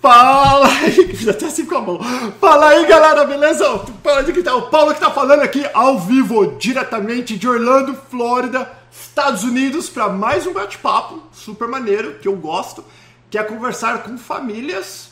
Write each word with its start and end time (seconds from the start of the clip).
Fala 0.00 0.66
aí, 0.66 1.12
já 1.14 1.34
tá 1.34 1.46
assim 1.46 1.66
com 1.66 1.76
a 1.76 1.82
mão. 1.82 2.00
Fala 2.40 2.68
aí, 2.70 2.86
galera, 2.86 3.26
beleza? 3.26 3.66
Pode 4.02 4.32
que 4.32 4.42
tá, 4.42 4.54
o 4.54 4.70
Paulo 4.70 4.94
que 4.94 5.00
tá 5.00 5.10
falando 5.10 5.42
aqui 5.42 5.62
ao 5.74 6.00
vivo, 6.00 6.56
diretamente 6.56 7.36
de 7.36 7.46
Orlando, 7.46 7.94
Flórida, 8.10 8.70
Estados 8.90 9.44
Unidos, 9.44 9.90
para 9.90 10.08
mais 10.08 10.46
um 10.46 10.54
bate-papo 10.54 11.22
super 11.32 11.68
maneiro 11.68 12.18
que 12.18 12.26
eu 12.26 12.34
gosto, 12.34 12.82
que 13.28 13.36
é 13.36 13.42
conversar 13.42 14.02
com 14.02 14.16
famílias 14.16 15.10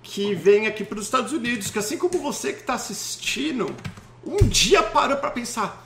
que 0.00 0.32
vêm 0.32 0.68
aqui 0.68 0.84
para 0.84 1.00
os 1.00 1.06
Estados 1.06 1.32
Unidos, 1.32 1.72
que 1.72 1.78
assim 1.80 1.98
como 1.98 2.16
você 2.18 2.52
que 2.52 2.60
está 2.60 2.74
assistindo, 2.74 3.74
um 4.24 4.46
dia 4.46 4.80
parou 4.80 5.16
para 5.16 5.30
pensar, 5.32 5.84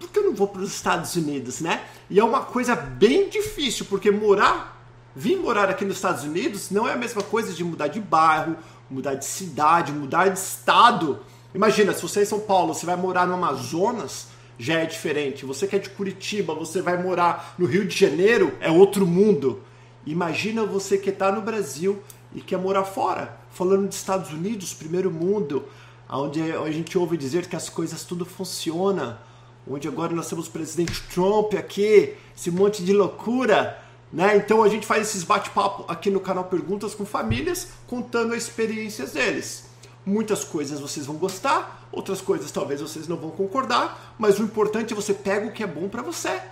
por 0.00 0.08
que 0.08 0.18
eu 0.18 0.24
não 0.24 0.34
vou 0.34 0.48
para 0.48 0.62
os 0.62 0.72
Estados 0.72 1.16
Unidos, 1.16 1.60
né? 1.60 1.84
E 2.08 2.18
é 2.18 2.24
uma 2.24 2.40
coisa 2.40 2.74
bem 2.74 3.28
difícil, 3.28 3.84
porque 3.90 4.10
morar 4.10 4.81
Vir 5.14 5.36
morar 5.36 5.68
aqui 5.68 5.84
nos 5.84 5.96
Estados 5.96 6.24
Unidos 6.24 6.70
não 6.70 6.88
é 6.88 6.94
a 6.94 6.96
mesma 6.96 7.22
coisa 7.22 7.52
de 7.52 7.62
mudar 7.62 7.88
de 7.88 8.00
bairro, 8.00 8.56
mudar 8.90 9.14
de 9.14 9.26
cidade, 9.26 9.92
mudar 9.92 10.28
de 10.28 10.38
estado. 10.38 11.20
Imagina, 11.54 11.92
se 11.92 12.00
você 12.00 12.20
é 12.20 12.22
em 12.22 12.26
São 12.26 12.40
Paulo, 12.40 12.72
você 12.74 12.86
vai 12.86 12.96
morar 12.96 13.26
no 13.26 13.34
Amazonas, 13.34 14.28
já 14.58 14.80
é 14.80 14.86
diferente. 14.86 15.44
Você 15.44 15.66
que 15.66 15.76
é 15.76 15.78
de 15.78 15.90
Curitiba, 15.90 16.54
você 16.54 16.80
vai 16.80 17.02
morar 17.02 17.54
no 17.58 17.66
Rio 17.66 17.86
de 17.86 17.94
Janeiro, 17.94 18.56
é 18.58 18.70
outro 18.70 19.06
mundo. 19.06 19.60
Imagina 20.06 20.64
você 20.64 20.96
que 20.96 21.10
está 21.10 21.30
no 21.30 21.42
Brasil 21.42 22.02
e 22.34 22.40
quer 22.40 22.58
morar 22.58 22.84
fora, 22.84 23.38
falando 23.50 23.88
de 23.88 23.94
Estados 23.94 24.30
Unidos, 24.32 24.72
primeiro 24.72 25.10
mundo, 25.10 25.66
onde 26.08 26.40
a 26.40 26.70
gente 26.70 26.96
ouve 26.96 27.18
dizer 27.18 27.46
que 27.46 27.56
as 27.56 27.68
coisas 27.68 28.02
tudo 28.02 28.24
funciona, 28.24 29.20
onde 29.68 29.86
agora 29.86 30.14
nós 30.14 30.28
temos 30.28 30.48
o 30.48 30.50
presidente 30.50 31.02
Trump 31.12 31.52
aqui, 31.54 32.14
esse 32.34 32.50
monte 32.50 32.82
de 32.82 32.94
loucura. 32.94 33.81
Né? 34.12 34.36
Então 34.36 34.62
a 34.62 34.68
gente 34.68 34.86
faz 34.86 35.08
esses 35.08 35.24
bate-papo 35.24 35.84
aqui 35.90 36.10
no 36.10 36.20
canal 36.20 36.44
Perguntas 36.44 36.94
com 36.94 37.06
Famílias, 37.06 37.68
contando 37.86 38.34
as 38.34 38.42
experiências 38.42 39.12
deles. 39.12 39.64
Muitas 40.04 40.44
coisas 40.44 40.80
vocês 40.80 41.06
vão 41.06 41.16
gostar, 41.16 41.88
outras 41.90 42.20
coisas 42.20 42.50
talvez 42.50 42.80
vocês 42.80 43.08
não 43.08 43.16
vão 43.16 43.30
concordar, 43.30 44.14
mas 44.18 44.38
o 44.38 44.42
importante 44.42 44.92
é 44.92 44.96
você 44.96 45.14
pega 45.14 45.46
o 45.46 45.52
que 45.52 45.62
é 45.62 45.66
bom 45.66 45.88
para 45.88 46.02
você. 46.02 46.42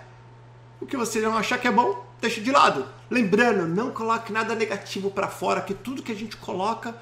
O 0.79 0.85
que 0.85 0.97
você 0.97 1.19
não 1.19 1.37
achar 1.37 1.59
que 1.59 1.67
é 1.67 1.71
bom, 1.71 2.03
deixa 2.19 2.41
de 2.41 2.51
lado. 2.51 2.87
Lembrando, 3.09 3.67
não 3.67 3.91
coloque 3.91 4.31
nada 4.31 4.55
negativo 4.55 5.11
para 5.11 5.27
fora, 5.27 5.61
que 5.61 5.75
tudo 5.75 6.01
que 6.01 6.11
a 6.11 6.15
gente 6.15 6.37
coloca, 6.37 6.95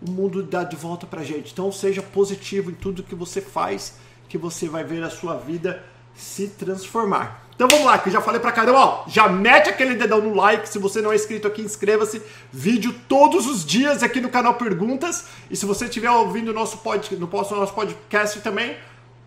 o 0.00 0.10
mundo 0.10 0.42
dá 0.42 0.64
de 0.64 0.76
volta 0.76 1.06
pra 1.06 1.22
gente. 1.22 1.52
Então 1.52 1.70
seja 1.70 2.00
positivo 2.00 2.70
em 2.70 2.74
tudo 2.74 3.02
que 3.02 3.14
você 3.14 3.42
faz, 3.42 3.96
que 4.28 4.38
você 4.38 4.68
vai 4.68 4.84
ver 4.84 5.02
a 5.02 5.10
sua 5.10 5.36
vida 5.36 5.84
se 6.14 6.48
transformar. 6.48 7.47
Então 7.58 7.66
vamos 7.66 7.86
lá, 7.86 7.98
que 7.98 8.08
eu 8.08 8.12
já 8.12 8.20
falei 8.20 8.40
pra 8.40 8.52
caramba, 8.52 8.78
ó, 8.78 9.04
já 9.08 9.28
mete 9.28 9.68
aquele 9.68 9.96
dedão 9.96 10.20
no 10.20 10.32
like, 10.32 10.68
se 10.68 10.78
você 10.78 11.02
não 11.02 11.10
é 11.10 11.16
inscrito 11.16 11.48
aqui, 11.48 11.60
inscreva-se. 11.60 12.22
Vídeo 12.52 12.94
todos 13.08 13.48
os 13.48 13.64
dias 13.64 14.00
aqui 14.00 14.20
no 14.20 14.28
canal 14.28 14.54
Perguntas. 14.54 15.24
E 15.50 15.56
se 15.56 15.66
você 15.66 15.86
estiver 15.86 16.08
ouvindo 16.08 16.54
nosso, 16.54 16.78
pod, 16.78 17.16
no 17.16 17.26
nosso 17.26 17.74
podcast 17.74 18.38
também, 18.42 18.76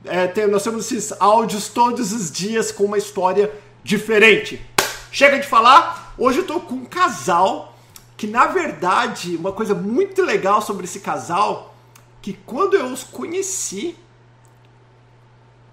é, 0.05 0.27
tem, 0.27 0.47
nós 0.47 0.63
temos 0.63 0.89
esses 0.89 1.11
áudios 1.19 1.67
todos 1.67 2.13
os 2.13 2.31
dias 2.31 2.71
com 2.71 2.85
uma 2.85 2.97
história 2.97 3.51
diferente. 3.83 4.65
Chega 5.11 5.37
de 5.37 5.45
falar, 5.45 6.13
hoje 6.17 6.37
eu 6.37 6.47
tô 6.47 6.61
com 6.61 6.75
um 6.75 6.85
casal 6.85 7.75
que 8.15 8.27
na 8.27 8.45
verdade, 8.45 9.35
uma 9.35 9.51
coisa 9.51 9.75
muito 9.75 10.21
legal 10.21 10.61
sobre 10.61 10.85
esse 10.85 11.01
casal, 11.01 11.75
que 12.21 12.31
quando 12.45 12.77
eu 12.77 12.85
os 12.85 13.03
conheci, 13.03 13.93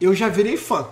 eu 0.00 0.12
já 0.12 0.28
virei 0.28 0.56
fã. 0.56 0.88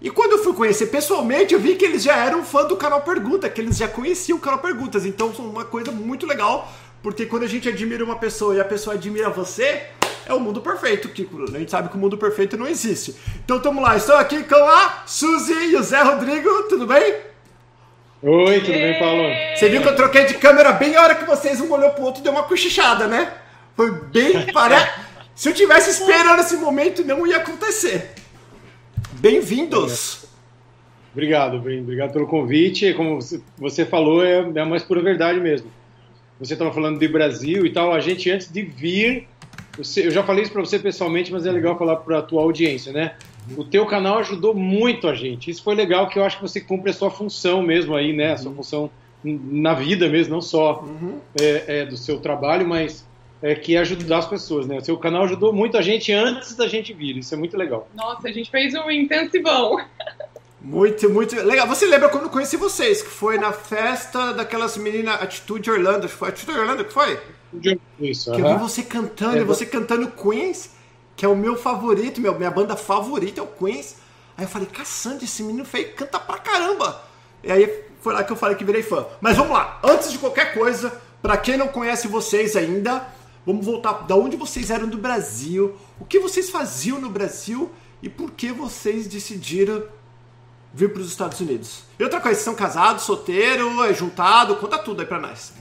E 0.00 0.08
quando 0.10 0.32
eu 0.32 0.38
fui 0.42 0.54
conhecer 0.54 0.86
pessoalmente, 0.86 1.52
eu 1.52 1.60
vi 1.60 1.76
que 1.76 1.84
eles 1.84 2.02
já 2.02 2.16
eram 2.16 2.42
fã 2.42 2.64
do 2.64 2.74
canal 2.74 3.02
Pergunta, 3.02 3.50
que 3.50 3.60
eles 3.60 3.76
já 3.76 3.86
conheciam 3.86 4.38
o 4.38 4.40
canal 4.40 4.58
Perguntas. 4.58 5.04
Então, 5.04 5.28
uma 5.38 5.64
coisa 5.64 5.92
muito 5.92 6.26
legal, 6.26 6.72
porque 7.02 7.26
quando 7.26 7.42
a 7.42 7.46
gente 7.46 7.68
admira 7.68 8.02
uma 8.02 8.16
pessoa 8.16 8.54
e 8.54 8.60
a 8.60 8.64
pessoa 8.64 8.96
admira 8.96 9.28
você, 9.28 9.82
é 10.24 10.32
o 10.32 10.40
mundo 10.40 10.62
perfeito, 10.62 11.10
que 11.10 11.28
a 11.54 11.58
gente 11.58 11.70
sabe 11.70 11.90
que 11.90 11.96
o 11.96 11.98
mundo 11.98 12.16
perfeito 12.16 12.56
não 12.56 12.66
existe. 12.66 13.14
Então, 13.44 13.58
estamos 13.58 13.82
lá. 13.82 13.94
Estou 13.94 14.16
aqui 14.16 14.42
com 14.42 14.54
a 14.54 15.02
Suzy 15.04 15.52
e 15.52 15.76
o 15.76 15.82
Zé 15.82 16.00
Rodrigo, 16.02 16.62
tudo 16.62 16.86
bem? 16.86 17.16
Oi, 18.22 18.60
tudo 18.60 18.72
bem, 18.72 18.98
Paulo? 18.98 19.22
Você 19.54 19.68
viu 19.68 19.82
que 19.82 19.88
eu 19.88 19.96
troquei 19.96 20.24
de 20.24 20.34
câmera 20.34 20.72
bem 20.72 20.96
a 20.96 21.02
hora 21.02 21.14
que 21.14 21.24
vocês 21.26 21.60
um 21.60 21.70
olhou 21.70 21.90
pro 21.90 22.04
outro 22.04 22.22
e 22.22 22.24
deu 22.24 22.32
uma 22.32 22.44
cochichada, 22.44 23.06
né? 23.06 23.34
Foi 23.76 23.90
bem. 23.90 24.46
Pare... 24.50 24.76
Se 25.34 25.48
eu 25.48 25.54
tivesse 25.54 25.90
esperando 25.90 26.40
esse 26.40 26.56
momento, 26.56 27.02
não 27.02 27.26
ia 27.26 27.38
acontecer. 27.38 28.19
Bem-vindos! 29.20 30.24
Obrigado, 31.12 31.58
obrigado 31.58 32.10
pelo 32.10 32.26
convite. 32.26 32.94
Como 32.94 33.18
você 33.58 33.84
falou, 33.84 34.24
é, 34.24 34.50
é 34.54 34.60
a 34.60 34.64
mais 34.64 34.82
pura 34.82 35.02
verdade 35.02 35.38
mesmo. 35.38 35.70
Você 36.38 36.54
estava 36.54 36.72
falando 36.72 36.98
de 36.98 37.06
Brasil 37.06 37.66
e 37.66 37.70
tal. 37.70 37.92
A 37.92 38.00
gente, 38.00 38.30
antes 38.30 38.50
de 38.50 38.62
vir, 38.62 39.28
eu 39.76 40.10
já 40.10 40.22
falei 40.22 40.44
isso 40.44 40.52
para 40.52 40.62
você 40.62 40.78
pessoalmente, 40.78 41.30
mas 41.30 41.44
é 41.44 41.52
legal 41.52 41.76
falar 41.76 41.96
para 41.96 42.20
a 42.20 42.22
tua 42.22 42.40
audiência, 42.40 42.94
né? 42.94 43.14
O 43.58 43.62
teu 43.62 43.84
canal 43.84 44.16
ajudou 44.20 44.54
muito 44.54 45.06
a 45.06 45.14
gente. 45.14 45.50
Isso 45.50 45.62
foi 45.62 45.74
legal, 45.74 46.08
que 46.08 46.18
eu 46.18 46.24
acho 46.24 46.36
que 46.36 46.42
você 46.42 46.58
cumpre 46.58 46.90
a 46.90 46.94
sua 46.94 47.10
função 47.10 47.60
mesmo 47.60 47.94
aí, 47.94 48.14
né? 48.14 48.32
A 48.32 48.38
sua 48.38 48.54
função 48.54 48.90
na 49.22 49.74
vida 49.74 50.08
mesmo, 50.08 50.32
não 50.32 50.40
só 50.40 50.82
uhum. 50.82 51.18
é, 51.38 51.80
é, 51.80 51.84
do 51.84 51.98
seu 51.98 52.20
trabalho, 52.20 52.66
mas 52.66 53.06
é, 53.42 53.54
que 53.54 53.76
é 53.76 53.78
ajudar 53.80 54.18
as 54.18 54.26
pessoas, 54.26 54.66
né? 54.66 54.78
O 54.78 54.84
seu 54.84 54.96
canal 54.98 55.24
ajudou 55.24 55.52
muito 55.52 55.76
a 55.76 55.82
gente 55.82 56.12
antes 56.12 56.54
da 56.54 56.68
gente 56.68 56.92
vir, 56.92 57.16
isso 57.16 57.34
é 57.34 57.36
muito 57.36 57.56
legal. 57.56 57.88
Nossa, 57.94 58.28
a 58.28 58.32
gente 58.32 58.50
fez 58.50 58.74
um 58.74 58.90
intensivão. 58.90 59.78
Muito, 60.60 61.08
muito 61.08 61.34
legal. 61.36 61.66
Você 61.66 61.86
lembra 61.86 62.10
quando 62.10 62.24
eu 62.24 62.30
conheci 62.30 62.56
vocês, 62.56 63.02
que 63.02 63.08
foi 63.08 63.38
na 63.38 63.50
festa 63.50 64.32
daquelas 64.32 64.76
meninas 64.76 65.20
Atitude 65.22 65.70
Orlando, 65.70 66.08
foi 66.08 66.28
Atitude 66.28 66.58
Orlando 66.58 66.84
que 66.84 66.92
foi? 66.92 67.18
Isso, 67.98 68.30
Que 68.32 68.42
uh 68.42 68.44
-huh. 68.44 68.50
eu 68.50 68.58
vi 68.58 68.62
você 68.62 68.82
cantando, 68.82 69.38
é, 69.38 69.40
e 69.40 69.44
você 69.44 69.64
cantando 69.64 70.10
Queens, 70.10 70.70
que 71.16 71.24
é 71.24 71.28
o 71.28 71.34
meu 71.34 71.56
favorito, 71.56 72.20
meu, 72.20 72.34
minha 72.34 72.50
banda 72.50 72.76
favorita 72.76 73.40
é 73.40 73.42
o 73.42 73.46
Queens. 73.46 73.96
Aí 74.36 74.44
eu 74.44 74.48
falei, 74.48 74.68
caçando, 74.70 75.24
esse 75.24 75.42
menino 75.42 75.64
feio 75.64 75.92
canta 75.94 76.18
pra 76.18 76.38
caramba. 76.38 77.02
E 77.42 77.50
aí 77.50 77.84
foi 78.00 78.12
lá 78.12 78.22
que 78.22 78.32
eu 78.32 78.36
falei 78.36 78.56
que 78.56 78.64
virei 78.64 78.82
fã. 78.82 79.06
Mas 79.20 79.36
vamos 79.36 79.52
lá, 79.52 79.80
antes 79.82 80.12
de 80.12 80.18
qualquer 80.18 80.54
coisa, 80.54 80.92
para 81.22 81.36
quem 81.36 81.56
não 81.56 81.68
conhece 81.68 82.06
vocês 82.06 82.54
ainda, 82.54 83.06
Vamos 83.46 83.64
voltar 83.64 84.06
da 84.06 84.14
onde 84.14 84.36
vocês 84.36 84.70
eram 84.70 84.88
do 84.88 84.98
Brasil, 84.98 85.74
o 85.98 86.04
que 86.04 86.18
vocês 86.18 86.50
faziam 86.50 87.00
no 87.00 87.08
Brasil 87.08 87.70
e 88.02 88.08
por 88.08 88.30
que 88.32 88.52
vocês 88.52 89.06
decidiram 89.06 89.84
vir 90.72 90.92
para 90.92 91.02
os 91.02 91.08
Estados 91.08 91.40
Unidos. 91.40 91.84
E 91.98 92.02
outra 92.02 92.20
coisa, 92.20 92.36
vocês 92.36 92.44
são 92.44 92.54
casados, 92.54 93.02
solteiro, 93.02 93.82
é 93.84 93.94
juntado, 93.94 94.56
conta 94.56 94.78
tudo 94.78 95.00
aí 95.00 95.06
para 95.06 95.18
nós. 95.18 95.52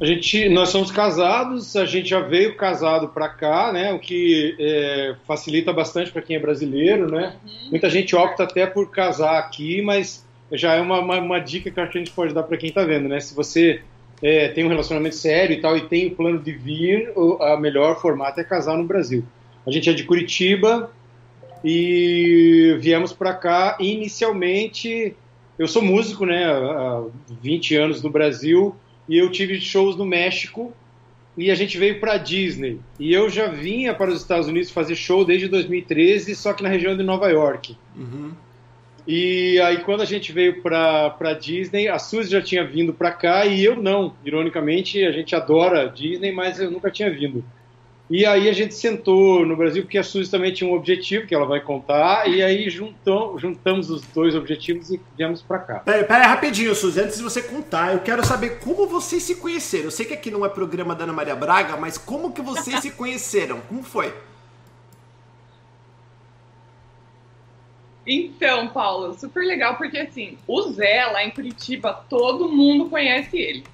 A 0.00 0.04
gente, 0.04 0.48
nós 0.48 0.70
somos 0.70 0.90
casados, 0.90 1.76
a 1.76 1.84
gente 1.84 2.08
já 2.08 2.20
veio 2.20 2.56
casado 2.56 3.08
para 3.08 3.28
cá, 3.28 3.72
né? 3.72 3.92
O 3.92 4.00
que 4.00 4.56
é, 4.58 5.14
facilita 5.26 5.72
bastante 5.72 6.10
para 6.10 6.22
quem 6.22 6.34
é 6.34 6.40
brasileiro, 6.40 7.08
né? 7.08 7.36
Uhum. 7.44 7.70
Muita 7.70 7.88
gente 7.88 8.16
opta 8.16 8.42
até 8.42 8.66
por 8.66 8.90
casar 8.90 9.38
aqui, 9.38 9.80
mas 9.80 10.26
já 10.50 10.74
é 10.74 10.80
uma, 10.80 10.98
uma, 10.98 11.18
uma 11.18 11.38
dica 11.38 11.70
que 11.70 11.78
a 11.78 11.86
gente 11.86 12.10
pode 12.10 12.34
dar 12.34 12.42
para 12.42 12.56
quem 12.56 12.70
está 12.70 12.84
vendo, 12.84 13.08
né? 13.08 13.20
Se 13.20 13.32
você 13.32 13.82
é, 14.22 14.48
tem 14.48 14.64
um 14.64 14.68
relacionamento 14.68 15.16
sério 15.16 15.54
e 15.54 15.60
tal, 15.60 15.76
e 15.76 15.88
tem 15.88 16.06
o 16.06 16.14
plano 16.14 16.38
de 16.38 16.52
vir, 16.52 17.12
o 17.16 17.56
melhor 17.56 18.00
formato 18.00 18.40
é 18.40 18.44
casar 18.44 18.78
no 18.78 18.84
Brasil. 18.84 19.24
A 19.66 19.70
gente 19.70 19.90
é 19.90 19.92
de 19.92 20.04
Curitiba 20.04 20.90
e 21.64 22.76
viemos 22.80 23.12
para 23.12 23.34
cá 23.34 23.76
inicialmente. 23.80 25.16
Eu 25.58 25.66
sou 25.66 25.82
músico, 25.82 26.24
né, 26.24 26.44
há 26.44 27.04
20 27.40 27.76
anos 27.76 28.02
no 28.02 28.10
Brasil, 28.10 28.74
e 29.08 29.18
eu 29.18 29.30
tive 29.30 29.60
shows 29.60 29.96
no 29.96 30.04
México 30.04 30.72
e 31.36 31.50
a 31.50 31.54
gente 31.54 31.78
veio 31.78 31.98
para 31.98 32.18
Disney. 32.18 32.78
E 32.98 33.12
eu 33.12 33.28
já 33.28 33.48
vinha 33.48 33.94
para 33.94 34.10
os 34.10 34.20
Estados 34.20 34.46
Unidos 34.46 34.70
fazer 34.70 34.94
show 34.94 35.24
desde 35.24 35.48
2013, 35.48 36.34
só 36.34 36.52
que 36.52 36.62
na 36.62 36.68
região 36.68 36.96
de 36.96 37.02
Nova 37.02 37.28
York. 37.28 37.76
Uhum. 37.96 38.32
E 39.06 39.60
aí, 39.60 39.78
quando 39.78 40.02
a 40.02 40.06
gente 40.06 40.32
veio 40.32 40.62
para 40.62 41.32
Disney, 41.40 41.88
a 41.88 41.98
Suzy 41.98 42.30
já 42.30 42.40
tinha 42.40 42.64
vindo 42.64 42.92
para 42.92 43.10
cá 43.10 43.44
e 43.46 43.64
eu 43.64 43.76
não. 43.76 44.14
Ironicamente, 44.24 45.04
a 45.04 45.10
gente 45.10 45.34
adora 45.34 45.88
Disney, 45.88 46.32
mas 46.32 46.60
eu 46.60 46.70
nunca 46.70 46.90
tinha 46.90 47.10
vindo. 47.10 47.44
E 48.10 48.26
aí 48.26 48.48
a 48.48 48.52
gente 48.52 48.74
sentou 48.74 49.46
no 49.46 49.56
Brasil, 49.56 49.84
porque 49.84 49.96
a 49.96 50.02
Suzy 50.02 50.30
também 50.30 50.52
tinha 50.52 50.68
um 50.68 50.74
objetivo 50.74 51.26
que 51.26 51.34
ela 51.34 51.46
vai 51.46 51.60
contar, 51.60 52.28
e 52.28 52.42
aí 52.42 52.68
juntam, 52.68 53.38
juntamos 53.38 53.88
os 53.88 54.02
dois 54.02 54.34
objetivos 54.34 54.90
e 54.90 55.00
viemos 55.16 55.40
para 55.40 55.58
cá. 55.58 55.74
Pera, 55.78 56.04
pera 56.04 56.26
rapidinho, 56.26 56.74
Suzy, 56.74 57.00
antes 57.00 57.16
de 57.16 57.22
você 57.22 57.40
contar, 57.40 57.94
eu 57.94 58.00
quero 58.00 58.24
saber 58.24 58.58
como 58.58 58.86
vocês 58.86 59.22
se 59.22 59.36
conheceram. 59.36 59.84
Eu 59.84 59.90
sei 59.90 60.04
que 60.04 60.12
aqui 60.12 60.30
não 60.30 60.44
é 60.44 60.48
programa 60.50 60.94
da 60.94 61.04
Ana 61.04 61.12
Maria 61.12 61.34
Braga, 61.34 61.76
mas 61.78 61.96
como 61.96 62.32
que 62.32 62.42
vocês 62.42 62.80
se 62.80 62.90
conheceram? 62.90 63.60
Como 63.66 63.82
foi? 63.82 64.12
Então, 68.06 68.68
Paulo, 68.68 69.14
super 69.14 69.44
legal, 69.44 69.76
porque 69.76 69.98
assim, 69.98 70.36
o 70.46 70.62
Zé 70.62 71.04
lá 71.06 71.24
em 71.24 71.30
Curitiba, 71.30 72.04
todo 72.08 72.48
mundo 72.48 72.90
conhece 72.90 73.38
ele. 73.38 73.64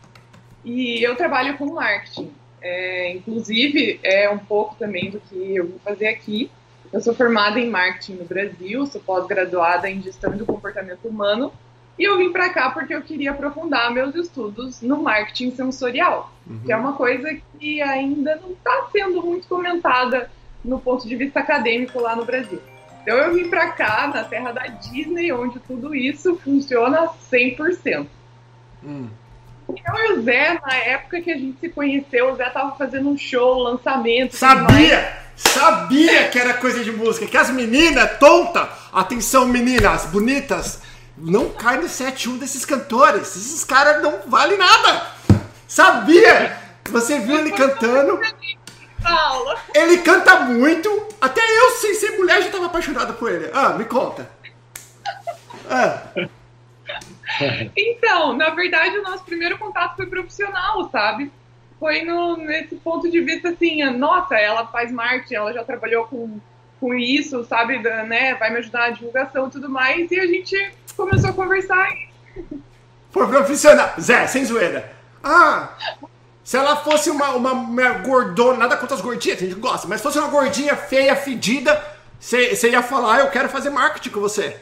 E 0.65 1.03
eu 1.03 1.17
trabalho 1.17 1.57
com 1.57 1.73
marketing. 1.73 2.31
É, 2.61 3.13
inclusive, 3.13 4.01
é 4.03 4.29
um 4.29 4.39
pouco 4.39 4.75
também 4.75 5.11
do 5.11 5.21
que 5.21 5.57
eu 5.57 5.69
vou 5.69 5.79
fazer 5.79 6.09
aqui. 6.09 6.51
Eu 6.93 7.01
sou 7.01 7.15
formada 7.15 7.59
em 7.61 7.71
marketing 7.71 8.15
no 8.15 8.25
Brasil, 8.25 8.87
sou 8.87 9.01
pós-graduada 9.01 9.89
em 9.91 10.03
gestão 10.03 10.37
do 10.37 10.47
comportamento 10.47 11.07
humano 11.07 11.53
E 11.99 12.05
eu 12.05 12.17
vim 12.17 12.33
para 12.33 12.49
cá 12.49 12.71
porque 12.71 12.95
eu 12.95 13.03
queria 13.03 13.33
aprofundar 13.33 13.93
meus 13.93 14.15
estudos 14.15 14.81
no 14.81 15.03
marketing 15.03 15.51
sensorial, 15.51 16.33
uhum. 16.47 16.61
que 16.65 16.73
é 16.73 16.77
uma 16.77 16.95
coisa 16.95 17.29
que 17.59 17.83
ainda 17.83 18.37
não 18.37 18.53
está 18.53 18.89
sendo 18.91 19.23
muito 19.23 19.47
comentada 19.49 20.31
no 20.65 20.81
ponto 20.81 21.07
de 21.07 21.15
vista 21.15 21.41
acadêmico 21.41 22.01
lá 22.01 22.17
no 22.17 22.25
Brasil. 22.25 22.61
Então 23.09 23.21
eu 23.21 23.33
vim 23.33 23.49
para 23.49 23.69
cá, 23.69 24.11
na 24.15 24.23
terra 24.23 24.53
da 24.53 24.67
Disney, 24.67 25.33
onde 25.33 25.59
tudo 25.61 25.95
isso 25.95 26.39
funciona 26.45 27.09
100%. 27.33 28.07
Hum. 28.85 29.09
Então 29.67 29.95
o 30.13 30.21
Zé, 30.21 30.61
na 30.63 30.75
época 30.75 31.23
que 31.23 31.33
a 31.33 31.39
gente 31.39 31.59
se 31.59 31.71
conheceu, 31.71 32.31
o 32.31 32.37
Zé 32.37 32.51
tava 32.51 32.77
fazendo 32.77 33.09
um 33.09 33.17
show, 33.17 33.63
lançamento. 33.63 34.37
Sabia! 34.37 35.11
Sabia 35.35 36.29
que 36.29 36.39
era 36.39 36.53
coisa 36.53 36.85
de 36.85 36.93
música. 36.93 37.27
Que 37.27 37.39
as 37.39 37.49
meninas, 37.49 38.19
tonta, 38.19 38.69
atenção 38.93 39.47
meninas 39.47 40.05
bonitas, 40.05 40.83
não 41.17 41.49
cai 41.49 41.79
no 41.79 41.87
7-1 41.87 42.39
desses 42.39 42.67
cantores. 42.67 43.35
Esses 43.35 43.65
caras 43.65 44.03
não 44.03 44.21
valem 44.27 44.59
nada. 44.59 45.07
Sabia! 45.67 46.59
Você 46.91 47.21
viu 47.21 47.39
ele 47.39 47.53
cantando. 47.53 48.21
Ele 49.75 49.99
canta 49.99 50.41
muito. 50.41 51.09
Até 51.21 51.41
eu, 51.41 51.71
sem 51.73 51.95
ser 51.95 52.19
mulher, 52.19 52.43
já 52.43 52.51
tava 52.51 52.67
apaixonada 52.67 53.13
por 53.13 53.31
ele. 53.31 53.51
Ah, 53.53 53.71
me 53.71 53.85
conta. 53.85 54.29
Ah. 55.69 56.03
Então, 57.77 58.37
na 58.37 58.51
verdade, 58.51 58.99
o 58.99 59.03
nosso 59.03 59.25
primeiro 59.25 59.59
contato 59.59 59.97
foi 59.97 60.07
profissional, 60.07 60.89
sabe? 60.91 61.31
Foi 61.79 62.03
no, 62.03 62.37
nesse 62.37 62.75
ponto 62.77 63.11
de 63.11 63.21
vista 63.21 63.51
assim, 63.51 63.85
nossa, 63.91 64.37
ela 64.37 64.67
faz 64.67 64.91
marketing, 64.91 65.35
ela 65.35 65.53
já 65.53 65.63
trabalhou 65.63 66.07
com, 66.07 66.41
com 66.81 66.95
isso, 66.95 67.45
sabe, 67.45 67.79
né? 67.79 68.35
Vai 68.35 68.51
me 68.51 68.59
ajudar 68.59 68.89
na 68.89 68.91
divulgação 68.91 69.47
e 69.47 69.51
tudo 69.51 69.69
mais, 69.69 70.11
e 70.11 70.19
a 70.19 70.27
gente 70.27 70.73
começou 70.97 71.31
a 71.31 71.33
conversar. 71.33 71.89
Foi 73.11 73.27
profissional. 73.29 73.93
Zé, 74.01 74.27
sem 74.27 74.45
zoeira. 74.45 74.93
Ah, 75.23 75.77
se 76.49 76.57
ela 76.57 76.77
fosse 76.77 77.11
uma, 77.11 77.35
uma, 77.35 77.53
uma 77.53 77.91
gordona, 77.99 78.61
nada 78.61 78.75
contra 78.75 78.97
as 78.97 79.03
gordinhas, 79.03 79.37
a 79.37 79.45
gente 79.45 79.61
gosta, 79.61 79.87
mas 79.87 80.01
fosse 80.01 80.19
uma 80.19 80.29
gordinha 80.29 80.75
feia, 80.75 81.15
fedida, 81.15 81.79
você 82.19 82.71
ia 82.71 82.83
falar, 82.83 83.17
ah, 83.17 83.21
eu 83.21 83.31
quero 83.31 83.51
fazer 83.51 83.69
marketing 83.69 84.09
com 84.09 84.21
você. 84.21 84.57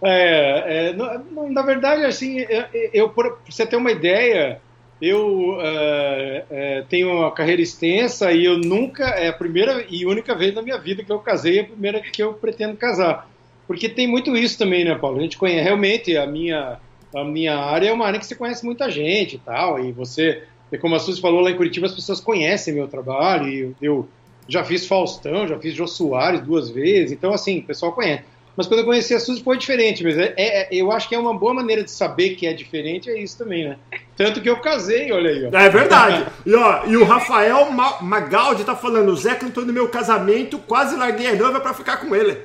É, 0.00 0.92
é 0.92 1.50
na 1.50 1.62
verdade, 1.62 2.04
assim, 2.04 2.46
eu, 2.48 2.64
eu 2.92 3.08
para 3.08 3.34
você 3.44 3.66
ter 3.66 3.74
uma 3.74 3.90
ideia, 3.90 4.60
eu 5.02 5.58
é, 5.62 6.44
é, 6.48 6.84
tenho 6.88 7.10
uma 7.10 7.32
carreira 7.32 7.60
extensa 7.60 8.30
e 8.30 8.44
eu 8.44 8.56
nunca, 8.56 9.06
é 9.06 9.26
a 9.26 9.32
primeira 9.32 9.84
e 9.90 10.06
única 10.06 10.32
vez 10.36 10.54
na 10.54 10.62
minha 10.62 10.78
vida 10.78 11.02
que 11.02 11.10
eu 11.10 11.18
casei, 11.18 11.58
é 11.58 11.62
a 11.62 11.66
primeira 11.66 12.00
que 12.00 12.22
eu 12.22 12.34
pretendo 12.34 12.76
casar. 12.76 13.28
Porque 13.66 13.88
tem 13.88 14.06
muito 14.06 14.36
isso 14.36 14.56
também, 14.56 14.84
né, 14.84 14.94
Paulo? 14.94 15.18
A 15.18 15.22
gente 15.22 15.36
conhece, 15.36 15.64
realmente, 15.64 16.16
a 16.16 16.24
minha, 16.24 16.78
a 17.14 17.24
minha 17.24 17.56
área 17.56 17.88
é 17.88 17.92
uma 17.92 18.06
área 18.06 18.18
que 18.18 18.26
você 18.26 18.34
conhece 18.34 18.64
muita 18.64 18.90
gente 18.90 19.36
e 19.36 19.38
tal, 19.38 19.82
e 19.82 19.92
você, 19.92 20.42
como 20.80 20.94
a 20.94 20.98
Suzy 20.98 21.20
falou 21.20 21.40
lá 21.40 21.50
em 21.50 21.56
Curitiba, 21.56 21.86
as 21.86 21.94
pessoas 21.94 22.20
conhecem 22.20 22.74
meu 22.74 22.88
trabalho, 22.88 23.48
e 23.48 23.74
eu, 23.82 24.08
já 24.48 24.64
fiz 24.64 24.86
Faustão, 24.86 25.46
já 25.46 25.58
fiz 25.58 25.74
Jô 25.74 25.86
Soares 25.86 26.40
duas 26.40 26.70
vezes, 26.70 27.12
então, 27.12 27.32
assim, 27.32 27.58
o 27.58 27.64
pessoal 27.64 27.92
conhece. 27.92 28.24
Mas 28.56 28.66
quando 28.66 28.80
eu 28.80 28.86
conheci 28.86 29.14
a 29.14 29.20
Suzy 29.20 29.42
foi 29.42 29.56
diferente, 29.56 30.02
mas 30.02 30.18
é, 30.18 30.34
é, 30.36 30.68
eu 30.70 30.90
acho 30.92 31.08
que 31.08 31.14
é 31.14 31.18
uma 31.18 31.32
boa 31.32 31.54
maneira 31.54 31.82
de 31.82 31.90
saber 31.90 32.34
que 32.34 32.46
é 32.46 32.52
diferente, 32.52 33.08
é 33.08 33.18
isso 33.18 33.38
também, 33.38 33.68
né? 33.68 33.76
Tanto 34.16 34.40
que 34.40 34.50
eu 34.50 34.56
casei, 34.58 35.10
olha 35.12 35.30
aí. 35.30 35.46
Ó. 35.46 35.56
É 35.56 35.68
verdade. 35.70 36.26
e, 36.44 36.54
ó, 36.54 36.84
e 36.86 36.96
o 36.96 37.04
Rafael 37.04 37.70
Magaldi 38.02 38.64
tá 38.64 38.76
falando, 38.76 39.10
o 39.10 39.16
Zé 39.16 39.34
cantou 39.34 39.64
no 39.64 39.72
meu 39.72 39.88
casamento, 39.88 40.58
quase 40.58 40.96
larguei 40.96 41.28
a 41.28 41.34
noiva 41.34 41.60
pra 41.60 41.72
ficar 41.72 41.98
com 41.98 42.14
ele. 42.14 42.36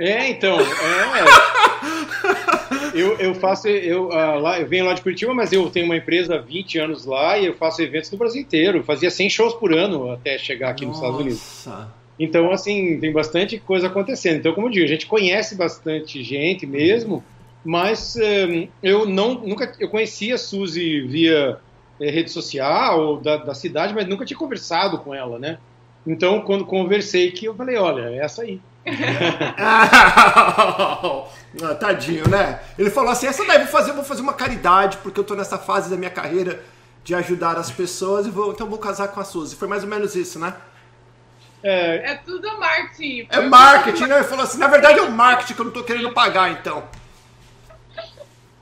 É, 0.00 0.30
então, 0.30 0.58
é. 0.58 0.64
eu, 2.98 3.18
eu 3.18 3.34
faço, 3.34 3.68
eu, 3.68 4.06
uh, 4.06 4.40
lá, 4.40 4.58
eu 4.58 4.66
venho 4.66 4.86
lá 4.86 4.94
de 4.94 5.02
Curitiba, 5.02 5.34
mas 5.34 5.52
eu 5.52 5.68
tenho 5.68 5.84
uma 5.84 5.96
empresa 5.96 6.36
há 6.36 6.38
20 6.38 6.78
anos 6.78 7.04
lá 7.04 7.38
e 7.38 7.44
eu 7.44 7.54
faço 7.54 7.82
eventos 7.82 8.10
no 8.10 8.16
Brasil 8.16 8.40
inteiro. 8.40 8.78
Eu 8.78 8.82
fazia 8.84 9.10
100 9.10 9.28
shows 9.28 9.52
por 9.54 9.74
ano 9.74 10.10
até 10.10 10.38
chegar 10.38 10.70
aqui 10.70 10.86
Nossa. 10.86 11.06
nos 11.06 11.06
Estados 11.06 11.20
Unidos. 11.20 11.68
Então, 12.18 12.50
assim, 12.50 12.98
tem 12.98 13.12
bastante 13.12 13.58
coisa 13.58 13.88
acontecendo. 13.88 14.38
Então, 14.38 14.54
como 14.54 14.68
eu 14.68 14.70
digo, 14.70 14.84
a 14.86 14.88
gente 14.88 15.06
conhece 15.06 15.54
bastante 15.54 16.22
gente 16.22 16.66
mesmo, 16.66 17.22
mas 17.62 18.16
um, 18.16 18.68
eu 18.82 19.06
não, 19.06 19.34
nunca, 19.34 19.74
eu 19.78 19.88
conhecia 19.88 20.34
a 20.34 20.38
Suzy 20.38 21.02
via 21.02 21.58
é, 22.00 22.10
rede 22.10 22.30
social 22.30 23.18
da, 23.18 23.36
da 23.36 23.54
cidade, 23.54 23.94
mas 23.94 24.06
nunca 24.06 24.24
tinha 24.24 24.38
conversado 24.38 24.98
com 24.98 25.14
ela, 25.14 25.38
né? 25.38 25.58
Então, 26.06 26.40
quando 26.40 26.64
conversei 26.64 27.30
que 27.30 27.44
eu 27.44 27.54
falei, 27.54 27.76
olha, 27.76 28.08
é 28.10 28.18
essa 28.18 28.42
aí. 28.42 28.60
ah, 29.58 31.26
tadinho, 31.78 32.28
né? 32.28 32.60
Ele 32.78 32.90
falou 32.90 33.10
assim: 33.10 33.26
essa 33.26 33.44
daí 33.44 33.58
vou 33.58 33.66
fazer, 33.68 33.92
vou 33.92 34.04
fazer 34.04 34.22
uma 34.22 34.32
caridade, 34.32 34.96
porque 34.98 35.20
eu 35.20 35.24
tô 35.24 35.34
nessa 35.34 35.58
fase 35.58 35.90
da 35.90 35.96
minha 35.96 36.10
carreira 36.10 36.62
de 37.04 37.14
ajudar 37.14 37.56
as 37.56 37.70
pessoas 37.70 38.26
e 38.26 38.30
vou, 38.30 38.52
então 38.52 38.68
vou 38.68 38.78
casar 38.78 39.08
com 39.08 39.20
a 39.20 39.24
Suzy. 39.24 39.56
Foi 39.56 39.68
mais 39.68 39.82
ou 39.82 39.88
menos 39.88 40.14
isso, 40.14 40.38
né? 40.38 40.54
É, 41.62 42.12
é 42.12 42.14
tudo 42.16 42.58
marketing. 42.58 43.26
É 43.30 43.40
marketing, 43.40 44.04
né? 44.04 44.16
Ele 44.16 44.24
falou 44.24 44.44
assim, 44.44 44.58
na 44.58 44.68
verdade 44.68 44.98
é 44.98 45.02
o 45.02 45.10
marketing 45.10 45.54
que 45.54 45.60
eu 45.60 45.64
não 45.66 45.72
tô 45.72 45.84
querendo 45.84 46.12
pagar, 46.12 46.50
então. 46.50 46.82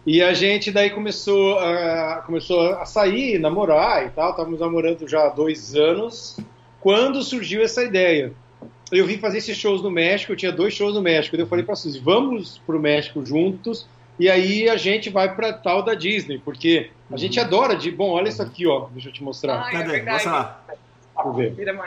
E 0.05 0.23
a 0.23 0.33
gente 0.33 0.73
daí 0.73 0.91
começou 0.91 1.59
a, 1.59 2.23
começou 2.25 2.75
a 2.75 2.87
sair, 2.87 3.39
namorar 3.39 4.07
e 4.07 4.11
tal. 4.11 4.31
Estávamos 4.31 4.59
namorando 4.59 5.07
já 5.07 5.27
há 5.27 5.29
dois 5.29 5.75
anos. 5.75 6.39
Quando 6.81 7.23
surgiu 7.23 7.63
essa 7.63 7.85
ideia? 7.85 8.33
Eu 8.91 9.07
vim 9.07 9.19
fazer 9.19 9.39
esses 9.39 9.57
shows 9.57 9.83
no 9.83 9.91
México, 9.91 10.33
eu 10.33 10.37
tinha 10.37 10.53
dois 10.53 10.73
shows 10.75 10.95
no 10.95 11.03
México. 11.03 11.37
Daí 11.37 11.45
eu 11.45 11.49
falei 11.49 11.65
para 11.65 11.75
Suzy, 11.75 11.99
vamos 11.99 12.59
pro 12.67 12.81
México 12.81 13.25
juntos. 13.25 13.87
E 14.19 14.29
aí 14.29 14.69
a 14.69 14.77
gente 14.77 15.11
vai 15.11 15.35
para 15.35 15.53
tal 15.53 15.83
da 15.83 15.95
Disney, 15.95 16.41
porque 16.45 16.91
a 17.09 17.13
uhum. 17.13 17.19
gente 17.19 17.39
adora 17.39 17.77
de. 17.77 17.91
Bom, 17.91 18.11
olha 18.11 18.29
isso 18.29 18.43
aqui, 18.43 18.67
ó. 18.67 18.89
Deixa 18.93 19.09
eu 19.09 19.13
te 19.13 19.23
mostrar. 19.23 19.63
Ai, 19.63 19.69
é 19.69 19.79
Cadê? 19.79 19.97
É 19.99 20.05
Mostra 20.05 20.33
lá. 20.33 20.65
Eu 21.25 21.33
ver. 21.33 21.55
Vira. 21.55 21.79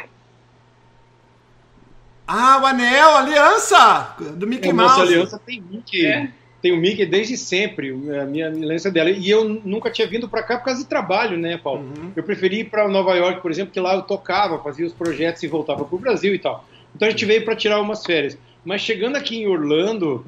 Ah, 2.28 2.62
o 2.62 2.66
anel, 2.66 3.10
a 3.10 3.20
aliança 3.20 4.16
do 4.36 4.48
Mickey 4.48 4.70
é, 4.70 4.74
Mouse. 4.74 4.92
Nossa 4.92 5.02
aliança 5.02 5.42
tem 5.46 5.62
Mickey. 5.62 6.06
É. 6.06 6.32
Tem 6.62 6.72
o 6.72 6.78
Mickey 6.78 7.06
desde 7.06 7.36
sempre, 7.36 7.90
a 7.90 8.24
minha 8.24 8.48
aliança 8.48 8.92
dela. 8.92 9.10
E 9.10 9.30
eu 9.30 9.44
nunca 9.44 9.90
tinha 9.90 10.08
vindo 10.08 10.30
para 10.30 10.44
cá 10.44 10.58
por 10.58 10.66
causa 10.66 10.82
de 10.82 10.88
trabalho, 10.88 11.36
né, 11.36 11.58
Paulo? 11.58 11.82
Uhum. 11.82 12.12
Eu 12.16 12.24
preferi 12.24 12.60
ir 12.60 12.66
para 12.66 12.88
Nova 12.88 13.16
York, 13.16 13.42
por 13.42 13.50
exemplo, 13.50 13.74
que 13.74 13.80
lá 13.80 13.96
eu 13.96 14.04
tocava, 14.04 14.60
fazia 14.60 14.86
os 14.86 14.94
projetos 14.94 15.42
e 15.42 15.48
voltava 15.48 15.84
para 15.84 15.96
o 15.96 16.00
Brasil 16.00 16.36
e 16.36 16.40
tal. 16.40 16.64
Então 16.96 17.08
a 17.08 17.12
gente 17.12 17.26
veio 17.26 17.44
para 17.44 17.56
tirar 17.56 17.80
umas 17.82 18.06
férias. 18.06 18.38
Mas 18.64 18.82
chegando 18.82 19.16
aqui 19.16 19.38
em 19.38 19.48
Orlando, 19.48 20.26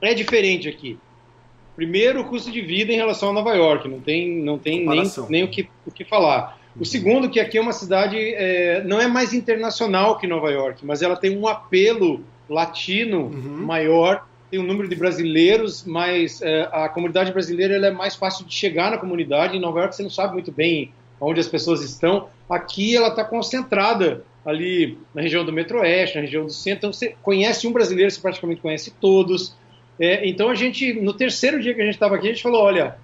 é 0.00 0.14
diferente 0.14 0.68
aqui. 0.68 0.98
Primeiro, 1.76 2.20
o 2.20 2.24
custo 2.24 2.50
de 2.50 2.60
vida 2.60 2.92
em 2.92 2.96
relação 2.96 3.30
a 3.30 3.32
Nova 3.32 3.54
York, 3.54 3.88
não 3.88 4.00
tem, 4.00 4.38
não 4.38 4.58
tem 4.58 4.86
nem, 4.86 5.02
nem 5.28 5.44
o, 5.44 5.48
que, 5.48 5.68
o 5.84 5.90
que 5.90 6.04
falar. 6.04 6.58
O 6.78 6.84
segundo, 6.84 7.28
que 7.28 7.40
aqui 7.40 7.58
é 7.58 7.60
uma 7.60 7.72
cidade, 7.72 8.16
é, 8.16 8.82
não 8.84 9.00
é 9.00 9.06
mais 9.06 9.32
internacional 9.32 10.18
que 10.18 10.26
Nova 10.26 10.50
York, 10.50 10.84
mas 10.84 11.02
ela 11.02 11.16
tem 11.16 11.36
um 11.36 11.46
apelo 11.46 12.24
latino 12.48 13.26
uhum. 13.26 13.64
maior, 13.64 14.26
tem 14.50 14.60
um 14.60 14.64
número 14.64 14.88
de 14.88 14.94
brasileiros, 14.94 15.84
mas 15.84 16.40
é, 16.42 16.68
a 16.72 16.88
comunidade 16.88 17.32
brasileira 17.32 17.74
é 17.74 17.90
mais 17.90 18.14
fácil 18.14 18.44
de 18.44 18.54
chegar 18.54 18.90
na 18.90 18.98
comunidade. 18.98 19.56
Em 19.56 19.60
Nova 19.60 19.80
York 19.80 19.96
você 19.96 20.02
não 20.02 20.10
sabe 20.10 20.34
muito 20.34 20.52
bem 20.52 20.92
onde 21.20 21.40
as 21.40 21.48
pessoas 21.48 21.82
estão. 21.82 22.28
Aqui 22.48 22.96
ela 22.96 23.08
está 23.08 23.24
concentrada 23.24 24.24
ali 24.44 24.98
na 25.14 25.22
região 25.22 25.44
do 25.44 25.52
Metro-Oeste, 25.52 26.16
na 26.16 26.22
região 26.22 26.44
do 26.44 26.52
centro. 26.52 26.78
Então 26.78 26.92
você 26.92 27.14
conhece 27.22 27.66
um 27.66 27.72
brasileiro, 27.72 28.10
você 28.10 28.20
praticamente 28.20 28.60
conhece 28.60 28.92
todos. 29.00 29.56
É, 29.98 30.26
então 30.28 30.50
a 30.50 30.54
gente, 30.54 30.92
no 30.94 31.12
terceiro 31.14 31.60
dia 31.60 31.74
que 31.74 31.80
a 31.80 31.84
gente 31.84 31.94
estava 31.94 32.16
aqui, 32.16 32.26
a 32.26 32.30
gente 32.30 32.42
falou, 32.42 32.62
olha, 32.62 32.96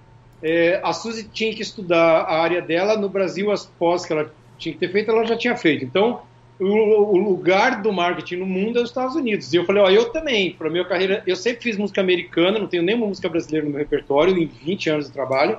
é, 0.42 0.80
a 0.82 0.92
Suzy 0.92 1.28
tinha 1.32 1.54
que 1.54 1.62
estudar 1.62 2.22
a 2.22 2.40
área 2.40 2.60
dela 2.60 2.96
no 2.96 3.08
Brasil, 3.08 3.50
as 3.50 3.66
pós 3.66 4.04
que 4.04 4.12
ela 4.12 4.32
tinha 4.58 4.72
que 4.72 4.78
ter 4.78 4.90
feito, 4.90 5.10
ela 5.10 5.24
já 5.24 5.36
tinha 5.36 5.56
feito. 5.56 5.84
Então, 5.84 6.22
o, 6.58 6.66
o 6.66 7.16
lugar 7.16 7.80
do 7.80 7.92
marketing 7.92 8.36
no 8.36 8.46
mundo 8.46 8.78
é 8.78 8.82
os 8.82 8.90
Estados 8.90 9.16
Unidos. 9.16 9.52
E 9.52 9.56
eu 9.56 9.64
falei, 9.64 9.82
ó, 9.82 9.90
eu 9.90 10.10
também, 10.10 10.52
para 10.52 10.68
minha 10.68 10.84
carreira, 10.84 11.22
eu 11.26 11.36
sempre 11.36 11.62
fiz 11.62 11.76
música 11.76 12.00
americana, 12.00 12.58
não 12.58 12.66
tenho 12.66 12.82
nenhuma 12.82 13.06
música 13.06 13.28
brasileira 13.28 13.64
no 13.64 13.72
meu 13.72 13.78
repertório, 13.78 14.36
em 14.36 14.46
20 14.46 14.90
anos 14.90 15.06
de 15.06 15.12
trabalho. 15.12 15.58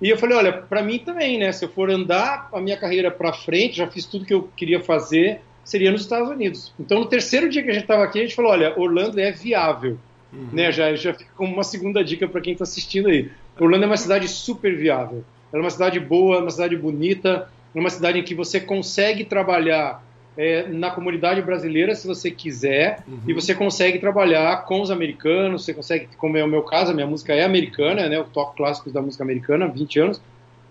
E 0.00 0.08
eu 0.08 0.16
falei, 0.16 0.36
olha, 0.36 0.52
para 0.52 0.82
mim 0.82 0.98
também, 0.98 1.38
né? 1.38 1.50
Se 1.50 1.64
eu 1.64 1.68
for 1.68 1.90
andar 1.90 2.48
a 2.52 2.60
minha 2.60 2.76
carreira 2.76 3.10
para 3.10 3.32
frente, 3.32 3.78
já 3.78 3.86
fiz 3.86 4.04
tudo 4.06 4.24
que 4.24 4.32
eu 4.32 4.48
queria 4.56 4.80
fazer, 4.80 5.40
seria 5.64 5.90
nos 5.90 6.02
Estados 6.02 6.28
Unidos. 6.28 6.72
Então, 6.78 7.00
no 7.00 7.06
terceiro 7.06 7.48
dia 7.48 7.62
que 7.62 7.70
a 7.70 7.72
gente 7.72 7.82
estava 7.82 8.04
aqui, 8.04 8.20
a 8.20 8.22
gente 8.22 8.34
falou, 8.34 8.52
olha, 8.52 8.78
Orlando 8.78 9.20
é 9.20 9.32
viável. 9.32 9.98
Uhum. 10.32 10.48
Né, 10.52 10.70
já, 10.70 10.94
já 10.94 11.14
fica 11.14 11.30
como 11.36 11.52
uma 11.52 11.64
segunda 11.64 12.04
dica 12.04 12.28
para 12.28 12.40
quem 12.40 12.52
está 12.52 12.64
assistindo 12.64 13.08
aí. 13.08 13.30
Orlando 13.58 13.84
é 13.84 13.86
uma 13.86 13.96
cidade 13.96 14.28
super 14.28 14.76
viável. 14.76 15.24
Ela 15.52 15.62
é 15.62 15.64
uma 15.64 15.70
cidade 15.70 15.98
boa, 15.98 16.36
é 16.36 16.40
uma 16.40 16.50
cidade 16.50 16.76
bonita, 16.76 17.50
é 17.74 17.80
uma 17.80 17.90
cidade 17.90 18.18
em 18.18 18.22
que 18.22 18.34
você 18.34 18.60
consegue 18.60 19.24
trabalhar 19.24 20.02
é, 20.38 20.66
na 20.68 20.90
comunidade 20.90 21.42
brasileira 21.42 21.94
se 21.94 22.06
você 22.06 22.30
quiser, 22.30 23.02
uhum. 23.06 23.18
e 23.26 23.34
você 23.34 23.54
consegue 23.54 23.98
trabalhar 23.98 24.64
com 24.64 24.80
os 24.80 24.90
americanos, 24.90 25.64
você 25.64 25.74
consegue, 25.74 26.08
como 26.16 26.38
é 26.38 26.44
o 26.44 26.48
meu 26.48 26.62
caso, 26.62 26.92
a 26.92 26.94
minha 26.94 27.06
música 27.06 27.34
é 27.34 27.44
americana, 27.44 28.08
né, 28.08 28.16
eu 28.16 28.24
toco 28.24 28.56
clássicos 28.56 28.92
da 28.92 29.02
música 29.02 29.22
americana 29.22 29.66
há 29.66 29.68
20 29.68 30.00
anos, 30.00 30.22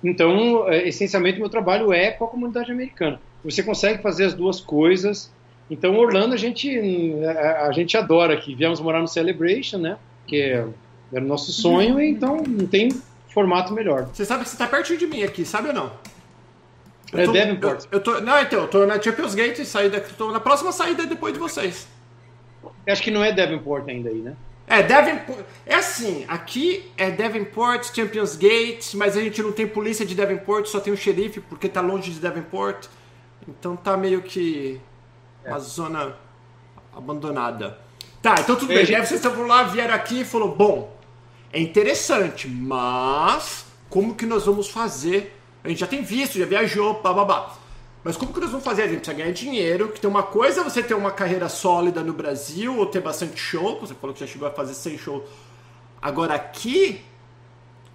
então, 0.04 0.68
é, 0.70 0.88
essencialmente, 0.88 1.40
meu 1.40 1.50
trabalho 1.50 1.92
é 1.92 2.12
com 2.12 2.26
a 2.26 2.28
comunidade 2.28 2.72
americana. 2.72 3.20
Você 3.44 3.64
consegue 3.64 4.02
fazer 4.02 4.26
as 4.26 4.34
duas 4.34 4.60
coisas. 4.60 5.32
Então, 5.72 5.98
Orlando, 5.98 6.36
a 6.36 6.38
gente, 6.38 6.70
a, 7.26 7.66
a 7.66 7.72
gente 7.72 7.98
adora 7.98 8.36
aqui. 8.36 8.54
Viemos 8.54 8.80
morar 8.80 9.02
no 9.02 9.08
Celebration, 9.08 9.80
né? 9.80 9.98
que 10.28 10.42
era 10.42 11.24
o 11.24 11.28
nosso 11.28 11.52
sonho, 11.52 12.00
então 12.02 12.44
não 12.46 12.68
tem 12.68 12.90
formato 13.30 13.74
melhor. 13.74 14.10
Você 14.14 14.26
sabe 14.26 14.44
que 14.44 14.50
você 14.50 14.58
tá 14.58 14.68
pertinho 14.68 15.00
de 15.00 15.08
mim 15.08 15.24
aqui, 15.24 15.46
sabe 15.46 15.70
ou 15.70 15.74
não? 15.74 15.92
Eu 17.12 17.20
é 17.20 17.26
tô, 17.26 17.32
Davenport. 17.32 17.86
Eu, 17.86 17.90
eu, 17.92 18.04
tô, 18.04 18.20
não, 18.22 18.42
então, 18.42 18.62
eu 18.62 18.68
tô 18.68 18.86
na 18.86 19.02
Champions 19.02 19.34
Gate, 19.34 19.64
saída, 19.66 20.00
tô 20.00 20.32
na 20.32 20.40
próxima 20.40 20.72
saída 20.72 21.06
depois 21.06 21.34
de 21.34 21.40
vocês. 21.40 21.88
Eu 22.86 22.94
acho 22.94 23.02
que 23.02 23.12
não 23.12 23.24
é 23.24 23.32
Davenport 23.32 23.88
ainda 23.88 24.10
aí, 24.10 24.20
né? 24.22 24.36
É, 24.68 24.84
Davenport. 24.84 25.46
É 25.66 25.76
assim, 25.76 26.26
aqui 26.28 26.92
é 26.98 27.10
Davenport, 27.10 27.96
Champions 27.96 28.36
Gate, 28.36 28.96
mas 28.96 29.16
a 29.16 29.22
gente 29.22 29.42
não 29.42 29.54
tem 29.54 29.66
polícia 29.66 30.06
de 30.06 30.14
Davenport, 30.14 30.66
só 30.66 30.80
tem 30.80 30.92
o 30.92 30.98
xerife, 30.98 31.40
porque 31.40 31.70
tá 31.70 31.80
longe 31.80 32.12
de 32.12 32.20
Davenport. 32.20 32.88
Então 33.48 33.78
tá 33.78 33.96
meio 33.96 34.22
que 34.22 34.82
é. 35.46 35.50
uma 35.50 35.60
zona 35.60 36.18
abandonada. 36.94 37.80
Tá, 38.22 38.36
então 38.40 38.58
tudo 38.58 38.68
bem. 38.68 38.80
Gente... 38.80 38.96
Aí 38.96 39.06
vocês 39.06 39.20
estavam 39.20 39.48
lá, 39.48 39.64
vieram 39.64 39.94
aqui 39.94 40.22
e 40.22 40.26
falou: 40.26 40.54
bom, 40.54 40.98
é 41.54 41.62
interessante, 41.62 42.48
mas 42.50 43.66
como 43.90 44.16
que 44.16 44.26
nós 44.26 44.46
vamos 44.46 44.70
fazer? 44.70 45.37
A 45.68 45.70
gente 45.70 45.80
já 45.80 45.88
tem 45.88 46.02
visto, 46.02 46.40
já 46.40 46.46
viajou, 46.46 47.02
babá. 47.02 47.54
Mas 48.02 48.16
como 48.16 48.32
que 48.32 48.40
nós 48.40 48.50
vamos 48.50 48.64
fazer? 48.64 48.84
A 48.84 48.88
gente 48.88 49.00
precisa 49.00 49.18
ganhar 49.18 49.34
dinheiro, 49.34 49.90
que 49.90 50.00
tem 50.00 50.10
uma 50.10 50.24
coisa 50.24 50.62
é 50.62 50.64
você 50.64 50.82
ter 50.82 50.94
uma 50.94 51.12
carreira 51.12 51.50
sólida 51.50 52.02
no 52.02 52.14
Brasil 52.14 52.78
ou 52.78 52.86
ter 52.86 53.02
bastante 53.02 53.38
show, 53.38 53.78
você 53.78 53.94
falou 53.94 54.14
que 54.14 54.22
já 54.22 54.28
chegou 54.28 54.48
a 54.48 54.52
fazer 54.52 54.74
100 54.74 54.98
shows. 54.98 55.24
Agora 56.02 56.36
aqui, 56.36 57.02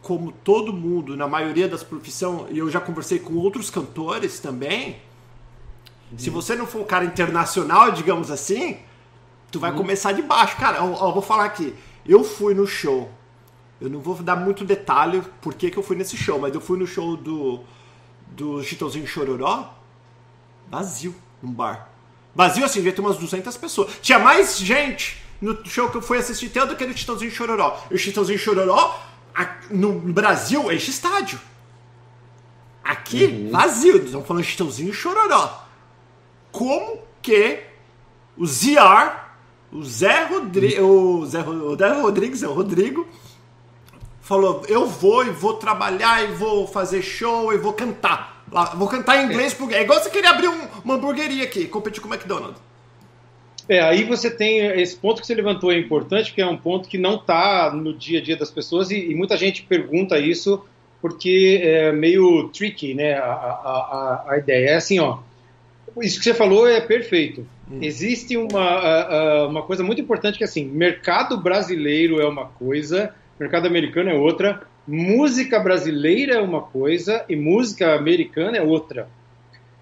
como 0.03 0.33
todo 0.33 0.71
mundo, 0.71 1.17
na 1.17 1.27
maioria 1.27 1.67
das 1.67 1.83
profissões, 1.83 2.49
e 2.51 2.59
eu 2.59 2.69
já 2.71 2.79
conversei 2.79 3.19
com 3.19 3.37
outros 3.37 3.71
cantores 3.71 4.39
também, 4.39 5.01
uhum. 6.11 6.19
se 6.19 6.29
você 6.29 6.55
não 6.55 6.67
for 6.67 6.83
um 6.83 6.85
cara 6.85 7.07
internacional, 7.07 7.91
digamos 7.91 8.31
assim, 8.31 8.81
tu 9.51 9.59
vai 9.59 9.71
uhum. 9.71 9.79
começar 9.79 10.13
de 10.13 10.21
baixo. 10.21 10.59
Cara, 10.59 10.85
ó, 10.85 11.09
ó, 11.09 11.11
vou 11.11 11.23
falar 11.23 11.47
aqui, 11.47 11.75
eu 12.07 12.23
fui 12.23 12.53
no 12.53 12.67
show, 12.67 13.11
eu 13.83 13.91
não 13.91 14.01
vou 14.01 14.15
dar 14.17 14.37
muito 14.37 14.65
detalhe 14.65 15.23
por 15.41 15.55
que, 15.55 15.71
que 15.71 15.77
eu 15.77 15.83
fui 15.83 15.97
nesse 15.97 16.17
show, 16.17 16.39
mas 16.39 16.55
eu 16.55 16.61
fui 16.61 16.79
no 16.79 16.87
show 16.87 17.17
do, 17.17 17.61
do 18.29 18.63
Chitãozinho 18.63 19.07
Chororó, 19.07 19.75
vazio, 20.71 21.13
num 21.43 21.51
bar. 21.51 21.91
Vazio 22.33 22.65
assim, 22.65 22.79
devia 22.79 22.93
ter 22.93 23.01
umas 23.01 23.17
200 23.17 23.57
pessoas. 23.57 23.93
Tinha 24.01 24.21
mais 24.21 24.57
gente 24.57 25.21
no 25.41 25.67
show 25.67 25.91
que 25.91 25.97
eu 25.97 26.03
fui 26.03 26.19
assistir 26.19 26.47
até 26.47 26.65
do 26.65 26.77
que 26.77 26.87
no 26.87 26.97
Chitãozinho 26.97 27.33
Chororó. 27.33 27.85
E 27.91 27.95
o 27.95 27.99
Chitãozinho 27.99 28.39
Chororó, 28.39 29.03
no 29.69 29.93
Brasil, 29.99 30.71
enche 30.71 30.91
estádio. 30.91 31.41
Aqui, 32.85 33.25
uhum. 33.25 33.51
vazio. 33.51 33.97
Estão 33.97 34.23
falando 34.23 34.45
Chitãozinho 34.45 34.95
Chororó. 34.95 35.67
Como 36.53 37.01
que 37.21 37.65
o 38.37 38.47
ZR, 38.47 39.13
o 39.73 39.83
Zé, 39.83 40.25
Rodri 40.27 40.81
o 40.81 41.27
Zé, 41.27 41.41
o 41.43 41.77
Zé 41.77 41.93
Rodrigues, 42.01 42.43
é 42.43 42.49
o 42.49 42.53
Rodrigo, 42.53 43.09
falou: 44.23 44.63
Eu 44.69 44.87
vou 44.87 45.27
e 45.27 45.31
vou 45.31 45.55
trabalhar 45.55 46.25
e 46.25 46.33
vou 46.33 46.67
fazer 46.67 47.03
show 47.03 47.53
e 47.53 47.59
vou 47.59 47.75
cantar. 47.75 48.43
Lá, 48.51 48.75
vou 48.75 48.89
cantar 48.89 49.23
em 49.23 49.27
inglês, 49.27 49.53
porque 49.53 49.75
é 49.75 49.83
igual 49.83 50.01
você 50.01 50.09
querer 50.09 50.29
abrir 50.29 50.49
um, 50.49 50.61
uma 50.85 50.95
hamburgueria 50.95 51.45
aqui, 51.45 51.67
competir 51.67 52.01
com 52.01 52.09
o 52.09 52.15
McDonald's. 52.15 52.61
É, 53.69 53.81
aí 53.81 54.05
você 54.05 54.31
tem 54.31 54.59
esse 54.81 54.97
ponto 54.97 55.21
que 55.21 55.27
você 55.27 55.35
levantou 55.35 55.73
é 55.73 55.79
importante, 55.79 56.31
porque 56.31 56.43
é 56.43 56.47
um 56.47 56.57
ponto 56.57 56.89
que 56.89 56.99
não 56.99 57.17
está 57.17 57.73
no 57.73 57.95
dia 57.95 58.19
a 58.19 58.23
dia 58.23 58.37
das 58.37 58.51
pessoas 58.51 58.91
e, 58.91 59.11
e, 59.11 59.15
muita 59.15 59.37
gente 59.37 59.63
pergunta 59.63 60.19
isso 60.19 60.65
porque 61.01 61.61
é 61.63 61.93
meio 61.93 62.49
tricky, 62.49 62.95
né? 62.95 63.15
A, 63.15 63.25
a, 63.25 64.25
a, 64.27 64.33
a 64.33 64.39
ideia 64.39 64.71
é 64.71 64.75
assim, 64.75 64.99
ó. 64.99 65.19
Isso 66.01 66.19
que 66.19 66.25
você 66.25 66.35
falou 66.35 66.67
é 66.67 66.81
perfeito. 66.81 67.47
Hum. 67.71 67.79
Existe 67.83 68.37
uma, 68.37 69.47
uma 69.47 69.63
coisa 69.63 69.83
muito 69.83 70.01
importante 70.01 70.39
que 70.39 70.45
é 70.45 70.47
assim, 70.47 70.65
mercado 70.65 71.37
brasileiro 71.37 72.21
é 72.21 72.27
uma 72.27 72.47
coisa, 72.47 73.15
mercado 73.43 73.67
americano 73.67 74.11
é 74.11 74.15
outra, 74.15 74.63
música 74.87 75.59
brasileira 75.59 76.35
é 76.35 76.41
uma 76.41 76.63
coisa 76.63 77.25
e 77.29 77.37
música 77.37 77.95
americana 77.95 78.57
é 78.57 78.63
outra. 78.63 79.09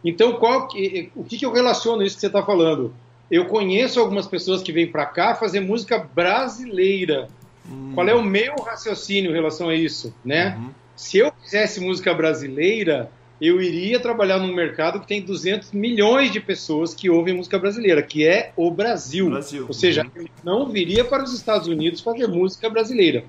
Então, 0.04 0.32
qual 0.34 0.66
que, 0.66 1.10
o 1.14 1.22
que, 1.22 1.36
que 1.36 1.44
eu 1.44 1.52
relaciono 1.52 2.02
isso 2.02 2.16
que 2.16 2.20
você 2.20 2.26
está 2.26 2.42
falando? 2.42 2.92
Eu 3.30 3.46
conheço 3.46 4.00
algumas 4.00 4.26
pessoas 4.26 4.62
que 4.62 4.72
vêm 4.72 4.86
para 4.86 5.06
cá 5.06 5.34
fazer 5.34 5.60
música 5.60 5.98
brasileira. 5.98 7.28
Hum. 7.70 7.92
Qual 7.94 8.08
é 8.08 8.14
o 8.14 8.22
meu 8.22 8.56
raciocínio 8.56 9.30
em 9.30 9.34
relação 9.34 9.68
a 9.68 9.74
isso, 9.74 10.12
né? 10.24 10.56
Uhum. 10.58 10.70
Se 10.96 11.18
eu 11.18 11.32
fizesse 11.42 11.80
música 11.80 12.12
brasileira, 12.12 13.10
eu 13.40 13.60
iria 13.60 14.00
trabalhar 14.00 14.38
num 14.38 14.54
mercado 14.54 15.00
que 15.00 15.06
tem 15.06 15.22
200 15.22 15.72
milhões 15.72 16.32
de 16.32 16.40
pessoas 16.40 16.92
que 16.92 17.08
ouvem 17.08 17.34
música 17.34 17.58
brasileira, 17.58 18.02
que 18.02 18.26
é 18.26 18.52
o 18.56 18.70
Brasil. 18.70 19.30
Brasil. 19.30 19.66
Ou 19.68 19.74
seja, 19.74 20.02
uhum. 20.02 20.10
eu 20.22 20.28
não 20.42 20.68
viria 20.68 21.04
para 21.04 21.22
os 21.22 21.32
Estados 21.32 21.68
Unidos 21.68 22.00
fazer 22.00 22.26
música 22.26 22.68
brasileira. 22.68 23.24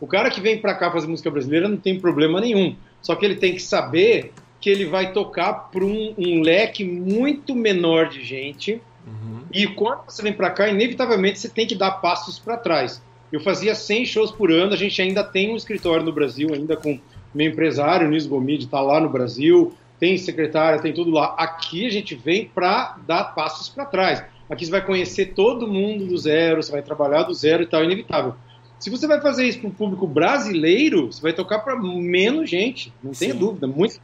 O 0.00 0.06
cara 0.06 0.30
que 0.30 0.40
vem 0.40 0.58
para 0.58 0.74
cá 0.74 0.90
fazer 0.90 1.06
música 1.06 1.30
brasileira 1.30 1.68
não 1.68 1.76
tem 1.76 2.00
problema 2.00 2.40
nenhum. 2.40 2.74
Só 3.02 3.14
que 3.14 3.24
ele 3.24 3.36
tem 3.36 3.54
que 3.54 3.62
saber 3.62 4.32
que 4.60 4.68
ele 4.68 4.86
vai 4.86 5.12
tocar 5.12 5.52
para 5.70 5.84
um, 5.84 6.14
um, 6.16 6.40
leque 6.42 6.84
muito 6.84 7.54
menor 7.54 8.08
de 8.08 8.24
gente. 8.24 8.80
Uhum. 9.06 9.42
E 9.52 9.66
quando 9.66 10.04
você 10.06 10.22
vem 10.22 10.32
para 10.32 10.50
cá, 10.50 10.68
inevitavelmente 10.68 11.38
você 11.38 11.48
tem 11.48 11.66
que 11.66 11.74
dar 11.74 11.92
passos 11.92 12.38
para 12.38 12.56
trás. 12.56 13.02
Eu 13.32 13.40
fazia 13.40 13.74
100 13.74 14.06
shows 14.06 14.30
por 14.30 14.50
ano, 14.50 14.72
a 14.72 14.76
gente 14.76 15.00
ainda 15.00 15.22
tem 15.22 15.52
um 15.52 15.56
escritório 15.56 16.04
no 16.04 16.12
Brasil, 16.12 16.52
ainda 16.52 16.76
com 16.76 16.98
meu 17.32 17.48
empresário, 17.48 18.08
Nis 18.08 18.26
Gomide, 18.26 18.64
está 18.64 18.80
lá 18.80 19.00
no 19.00 19.08
Brasil, 19.08 19.72
tem 20.00 20.18
secretária, 20.18 20.80
tem 20.80 20.92
tudo 20.92 21.10
lá. 21.10 21.34
Aqui 21.38 21.86
a 21.86 21.90
gente 21.90 22.14
vem 22.14 22.46
para 22.46 22.96
dar 23.06 23.24
passos 23.34 23.68
para 23.68 23.84
trás. 23.84 24.22
Aqui 24.48 24.64
você 24.64 24.70
vai 24.70 24.84
conhecer 24.84 25.26
todo 25.26 25.68
mundo 25.68 26.06
do 26.06 26.18
zero, 26.18 26.62
você 26.62 26.72
vai 26.72 26.82
trabalhar 26.82 27.22
do 27.22 27.32
zero 27.32 27.62
e 27.62 27.66
tal, 27.66 27.82
é 27.82 27.84
inevitável. 27.84 28.34
Se 28.80 28.88
você 28.88 29.06
vai 29.06 29.20
fazer 29.20 29.46
isso 29.46 29.60
para 29.60 29.68
o 29.68 29.72
público 29.72 30.06
brasileiro, 30.06 31.12
você 31.12 31.20
vai 31.20 31.34
tocar 31.34 31.58
para 31.58 31.76
menos 31.76 32.48
gente, 32.48 32.90
não 33.02 33.12
tenha 33.12 33.34
dúvida. 33.34 33.66
Muito, 33.66 34.00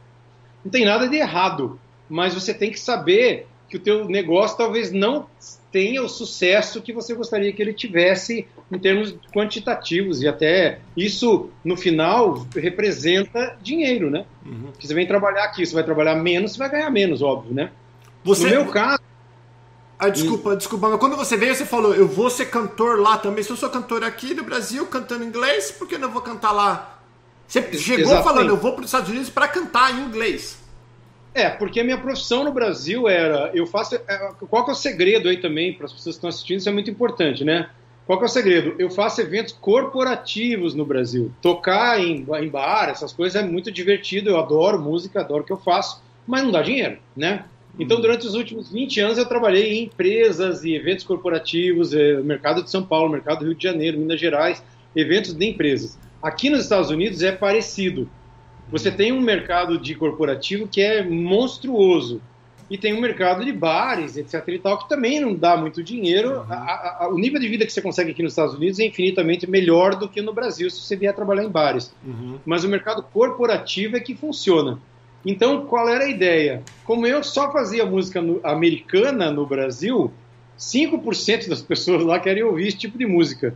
não 0.63 0.71
tem 0.71 0.85
nada 0.85 1.09
de 1.09 1.15
errado, 1.15 1.79
mas 2.07 2.35
você 2.35 2.53
tem 2.53 2.71
que 2.71 2.79
saber 2.79 3.47
que 3.67 3.75
o 3.75 3.79
teu 3.79 4.05
negócio 4.07 4.55
talvez 4.55 4.91
não 4.91 5.27
tenha 5.71 6.01
o 6.01 6.07
sucesso 6.07 6.81
que 6.81 6.93
você 6.93 7.13
gostaria 7.13 7.51
que 7.51 7.61
ele 7.61 7.73
tivesse 7.73 8.47
em 8.71 8.79
termos 8.79 9.15
quantitativos 9.33 10.21
e 10.21 10.27
até 10.27 10.79
isso 10.95 11.49
no 11.63 11.75
final 11.75 12.45
representa 12.55 13.57
dinheiro, 13.61 14.09
né? 14.09 14.25
Uhum. 14.45 14.71
você 14.79 14.93
vem 14.93 15.05
trabalhar 15.05 15.43
aqui, 15.43 15.65
você 15.65 15.73
vai 15.73 15.83
trabalhar 15.83 16.15
menos, 16.15 16.53
você 16.53 16.59
vai 16.59 16.69
ganhar 16.69 16.89
menos, 16.89 17.21
óbvio, 17.21 17.53
né? 17.53 17.71
Você... 18.23 18.43
No 18.43 18.49
meu 18.49 18.65
caso, 18.67 19.01
ah, 19.99 20.09
desculpa, 20.09 20.53
e... 20.53 20.57
desculpa, 20.57 20.89
mas 20.89 20.99
quando 20.99 21.15
você 21.15 21.35
veio, 21.35 21.55
você 21.55 21.65
falou, 21.65 21.93
eu 21.93 22.07
vou 22.07 22.29
ser 22.29 22.45
cantor 22.45 22.99
lá 22.99 23.17
também. 23.17 23.43
Se 23.43 23.49
eu 23.49 23.57
sou 23.57 23.69
cantor 23.69 24.03
aqui 24.03 24.33
no 24.33 24.43
Brasil, 24.43 24.85
cantando 24.87 25.23
inglês, 25.23 25.71
por 25.71 25.87
que 25.87 25.97
não 25.97 26.11
vou 26.11 26.21
cantar 26.21 26.51
lá? 26.51 26.99
Você 27.47 27.61
chegou 27.73 28.05
Exatamente. 28.05 28.23
falando, 28.23 28.49
eu 28.49 28.57
vou 28.57 28.73
para 28.73 28.81
os 28.81 28.87
Estados 28.87 29.09
Unidos 29.09 29.29
para 29.29 29.47
cantar 29.47 29.95
em 29.95 30.03
inglês. 30.03 30.61
É, 31.33 31.49
porque 31.49 31.79
a 31.79 31.83
minha 31.83 31.97
profissão 31.97 32.43
no 32.43 32.51
Brasil 32.51 33.07
era, 33.07 33.51
eu 33.53 33.65
faço, 33.65 33.95
é, 33.95 34.31
qual 34.49 34.65
que 34.65 34.71
é 34.71 34.73
o 34.73 34.75
segredo 34.75 35.29
aí 35.29 35.37
também, 35.37 35.73
para 35.73 35.85
as 35.85 35.93
pessoas 35.93 36.15
que 36.15 36.17
estão 36.17 36.29
assistindo, 36.29 36.59
isso 36.59 36.69
é 36.69 36.71
muito 36.71 36.89
importante, 36.89 37.43
né? 37.43 37.69
Qual 38.05 38.17
que 38.17 38.25
é 38.25 38.27
o 38.27 38.29
segredo? 38.29 38.75
Eu 38.79 38.89
faço 38.89 39.21
eventos 39.21 39.53
corporativos 39.53 40.73
no 40.73 40.85
Brasil. 40.85 41.31
Tocar 41.41 41.99
em, 41.99 42.25
em 42.41 42.49
bar, 42.49 42.89
essas 42.89 43.13
coisas 43.13 43.41
é 43.41 43.45
muito 43.45 43.71
divertido, 43.71 44.29
eu 44.29 44.39
adoro 44.39 44.79
música, 44.79 45.19
adoro 45.19 45.43
o 45.43 45.45
que 45.45 45.51
eu 45.51 45.57
faço, 45.57 46.01
mas 46.25 46.43
não 46.43 46.51
dá 46.51 46.61
dinheiro, 46.61 46.97
né? 47.15 47.45
Então, 47.79 48.01
durante 48.01 48.25
os 48.25 48.33
últimos 48.33 48.71
20 48.71 48.99
anos, 48.99 49.17
eu 49.17 49.25
trabalhei 49.25 49.73
em 49.73 49.83
empresas 49.83 50.63
e 50.63 50.73
eventos 50.73 51.05
corporativos, 51.05 51.93
eh, 51.93 52.21
mercado 52.21 52.63
de 52.63 52.71
São 52.71 52.83
Paulo, 52.83 53.11
mercado 53.11 53.39
do 53.39 53.45
Rio 53.45 53.55
de 53.55 53.63
Janeiro, 53.63 53.99
Minas 53.99 54.19
Gerais, 54.19 54.63
eventos 54.95 55.33
de 55.33 55.45
empresas. 55.45 55.97
Aqui 56.21 56.49
nos 56.49 56.61
Estados 56.61 56.89
Unidos 56.89 57.21
é 57.21 57.31
parecido. 57.31 58.09
Você 58.69 58.91
tem 58.91 59.11
um 59.11 59.21
mercado 59.21 59.77
de 59.77 59.95
corporativo 59.95 60.67
que 60.67 60.81
é 60.81 61.03
monstruoso 61.03 62.21
e 62.69 62.77
tem 62.77 62.93
um 62.93 62.99
mercado 62.99 63.45
de 63.45 63.53
bares, 63.53 64.17
etc. 64.17 64.43
e 64.47 64.59
tal, 64.59 64.77
que 64.79 64.89
também 64.89 65.21
não 65.21 65.33
dá 65.33 65.55
muito 65.55 65.81
dinheiro. 65.81 66.39
Uhum. 66.39 66.45
A, 66.49 66.97
a, 67.01 67.09
o 67.09 67.17
nível 67.17 67.39
de 67.39 67.47
vida 67.47 67.65
que 67.65 67.71
você 67.71 67.81
consegue 67.81 68.11
aqui 68.11 68.21
nos 68.21 68.33
Estados 68.33 68.55
Unidos 68.55 68.79
é 68.79 68.85
infinitamente 68.85 69.49
melhor 69.49 69.95
do 69.95 70.09
que 70.09 70.21
no 70.21 70.33
Brasil 70.33 70.69
se 70.69 70.81
você 70.81 70.95
vier 70.95 71.15
trabalhar 71.15 71.45
em 71.45 71.49
bares. 71.49 71.93
Uhum. 72.05 72.39
Mas 72.45 72.63
o 72.63 72.67
mercado 72.67 73.01
corporativo 73.01 73.95
é 73.95 73.99
que 73.99 74.15
funciona. 74.15 74.79
Então, 75.25 75.65
qual 75.65 75.89
era 75.89 76.05
a 76.05 76.09
ideia? 76.09 76.63
Como 76.85 77.05
eu 77.05 77.23
só 77.23 77.51
fazia 77.51 77.85
música 77.85 78.21
no, 78.21 78.39
americana 78.43 79.31
no 79.31 79.45
Brasil, 79.45 80.11
5% 80.57 81.49
das 81.49 81.61
pessoas 81.61 82.03
lá 82.03 82.19
querem 82.19 82.43
ouvir 82.43 82.67
esse 82.67 82.77
tipo 82.77 82.97
de 82.97 83.05
música. 83.05 83.53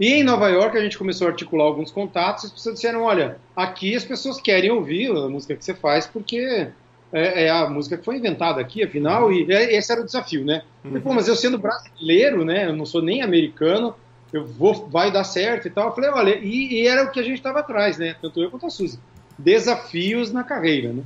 E 0.00 0.14
em 0.14 0.24
Nova 0.24 0.48
York 0.48 0.76
a 0.76 0.80
gente 0.80 0.98
começou 0.98 1.26
a 1.26 1.30
articular 1.30 1.64
alguns 1.64 1.90
contatos 1.90 2.44
e 2.44 2.46
as 2.46 2.52
pessoas 2.52 2.74
disseram, 2.76 3.02
olha, 3.02 3.36
aqui 3.54 3.94
as 3.94 4.04
pessoas 4.04 4.40
querem 4.40 4.70
ouvir 4.70 5.10
a 5.10 5.28
música 5.28 5.54
que 5.54 5.64
você 5.64 5.74
faz 5.74 6.06
porque 6.06 6.68
é, 7.12 7.44
é 7.44 7.50
a 7.50 7.68
música 7.68 7.98
que 7.98 8.04
foi 8.04 8.16
inventada 8.16 8.60
aqui, 8.60 8.82
afinal, 8.82 9.30
e 9.30 9.46
é, 9.52 9.76
esse 9.76 9.92
era 9.92 10.00
o 10.00 10.04
desafio, 10.04 10.44
né? 10.44 10.62
Uhum. 10.82 11.00
Pô, 11.00 11.12
mas 11.12 11.28
eu 11.28 11.36
sendo 11.36 11.58
brasileiro, 11.58 12.44
né, 12.44 12.66
eu 12.66 12.72
não 12.74 12.86
sou 12.86 13.02
nem 13.02 13.22
americano, 13.22 13.94
eu 14.32 14.46
vou, 14.46 14.88
vai 14.88 15.12
dar 15.12 15.24
certo 15.24 15.68
e 15.68 15.70
tal. 15.70 15.88
Eu 15.88 15.94
falei, 15.94 16.10
olha, 16.10 16.38
e, 16.38 16.80
e 16.80 16.86
era 16.88 17.04
o 17.04 17.10
que 17.10 17.20
a 17.20 17.22
gente 17.22 17.36
estava 17.36 17.60
atrás, 17.60 17.98
né? 17.98 18.16
Tanto 18.20 18.42
eu 18.42 18.50
quanto 18.50 18.64
a 18.64 18.70
Suzy 18.70 18.98
desafios 19.38 20.32
na 20.32 20.44
carreira, 20.44 20.92
né? 20.92 21.02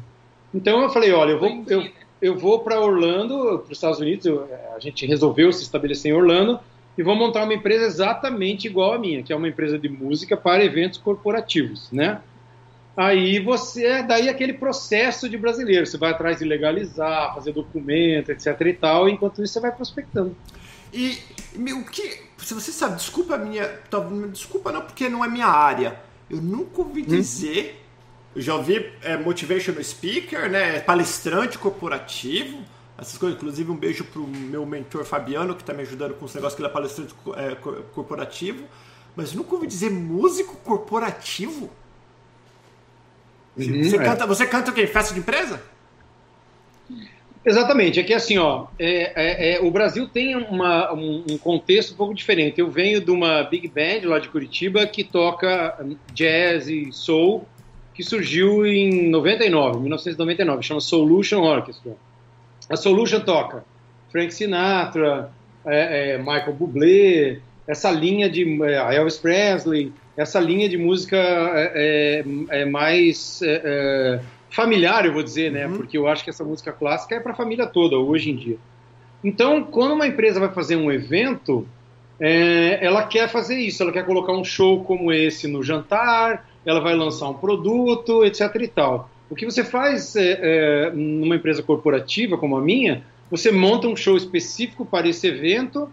Então 0.55 0.83
eu 0.83 0.91
falei, 0.91 1.13
olha, 1.13 1.33
eu 1.33 1.39
vou, 1.39 1.65
eu, 1.69 1.89
eu 2.21 2.39
vou 2.39 2.61
para 2.61 2.81
Orlando, 2.81 3.59
para 3.59 3.65
os 3.65 3.79
Estados 3.79 4.01
Unidos, 4.01 4.27
eu, 4.27 4.49
a 4.75 4.79
gente 4.79 5.07
resolveu 5.07 5.53
se 5.53 5.63
estabelecer 5.63 6.11
em 6.11 6.15
Orlando, 6.15 6.59
e 6.97 7.03
vou 7.03 7.15
montar 7.15 7.45
uma 7.45 7.55
empresa 7.55 7.85
exatamente 7.85 8.67
igual 8.67 8.95
a 8.95 8.99
minha, 8.99 9.23
que 9.23 9.33
é 9.33 9.37
uma 9.37 9.49
empresa 9.49 9.79
de 9.79 9.89
música 9.89 10.37
para 10.37 10.65
eventos 10.65 10.99
corporativos, 10.99 11.91
né? 11.93 12.21
Aí 12.97 13.39
você, 13.39 13.85
é 13.85 14.03
daí 14.03 14.29
aquele 14.31 14.55
processo 14.55 15.29
de 15.29 15.37
brasileiro, 15.37 15.85
você 15.85 15.99
vai 15.99 16.13
atrás 16.13 16.39
de 16.39 16.47
legalizar, 16.47 17.35
fazer 17.35 17.53
documento, 17.53 18.31
etc 18.31 18.59
e 18.63 18.73
tal, 18.73 19.09
enquanto 19.09 19.43
isso 19.43 19.53
você 19.53 19.61
vai 19.61 19.71
prospectando. 19.71 20.35
E 20.91 21.19
o 21.73 21.85
que, 21.85 22.23
se 22.39 22.55
você 22.55 22.73
sabe, 22.73 22.97
desculpa 22.97 23.35
a 23.35 23.39
minha, 23.39 23.71
desculpa 24.33 24.73
não 24.73 24.81
porque 24.81 25.11
não 25.11 25.23
é 25.23 25.29
minha 25.29 25.47
área. 25.47 26.01
Eu 26.31 26.41
nunca 26.41 26.81
ouvi 26.81 27.03
hum? 27.03 27.07
Eu 28.37 28.43
já 28.43 28.55
ouvi 28.55 28.93
é, 29.03 29.17
motivational 29.17 29.83
speaker, 29.83 30.51
né, 30.51 30.79
palestrante 30.81 31.57
corporativo, 31.57 32.59
essas 32.99 33.17
coisas. 33.17 33.39
Inclusive, 33.39 33.71
um 33.71 33.77
beijo 33.77 34.05
pro 34.05 34.27
meu 34.27 34.67
mentor 34.67 35.07
Fabiano, 35.07 35.55
que 35.55 35.63
está 35.63 35.73
me 35.73 35.81
ajudando 35.81 36.13
com 36.13 36.27
os 36.27 36.35
negócios 36.35 36.55
que 36.55 36.61
ele 36.61 36.69
é 36.69 36.73
palestrante 36.73 37.15
é, 37.35 37.55
corporativo. 37.95 38.63
Mas 39.17 39.33
nunca 39.33 39.55
ouvi 39.55 39.67
dizer 39.67 39.91
músico 39.91 40.55
corporativo. 40.57 41.71
Uhum, 43.57 43.83
você, 43.83 43.97
é. 43.97 44.05
canta, 44.05 44.27
você 44.27 44.47
canta 44.47 44.71
o 44.71 44.75
quê? 44.75 44.87
Festa 44.87 45.15
de 45.15 45.21
empresa? 45.21 45.63
Exatamente, 47.43 48.01
é 48.01 48.03
que 48.03 48.13
assim, 48.13 48.37
ó, 48.37 48.67
é, 48.79 49.13
é, 49.15 49.55
é, 49.55 49.61
o 49.63 49.71
Brasil 49.71 50.09
tem 50.09 50.37
uma, 50.37 50.93
um, 50.93 51.25
um, 51.31 51.39
contexto 51.39 51.95
um 51.95 51.97
pouco 51.97 52.13
diferente. 52.13 52.61
Eu 52.61 52.71
venho 52.71 53.01
de 53.01 53.11
uma 53.11 53.45
big 53.45 53.67
band 53.69 54.07
lá 54.07 54.19
de 54.19 54.29
Curitiba 54.29 54.87
que 54.87 55.05
toca 55.05 55.79
jazz 56.13 56.69
e 56.69 56.93
soul, 56.93 57.47
que 57.97 58.03
surgiu 58.03 58.67
em 58.67 59.09
99, 59.09 59.81
1999, 59.81 60.63
chama 60.63 60.81
Solution 60.81 61.41
Orchestra. 61.41 61.97
A 62.69 62.77
Solution 62.77 63.21
toca 63.21 63.65
Frank 64.11 64.33
Sinatra, 64.33 65.31
é, 65.65 66.13
é, 66.13 66.19
Michael 66.19 66.53
Bublé, 66.53 67.39
essa 67.67 67.91
linha 67.91 68.29
de 68.29 68.63
é, 68.63 68.97
Elvis 68.97 69.17
Presley, 69.17 69.93
essa 70.17 70.39
linha 70.39 70.69
de 70.69 70.77
música 70.77 71.17
é, 71.17 72.25
é, 72.51 72.61
é 72.61 72.65
mais 72.65 73.41
é, 73.43 74.21
familiar, 74.51 75.07
eu 75.07 75.13
vou 75.13 75.23
dizer, 75.23 75.51
né? 75.51 75.67
Uhum. 75.67 75.77
Porque 75.79 75.97
eu 75.97 76.07
acho 76.07 76.23
que 76.23 76.31
essa 76.31 76.45
música 76.45 76.73
clássica 76.73 77.17
é 77.17 77.21
para 77.21 77.33
a 77.33 77.37
família 77.37 77.67
toda 77.67 77.97
hoje 77.97 78.31
em 78.31 78.37
dia. 78.37 78.59
Então, 79.25 79.65
quando 79.65 79.93
uma 79.93 80.07
empresa 80.07 80.39
vai 80.39 80.51
fazer 80.51 80.77
um 80.77 80.93
evento, 80.93 81.67
ela 82.81 83.05
quer 83.07 83.29
fazer 83.29 83.59
isso, 83.59 83.83
ela 83.83 83.93
quer 83.93 84.07
colocar 84.07 84.33
um 84.33 84.45
show 84.45 84.85
como 84.85 85.13
esse 85.13 85.49
no 85.49 85.63
jantar, 85.63 86.47
ela 86.67 86.81
vai 86.81 86.95
lançar 86.95 87.29
um 87.29 87.35
produto, 87.35 88.25
etc. 88.25 88.55
e 88.61 88.69
tal. 88.69 89.09
O 89.31 89.35
que 89.35 89.45
você 89.45 89.65
faz 89.65 90.15
é, 90.17 90.39
é, 90.41 90.91
numa 90.91 91.37
empresa 91.37 91.63
corporativa 91.63 92.37
como 92.37 92.57
a 92.57 92.61
minha, 92.61 93.05
você 93.31 93.51
monta 93.51 93.89
um 93.89 93.97
show 93.97 94.17
específico 94.17 94.85
para 94.85 95.09
esse 95.09 95.27
evento 95.27 95.89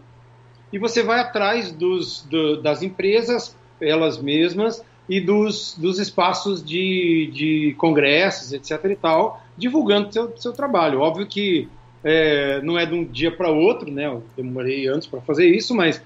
e 0.71 0.79
você 0.79 1.03
vai 1.03 1.19
atrás 1.19 1.71
dos, 1.71 2.23
do, 2.23 2.61
das 2.61 2.81
empresas, 2.81 3.55
elas 3.79 4.19
mesmas, 4.19 4.83
e 5.07 5.19
dos, 5.19 5.75
dos 5.77 5.99
espaços 5.99 6.63
de, 6.63 7.29
de 7.33 7.75
congressos, 7.77 8.53
etc. 8.53 8.85
e 8.91 8.95
tal, 8.95 9.41
divulgando 9.57 10.11
seu, 10.11 10.35
seu 10.37 10.53
trabalho. 10.53 10.99
Óbvio 10.99 11.27
que 11.27 11.67
é, 12.03 12.61
não 12.61 12.77
é 12.77 12.85
de 12.85 12.93
um 12.93 13.03
dia 13.03 13.31
para 13.31 13.49
outro, 13.49 13.91
né? 13.91 14.07
Eu 14.07 14.23
demorei 14.35 14.87
anos 14.87 15.05
para 15.05 15.21
fazer 15.21 15.47
isso, 15.47 15.75
mas 15.75 16.01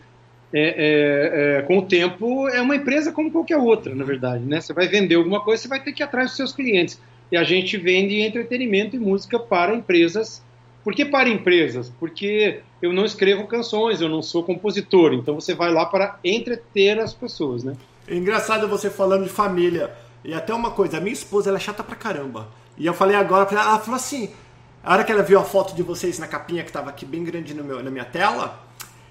é, 0.54 0.62
é, 0.62 1.60
é, 1.60 1.62
com 1.64 1.80
o 1.80 1.82
tempo 1.82 2.48
é 2.48 2.62
uma 2.62 2.76
empresa 2.76 3.12
como 3.12 3.32
qualquer 3.32 3.58
outra, 3.58 3.94
na 3.94 4.04
verdade, 4.04 4.44
né? 4.46 4.62
Você 4.62 4.74
vai 4.74 4.88
vender 4.88 5.16
alguma 5.16 5.42
coisa, 5.42 5.64
você 5.64 5.68
vai 5.68 5.82
ter 5.82 5.92
que 5.92 6.02
ir 6.02 6.06
atrás 6.06 6.28
dos 6.28 6.38
seus 6.38 6.54
clientes. 6.54 7.00
E 7.32 7.36
a 7.36 7.44
gente 7.44 7.76
vende 7.78 8.22
entretenimento 8.22 8.96
e 8.96 9.00
música 9.00 9.38
para 9.38 9.76
empresas. 9.76 10.42
Por 10.84 10.96
que 10.96 11.04
para 11.04 11.28
empresas? 11.28 11.92
Porque 12.00 12.62
eu 12.82 12.94
não 12.94 13.04
escrevo 13.04 13.46
canções, 13.46 14.00
eu 14.00 14.08
não 14.08 14.22
sou 14.22 14.44
compositor. 14.44 15.14
Então 15.14 15.36
você 15.36 15.54
vai 15.54 15.72
lá 15.72 15.86
para 15.86 16.18
entreter 16.24 16.98
as 17.00 17.14
pessoas, 17.14 17.64
né? 17.66 17.76
É 18.08 18.16
engraçado 18.16 18.68
você 18.70 18.90
falando 18.90 19.26
de 19.26 19.30
família. 19.30 19.92
E 20.24 20.34
até 20.34 20.54
uma 20.54 20.72
coisa, 20.72 20.98
a 20.98 21.02
minha 21.02 21.14
esposa 21.14 21.50
ela 21.50 21.58
é 21.58 21.62
chata 21.62 21.84
pra 21.84 21.96
caramba. 21.96 22.48
E 22.78 22.86
eu 22.86 22.94
falei 22.94 23.18
agora 23.18 23.48
ela, 23.52 23.62
ela 23.62 23.80
falou 23.80 23.98
assim, 23.98 24.30
a 24.82 24.94
hora 24.94 25.04
que 25.04 25.12
ela 25.12 25.24
viu 25.24 25.40
a 25.40 25.44
foto 25.44 25.76
de 25.76 25.84
vocês 25.84 26.18
na 26.18 26.28
capinha 26.28 26.64
que 26.64 26.72
tava 26.72 26.90
aqui 26.90 27.06
bem 27.06 27.24
grande 27.24 27.54
meu, 27.54 27.84
na 27.84 27.92
minha 27.92 28.06
tela, 28.06 28.67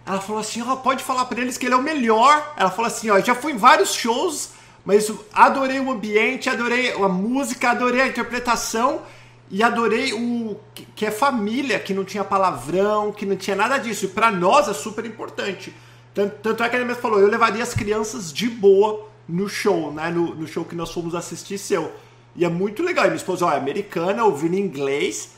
ela 0.06 0.20
falou 0.20 0.40
assim, 0.40 0.62
ó, 0.62 0.72
oh, 0.72 0.76
pode 0.76 1.02
falar 1.02 1.24
para 1.24 1.40
eles 1.40 1.58
que 1.58 1.66
ele 1.66 1.74
é 1.74 1.78
o 1.78 1.82
melhor. 1.82 2.54
Ela 2.56 2.70
falou 2.70 2.86
assim, 2.86 3.10
ó, 3.10 3.18
já 3.20 3.34
fui 3.34 3.52
em 3.52 3.56
vários 3.56 3.92
shows 3.92 4.54
mas 4.86 5.12
adorei 5.32 5.80
o 5.80 5.90
ambiente, 5.90 6.48
adorei 6.48 6.92
a 6.92 7.08
música, 7.08 7.72
adorei 7.72 8.02
a 8.02 8.06
interpretação 8.06 9.02
e 9.50 9.60
adorei 9.60 10.12
o 10.12 10.56
que 10.94 11.04
é 11.04 11.10
família, 11.10 11.80
que 11.80 11.92
não 11.92 12.04
tinha 12.04 12.22
palavrão, 12.22 13.10
que 13.10 13.26
não 13.26 13.34
tinha 13.34 13.56
nada 13.56 13.78
disso. 13.78 14.04
E 14.04 14.08
para 14.08 14.30
nós 14.30 14.68
é 14.68 14.72
super 14.72 15.04
importante. 15.04 15.74
Tanto, 16.14 16.36
tanto, 16.40 16.62
é 16.62 16.68
que 16.68 16.76
ele 16.76 16.84
mesmo 16.84 17.02
falou, 17.02 17.18
eu 17.18 17.26
levaria 17.26 17.64
as 17.64 17.74
crianças 17.74 18.32
de 18.32 18.48
boa 18.48 19.08
no 19.28 19.48
show, 19.48 19.92
né? 19.92 20.08
No, 20.08 20.36
no 20.36 20.46
show 20.46 20.64
que 20.64 20.76
nós 20.76 20.92
fomos 20.92 21.16
assistir 21.16 21.58
seu. 21.58 21.92
E 22.36 22.44
é 22.44 22.48
muito 22.48 22.80
legal. 22.80 23.06
E 23.06 23.08
minha 23.08 23.16
esposa 23.16 23.44
ó, 23.44 23.50
é 23.50 23.56
americana, 23.56 24.24
ouvindo 24.24 24.54
inglês. 24.54 25.32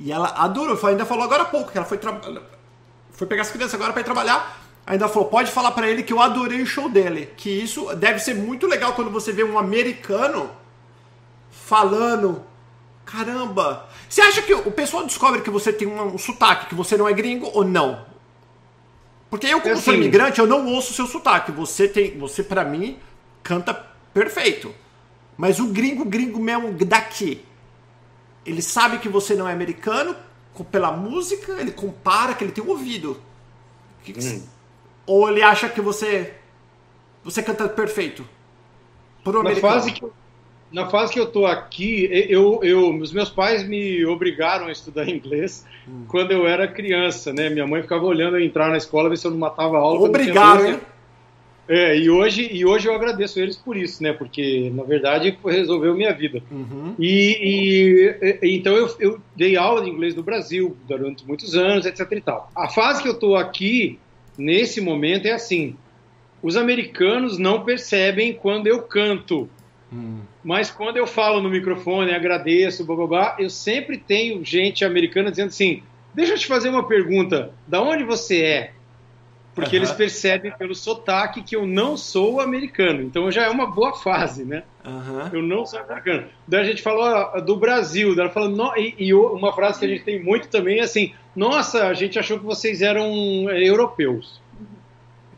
E 0.00 0.10
ela 0.10 0.30
adorou. 0.30 0.76
Ainda 0.88 1.06
falou 1.06 1.22
agora 1.22 1.44
há 1.44 1.46
pouco 1.46 1.70
que 1.70 1.78
ela 1.78 1.86
foi, 1.86 2.00
foi 3.14 3.26
pegar 3.26 3.42
as 3.42 3.50
crianças 3.50 3.74
agora 3.74 3.92
para 3.92 4.02
ir 4.02 4.04
trabalhar. 4.04 4.60
Ainda 4.86 5.08
falou, 5.08 5.28
pode 5.28 5.50
falar 5.50 5.70
para 5.70 5.88
ele 5.88 6.02
que 6.02 6.12
eu 6.12 6.20
adorei 6.20 6.60
o 6.60 6.66
show 6.66 6.88
dele. 6.88 7.30
Que 7.36 7.48
isso 7.48 7.94
deve 7.96 8.18
ser 8.18 8.34
muito 8.34 8.66
legal 8.66 8.92
quando 8.92 9.10
você 9.10 9.32
vê 9.32 9.42
um 9.42 9.58
americano 9.58 10.50
falando. 11.50 12.44
Caramba! 13.06 13.88
Você 14.08 14.20
acha 14.20 14.42
que 14.42 14.52
o 14.52 14.70
pessoal 14.70 15.04
descobre 15.06 15.40
que 15.40 15.50
você 15.50 15.72
tem 15.72 15.88
um, 15.88 16.14
um 16.14 16.18
sotaque, 16.18 16.66
que 16.66 16.74
você 16.74 16.96
não 16.96 17.08
é 17.08 17.12
gringo 17.12 17.50
ou 17.54 17.64
não? 17.64 18.04
Porque 19.30 19.46
eu, 19.46 19.60
como 19.60 19.76
sou 19.76 19.94
imigrante, 19.94 20.38
eu 20.38 20.46
não 20.46 20.66
ouço 20.66 20.92
o 20.92 20.94
seu 20.94 21.06
sotaque. 21.06 21.50
Você 21.52 21.88
tem. 21.88 22.18
Você, 22.18 22.42
para 22.42 22.64
mim, 22.64 22.98
canta 23.42 23.74
perfeito. 24.12 24.74
Mas 25.36 25.58
o 25.58 25.66
gringo, 25.68 26.04
gringo 26.04 26.38
mesmo 26.38 26.72
daqui, 26.84 27.44
ele 28.44 28.62
sabe 28.62 28.98
que 28.98 29.08
você 29.08 29.34
não 29.34 29.48
é 29.48 29.52
americano 29.52 30.14
pela 30.62 30.92
música, 30.92 31.52
ele 31.60 31.72
compara 31.72 32.34
que 32.34 32.44
ele 32.44 32.52
tem 32.52 32.62
um 32.62 32.68
ouvido. 32.68 33.20
Que 34.04 34.12
que 34.12 34.24
hum. 34.24 34.42
Ou 35.06 35.28
ele 35.28 35.42
acha 35.42 35.68
que 35.68 35.80
você 35.80 36.34
você 37.24 37.42
canta 37.42 37.68
perfeito? 37.68 38.24
Pro 39.24 39.42
na 39.42 39.56
fase 39.56 39.90
que 39.90 40.04
na 40.70 40.90
fase 40.90 41.12
que 41.12 41.20
eu 41.20 41.26
tô 41.26 41.46
aqui, 41.46 42.08
eu, 42.28 42.58
eu, 42.64 42.92
os 42.98 43.12
meus 43.12 43.30
pais 43.30 43.66
me 43.66 44.04
obrigaram 44.04 44.66
a 44.66 44.72
estudar 44.72 45.06
inglês 45.08 45.64
hum. 45.88 46.04
quando 46.08 46.32
eu 46.32 46.46
era 46.46 46.66
criança, 46.66 47.32
né? 47.32 47.48
Minha 47.48 47.66
mãe 47.66 47.80
ficava 47.80 48.04
olhando 48.04 48.36
eu 48.36 48.44
entrar 48.44 48.68
na 48.68 48.76
escola, 48.76 49.08
ver 49.08 49.16
se 49.16 49.26
eu 49.26 49.30
não 49.30 49.38
matava 49.38 49.76
a 49.76 49.80
aula. 49.80 50.08
Obrigado, 50.08 50.66
hein? 50.66 50.80
É, 51.68 51.96
e 51.96 52.10
hoje, 52.10 52.48
e 52.52 52.64
hoje 52.64 52.88
eu 52.88 52.94
agradeço 52.94 53.40
eles 53.40 53.56
por 53.56 53.76
isso, 53.76 54.02
né? 54.02 54.12
Porque, 54.12 54.70
na 54.74 54.82
verdade, 54.82 55.38
resolveu 55.44 55.94
minha 55.94 56.12
vida. 56.12 56.42
Uhum. 56.50 56.94
E, 56.98 58.14
e, 58.42 58.56
então 58.56 58.74
eu, 58.74 58.94
eu 59.00 59.20
dei 59.34 59.56
aula 59.56 59.82
de 59.82 59.90
inglês 59.90 60.14
no 60.14 60.22
Brasil 60.22 60.76
durante 60.86 61.26
muitos 61.26 61.54
anos, 61.54 61.86
etc 61.86 62.06
e 62.12 62.20
tal. 62.20 62.50
A 62.54 62.68
fase 62.68 63.02
que 63.02 63.08
eu 63.08 63.18
tô 63.18 63.34
aqui, 63.34 63.98
nesse 64.36 64.80
momento 64.80 65.26
é 65.26 65.32
assim: 65.32 65.74
os 66.42 66.56
americanos 66.56 67.38
não 67.38 67.64
percebem 67.64 68.34
quando 68.34 68.66
eu 68.66 68.82
canto. 68.82 69.48
Hum. 69.90 70.20
Mas 70.42 70.70
quando 70.70 70.98
eu 70.98 71.06
falo 71.06 71.40
no 71.40 71.48
microfone, 71.48 72.12
agradeço, 72.12 72.84
blá, 72.84 72.96
blá, 72.96 73.06
blá, 73.06 73.36
eu 73.38 73.48
sempre 73.48 73.96
tenho 73.96 74.44
gente 74.44 74.84
americana 74.84 75.30
dizendo 75.30 75.48
assim: 75.48 75.82
deixa 76.12 76.34
eu 76.34 76.38
te 76.38 76.46
fazer 76.46 76.68
uma 76.68 76.86
pergunta, 76.86 77.52
da 77.66 77.80
onde 77.80 78.04
você 78.04 78.42
é? 78.42 78.73
Porque 79.54 79.76
eles 79.76 79.92
percebem 79.92 80.52
pelo 80.52 80.74
sotaque 80.74 81.42
que 81.42 81.54
eu 81.54 81.64
não 81.66 81.96
sou 81.96 82.40
americano. 82.40 83.02
Então 83.02 83.30
já 83.30 83.44
é 83.44 83.48
uma 83.48 83.66
boa 83.66 83.92
fase, 83.92 84.44
né? 84.44 84.64
Eu 85.32 85.42
não 85.42 85.64
sou 85.64 85.78
americano. 85.78 86.26
Daí 86.46 86.60
a 86.60 86.64
gente 86.64 86.82
falou 86.82 87.40
do 87.40 87.56
Brasil. 87.56 88.16
Daí 88.16 88.24
ela 88.24 88.34
falou, 88.34 88.76
e, 88.76 88.94
e, 88.98 89.14
uma 89.14 89.52
frase 89.52 89.78
que 89.78 89.84
a 89.84 89.88
gente 89.88 90.02
tem 90.02 90.22
muito 90.22 90.48
também 90.48 90.80
é 90.80 90.82
assim: 90.82 91.14
Nossa, 91.36 91.86
a 91.86 91.94
gente 91.94 92.18
achou 92.18 92.38
que 92.38 92.44
vocês 92.44 92.82
eram 92.82 93.06
é, 93.48 93.62
europeus. 93.62 94.42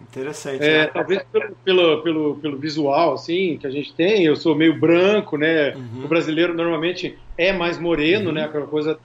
Interessante. 0.00 0.64
É, 0.64 0.78
né? 0.78 0.86
Talvez 0.86 1.22
pelo, 1.30 1.54
pelo, 1.62 2.02
pelo, 2.02 2.34
pelo, 2.36 2.58
visual, 2.58 3.12
assim, 3.12 3.58
que 3.58 3.66
a 3.66 3.70
gente 3.70 3.92
tem. 3.92 4.24
Eu 4.24 4.34
sou 4.34 4.54
meio 4.54 4.80
branco, 4.80 5.36
né? 5.36 5.74
Uhum. 5.74 6.04
O 6.04 6.08
brasileiro 6.08 6.54
normalmente 6.54 7.18
é 7.36 7.52
mais 7.52 7.78
moreno, 7.78 8.28
uhum. 8.28 8.34
né? 8.34 8.44
Aquela 8.44 8.66
coisa 8.66 8.98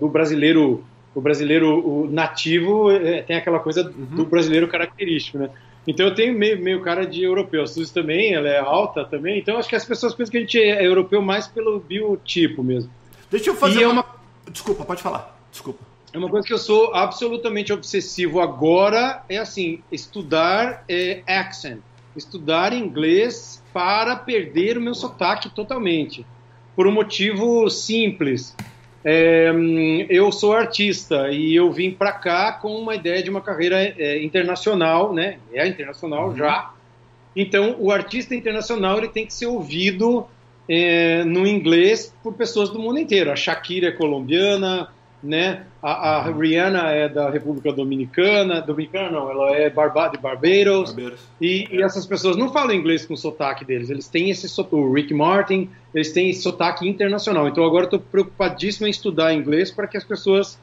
do 0.00 0.08
brasileiro 0.08 0.82
o 1.14 1.20
brasileiro 1.20 1.86
o 1.86 2.10
nativo 2.10 2.90
é, 2.90 3.22
tem 3.22 3.36
aquela 3.36 3.58
coisa 3.58 3.82
uhum. 3.82 4.16
do 4.16 4.24
brasileiro 4.24 4.68
característico, 4.68 5.38
né? 5.38 5.50
Então 5.86 6.06
eu 6.06 6.14
tenho 6.14 6.38
meio, 6.38 6.62
meio 6.62 6.80
cara 6.82 7.06
de 7.06 7.22
europeu. 7.22 7.62
A 7.62 7.66
Suzy 7.66 7.92
também, 7.92 8.34
ela 8.34 8.48
é 8.48 8.58
alta 8.58 9.04
também. 9.04 9.38
Então 9.38 9.56
acho 9.56 9.68
que 9.68 9.76
as 9.76 9.84
pessoas 9.84 10.14
pensam 10.14 10.30
que 10.30 10.36
a 10.36 10.40
gente 10.40 10.60
é 10.60 10.86
europeu 10.86 11.22
mais 11.22 11.48
pelo 11.48 11.80
biotipo 11.80 12.62
mesmo. 12.62 12.90
Deixa 13.30 13.50
eu 13.50 13.56
fazer 13.56 13.82
é 13.82 13.88
uma... 13.88 14.02
É 14.02 14.04
uma... 14.04 14.50
Desculpa, 14.50 14.84
pode 14.84 15.02
falar. 15.02 15.36
Desculpa. 15.50 15.82
É 16.12 16.18
uma 16.18 16.28
coisa 16.28 16.46
que 16.46 16.52
eu 16.52 16.58
sou 16.58 16.92
absolutamente 16.94 17.72
obsessivo 17.72 18.40
agora, 18.40 19.22
é 19.28 19.38
assim, 19.38 19.80
estudar 19.92 20.84
é, 20.88 21.22
accent. 21.26 21.80
Estudar 22.16 22.72
inglês 22.72 23.62
para 23.72 24.16
perder 24.16 24.76
o 24.76 24.80
meu 24.80 24.94
sotaque 24.94 25.48
totalmente. 25.48 26.26
Por 26.74 26.86
um 26.86 26.92
motivo 26.92 27.70
simples 27.70 28.56
É, 29.04 29.50
eu 30.10 30.30
sou 30.30 30.52
artista 30.52 31.30
e 31.30 31.54
eu 31.54 31.72
vim 31.72 31.90
para 31.90 32.12
cá 32.12 32.52
com 32.52 32.76
uma 32.76 32.94
ideia 32.94 33.22
de 33.22 33.30
uma 33.30 33.40
carreira 33.40 33.76
é, 33.80 34.22
internacional, 34.22 35.12
né? 35.12 35.38
É 35.52 35.66
internacional 35.66 36.28
uhum. 36.28 36.36
já. 36.36 36.72
Então, 37.34 37.76
o 37.78 37.90
artista 37.90 38.34
internacional 38.34 38.98
ele 38.98 39.08
tem 39.08 39.24
que 39.24 39.32
ser 39.32 39.46
ouvido 39.46 40.26
é, 40.68 41.24
no 41.24 41.46
inglês 41.46 42.14
por 42.22 42.34
pessoas 42.34 42.68
do 42.70 42.78
mundo 42.78 42.98
inteiro. 42.98 43.30
A 43.30 43.36
Shakira 43.36 43.88
é 43.88 43.92
colombiana, 43.92 44.88
né? 45.22 45.64
A, 45.82 46.18
a, 46.18 46.30
Rihanna 46.30 46.90
é 46.90 47.08
da 47.08 47.30
República 47.30 47.72
Dominicana, 47.72 48.60
Dominicana 48.60 49.10
não, 49.10 49.30
ela 49.30 49.56
é 49.56 49.68
Barba, 49.68 50.08
de 50.08 50.18
Barbados, 50.18 50.92
Barbados. 50.92 51.20
E, 51.40 51.68
e, 51.70 51.82
essas 51.82 52.06
pessoas 52.06 52.36
não 52.36 52.52
falam 52.52 52.74
inglês 52.74 53.04
com 53.04 53.14
o 53.14 53.16
sotaque 53.16 53.64
deles, 53.64 53.90
eles 53.90 54.08
têm 54.08 54.30
esse 54.30 54.48
sotaque, 54.48 54.76
o 54.76 54.92
Rick 54.92 55.12
Martin, 55.12 55.70
eles 55.94 56.12
têm 56.12 56.30
esse 56.30 56.42
sotaque 56.42 56.88
internacional, 56.88 57.48
então 57.48 57.64
agora 57.64 57.84
eu 57.84 57.86
estou 57.86 58.00
preocupadíssimo 58.00 58.86
em 58.86 58.90
estudar 58.90 59.34
inglês 59.34 59.70
para 59.70 59.86
que 59.86 59.96
as 59.96 60.04
pessoas, 60.04 60.58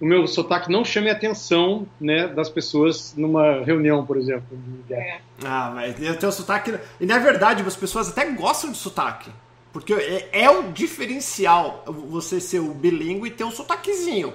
o 0.00 0.06
meu 0.06 0.26
sotaque 0.26 0.70
não 0.70 0.84
chame 0.84 1.08
a 1.08 1.12
atenção, 1.12 1.86
né, 2.00 2.26
das 2.26 2.48
pessoas 2.48 3.14
numa 3.16 3.62
reunião, 3.62 4.04
por 4.04 4.16
exemplo. 4.16 4.58
É. 4.90 5.18
Ah, 5.44 5.72
mas 5.74 6.02
eu 6.02 6.16
tenho 6.18 6.32
sotaque, 6.32 6.74
e 7.00 7.06
na 7.06 7.18
verdade 7.18 7.62
as 7.62 7.76
pessoas 7.76 8.08
até 8.08 8.26
gostam 8.32 8.72
de 8.72 8.78
sotaque. 8.78 9.30
Porque 9.72 9.92
é, 9.94 10.28
é 10.32 10.50
o 10.50 10.72
diferencial 10.72 11.84
você 11.86 12.40
ser 12.40 12.58
o 12.58 12.74
bilíngue 12.74 13.28
e 13.28 13.30
ter 13.30 13.44
um 13.44 13.50
sotaquezinho. 13.50 14.32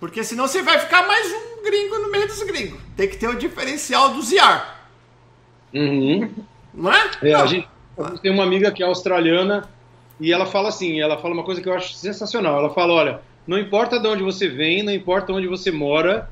Porque 0.00 0.24
senão 0.24 0.48
você 0.48 0.62
vai 0.62 0.80
ficar 0.80 1.06
mais 1.06 1.26
um 1.32 1.62
gringo 1.62 1.98
no 1.98 2.10
meio 2.10 2.26
dos 2.26 2.42
gringos. 2.42 2.80
Tem 2.96 3.08
que 3.08 3.16
ter 3.16 3.28
o 3.28 3.38
diferencial 3.38 4.10
do 4.10 4.20
Ziar. 4.22 4.88
Uhum. 5.72 6.28
Não 6.74 6.92
é? 6.92 7.10
é 7.22 7.32
Não. 7.32 7.40
A, 7.40 7.46
gente, 7.46 7.68
a 7.96 8.08
gente 8.08 8.20
tem 8.20 8.32
uma 8.32 8.42
amiga 8.42 8.72
que 8.72 8.82
é 8.82 8.86
australiana 8.86 9.68
e 10.18 10.32
ela 10.32 10.46
fala 10.46 10.70
assim, 10.70 11.00
ela 11.00 11.18
fala 11.18 11.34
uma 11.34 11.44
coisa 11.44 11.60
que 11.62 11.68
eu 11.68 11.74
acho 11.74 11.94
sensacional. 11.94 12.58
Ela 12.58 12.70
fala, 12.70 12.92
olha, 12.92 13.20
não 13.46 13.58
importa 13.58 13.98
de 13.98 14.08
onde 14.08 14.22
você 14.22 14.48
vem, 14.48 14.82
não 14.82 14.92
importa 14.92 15.32
onde 15.32 15.46
você 15.46 15.70
mora, 15.70 16.28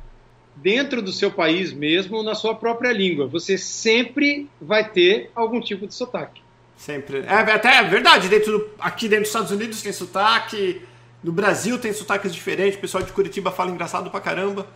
dentro 0.56 1.00
do 1.00 1.12
seu 1.12 1.30
país 1.30 1.72
mesmo, 1.72 2.22
na 2.22 2.34
sua 2.34 2.54
própria 2.54 2.92
língua, 2.92 3.26
você 3.26 3.56
sempre 3.56 4.48
vai 4.60 4.88
ter 4.88 5.30
algum 5.34 5.60
tipo 5.60 5.86
de 5.86 5.94
sotaque. 5.94 6.39
Sempre. 6.80 7.18
É 7.26 7.34
até 7.34 7.76
é 7.76 7.84
verdade, 7.84 8.26
dentro 8.26 8.58
do, 8.58 8.70
aqui 8.78 9.06
dentro 9.06 9.24
dos 9.24 9.28
Estados 9.28 9.50
Unidos 9.50 9.82
tem 9.82 9.92
sotaque, 9.92 10.80
no 11.22 11.30
Brasil 11.30 11.78
tem 11.78 11.92
sotaques 11.92 12.32
diferentes, 12.32 12.78
o 12.78 12.80
pessoal 12.80 13.04
de 13.04 13.12
Curitiba 13.12 13.50
fala 13.50 13.70
engraçado 13.70 14.10
pra 14.10 14.18
caramba. 14.18 14.66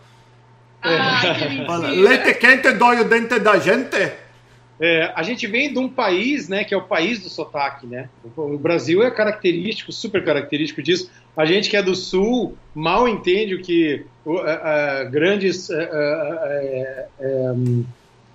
Ai, 0.83 1.65
fala, 1.65 1.89
leite 1.89 2.35
quente 2.35 2.71
dói 2.73 2.99
o 2.99 3.09
dente 3.09 3.39
da 3.39 3.57
gente. 3.57 3.97
É, 4.79 5.11
a 5.15 5.23
gente 5.23 5.47
vem 5.47 5.73
de 5.73 5.79
um 5.79 5.89
país, 5.89 6.47
né, 6.47 6.63
que 6.63 6.75
é 6.75 6.77
o 6.77 6.83
país 6.83 7.23
do 7.23 7.29
sotaque, 7.29 7.87
né? 7.87 8.07
O 8.37 8.55
Brasil 8.55 9.01
é 9.01 9.09
característico, 9.09 9.91
super 9.91 10.23
característico 10.23 10.83
disso. 10.83 11.09
A 11.35 11.43
gente 11.43 11.71
que 11.71 11.77
é 11.77 11.81
do 11.81 11.95
sul 11.95 12.55
mal 12.75 13.07
entende 13.07 13.55
o 13.55 13.63
que 13.63 14.05
uh, 14.23 14.33
uh, 14.33 15.09
grandes 15.09 15.69
uh, 15.69 15.75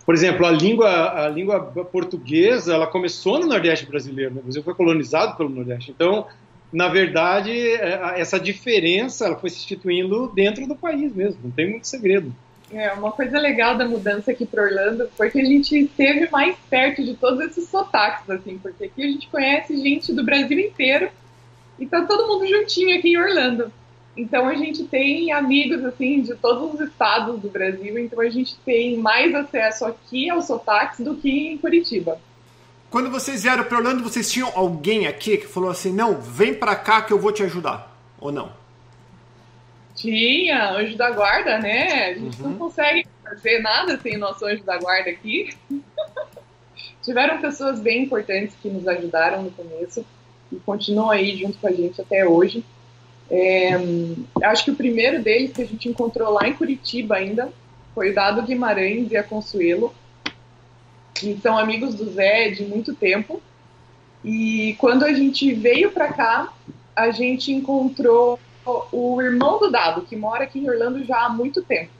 por 0.04 0.14
exemplo, 0.14 0.46
a 0.46 0.50
língua, 0.50 1.24
a 1.24 1.28
língua 1.28 1.60
portuguesa, 1.60 2.74
ela 2.74 2.86
começou 2.86 3.38
no 3.38 3.46
Nordeste 3.46 3.86
brasileiro, 3.86 4.34
né? 4.34 4.40
o 4.40 4.44
Brasil 4.44 4.62
foi 4.62 4.74
colonizado 4.74 5.36
pelo 5.36 5.48
Nordeste. 5.48 5.90
Então, 5.90 6.26
na 6.72 6.88
verdade, 6.88 7.50
é, 7.50 8.14
essa 8.16 8.38
diferença 8.38 9.26
ela 9.26 9.36
foi 9.36 9.50
se 9.50 9.58
instituindo 9.58 10.28
dentro 10.34 10.66
do 10.66 10.76
país 10.76 11.14
mesmo, 11.14 11.40
não 11.44 11.50
tem 11.50 11.70
muito 11.70 11.86
segredo. 11.86 12.32
É, 12.72 12.92
uma 12.92 13.10
coisa 13.10 13.36
legal 13.38 13.76
da 13.76 13.84
mudança 13.84 14.30
aqui 14.30 14.46
para 14.46 14.62
Orlando 14.62 15.08
foi 15.16 15.28
que 15.28 15.40
a 15.40 15.44
gente 15.44 15.76
esteve 15.76 16.30
mais 16.30 16.56
perto 16.68 17.04
de 17.04 17.14
todos 17.14 17.40
esses 17.40 17.68
sotaques, 17.68 18.30
assim, 18.30 18.58
porque 18.58 18.84
aqui 18.84 19.02
a 19.02 19.08
gente 19.08 19.28
conhece 19.28 19.76
gente 19.76 20.12
do 20.12 20.24
Brasil 20.24 20.58
inteiro 20.58 21.10
e 21.80 21.86
tá 21.86 22.04
todo 22.04 22.28
mundo 22.28 22.46
juntinho 22.46 22.96
aqui 22.96 23.08
em 23.08 23.18
Orlando. 23.18 23.72
Então 24.16 24.46
a 24.46 24.54
gente 24.54 24.84
tem 24.84 25.32
amigos 25.32 25.84
assim 25.84 26.20
de 26.22 26.34
todos 26.34 26.74
os 26.74 26.80
estados 26.80 27.40
do 27.40 27.48
Brasil, 27.48 27.98
então 27.98 28.20
a 28.20 28.28
gente 28.28 28.56
tem 28.64 28.96
mais 28.96 29.34
acesso 29.34 29.84
aqui 29.86 30.28
aos 30.28 30.46
sotaques 30.46 31.00
do 31.00 31.14
que 31.14 31.30
em 31.30 31.58
Curitiba. 31.58 32.20
Quando 32.90 33.08
vocês 33.08 33.44
vieram 33.44 33.62
para 33.64 33.78
Orlando, 33.78 34.02
vocês 34.02 34.30
tinham 34.30 34.50
alguém 34.54 35.06
aqui 35.06 35.36
que 35.36 35.46
falou 35.46 35.70
assim: 35.70 35.92
"Não, 35.92 36.20
vem 36.20 36.52
para 36.52 36.74
cá 36.74 37.02
que 37.02 37.12
eu 37.12 37.18
vou 37.18 37.30
te 37.32 37.42
ajudar", 37.44 37.96
ou 38.20 38.32
não? 38.32 38.52
Tinha, 39.94 40.72
anjo 40.72 40.96
da 40.96 41.10
guarda, 41.10 41.58
né? 41.58 42.06
A 42.06 42.14
gente 42.14 42.40
uhum. 42.42 42.50
não 42.50 42.58
consegue 42.58 43.06
fazer 43.22 43.60
nada 43.60 43.98
sem 44.00 44.16
o 44.16 44.18
nosso 44.18 44.44
anjo 44.44 44.64
da 44.64 44.78
guarda 44.78 45.10
aqui. 45.10 45.54
Tiveram 47.02 47.40
pessoas 47.40 47.80
bem 47.80 48.04
importantes 48.04 48.56
que 48.60 48.68
nos 48.68 48.86
ajudaram 48.88 49.42
no 49.42 49.50
começo 49.50 50.04
e 50.52 50.56
continuam 50.56 51.10
aí 51.10 51.36
junto 51.36 51.58
com 51.58 51.68
a 51.68 51.72
gente 51.72 52.00
até 52.00 52.26
hoje. 52.26 52.64
É, 53.30 53.70
acho 54.42 54.64
que 54.64 54.70
o 54.72 54.76
primeiro 54.76 55.22
deles 55.22 55.52
que 55.52 55.62
a 55.62 55.66
gente 55.66 55.88
encontrou 55.88 56.32
lá 56.32 56.48
em 56.48 56.54
Curitiba 56.54 57.16
ainda 57.16 57.52
foi 57.94 58.10
o 58.10 58.14
Dado 58.14 58.42
Guimarães 58.42 59.10
e 59.10 59.16
a 59.16 59.22
Consuelo, 59.22 59.94
que 61.14 61.38
são 61.40 61.56
amigos 61.56 61.94
do 61.94 62.10
Zé 62.10 62.50
de 62.50 62.64
muito 62.64 62.94
tempo. 62.94 63.40
E 64.24 64.74
quando 64.78 65.04
a 65.04 65.12
gente 65.12 65.52
veio 65.54 65.92
para 65.92 66.12
cá, 66.12 66.52
a 66.94 67.10
gente 67.10 67.52
encontrou 67.52 68.38
o 68.92 69.22
irmão 69.22 69.58
do 69.58 69.70
Dado, 69.70 70.02
que 70.02 70.16
mora 70.16 70.44
aqui 70.44 70.58
em 70.58 70.68
Orlando 70.68 71.04
já 71.04 71.26
há 71.26 71.28
muito 71.28 71.62
tempo. 71.62 71.90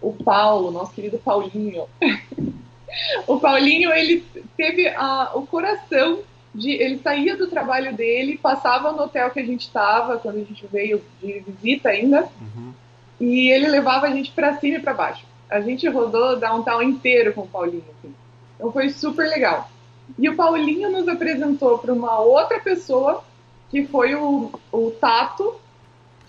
O 0.00 0.12
Paulo, 0.12 0.70
nosso 0.70 0.92
querido 0.92 1.18
Paulinho. 1.18 1.84
o 3.26 3.38
Paulinho, 3.38 3.92
ele 3.92 4.24
teve 4.56 4.88
a, 4.88 5.32
o 5.34 5.46
coração 5.46 6.20
de, 6.54 6.70
ele 6.70 6.98
saía 6.98 7.36
do 7.36 7.48
trabalho 7.48 7.94
dele, 7.94 8.38
passava 8.38 8.92
no 8.92 9.02
hotel 9.02 9.30
que 9.30 9.40
a 9.40 9.44
gente 9.44 9.62
estava, 9.62 10.18
quando 10.18 10.36
a 10.36 10.44
gente 10.44 10.66
veio 10.66 11.02
de 11.22 11.40
visita 11.40 11.88
ainda, 11.88 12.28
uhum. 12.40 12.72
e 13.20 13.50
ele 13.50 13.68
levava 13.68 14.06
a 14.06 14.10
gente 14.10 14.30
para 14.32 14.58
cima 14.58 14.76
e 14.76 14.80
para 14.80 14.94
baixo. 14.94 15.24
A 15.48 15.60
gente 15.60 15.88
rodou 15.88 16.38
downtown 16.38 16.82
inteiro 16.82 17.32
com 17.32 17.42
o 17.42 17.48
Paulinho. 17.48 17.84
Assim. 17.98 18.14
Então 18.56 18.72
foi 18.72 18.90
super 18.90 19.28
legal. 19.28 19.70
E 20.18 20.28
o 20.28 20.36
Paulinho 20.36 20.90
nos 20.90 21.08
apresentou 21.08 21.78
para 21.78 21.92
uma 21.92 22.18
outra 22.20 22.60
pessoa, 22.60 23.24
que 23.70 23.86
foi 23.86 24.14
o, 24.14 24.50
o 24.70 24.90
Tato, 24.92 25.54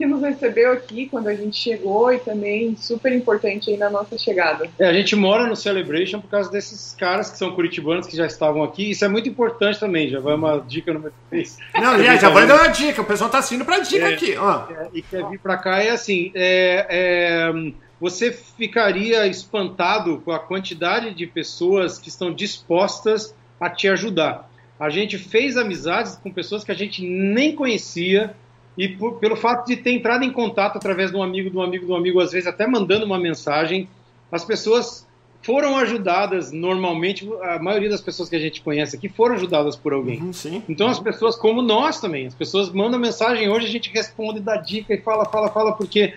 que 0.04 0.06
nos 0.06 0.22
recebeu 0.22 0.74
aqui 0.74 1.08
quando 1.08 1.30
a 1.30 1.34
gente 1.34 1.56
chegou 1.56 2.12
e 2.12 2.20
também 2.20 2.76
super 2.76 3.14
importante 3.14 3.70
aí 3.70 3.78
na 3.78 3.90
nossa 3.90 4.18
chegada. 4.18 4.70
É, 4.78 4.86
a 4.86 4.92
gente 4.92 5.16
mora 5.16 5.48
no 5.48 5.56
Celebration 5.56 6.20
por 6.20 6.30
causa 6.30 6.52
desses 6.52 6.94
caras 6.94 7.30
que 7.30 7.38
são 7.38 7.56
curitibanos 7.56 8.06
que 8.06 8.18
já 8.18 8.26
estavam 8.26 8.64
aqui. 8.64 8.92
Isso 8.92 9.06
é 9.06 9.08
muito 9.08 9.30
importante 9.30 9.80
também, 9.80 10.10
já 10.10 10.20
vai 10.20 10.36
uma 10.36 10.60
dica 10.60 10.94
no 10.94 11.10
vez. 11.32 11.58
Não, 11.74 12.04
já, 12.04 12.18
já 12.18 12.30
vai 12.30 12.46
dar 12.46 12.56
uma 12.56 12.68
dica, 12.68 13.02
o 13.02 13.06
pessoal 13.06 13.30
tá 13.30 13.38
assistindo 13.38 13.64
pra 13.64 13.80
dica 13.80 14.10
é, 14.10 14.14
aqui. 14.14 14.36
Ó. 14.36 14.66
É, 14.70 14.90
e 14.94 15.02
quer 15.02 15.26
vir 15.30 15.40
pra 15.40 15.56
cá 15.56 15.82
é 15.82 15.92
assim, 15.92 16.34
é, 16.36 16.86
é, 16.90 17.72
você 17.98 18.34
ficaria 18.34 19.26
espantado 19.26 20.22
com 20.26 20.34
a 20.34 20.40
quantidade 20.40 21.14
de 21.14 21.26
pessoas 21.26 21.98
que 21.98 22.10
estão 22.10 22.34
dispostas 22.34 23.34
a 23.58 23.70
te 23.70 23.88
ajudar. 23.88 24.52
A 24.78 24.90
gente 24.90 25.18
fez 25.18 25.56
amizades 25.56 26.18
com 26.18 26.30
pessoas 26.30 26.62
que 26.62 26.72
a 26.74 26.76
gente 26.76 27.08
nem 27.08 27.56
conhecia, 27.56 28.36
e 28.78 28.88
por, 28.88 29.20
pelo 29.20 29.36
fato 29.36 29.68
de 29.68 29.78
ter 29.78 29.92
entrado 29.92 30.24
em 30.24 30.32
contato 30.32 30.78
através 30.78 31.12
de 31.12 31.18
um 31.18 31.24
amigo, 31.24 31.50
de 31.50 31.58
um 31.58 31.62
amigo, 31.62 31.86
de 31.86 31.92
um 31.92 31.96
amigo, 31.96 32.20
às 32.20 32.32
vezes 32.32 32.48
até 32.48 32.66
mandando 32.66 33.06
uma 33.06 33.20
mensagem, 33.20 33.88
as 34.32 34.44
pessoas 34.44 35.08
foram 35.44 35.78
ajudadas 35.78 36.52
normalmente, 36.52 37.30
a 37.42 37.60
maioria 37.60 37.90
das 37.90 38.02
pessoas 38.02 38.30
que 38.30 38.36
a 38.36 38.40
gente 38.40 38.62
conhece 38.62 38.96
aqui 38.96 39.10
foram 39.10 39.36
ajudadas 39.36 39.76
por 39.76 39.94
alguém. 39.94 40.22
Uhum, 40.22 40.64
então 40.70 40.88
as 40.88 41.00
pessoas, 41.00 41.36
como 41.36 41.62
nós 41.62 42.00
também, 42.00 42.26
as 42.26 42.34
pessoas 42.34 42.72
mandam 42.72 43.00
mensagem, 43.00 43.50
hoje 43.50 43.68
a 43.68 43.70
gente 43.70 43.92
responde, 43.92 44.40
dá 44.40 44.56
dica 44.56 44.94
e 44.94 45.02
fala, 45.02 45.26
fala, 45.26 45.50
fala, 45.50 45.74
porque 45.74 46.14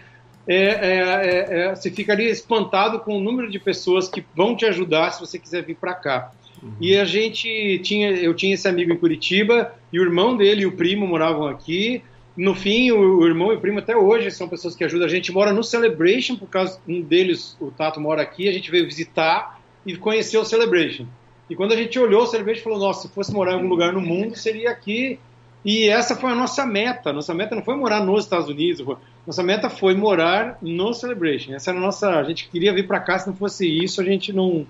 é, 0.46 0.56
é, 0.56 0.98
é, 0.98 1.60
é 1.60 1.74
você 1.74 1.90
ficaria 1.90 2.30
espantado 2.30 3.00
com 3.00 3.18
o 3.18 3.20
número 3.20 3.50
de 3.50 3.58
pessoas 3.58 4.08
que 4.08 4.24
vão 4.34 4.56
te 4.56 4.64
ajudar 4.64 5.10
se 5.10 5.20
você 5.20 5.38
quiser 5.38 5.64
vir 5.64 5.74
para 5.74 5.94
cá. 5.94 6.32
Uhum. 6.62 6.72
E 6.80 6.96
a 6.96 7.04
gente 7.04 7.80
tinha, 7.80 8.12
eu 8.12 8.32
tinha 8.32 8.54
esse 8.54 8.68
amigo 8.68 8.92
em 8.92 8.96
Curitiba, 8.96 9.74
e 9.92 9.98
o 9.98 10.02
irmão 10.02 10.36
dele 10.36 10.62
e 10.62 10.66
o 10.66 10.72
primo 10.72 11.04
moravam 11.04 11.48
aqui, 11.48 12.02
no 12.36 12.54
fim, 12.54 12.90
o, 12.90 13.20
o, 13.20 13.26
irmão 13.26 13.52
e 13.52 13.56
o 13.56 13.60
primo 13.60 13.78
até 13.78 13.96
hoje 13.96 14.30
são 14.30 14.48
pessoas 14.48 14.76
que 14.76 14.84
ajudam. 14.84 15.06
A 15.06 15.10
gente 15.10 15.32
mora 15.32 15.52
no 15.52 15.64
Celebration, 15.64 16.36
por 16.36 16.48
causa 16.48 16.78
um 16.86 17.00
deles, 17.00 17.56
o 17.60 17.70
Tato, 17.70 17.98
mora 17.98 18.20
aqui. 18.20 18.48
A 18.48 18.52
gente 18.52 18.70
veio 18.70 18.84
visitar 18.84 19.58
e 19.86 19.96
conheceu 19.96 20.42
o 20.42 20.44
Celebration. 20.44 21.06
E 21.48 21.56
quando 21.56 21.72
a 21.72 21.76
gente 21.76 21.98
olhou 21.98 22.24
o 22.24 22.26
Celebration, 22.26 22.62
falou: 22.62 22.78
Nossa, 22.78 23.08
se 23.08 23.14
fosse 23.14 23.32
morar 23.32 23.52
em 23.52 23.54
algum 23.54 23.68
lugar 23.68 23.92
no 23.92 24.00
mundo, 24.00 24.36
seria 24.36 24.70
aqui. 24.70 25.18
E 25.64 25.88
essa 25.88 26.14
foi 26.14 26.30
a 26.30 26.34
nossa 26.34 26.66
meta. 26.66 27.12
Nossa 27.12 27.32
meta 27.32 27.54
não 27.54 27.62
foi 27.62 27.74
morar 27.74 28.04
nos 28.04 28.24
Estados 28.24 28.48
Unidos. 28.48 28.86
Nossa 29.26 29.42
meta 29.42 29.70
foi 29.70 29.94
morar 29.94 30.58
no 30.60 30.92
Celebration. 30.92 31.54
Essa 31.54 31.70
era 31.70 31.78
a 31.78 31.82
nossa. 31.82 32.20
A 32.20 32.24
gente 32.24 32.48
queria 32.50 32.72
vir 32.72 32.86
para 32.86 33.00
cá. 33.00 33.18
Se 33.18 33.26
não 33.26 33.34
fosse 33.34 33.66
isso, 33.66 34.00
a 34.00 34.04
gente 34.04 34.32
não, 34.32 34.66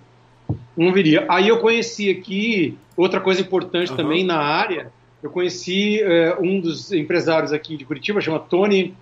não 0.77 0.93
viria. 0.93 1.27
Aí 1.29 1.49
eu 1.49 1.59
conheci 1.59 2.11
aqui 2.11 2.79
outra 2.97 3.21
coisa 3.21 3.41
importante 3.41 3.91
uhum. 3.91 3.97
também 3.97 4.25
na 4.25 4.39
área 4.39 4.93
eu 5.23 5.31
conheci 5.31 6.01
é, 6.03 6.37
um 6.41 6.61
dos 6.61 6.93
empresários 6.93 7.53
aqui 7.53 7.77
de 7.77 7.85
Curitiba, 7.85 8.21
chama 8.21 8.39
Tony 8.39 8.95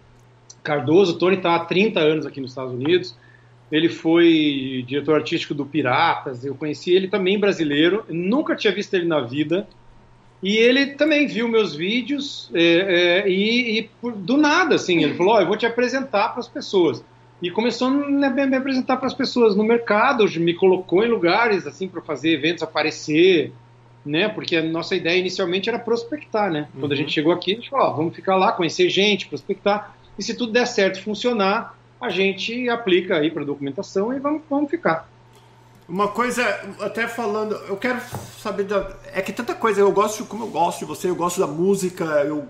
Cardoso. 0.62 1.18
Tony 1.18 1.36
está 1.36 1.56
há 1.56 1.60
30 1.60 2.00
anos 2.00 2.26
aqui 2.26 2.40
nos 2.40 2.50
Estados 2.50 2.72
Unidos. 2.72 3.14
Ele 3.70 3.88
foi 3.88 4.84
diretor 4.86 5.16
artístico 5.16 5.54
do 5.54 5.66
Piratas. 5.66 6.44
Eu 6.44 6.54
conheci 6.54 6.92
ele 6.92 7.08
também 7.08 7.38
brasileiro. 7.38 8.04
Nunca 8.08 8.54
tinha 8.54 8.72
visto 8.72 8.94
ele 8.94 9.06
na 9.06 9.20
vida. 9.20 9.66
E 10.42 10.56
ele 10.56 10.88
também 10.88 11.26
viu 11.26 11.48
meus 11.48 11.74
vídeos 11.74 12.50
é, 12.52 13.22
é, 13.24 13.28
e, 13.28 13.78
e 13.78 13.82
por, 14.00 14.12
do 14.12 14.36
nada, 14.36 14.74
assim, 14.74 15.02
ele 15.02 15.14
falou: 15.14 15.36
oh, 15.36 15.40
eu 15.40 15.46
vou 15.46 15.56
te 15.56 15.64
apresentar 15.64 16.28
para 16.28 16.40
as 16.40 16.48
pessoas. 16.48 17.02
E 17.40 17.50
começou 17.50 17.88
a 17.88 17.90
me 17.90 18.56
apresentar 18.56 18.98
para 18.98 19.06
as 19.06 19.14
pessoas 19.14 19.56
no 19.56 19.64
mercado, 19.64 20.26
me 20.38 20.52
colocou 20.54 21.02
em 21.02 21.08
lugares 21.08 21.66
assim 21.66 21.88
para 21.88 22.02
fazer 22.02 22.30
eventos 22.30 22.62
aparecer, 22.62 23.52
né? 24.04 24.28
Porque 24.28 24.56
a 24.56 24.62
nossa 24.62 24.94
ideia 24.94 25.18
inicialmente 25.18 25.68
era 25.68 25.78
prospectar, 25.78 26.50
né? 26.50 26.68
Quando 26.78 26.92
a 26.92 26.96
gente 26.96 27.06
uhum. 27.06 27.12
chegou 27.12 27.32
aqui, 27.32 27.52
a 27.52 27.54
gente 27.56 27.70
falou: 27.70 27.90
oh, 27.90 27.96
vamos 27.96 28.14
ficar 28.14 28.36
lá, 28.36 28.52
conhecer 28.52 28.88
gente, 28.88 29.26
prospectar. 29.26 29.96
E 30.18 30.22
se 30.22 30.34
tudo 30.34 30.52
der 30.52 30.66
certo, 30.66 31.02
funcionar, 31.02 31.76
a 32.00 32.08
gente 32.08 32.68
aplica 32.68 33.16
aí 33.16 33.30
para 33.30 33.44
documentação 33.44 34.12
e 34.12 34.18
vamos, 34.18 34.42
vamos 34.48 34.70
ficar. 34.70 35.08
Uma 35.88 36.08
coisa, 36.08 36.42
até 36.80 37.06
falando, 37.06 37.54
eu 37.68 37.76
quero 37.76 38.00
saber 38.38 38.64
da. 38.64 38.96
É 39.12 39.20
que 39.20 39.32
tanta 39.32 39.54
coisa, 39.54 39.80
eu 39.80 39.92
gosto, 39.92 40.24
como 40.24 40.44
eu 40.44 40.48
gosto 40.48 40.80
de 40.80 40.84
você, 40.86 41.10
eu 41.10 41.14
gosto 41.14 41.40
da 41.40 41.46
música, 41.46 42.04
eu, 42.24 42.46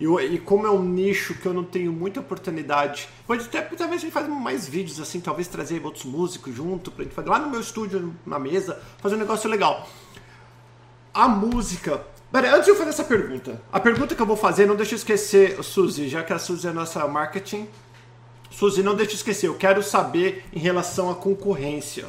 eu, 0.00 0.18
e 0.18 0.38
como 0.38 0.66
é 0.66 0.70
um 0.70 0.82
nicho 0.82 1.34
que 1.34 1.44
eu 1.44 1.52
não 1.52 1.62
tenho 1.62 1.92
muita 1.92 2.20
oportunidade. 2.20 3.06
Pode 3.26 3.44
até, 3.44 3.60
talvez 3.60 4.00
a 4.00 4.04
gente 4.04 4.12
faça 4.12 4.28
mais 4.28 4.66
vídeos 4.66 4.98
assim, 4.98 5.20
talvez 5.20 5.46
trazer 5.46 5.84
outros 5.84 6.04
músicos 6.04 6.54
junto, 6.54 6.90
pra 6.90 7.04
gente 7.04 7.14
fazer 7.14 7.28
lá 7.28 7.38
no 7.38 7.50
meu 7.50 7.60
estúdio, 7.60 8.14
na 8.24 8.38
mesa, 8.38 8.80
fazer 8.98 9.16
um 9.16 9.18
negócio 9.18 9.50
legal. 9.50 9.86
A 11.12 11.28
música. 11.28 12.00
Pera, 12.30 12.54
antes 12.54 12.66
de 12.66 12.70
eu 12.70 12.76
fazer 12.76 12.90
essa 12.90 13.04
pergunta, 13.04 13.60
a 13.72 13.80
pergunta 13.80 14.14
que 14.14 14.22
eu 14.22 14.26
vou 14.26 14.36
fazer, 14.36 14.66
não 14.66 14.76
deixa 14.76 14.94
eu 14.94 14.96
esquecer, 14.98 15.62
Suzy, 15.64 16.08
já 16.08 16.22
que 16.22 16.32
a 16.32 16.38
Suzy 16.38 16.68
é 16.68 16.72
nossa 16.72 17.06
marketing. 17.08 17.68
Suzy, 18.50 18.82
não 18.82 18.94
deixa 18.94 19.12
eu 19.12 19.16
esquecer, 19.16 19.48
eu 19.48 19.54
quero 19.54 19.82
saber 19.82 20.44
em 20.52 20.58
relação 20.58 21.10
à 21.10 21.14
concorrência 21.14 22.06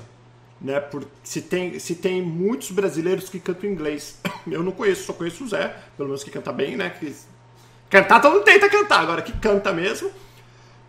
né? 0.62 0.80
Por, 0.80 1.06
se, 1.24 1.42
tem, 1.42 1.80
se 1.80 1.96
tem 1.96 2.22
muitos 2.22 2.72
brasileiros 2.72 3.28
que 3.28 3.40
cantam 3.40 3.70
inglês. 3.70 4.20
Eu 4.50 4.62
não 4.62 4.72
conheço, 4.72 5.06
só 5.06 5.14
conheço 5.14 5.44
o 5.44 5.48
Zé, 5.48 5.76
pelo 5.98 6.10
menos 6.10 6.24
que 6.24 6.30
canta 6.30 6.54
bem, 6.54 6.78
né? 6.78 6.92
Que, 6.92 7.14
cantar 7.90 8.22
todo 8.22 8.34
mundo 8.34 8.44
tenta 8.44 8.70
cantar, 8.70 9.02
agora 9.02 9.22
que 9.22 9.34
canta 9.34 9.74
mesmo. 9.74 10.12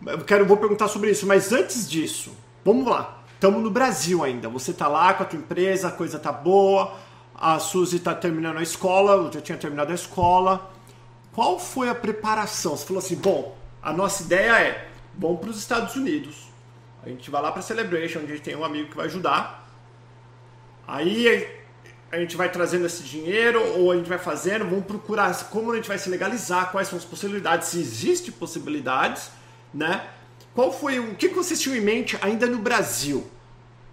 Eu 0.05 0.19
quero, 0.19 0.45
vou 0.45 0.57
perguntar 0.57 0.87
sobre 0.87 1.09
isso, 1.09 1.25
mas 1.25 1.51
antes 1.51 1.89
disso, 1.89 2.31
vamos 2.63 2.85
lá. 2.85 3.23
Estamos 3.33 3.61
no 3.63 3.71
Brasil 3.71 4.23
ainda. 4.23 4.47
Você 4.49 4.71
está 4.71 4.87
lá 4.87 5.13
com 5.13 5.23
a 5.23 5.25
tua 5.25 5.39
empresa, 5.39 5.87
a 5.87 5.91
coisa 5.91 6.19
tá 6.19 6.31
boa. 6.31 6.93
A 7.35 7.59
Suzy 7.59 7.97
está 7.97 8.13
terminando 8.13 8.57
a 8.57 8.63
escola, 8.63 9.13
eu 9.13 9.31
já 9.31 9.41
tinha 9.41 9.57
terminado 9.57 9.91
a 9.91 9.95
escola. 9.95 10.71
Qual 11.33 11.59
foi 11.59 11.89
a 11.89 11.95
preparação? 11.95 12.77
Você 12.77 12.85
falou 12.85 12.99
assim: 12.99 13.15
bom, 13.15 13.57
a 13.81 13.91
nossa 13.91 14.23
ideia 14.23 14.59
é 14.59 14.89
vamos 15.17 15.39
para 15.39 15.49
os 15.49 15.57
Estados 15.57 15.95
Unidos. 15.95 16.47
A 17.03 17.09
gente 17.09 17.29
vai 17.29 17.41
lá 17.41 17.51
para 17.51 17.61
Celebration, 17.61 18.19
onde 18.19 18.31
a 18.31 18.35
gente 18.35 18.45
tem 18.45 18.55
um 18.55 18.63
amigo 18.63 18.89
que 18.89 18.95
vai 18.95 19.07
ajudar. 19.07 19.67
Aí 20.87 21.47
a 22.11 22.17
gente 22.17 22.37
vai 22.37 22.49
trazendo 22.49 22.85
esse 22.85 23.03
dinheiro 23.03 23.61
ou 23.79 23.91
a 23.91 23.95
gente 23.95 24.07
vai 24.07 24.19
fazendo, 24.19 24.65
vamos 24.65 24.85
procurar 24.85 25.33
como 25.49 25.71
a 25.71 25.75
gente 25.75 25.87
vai 25.87 25.97
se 25.97 26.09
legalizar, 26.09 26.71
quais 26.71 26.87
são 26.87 26.97
as 26.97 27.03
possibilidades, 27.03 27.69
se 27.69 27.79
existem 27.79 28.31
possibilidades, 28.31 29.31
né? 29.73 30.07
Qual 30.53 30.71
foi 30.71 30.99
o 30.99 31.15
que 31.15 31.29
vocês 31.29 31.59
tinham 31.59 31.75
em 31.75 31.81
mente 31.81 32.17
ainda 32.21 32.45
no 32.45 32.59
Brasil? 32.59 33.27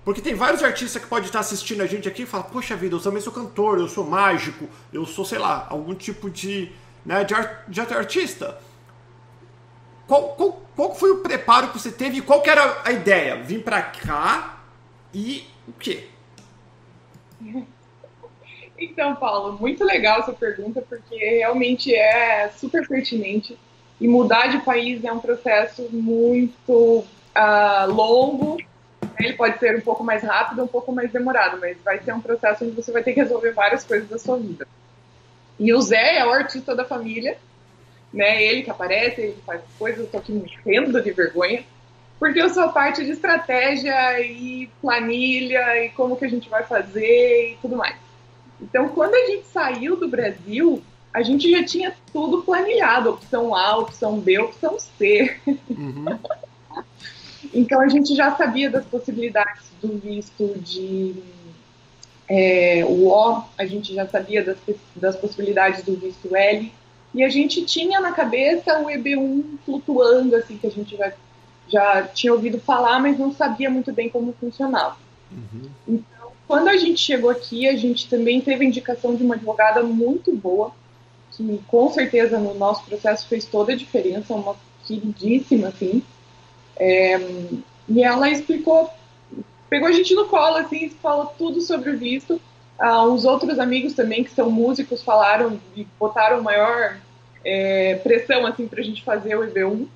Porque 0.04 0.20
tem 0.20 0.34
vários 0.34 0.62
artistas 0.62 1.02
que 1.02 1.08
podem 1.08 1.26
estar 1.26 1.40
assistindo 1.40 1.82
a 1.82 1.86
gente 1.86 2.08
aqui 2.08 2.22
e 2.22 2.26
falar, 2.26 2.44
poxa 2.44 2.74
vida, 2.74 2.96
eu 2.96 3.00
também 3.00 3.20
sou 3.20 3.32
cantor, 3.32 3.78
eu 3.78 3.88
sou 3.88 4.04
mágico, 4.04 4.68
eu 4.92 5.04
sou, 5.04 5.24
sei 5.24 5.38
lá, 5.38 5.66
algum 5.68 5.94
tipo 5.94 6.30
de, 6.30 6.72
né, 7.04 7.22
de, 7.22 7.34
art, 7.34 7.68
de 7.68 7.80
artista. 7.80 8.58
Qual, 10.06 10.30
qual, 10.30 10.62
qual 10.74 10.94
foi 10.94 11.10
o 11.10 11.18
preparo 11.18 11.68
que 11.68 11.78
você 11.78 11.92
teve 11.92 12.18
e 12.18 12.22
qual 12.22 12.42
era 12.44 12.80
a 12.84 12.92
ideia? 12.92 13.42
Vim 13.42 13.60
pra 13.60 13.82
cá 13.82 14.60
e 15.12 15.46
o 15.68 15.72
quê? 15.72 16.08
Então, 18.82 19.14
Paulo, 19.14 19.58
muito 19.60 19.84
legal 19.84 20.20
essa 20.20 20.32
pergunta, 20.32 20.82
porque 20.88 21.14
realmente 21.14 21.94
é 21.94 22.48
super 22.56 22.88
pertinente. 22.88 23.58
E 24.00 24.08
mudar 24.08 24.46
de 24.46 24.60
país 24.60 25.04
é 25.04 25.12
um 25.12 25.18
processo 25.18 25.86
muito 25.92 27.04
uh, 27.04 27.92
longo. 27.92 28.56
Ele 29.18 29.34
pode 29.34 29.58
ser 29.58 29.76
um 29.76 29.80
pouco 29.80 30.04
mais 30.04 30.22
rápido, 30.22 30.62
um 30.62 30.68
pouco 30.68 30.92
mais 30.92 31.10
demorado, 31.10 31.58
mas 31.60 31.76
vai 31.84 31.98
ser 32.00 32.12
um 32.12 32.20
processo 32.20 32.64
onde 32.64 32.74
você 32.74 32.92
vai 32.92 33.02
ter 33.02 33.12
que 33.12 33.20
resolver 33.20 33.52
várias 33.52 33.84
coisas 33.84 34.08
da 34.08 34.18
sua 34.18 34.38
vida. 34.38 34.66
E 35.58 35.72
o 35.74 35.80
Zé 35.80 36.18
é 36.18 36.26
o 36.26 36.30
artista 36.30 36.74
da 36.74 36.84
família, 36.84 37.36
né? 38.12 38.42
Ele 38.42 38.62
que 38.62 38.70
aparece, 38.70 39.20
ele 39.20 39.38
faz 39.44 39.60
coisas, 39.78 40.00
eu 40.00 40.06
tô 40.06 40.18
aqui 40.18 40.32
morrendo 40.32 41.02
de 41.02 41.10
vergonha 41.10 41.64
porque 42.20 42.40
eu 42.40 42.50
sou 42.50 42.68
parte 42.68 43.02
de 43.02 43.12
estratégia 43.12 44.20
e 44.20 44.70
planilha 44.82 45.82
e 45.82 45.88
como 45.88 46.16
que 46.16 46.26
a 46.26 46.28
gente 46.28 46.50
vai 46.50 46.62
fazer 46.64 47.52
e 47.52 47.56
tudo 47.62 47.76
mais. 47.76 47.96
Então, 48.60 48.90
quando 48.90 49.14
a 49.14 49.26
gente 49.26 49.46
saiu 49.46 49.96
do 49.96 50.06
Brasil, 50.06 50.82
a 51.14 51.22
gente 51.22 51.50
já 51.50 51.64
tinha 51.64 51.94
tudo 52.12 52.42
planilhado, 52.42 53.08
opção 53.08 53.54
A, 53.54 53.78
opção 53.78 54.20
B, 54.20 54.38
opção 54.38 54.78
C. 54.78 55.34
Uhum. 55.70 56.18
então, 57.52 57.80
a 57.80 57.88
gente 57.88 58.14
já 58.14 58.34
sabia 58.36 58.70
das 58.70 58.84
possibilidades 58.84 59.64
do 59.82 59.98
visto 59.98 60.58
de 60.60 61.14
é, 62.28 62.84
o 62.84 63.08
O, 63.08 63.42
a 63.58 63.66
gente 63.66 63.94
já 63.94 64.06
sabia 64.06 64.44
das, 64.44 64.56
das 64.94 65.16
possibilidades 65.16 65.84
do 65.84 65.96
visto 65.96 66.34
L, 66.34 66.72
e 67.12 67.24
a 67.24 67.28
gente 67.28 67.64
tinha 67.64 68.00
na 68.00 68.12
cabeça 68.12 68.78
o 68.78 68.86
EB1 68.86 69.58
flutuando, 69.64 70.36
assim, 70.36 70.56
que 70.56 70.66
a 70.66 70.70
gente 70.70 70.96
vai 70.96 71.12
já 71.70 72.02
tinha 72.02 72.32
ouvido 72.32 72.58
falar, 72.60 72.98
mas 72.98 73.18
não 73.18 73.32
sabia 73.32 73.70
muito 73.70 73.92
bem 73.92 74.08
como 74.08 74.34
funcionava. 74.40 74.96
Uhum. 75.30 75.70
Então, 75.86 76.32
quando 76.46 76.68
a 76.68 76.76
gente 76.76 77.00
chegou 77.00 77.30
aqui, 77.30 77.68
a 77.68 77.76
gente 77.76 78.08
também 78.08 78.40
teve 78.40 78.64
a 78.64 78.68
indicação 78.68 79.14
de 79.14 79.22
uma 79.22 79.36
advogada 79.36 79.82
muito 79.82 80.34
boa, 80.34 80.72
que 81.30 81.60
com 81.68 81.88
certeza 81.90 82.38
no 82.38 82.54
nosso 82.54 82.84
processo 82.84 83.26
fez 83.28 83.44
toda 83.44 83.72
a 83.72 83.76
diferença, 83.76 84.34
uma 84.34 84.56
queridíssima, 84.84 85.68
assim. 85.68 86.02
É, 86.80 87.20
e 87.86 88.02
ela 88.02 88.30
explicou, 88.30 88.90
pegou 89.68 89.86
a 89.86 89.92
gente 89.92 90.14
no 90.14 90.26
colo, 90.26 90.56
assim, 90.56 90.88
falou 91.02 91.26
tudo 91.36 91.60
sobre 91.60 91.90
o 91.90 91.98
visto. 91.98 92.40
Ah, 92.78 93.04
os 93.04 93.26
outros 93.26 93.58
amigos 93.58 93.92
também, 93.92 94.24
que 94.24 94.30
são 94.30 94.50
músicos, 94.50 95.02
falaram 95.02 95.60
e 95.76 95.86
botaram 95.98 96.42
maior 96.42 96.96
é, 97.44 97.96
pressão, 97.96 98.46
assim, 98.46 98.66
pra 98.66 98.82
gente 98.82 99.04
fazer 99.04 99.36
o 99.36 99.42
EB1. 99.42 99.86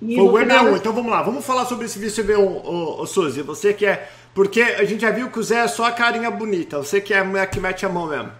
E 0.00 0.16
Foi 0.16 0.24
o 0.24 0.32
EB1, 0.32 0.76
então 0.78 0.94
vamos 0.94 1.10
lá, 1.10 1.22
vamos 1.22 1.44
falar 1.44 1.66
sobre 1.66 1.84
esse 1.84 1.98
visto 1.98 2.22
EB1, 2.22 2.38
ô, 2.38 3.02
ô, 3.02 3.06
Suzy. 3.06 3.42
Você 3.42 3.74
que 3.74 3.84
é. 3.84 4.08
Porque 4.32 4.62
a 4.62 4.84
gente 4.84 5.02
já 5.02 5.10
viu 5.10 5.28
que 5.28 5.38
o 5.38 5.42
Zé 5.42 5.58
é 5.58 5.68
só 5.68 5.84
a 5.84 5.92
carinha 5.92 6.30
bonita, 6.30 6.78
você 6.78 7.00
que 7.00 7.12
é 7.12 7.18
a 7.18 7.24
mulher 7.24 7.50
que 7.50 7.60
mete 7.60 7.84
a 7.84 7.88
mão 7.88 8.06
mesmo. 8.06 8.32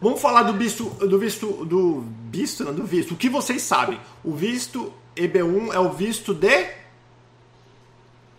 Vamos 0.00 0.20
falar 0.20 0.42
do 0.42 0.52
visto, 0.52 0.84
do 0.84 1.18
visto, 1.18 1.64
do 1.64 2.04
visto, 2.30 2.64
não, 2.64 2.74
do 2.74 2.84
visto. 2.84 3.14
O 3.14 3.16
que 3.16 3.28
vocês 3.28 3.62
sabem? 3.62 3.98
O 4.22 4.32
visto 4.32 4.92
EB1 5.16 5.74
é 5.74 5.78
o 5.78 5.90
visto 5.90 6.34
de 6.34 6.70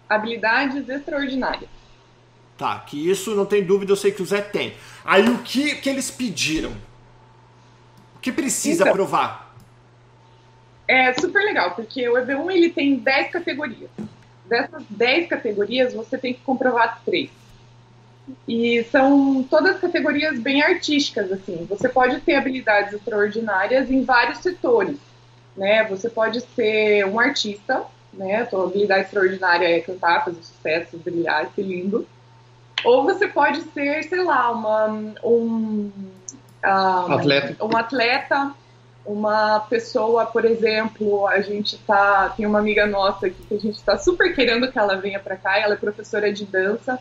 habilidades 0.09 0.87
extraordinárias. 0.87 1.69
Tá, 2.57 2.79
que 2.79 3.09
isso 3.09 3.35
não 3.35 3.45
tem 3.45 3.63
dúvida, 3.63 3.91
eu 3.91 3.95
sei 3.95 4.11
que 4.11 4.21
o 4.21 4.25
Zé 4.25 4.41
tem. 4.41 4.75
Aí 5.03 5.27
o 5.27 5.39
que 5.39 5.75
que 5.75 5.89
eles 5.89 6.11
pediram? 6.11 6.71
O 8.15 8.19
que 8.19 8.31
precisa 8.31 8.83
então, 8.83 8.93
provar? 8.93 9.43
é 10.87 11.13
super 11.13 11.43
legal, 11.43 11.71
porque 11.71 12.07
o 12.07 12.13
EB1 12.13 12.51
ele 12.51 12.69
tem 12.69 12.95
10 12.95 13.31
categorias. 13.31 13.89
Dessas 14.45 14.83
10 14.89 15.29
categorias, 15.29 15.93
você 15.93 16.17
tem 16.17 16.33
que 16.33 16.41
comprovar 16.41 17.01
três. 17.05 17.29
E 18.47 18.83
são 18.91 19.43
todas 19.49 19.79
categorias 19.79 20.39
bem 20.39 20.61
artísticas, 20.61 21.31
assim. 21.31 21.65
Você 21.69 21.89
pode 21.89 22.19
ter 22.21 22.35
habilidades 22.35 22.93
extraordinárias 22.93 23.89
em 23.89 24.03
vários 24.03 24.39
setores, 24.39 24.97
né? 25.55 25.83
Você 25.85 26.09
pode 26.09 26.41
ser 26.41 27.05
um 27.05 27.19
artista, 27.19 27.83
né? 28.13 28.41
A 28.41 28.45
tua 28.45 28.65
habilidade 28.65 29.01
extraordinária 29.01 29.67
é 29.67 29.79
cantar, 29.81 30.25
fazer 30.25 30.43
sucesso, 30.43 30.97
brilhar, 30.97 31.49
ser 31.55 31.63
lindo. 31.63 32.07
Ou 32.83 33.03
você 33.03 33.27
pode 33.27 33.61
ser, 33.71 34.03
sei 34.03 34.23
lá, 34.23 34.51
uma, 34.51 34.87
um, 35.23 35.91
um 36.63 37.13
atleta. 37.13 37.65
um 37.65 37.77
atleta 37.77 38.53
uma 39.05 39.59
pessoa, 39.61 40.25
por 40.25 40.45
exemplo, 40.45 41.27
a 41.27 41.41
gente 41.41 41.77
tá, 41.79 42.29
tem 42.29 42.45
uma 42.45 42.59
amiga 42.59 42.85
nossa 42.85 43.27
aqui 43.27 43.43
que 43.47 43.53
a 43.53 43.59
gente 43.59 43.75
está 43.75 43.97
super 43.97 44.33
querendo 44.33 44.71
que 44.71 44.79
ela 44.79 44.95
venha 44.95 45.19
para 45.19 45.35
cá, 45.35 45.59
ela 45.59 45.73
é 45.73 45.77
professora 45.77 46.31
de 46.31 46.45
dança, 46.45 46.97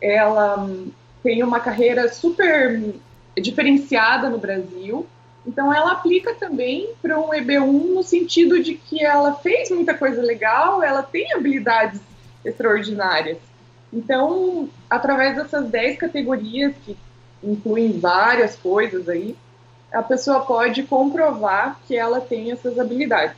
ela 0.00 0.60
hum, 0.60 0.90
tem 1.22 1.42
uma 1.42 1.58
carreira 1.58 2.12
super 2.12 2.94
diferenciada 3.36 4.30
no 4.30 4.38
Brasil, 4.38 5.06
então 5.46 5.72
ela 5.72 5.92
aplica 5.92 6.34
também 6.34 6.90
para 7.02 7.18
um 7.18 7.30
EB1 7.30 7.94
no 7.94 8.02
sentido 8.02 8.62
de 8.62 8.74
que 8.74 9.04
ela 9.04 9.34
fez 9.34 9.70
muita 9.70 9.94
coisa 9.94 10.22
legal, 10.22 10.82
ela 10.82 11.02
tem 11.02 11.32
habilidades 11.34 12.00
extraordinárias. 12.44 13.38
Então, 13.92 14.68
através 14.88 15.36
dessas 15.36 15.68
10 15.68 15.98
categorias 15.98 16.74
que 16.84 16.96
incluem 17.42 17.98
várias 17.98 18.56
coisas 18.56 19.08
aí, 19.08 19.36
a 19.92 20.02
pessoa 20.02 20.40
pode 20.40 20.82
comprovar 20.84 21.78
que 21.86 21.96
ela 21.96 22.20
tem 22.20 22.50
essas 22.50 22.78
habilidades. 22.78 23.36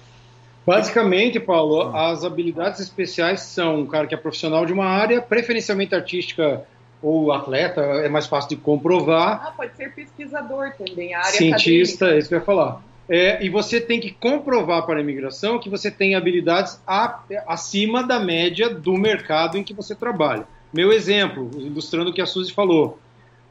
Basicamente, 0.64 1.38
Paulo, 1.38 1.94
as 1.94 2.24
habilidades 2.24 2.80
especiais 2.80 3.40
são 3.42 3.80
um 3.80 3.86
cara 3.86 4.06
que 4.06 4.14
é 4.14 4.18
profissional 4.18 4.64
de 4.64 4.72
uma 4.72 4.86
área, 4.86 5.20
preferencialmente 5.20 5.94
artística 5.94 6.64
ou 7.02 7.32
atleta, 7.32 7.80
é 7.80 8.08
mais 8.08 8.26
fácil 8.26 8.50
de 8.50 8.56
comprovar. 8.56 9.42
Ah, 9.46 9.50
pode 9.56 9.76
ser 9.76 9.94
pesquisador 9.94 10.72
também, 10.72 11.14
a 11.14 11.18
área 11.18 11.30
Cientista, 11.30 12.06
acadêmica. 12.06 12.16
é 12.16 12.18
isso 12.18 12.28
que 12.28 12.34
eu 12.34 12.38
ia 12.38 12.44
falar. 12.44 12.82
É, 13.08 13.44
e 13.44 13.48
você 13.48 13.80
tem 13.80 14.00
que 14.00 14.10
comprovar 14.10 14.84
para 14.84 14.98
a 14.98 15.00
imigração 15.00 15.60
que 15.60 15.70
você 15.70 15.90
tem 15.90 16.14
habilidades 16.16 16.80
a, 16.86 17.20
acima 17.46 18.02
da 18.02 18.18
média 18.18 18.68
do 18.68 18.94
mercado 18.94 19.56
em 19.56 19.62
que 19.62 19.72
você 19.72 19.94
trabalha. 19.94 20.46
Meu 20.72 20.92
exemplo, 20.92 21.50
ilustrando 21.56 22.10
o 22.10 22.12
que 22.12 22.20
a 22.20 22.26
Suzy 22.26 22.52
falou. 22.52 22.98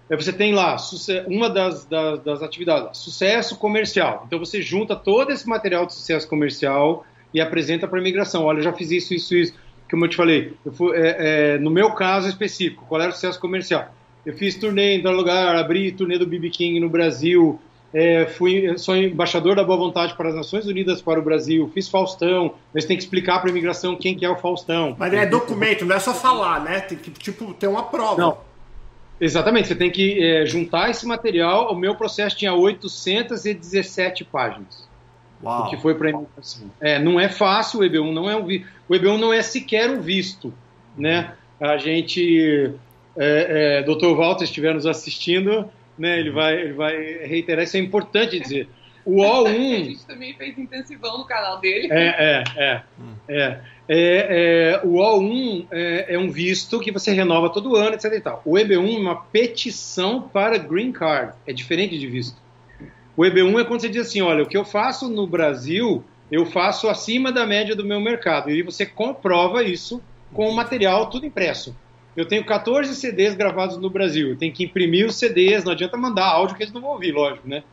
É, 0.10 0.15
você 0.15 0.34
tem 0.34 0.53
lá 0.53 0.75
uma 1.27 1.49
das, 1.49 1.86
das, 1.86 2.19
das 2.21 2.41
atividades, 2.43 2.99
sucesso 2.99 3.58
comercial. 3.58 4.23
Então 4.27 4.38
você 4.38 4.62
junta 4.62 4.95
todo 4.95 5.31
esse 5.31 5.47
material 5.47 5.86
de 5.86 5.93
sucesso 5.93 6.27
comercial 6.27 7.05
e 7.34 7.41
apresenta 7.41 7.88
para 7.88 7.97
a 7.97 8.01
imigração. 8.01 8.43
Olha, 8.43 8.60
eu 8.60 8.63
já 8.63 8.73
fiz 8.73 8.91
isso, 8.91 9.13
isso, 9.13 9.36
isso. 9.36 9.53
Como 9.89 10.06
eu 10.06 10.10
te 10.10 10.15
falei, 10.15 10.54
eu 10.65 10.71
fui, 10.71 10.95
é, 10.98 11.15
é, 11.56 11.58
no 11.60 11.69
meu 11.69 11.91
caso 11.91 12.28
específico, 12.28 12.86
qual 12.88 13.02
era 13.02 13.12
o 13.12 13.13
sucesso 13.13 13.39
comercial? 13.39 13.93
Eu 14.26 14.34
fiz 14.34 14.56
turnê 14.56 14.98
em 14.98 15.04
tal 15.04 15.13
lugar, 15.13 15.56
abri 15.56 15.91
turnê 15.91 16.17
do 16.17 16.26
BB 16.26 16.50
King 16.50 16.80
no 16.80 16.89
Brasil, 16.89 17.60
é, 17.93 18.26
fui, 18.26 18.78
sou 18.78 18.95
embaixador 18.95 19.56
da 19.56 19.63
Boa 19.63 19.78
Vontade 19.78 20.15
para 20.15 20.28
as 20.28 20.36
Nações 20.36 20.65
Unidas 20.65 21.02
para 21.02 21.17
o 21.17 21.24
Brasil, 21.24 21.71
fiz 21.74 21.88
Faustão, 21.88 22.56
mas 22.74 22.84
tem 22.84 22.98
que 22.98 23.04
explicar 23.04 23.39
para 23.39 23.50
a 23.50 23.52
imigração 23.52 23.95
quem 23.95 24.15
que 24.17 24.26
é 24.26 24.30
o 24.30 24.36
Faustão. 24.36 24.95
Mas 25.00 25.13
é 25.13 25.26
documento, 25.26 25.86
não 25.86 25.95
é 25.95 26.00
só 26.00 26.13
falar, 26.13 26.62
né? 26.62 26.82
Tem 26.82 26.98
que, 26.98 27.10
tipo, 27.12 27.54
ter 27.54 27.67
uma 27.67 27.84
prova. 27.84 28.21
Não. 28.21 28.38
Exatamente, 29.21 29.69
você 29.69 29.76
tem 29.76 29.89
que 29.89 30.21
é, 30.21 30.45
juntar 30.45 30.89
esse 30.89 31.06
material. 31.06 31.71
O 31.71 31.76
meu 31.76 31.95
processo 31.95 32.36
tinha 32.36 32.54
817 32.54 34.26
páginas. 34.26 34.85
Uau. 35.43 35.65
O 35.65 35.69
que 35.69 35.78
foi 35.78 35.95
para 35.95 36.10
imigração. 36.10 36.71
É, 36.80 37.00
não 37.00 37.19
é 37.19 37.30
fácil 37.30 37.80
o 37.80 37.84
EB1, 37.84 38.12
não 38.12 38.30
é 38.30 38.36
um 38.36 38.45
vi... 38.45 38.65
o 38.88 38.93
EB1 38.93 39.17
não 39.17 39.34
é 39.34 39.41
sequer 39.41 39.89
um 39.89 40.02
visto, 40.02 40.54
né? 40.98 41.34
A 41.60 41.78
gente, 41.78 42.74
é, 43.17 43.80
é, 43.80 43.84
Dr. 43.84 44.15
Walter 44.15 44.43
estiver 44.43 44.74
nos 44.74 44.86
assistindo, 44.86 45.69
né? 45.98 46.19
Ele 46.19 46.32
vai, 46.32 46.54
ele 46.54 46.74
vai 46.74 46.95
reiterar, 47.26 47.63
isso 47.63 47.78
é 47.78 47.80
importante 47.80 48.39
dizer. 48.39 48.67
O 49.06 49.21
A 49.24 49.43
O1. 49.43 49.86
gente 49.86 50.06
também 50.06 50.34
fez 50.34 50.58
intensivão 50.58 51.19
no 51.19 51.26
canal 51.26 51.60
dele. 51.60 51.89
É, 51.91 52.08
é, 52.08 52.43
é. 52.58 52.84
é. 53.30 53.60
É, 53.88 54.78
é, 54.78 54.82
o 54.84 54.93
O1 54.95 55.67
é, 55.71 56.15
é 56.15 56.17
um 56.17 56.32
visto 56.32 56.80
que 56.80 56.91
você 56.91 57.12
renova 57.13 57.52
todo 57.52 57.76
ano, 57.76 57.93
etc. 57.93 58.13
E 58.13 58.19
tal. 58.19 58.41
O 58.43 58.54
EB1 58.54 58.95
é 58.95 59.00
uma 59.00 59.15
petição 59.15 60.24
para 60.24 60.58
green 60.58 60.91
card. 60.91 61.34
É 61.45 61.54
diferente 61.54 61.98
de 61.98 62.08
visto. 62.08 62.41
O 63.17 63.23
EB1 63.23 63.62
é 63.62 63.63
quando 63.63 63.82
você 63.82 63.89
diz 63.89 64.08
assim: 64.08 64.21
olha, 64.21 64.43
o 64.43 64.47
que 64.47 64.58
eu 64.58 64.65
faço 64.65 65.10
no 65.10 65.25
Brasil, 65.25 66.04
eu 66.32 66.45
faço 66.45 66.89
acima 66.89 67.32
da 67.32 67.45
média 67.45 67.75
do 67.75 67.86
meu 67.86 67.99
mercado. 67.99 68.49
E 68.49 68.62
você 68.62 68.86
comprova 68.86 69.63
isso 69.63 70.01
com 70.34 70.49
o 70.49 70.56
material 70.56 71.10
tudo 71.10 71.25
impresso. 71.25 71.75
Eu 72.15 72.25
tenho 72.25 72.45
14 72.45 72.95
CDs 72.95 73.36
gravados 73.36 73.78
no 73.78 73.89
Brasil. 73.89 74.36
Tenho 74.38 74.54
que 74.54 74.63
imprimir 74.63 75.06
os 75.06 75.15
CDs, 75.15 75.63
não 75.63 75.73
adianta 75.73 75.97
mandar 75.97 76.25
áudio 76.25 76.56
que 76.56 76.63
eles 76.63 76.73
não 76.73 76.82
vão 76.82 76.91
ouvir, 76.91 77.12
lógico, 77.12 77.47
né? 77.47 77.63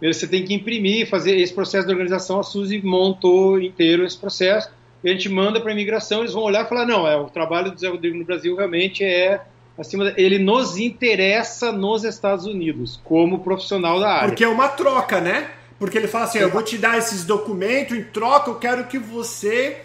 Você 0.00 0.26
tem 0.26 0.44
que 0.44 0.54
imprimir, 0.54 1.08
fazer 1.08 1.36
esse 1.36 1.54
processo 1.54 1.86
de 1.86 1.92
organização. 1.92 2.38
A 2.38 2.42
Suzy 2.42 2.80
montou 2.82 3.60
inteiro 3.60 4.04
esse 4.04 4.18
processo. 4.18 4.70
E 5.02 5.08
a 5.08 5.12
gente 5.12 5.28
manda 5.28 5.60
para 5.60 5.70
a 5.70 5.72
imigração, 5.72 6.20
eles 6.20 6.32
vão 6.32 6.42
olhar 6.42 6.64
e 6.64 6.68
falar: 6.68 6.86
não, 6.86 7.06
é, 7.06 7.16
o 7.16 7.26
trabalho 7.26 7.70
do 7.70 7.78
Zé 7.78 7.88
Rodrigo 7.88 8.16
no 8.16 8.24
Brasil 8.24 8.56
realmente 8.56 9.04
é 9.04 9.40
acima. 9.78 10.12
Ele 10.16 10.38
nos 10.38 10.76
interessa 10.78 11.72
nos 11.72 12.04
Estados 12.04 12.46
Unidos, 12.46 13.00
como 13.04 13.40
profissional 13.40 14.00
da 14.00 14.08
área. 14.10 14.28
Porque 14.28 14.44
é 14.44 14.48
uma 14.48 14.68
troca, 14.68 15.20
né? 15.20 15.50
Porque 15.78 15.98
ele 15.98 16.08
fala 16.08 16.24
assim: 16.24 16.38
eu 16.38 16.50
vou 16.50 16.62
te 16.62 16.78
dar 16.78 16.96
esses 16.98 17.24
documentos, 17.24 17.96
em 17.96 18.02
troca 18.04 18.50
eu 18.50 18.56
quero 18.56 18.84
que 18.84 18.98
você. 18.98 19.82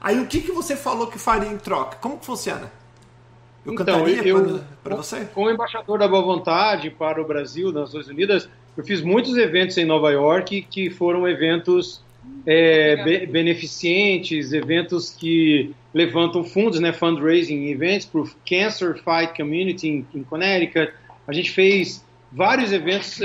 Aí 0.00 0.18
o 0.20 0.26
que, 0.26 0.40
que 0.40 0.52
você 0.52 0.76
falou 0.76 1.08
que 1.08 1.18
faria 1.18 1.48
em 1.50 1.58
troca? 1.58 1.96
Como 2.00 2.18
que 2.18 2.24
funciona? 2.26 2.70
Eu 3.66 3.72
Então, 3.74 3.84
cantaria 3.84 4.22
eu- 4.26 4.60
para 4.82 4.96
você? 4.96 5.26
Como 5.34 5.50
embaixador 5.50 5.98
da 5.98 6.06
Boa 6.08 6.22
Vontade 6.22 6.88
para 6.90 7.20
o 7.20 7.26
Brasil, 7.26 7.66
nas 7.72 7.82
Nações 7.92 8.08
Unidas, 8.08 8.48
eu 8.76 8.84
fiz 8.84 9.02
muitos 9.02 9.36
eventos 9.36 9.76
em 9.76 9.84
Nova 9.84 10.10
York 10.10 10.62
que 10.70 10.88
foram 10.88 11.26
eventos 11.28 12.00
é, 12.46 13.02
be- 13.04 13.26
beneficentes, 13.26 14.52
eventos 14.52 15.10
que 15.10 15.72
levantam 15.92 16.44
fundos, 16.44 16.80
né, 16.80 16.92
fundraising 16.92 17.66
events 17.68 18.06
para 18.06 18.20
o 18.20 18.30
Cancer 18.48 18.94
Fight 18.94 19.36
Community 19.36 19.88
em, 19.88 20.06
em 20.14 20.22
Connecticut. 20.22 20.92
A 21.26 21.32
gente 21.32 21.50
fez 21.50 22.04
vários 22.32 22.72
eventos 22.72 23.18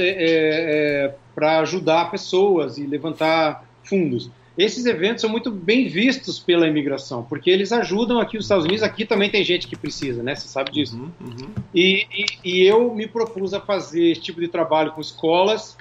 para 1.35 1.59
ajudar 1.59 2.11
pessoas 2.11 2.77
e 2.77 2.85
levantar 2.85 3.65
fundos. 3.83 4.29
Esses 4.57 4.85
eventos 4.85 5.21
são 5.21 5.29
muito 5.31 5.49
bem 5.49 5.87
vistos 5.87 6.37
pela 6.37 6.67
imigração, 6.67 7.23
porque 7.23 7.49
eles 7.49 7.71
ajudam 7.71 8.19
aqui 8.19 8.37
os 8.37 8.45
Estados 8.45 8.65
Unidos. 8.65 8.83
Aqui 8.83 9.03
também 9.03 9.27
tem 9.29 9.43
gente 9.43 9.67
que 9.67 9.75
precisa, 9.75 10.21
né? 10.21 10.35
Você 10.35 10.47
sabe 10.47 10.71
disso. 10.71 10.95
Uhum, 10.95 11.09
uhum. 11.21 11.49
E, 11.73 12.05
e- 12.13 12.25
e 12.45 12.63
eu 12.63 12.93
me 12.93 13.07
propus 13.07 13.53
a 13.55 13.59
fazer 13.59 14.11
esse 14.11 14.21
tipo 14.21 14.39
de 14.39 14.47
trabalho 14.47 14.91
com 14.91 15.01
escolas. 15.01 15.75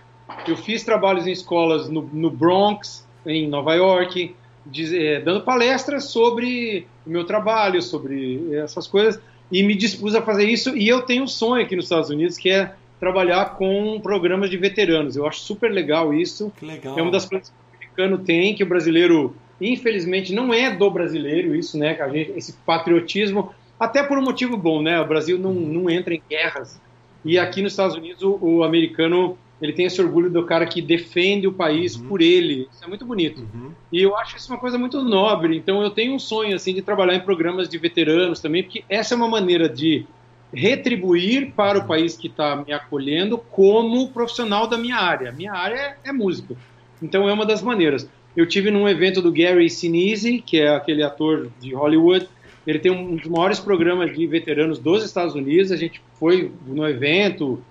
Eu 0.49 0.57
fiz 0.57 0.83
trabalhos 0.83 1.27
em 1.27 1.33
escolas 1.33 1.91
no, 1.91 2.01
no 2.13 2.31
Bronx, 2.31 3.02
em 3.27 3.49
Nova 3.49 3.75
York, 3.75 4.35
diz- 4.67 4.93
eh, 4.93 5.21
dando 5.21 5.43
palestras 5.43 6.05
sobre 6.05 6.87
o 7.07 7.11
meu 7.11 7.25
trabalho, 7.25 7.81
sobre 7.83 8.55
essas 8.55 8.87
coisas, 8.87 9.21
e 9.51 9.63
me 9.63 9.75
dispus 9.75 10.15
a 10.15 10.23
fazer 10.23 10.45
isso. 10.49 10.77
E 10.77 10.89
eu 10.89 11.03
tenho 11.03 11.25
um 11.25 11.29
sonho 11.29 11.63
aqui 11.65 11.77
nos 11.77 11.87
Estados 11.87 12.11
Unidos, 12.11 12.39
que 12.39 12.51
é 12.51 12.73
trabalhar 12.99 13.57
com 13.57 13.99
programas 14.01 14.49
de 14.49 14.57
veteranos. 14.57 15.17
Eu 15.17 15.27
acho 15.27 15.41
super 15.41 15.71
legal 15.71 16.15
isso. 16.15 16.53
Legal. 16.63 16.99
É 16.99 17.03
uma 17.03 17.11
das 17.11 17.25
coisas 17.27 17.49
que 17.51 17.55
o 17.55 17.77
americano 18.05 18.19
tem, 18.25 18.55
que 18.55 18.63
o 18.63 18.67
brasileiro, 18.67 19.35
infelizmente, 19.61 20.33
não 20.33 20.55
é 20.55 20.71
do 20.71 20.89
brasileiro 20.91 21.55
isso, 21.55 21.77
né? 21.77 21.97
gente- 22.13 22.33
esse 22.37 22.53
patriotismo, 22.65 23.53
até 23.79 24.03
por 24.03 24.17
um 24.19 24.23
motivo 24.23 24.57
bom, 24.57 24.81
né? 24.81 25.01
O 25.01 25.07
Brasil 25.07 25.37
não, 25.39 25.53
não 25.53 25.91
entra 25.91 26.15
em 26.15 26.23
guerras. 26.31 26.81
E 27.25 27.39
aqui 27.39 27.61
nos 27.63 27.73
Estados 27.73 27.97
Unidos, 27.97 28.23
o, 28.23 28.39
o 28.41 28.65
americano, 28.65 29.37
ele 29.63 29.73
tem 29.73 29.87
esse 29.87 30.03
orgulho 30.03 30.29
do 30.29 30.45
cara 30.45 30.67
que 30.67 30.83
defende 30.83 31.47
o 31.47 31.53
país 31.53 31.97
por 31.97 32.21
ele. 32.21 32.69
Isso 32.73 32.85
é 32.85 32.89
muito 32.89 33.07
bonito. 33.07 33.47
Uhum. 33.55 33.71
E 33.93 34.03
eu 34.03 34.17
acho 34.17 34.37
isso 34.37 34.53
uma 34.53 34.59
coisa 34.59 34.77
muito 34.77 35.01
nobre. 35.05 35.57
Então 35.57 35.81
eu 35.81 35.91
tenho 35.91 36.15
um 36.15 36.19
sonho 36.19 36.57
assim 36.57 36.75
de 36.75 36.83
trabalhar 36.83 37.15
em 37.15 37.21
programas 37.21 37.69
de 37.69 37.79
veteranos 37.79 38.41
também, 38.41 38.65
porque 38.65 38.83
essa 38.89 39.15
é 39.15 39.17
uma 39.17 39.29
maneira 39.29 39.69
de 39.69 40.05
retribuir 40.53 41.53
para 41.55 41.79
o 41.79 41.87
país 41.87 42.17
que 42.17 42.27
está 42.27 42.57
me 42.57 42.73
acolhendo 42.73 43.39
como 43.39 44.09
profissional 44.09 44.67
da 44.67 44.77
minha 44.77 44.97
área. 44.97 45.31
Minha 45.31 45.53
área 45.53 45.77
é, 45.77 45.97
é 46.09 46.13
música. 46.13 46.57
Então 47.01 47.29
é 47.29 47.33
uma 47.33 47.47
das 47.47 47.63
maneiras. 47.63 48.09
Eu 48.37 48.49
tive 48.49 48.69
num 48.69 48.89
evento 48.89 49.23
do 49.23 49.31
Gary 49.31 49.71
Sinise, 49.71 50.43
que 50.45 50.59
é 50.61 50.75
aquele 50.75 51.05
ator 51.05 51.51
de 51.61 51.73
Hollywood. 51.73 52.29
Ele 52.67 52.81
tem 52.81 52.91
um 52.91 53.15
dos 53.15 53.29
maiores 53.29 53.61
programas 53.61 54.13
de 54.13 54.27
veteranos 54.27 54.81
dos 54.81 55.05
Estados 55.05 55.37
Unidos. 55.37 55.71
A 55.71 55.77
gente 55.77 56.03
foi 56.19 56.51
no 56.67 56.87
evento 56.87 57.63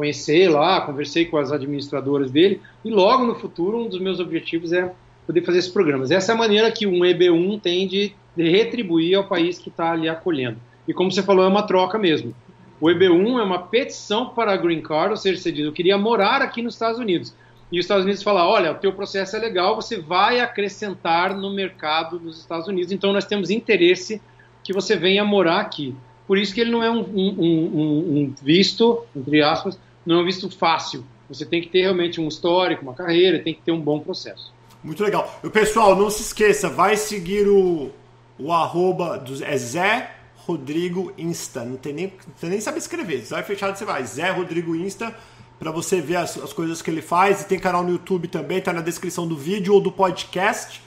conhecer 0.00 0.48
lá, 0.48 0.80
conversei 0.80 1.26
com 1.26 1.36
as 1.36 1.52
administradoras 1.52 2.30
dele. 2.30 2.58
E 2.82 2.90
logo 2.90 3.26
no 3.26 3.34
futuro, 3.34 3.78
um 3.84 3.86
dos 3.86 4.00
meus 4.00 4.18
objetivos 4.18 4.72
é 4.72 4.90
poder 5.26 5.42
fazer 5.42 5.58
esses 5.58 5.70
programas. 5.70 6.10
Essa 6.10 6.32
é 6.32 6.34
a 6.34 6.38
maneira 6.38 6.72
que 6.72 6.86
um 6.86 7.00
EB1 7.00 7.60
tem 7.60 7.86
de, 7.86 8.14
retribuir 8.34 9.14
ao 9.14 9.24
país 9.24 9.58
que 9.58 9.68
está 9.68 9.92
ali 9.92 10.08
acolhendo. 10.08 10.56
E 10.88 10.94
como 10.94 11.12
você 11.12 11.22
falou, 11.22 11.44
é 11.44 11.48
uma 11.48 11.64
troca 11.64 11.98
mesmo. 11.98 12.34
O 12.80 12.86
EB1 12.86 13.38
é 13.40 13.42
uma 13.42 13.58
petição 13.58 14.30
para 14.30 14.52
a 14.52 14.56
Green 14.56 14.80
Card, 14.80 15.10
ou 15.10 15.16
seja, 15.18 15.38
você 15.38 15.52
diz, 15.52 15.66
eu 15.66 15.72
queria 15.72 15.98
morar 15.98 16.40
aqui 16.40 16.62
nos 16.62 16.72
Estados 16.72 16.98
Unidos. 16.98 17.34
E 17.70 17.78
os 17.78 17.84
Estados 17.84 18.04
Unidos 18.04 18.22
falam, 18.22 18.46
olha, 18.48 18.72
o 18.72 18.76
teu 18.76 18.90
processo 18.94 19.36
é 19.36 19.38
legal, 19.38 19.76
você 19.76 19.98
vai 20.00 20.40
acrescentar 20.40 21.36
no 21.36 21.52
mercado 21.52 22.18
dos 22.18 22.38
Estados 22.40 22.66
Unidos, 22.68 22.90
então 22.90 23.12
nós 23.12 23.26
temos 23.26 23.50
interesse 23.50 24.22
que 24.64 24.72
você 24.72 24.96
venha 24.96 25.22
morar 25.26 25.60
aqui. 25.60 25.94
Por 26.26 26.38
isso 26.38 26.54
que 26.54 26.60
ele 26.60 26.70
não 26.70 26.82
é 26.82 26.90
um, 26.90 27.00
um- 27.00 27.34
um- 27.38 28.16
um 28.22 28.34
visto, 28.42 29.02
entre 29.14 29.42
aspas, 29.42 29.78
não 30.04 30.18
é 30.18 30.22
um 30.22 30.24
visto 30.24 30.50
fácil. 30.50 31.04
Você 31.28 31.46
tem 31.46 31.60
que 31.60 31.68
ter 31.68 31.82
realmente 31.82 32.20
um 32.20 32.28
histórico, 32.28 32.82
uma 32.82 32.94
carreira, 32.94 33.38
tem 33.38 33.54
que 33.54 33.62
ter 33.62 33.72
um 33.72 33.80
bom 33.80 34.00
processo. 34.00 34.52
Muito 34.82 35.02
legal. 35.02 35.38
E 35.44 35.50
pessoal, 35.50 35.94
não 35.94 36.10
se 36.10 36.22
esqueça, 36.22 36.68
vai 36.68 36.96
seguir 36.96 37.46
o, 37.46 37.90
o 38.38 38.52
arroba 38.52 39.18
do, 39.18 39.44
é 39.44 39.56
Zé 39.56 40.10
Rodrigo 40.36 41.12
Insta. 41.18 41.64
Não 41.64 41.76
tem 41.76 41.92
nem, 41.92 42.12
você 42.34 42.48
nem 42.48 42.60
sabe 42.60 42.78
escrever. 42.78 43.24
Você 43.24 43.34
vai 43.34 43.42
fechado, 43.42 43.76
você 43.76 43.84
vai. 43.84 44.04
Zé 44.04 44.30
Rodrigo 44.30 44.74
Insta, 44.74 45.14
pra 45.58 45.70
você 45.70 46.00
ver 46.00 46.16
as, 46.16 46.36
as 46.38 46.52
coisas 46.52 46.80
que 46.80 46.90
ele 46.90 47.02
faz. 47.02 47.42
E 47.42 47.46
tem 47.46 47.58
canal 47.58 47.84
no 47.84 47.90
YouTube 47.90 48.26
também, 48.26 48.60
tá 48.60 48.72
na 48.72 48.80
descrição 48.80 49.26
do 49.28 49.36
vídeo 49.36 49.74
ou 49.74 49.80
do 49.80 49.92
podcast. 49.92 50.82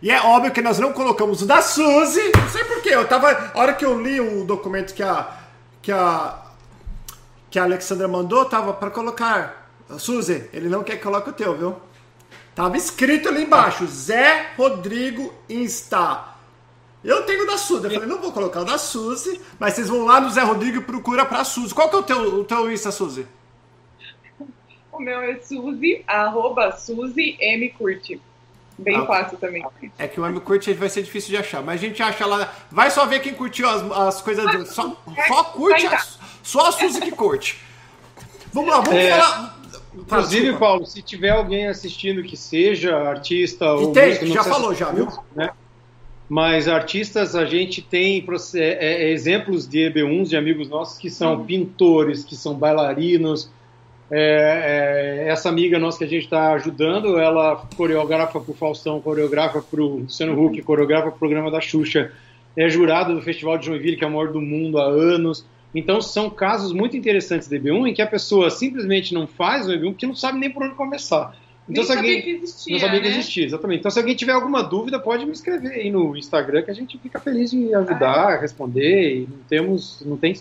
E 0.00 0.10
é 0.10 0.20
óbvio 0.20 0.52
que 0.52 0.62
nós 0.62 0.78
não 0.78 0.92
colocamos 0.92 1.42
o 1.42 1.46
da 1.46 1.60
Suzy. 1.60 2.30
Não 2.36 2.48
sei 2.50 2.64
porquê. 2.64 2.90
Eu 2.90 3.08
tava. 3.08 3.30
A 3.54 3.58
hora 3.58 3.72
que 3.72 3.84
eu 3.84 4.00
li 4.00 4.20
o 4.20 4.44
documento 4.44 4.94
que 4.94 5.02
a. 5.02 5.36
Que 5.82 5.90
a. 5.90 6.44
Que 7.50 7.58
a 7.58 7.64
Alexandra 7.64 8.06
mandou, 8.06 8.44
tava 8.44 8.72
pra 8.72 8.90
colocar. 8.90 9.70
Suzy, 9.98 10.48
ele 10.52 10.68
não 10.68 10.84
quer 10.84 10.96
que 10.96 11.02
coloque 11.02 11.30
o 11.30 11.32
teu, 11.32 11.56
viu? 11.56 11.76
Tava 12.54 12.76
escrito 12.76 13.28
ali 13.28 13.44
embaixo, 13.44 13.86
Zé 13.86 14.50
Rodrigo 14.56 15.32
Insta. 15.48 16.24
Eu 17.02 17.24
tenho 17.24 17.44
o 17.44 17.46
da 17.46 17.56
Suzy. 17.56 17.84
Eu 17.84 17.90
falei, 17.92 18.08
não 18.08 18.20
vou 18.20 18.32
colocar 18.32 18.60
o 18.60 18.64
da 18.64 18.76
Suzy, 18.76 19.40
mas 19.58 19.74
vocês 19.74 19.88
vão 19.88 20.04
lá 20.04 20.20
no 20.20 20.28
Zé 20.28 20.42
Rodrigo 20.42 20.78
e 20.78 20.82
procura 20.82 21.24
pra 21.24 21.44
Suzy. 21.44 21.72
Qual 21.72 21.88
que 21.88 21.96
é 21.96 21.98
o 21.98 22.02
teu, 22.02 22.40
o 22.40 22.44
teu 22.44 22.70
Insta, 22.70 22.90
Suzy? 22.90 23.26
O 24.90 25.00
meu 25.00 25.20
é 25.20 25.38
Suzy, 25.38 26.02
arroba 26.08 26.72
Suzy 26.72 27.36
M 27.40 27.70
Curte. 27.70 28.20
Bem 28.78 28.96
ah, 28.96 29.06
fácil 29.06 29.38
também. 29.38 29.64
É 29.98 30.06
que 30.06 30.20
o 30.20 30.26
M 30.26 30.40
curte 30.40 30.72
vai 30.72 30.88
ser 30.88 31.02
difícil 31.02 31.30
de 31.30 31.36
achar, 31.36 31.62
mas 31.62 31.80
a 31.80 31.84
gente 31.84 32.00
acha 32.00 32.24
lá. 32.24 32.52
Vai 32.70 32.90
só 32.90 33.06
ver 33.06 33.20
quem 33.20 33.34
curtiu 33.34 33.68
as, 33.68 33.82
as 33.90 34.22
coisas. 34.22 34.46
Ah, 34.46 34.64
só, 34.66 34.96
só 35.26 35.44
curte, 35.44 35.84
a, 35.86 36.00
só 36.48 36.68
a 36.68 36.72
Suzy 36.72 36.98
que 37.02 37.10
curte. 37.10 37.58
Vamos 38.54 38.70
lá, 38.70 38.80
vamos 38.80 38.98
é, 38.98 39.10
falar. 39.10 39.58
Inclusive, 39.94 40.56
Paulo, 40.56 40.86
se 40.86 41.02
tiver 41.02 41.28
alguém 41.28 41.66
assistindo 41.66 42.22
que 42.22 42.38
seja 42.38 42.96
artista 42.96 43.66
e 43.66 43.68
ou 43.68 43.92
tem, 43.92 44.08
músico, 44.08 44.26
já 44.28 44.42
falou 44.42 44.74
já, 44.74 44.90
viu? 44.90 45.08
Né? 45.36 45.50
Mas 46.26 46.66
artistas, 46.66 47.36
a 47.36 47.44
gente 47.44 47.82
tem 47.82 48.24
é, 48.54 48.60
é, 48.60 49.10
exemplos 49.10 49.68
de 49.68 49.90
EB1s, 49.90 50.28
de 50.28 50.36
amigos 50.38 50.70
nossos, 50.70 50.98
que 50.98 51.10
são 51.10 51.44
pintores, 51.44 52.24
que 52.24 52.34
são 52.34 52.54
bailarinos, 52.54 53.50
é, 54.10 55.26
é, 55.26 55.28
essa 55.28 55.50
amiga 55.50 55.78
nossa 55.78 55.98
que 55.98 56.04
a 56.04 56.08
gente 56.08 56.24
está 56.24 56.54
ajudando, 56.54 57.18
ela 57.18 57.68
coreografa 57.76 58.40
para 58.40 58.50
o 58.50 58.54
Faustão, 58.54 59.02
coreografa 59.02 59.60
para 59.60 59.82
o 59.82 59.98
Luciano 59.98 60.42
Huck, 60.42 60.62
coreografa 60.62 61.08
para 61.08 61.16
o 61.16 61.18
programa 61.18 61.50
da 61.50 61.60
Xuxa, 61.60 62.10
é 62.56 62.70
jurada 62.70 63.14
do 63.14 63.20
Festival 63.20 63.58
de 63.58 63.66
Joinville, 63.66 63.98
que 63.98 64.04
é 64.04 64.06
o 64.06 64.10
maior 64.10 64.32
do 64.32 64.40
mundo 64.40 64.78
há 64.78 64.86
anos. 64.86 65.44
Então 65.74 66.00
são 66.00 66.30
casos 66.30 66.72
muito 66.72 66.96
interessantes 66.96 67.48
de 67.48 67.58
EB1 67.58 67.88
em 67.88 67.94
que 67.94 68.02
a 68.02 68.06
pessoa 68.06 68.50
simplesmente 68.50 69.12
não 69.12 69.26
faz 69.26 69.68
o 69.68 69.70
EB1 69.70 69.90
porque 69.90 70.06
não 70.06 70.14
sabe 70.14 70.38
nem 70.38 70.50
por 70.50 70.62
onde 70.62 70.74
começar. 70.74 71.36
Então, 71.68 71.84
Nem 71.84 71.96
alguém, 71.96 72.12
sabia 72.16 72.22
que 72.22 72.30
existia. 72.30 72.72
Não 72.72 72.80
sabia 72.80 73.00
né? 73.00 73.02
que 73.02 73.08
existia, 73.12 73.44
exatamente. 73.44 73.80
Então, 73.80 73.90
se 73.90 73.98
alguém 73.98 74.16
tiver 74.16 74.32
alguma 74.32 74.62
dúvida, 74.62 74.98
pode 74.98 75.26
me 75.26 75.32
escrever 75.32 75.72
aí 75.72 75.90
no 75.90 76.16
Instagram, 76.16 76.62
que 76.62 76.70
a 76.70 76.74
gente 76.74 76.96
fica 76.98 77.20
feliz 77.20 77.50
de 77.50 77.74
ajudar, 77.74 78.32
ah. 78.32 78.40
responder. 78.40 79.28
Não 79.28 79.44
temos, 79.46 80.02
não 80.04 80.16
tem 80.16 80.34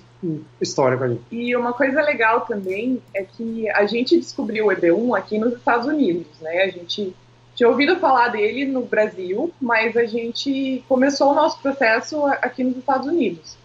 história 0.61 0.97
com 0.97 1.03
a 1.03 1.09
gente. 1.09 1.21
E 1.29 1.53
uma 1.55 1.73
coisa 1.73 2.01
legal 2.01 2.41
também 2.41 3.01
é 3.13 3.23
que 3.23 3.69
a 3.71 3.85
gente 3.85 4.17
descobriu 4.17 4.67
o 4.67 4.69
EB1 4.69 5.17
aqui 5.17 5.37
nos 5.37 5.53
Estados 5.53 5.85
Unidos, 5.85 6.27
né? 6.39 6.63
A 6.63 6.69
gente 6.69 7.13
tinha 7.55 7.67
ouvido 7.67 7.97
falar 7.97 8.29
dele 8.29 8.65
no 8.65 8.83
Brasil, 8.83 9.51
mas 9.59 9.97
a 9.97 10.05
gente 10.05 10.81
começou 10.87 11.31
o 11.31 11.35
nosso 11.35 11.59
processo 11.59 12.25
aqui 12.41 12.63
nos 12.63 12.77
Estados 12.77 13.07
Unidos. 13.07 13.57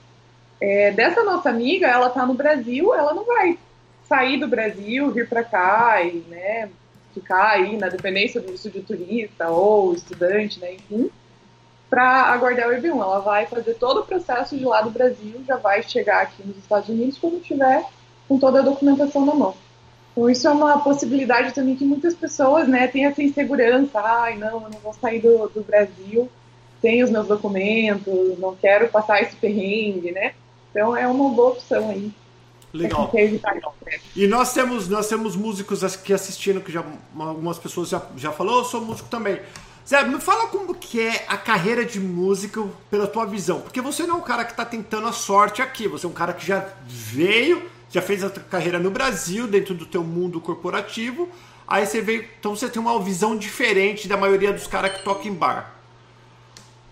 É, 0.65 0.93
dessa 0.93 1.25
nossa 1.25 1.51
amiga, 1.51 1.89
ela 1.89 2.09
tá 2.09 2.25
no 2.25 2.35
Brasil, 2.35 2.95
ela 2.95 3.13
não 3.13 3.25
vai 3.25 3.59
sair 4.09 4.39
do 4.39 4.47
Brasil, 4.47 5.11
vir 5.11 5.29
para 5.29 5.43
cá 5.43 6.01
e, 6.05 6.19
né, 6.29 6.71
ficar 7.13 7.49
aí 7.49 7.77
na 7.77 7.89
dependência 7.89 8.41
do 8.41 8.53
visto 8.53 8.71
de 8.71 8.81
turista 8.81 9.49
ou 9.49 9.93
estudante, 9.93 10.61
né, 10.61 10.75
enfim, 10.75 11.11
para 11.91 12.27
aguardar 12.27 12.69
o 12.69 12.73
EB1. 12.73 12.95
Ela 12.95 13.19
vai 13.19 13.45
fazer 13.47 13.75
todo 13.75 14.03
o 14.03 14.07
processo 14.07 14.57
de 14.57 14.65
lá 14.65 14.83
do 14.83 14.91
Brasil, 14.91 15.43
já 15.45 15.57
vai 15.57 15.83
chegar 15.83 16.23
aqui 16.23 16.47
nos 16.47 16.57
Estados 16.59 16.89
Unidos 16.89 17.19
quando 17.19 17.43
tiver 17.43 17.85
com 18.29 18.39
toda 18.39 18.61
a 18.61 18.63
documentação 18.63 19.27
na 19.27 19.35
mão. 19.35 19.57
Então 20.13 20.31
isso 20.31 20.47
é 20.47 20.51
uma 20.53 20.79
possibilidade 20.79 21.53
também 21.53 21.75
que 21.75 21.85
muitas 21.85 22.15
pessoas, 22.15 22.69
né, 22.69 22.87
têm 22.87 23.07
essa 23.07 23.21
insegurança, 23.21 23.99
ai 23.99 24.39
não, 24.39 24.63
eu 24.63 24.71
não 24.71 24.79
vou 24.79 24.95
sair 24.95 25.19
do, 25.19 25.49
do 25.49 25.65
Brasil 25.65 26.31
sem 26.81 27.03
os 27.03 27.11
meus 27.11 27.27
documentos, 27.27 28.39
não 28.39 28.55
quero 28.55 28.89
passar 28.91 29.21
esse 29.23 29.35
perrengue, 29.35 30.13
né? 30.13 30.35
Então 30.73 30.97
é 30.97 31.07
uma 31.07 31.31
boa 31.31 31.51
opção 31.51 31.91
aí. 31.91 32.11
Legal. 32.73 33.13
E 34.17 34.27
nós 34.27 34.55
temos, 34.55 34.89
nós 34.89 35.07
temos 35.07 35.37
músicos 35.37 35.85
aqui 35.85 36.13
assistindo, 36.13 36.61
que 36.61 36.73
já 36.73 36.83
algumas 37.19 37.59
pessoas 37.59 37.91
já, 37.91 38.01
já 38.17 38.33
falou, 38.33 38.61
eu 38.61 38.65
sou 38.65 38.81
músico 38.81 39.11
também. 39.11 39.39
Zé, 39.87 40.03
me 40.05 40.19
fala 40.19 40.47
como 40.47 40.75
que 40.75 41.01
é 41.01 41.27
a 41.29 41.37
carreira 41.37 41.85
de 41.85 42.01
músico 42.01 42.71
pela 42.91 43.07
tua 43.07 43.27
visão. 43.27 43.61
Porque 43.61 43.81
você 43.81 44.05
não 44.05 44.17
é 44.17 44.19
um 44.19 44.23
cara 44.23 44.45
que 44.45 44.53
está 44.53 44.65
tentando 44.65 45.07
a 45.07 45.13
sorte 45.13 45.61
aqui, 45.61 45.87
você 45.87 46.07
é 46.07 46.09
um 46.09 46.15
cara 46.15 46.33
que 46.33 46.47
já 46.47 46.67
veio, 46.87 47.69
já 47.91 48.01
fez 48.01 48.25
a 48.25 48.31
carreira 48.31 48.79
no 48.79 48.91
Brasil, 48.91 49.47
dentro 49.47 49.75
do 49.75 49.85
teu 49.85 50.03
mundo 50.03 50.41
corporativo. 50.41 51.29
Aí 51.69 51.85
você 51.85 52.01
veio, 52.01 52.27
então 52.39 52.57
você 52.57 52.71
tem 52.71 52.81
uma 52.81 52.99
visão 53.03 53.37
diferente 53.37 54.09
da 54.09 54.17
maioria 54.17 54.53
dos 54.53 54.67
caras 54.67 54.93
que 54.93 55.05
tocam 55.05 55.27
em 55.27 55.35
bar. 55.35 55.75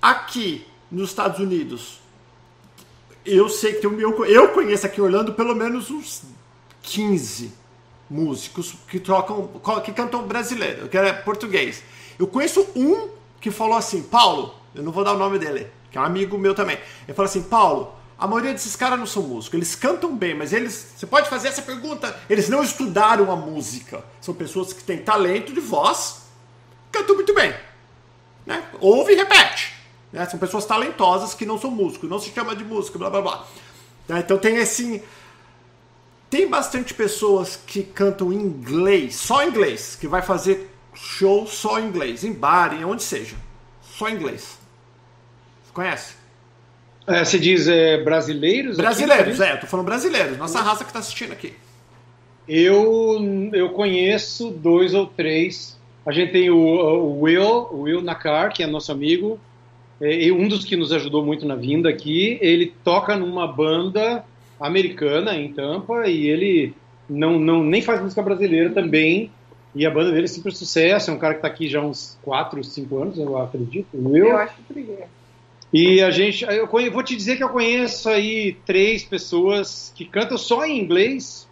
Aqui 0.02 0.66
nos 0.90 1.10
Estados 1.10 1.38
Unidos, 1.38 1.99
eu 3.24 3.48
sei 3.48 3.74
que 3.74 3.86
eu, 3.86 4.24
eu 4.24 4.48
conheço 4.48 4.86
aqui 4.86 5.00
em 5.00 5.04
Orlando 5.04 5.34
pelo 5.34 5.54
menos 5.54 5.90
uns 5.90 6.22
15 6.82 7.52
músicos 8.08 8.74
que 8.88 8.98
trocam, 8.98 9.48
que 9.84 9.92
cantam 9.92 10.26
brasileiro, 10.26 10.88
que 10.88 10.98
é 10.98 11.12
português. 11.12 11.82
Eu 12.18 12.26
conheço 12.26 12.66
um 12.74 13.08
que 13.40 13.50
falou 13.50 13.76
assim, 13.76 14.02
Paulo, 14.02 14.54
eu 14.74 14.82
não 14.82 14.92
vou 14.92 15.04
dar 15.04 15.12
o 15.12 15.18
nome 15.18 15.38
dele, 15.38 15.68
que 15.90 15.96
é 15.96 16.00
um 16.00 16.04
amigo 16.04 16.36
meu 16.36 16.54
também. 16.54 16.78
Ele 17.06 17.14
falou 17.14 17.28
assim, 17.28 17.42
Paulo, 17.42 17.94
a 18.18 18.26
maioria 18.26 18.52
desses 18.52 18.76
caras 18.76 18.98
não 18.98 19.06
são 19.06 19.22
músicos, 19.22 19.54
eles 19.54 19.74
cantam 19.74 20.14
bem, 20.14 20.34
mas 20.34 20.52
eles, 20.52 20.92
você 20.96 21.06
pode 21.06 21.30
fazer 21.30 21.48
essa 21.48 21.62
pergunta, 21.62 22.14
eles 22.28 22.48
não 22.48 22.62
estudaram 22.62 23.30
a 23.30 23.36
música. 23.36 24.04
São 24.20 24.34
pessoas 24.34 24.72
que 24.72 24.82
têm 24.82 24.98
talento 24.98 25.52
de 25.52 25.60
voz, 25.60 26.22
cantam 26.92 27.14
muito 27.14 27.32
bem. 27.32 27.54
Né? 28.44 28.62
Ouve 28.80 29.12
e 29.12 29.16
repete. 29.16 29.79
Né? 30.12 30.26
São 30.26 30.38
pessoas 30.38 30.64
talentosas 30.66 31.34
que 31.34 31.46
não 31.46 31.58
são 31.58 31.70
músicos, 31.70 32.08
não 32.08 32.18
se 32.18 32.30
chama 32.30 32.54
de 32.54 32.64
músico, 32.64 32.98
blá 32.98 33.10
blá 33.10 33.22
blá. 33.22 33.46
Né? 34.08 34.20
Então 34.20 34.38
tem 34.38 34.58
assim. 34.58 35.02
Tem 36.28 36.48
bastante 36.48 36.94
pessoas 36.94 37.56
que 37.66 37.82
cantam 37.82 38.32
em 38.32 38.36
inglês, 38.36 39.16
só 39.16 39.44
inglês, 39.44 39.96
que 40.00 40.06
vai 40.06 40.22
fazer 40.22 40.70
show 40.94 41.46
só 41.46 41.80
em 41.80 41.86
inglês, 41.86 42.22
em 42.22 42.32
bar, 42.32 42.72
em 42.72 42.84
onde 42.84 43.02
seja. 43.02 43.34
Só 43.82 44.08
em 44.08 44.14
inglês. 44.14 44.58
Você 45.64 45.72
conhece? 45.72 46.14
É, 47.06 47.24
você 47.24 47.38
diz 47.38 47.66
é, 47.66 48.02
brasileiros? 48.04 48.76
Brasileiros, 48.76 49.40
aqui, 49.40 49.50
é, 49.50 49.54
eu 49.54 49.60
tô 49.60 49.66
falando 49.66 49.86
brasileiros, 49.86 50.38
nossa 50.38 50.60
raça 50.60 50.84
que 50.84 50.92
tá 50.92 51.00
assistindo 51.00 51.32
aqui. 51.32 51.54
Eu, 52.46 53.18
eu 53.52 53.70
conheço 53.70 54.50
dois 54.50 54.94
ou 54.94 55.06
três. 55.06 55.78
A 56.04 56.12
gente 56.12 56.32
tem 56.32 56.50
o, 56.50 56.56
o 56.56 57.22
Will, 57.22 57.68
o 57.70 57.82
Will 57.82 58.02
Nakar, 58.02 58.52
que 58.52 58.62
é 58.62 58.66
nosso 58.66 58.90
amigo, 58.92 59.38
é, 60.00 60.32
um 60.32 60.48
dos 60.48 60.64
que 60.64 60.76
nos 60.76 60.92
ajudou 60.92 61.24
muito 61.24 61.46
na 61.46 61.54
vinda 61.54 61.88
aqui, 61.88 62.38
ele 62.40 62.72
toca 62.82 63.16
numa 63.16 63.46
banda 63.46 64.24
americana 64.58 65.36
em 65.36 65.52
Tampa 65.52 66.06
e 66.08 66.26
ele 66.26 66.74
não, 67.08 67.38
não 67.38 67.62
nem 67.62 67.82
faz 67.82 68.00
música 68.00 68.22
brasileira 68.22 68.70
também. 68.70 69.30
E 69.74 69.86
a 69.86 69.90
banda 69.90 70.10
dele 70.10 70.24
é 70.24 70.28
super 70.28 70.52
sucesso, 70.52 71.10
é 71.10 71.14
um 71.14 71.18
cara 71.18 71.34
que 71.34 71.38
está 71.38 71.48
aqui 71.48 71.68
já 71.68 71.78
há 71.78 71.86
uns 71.86 72.18
4, 72.22 72.62
5 72.64 72.98
anos, 72.98 73.18
eu 73.18 73.38
acredito. 73.38 73.86
Eu, 73.94 74.26
eu 74.26 74.36
acho 74.36 74.54
que 74.72 74.80
é. 74.80 75.06
E 75.72 76.02
a 76.02 76.10
gente, 76.10 76.44
eu 76.44 76.66
vou 76.66 77.02
te 77.02 77.14
dizer 77.14 77.36
que 77.36 77.44
eu 77.44 77.48
conheço 77.48 78.08
aí 78.08 78.56
três 78.66 79.04
pessoas 79.04 79.92
que 79.94 80.04
cantam 80.04 80.36
só 80.36 80.64
em 80.64 80.80
inglês, 80.80 81.48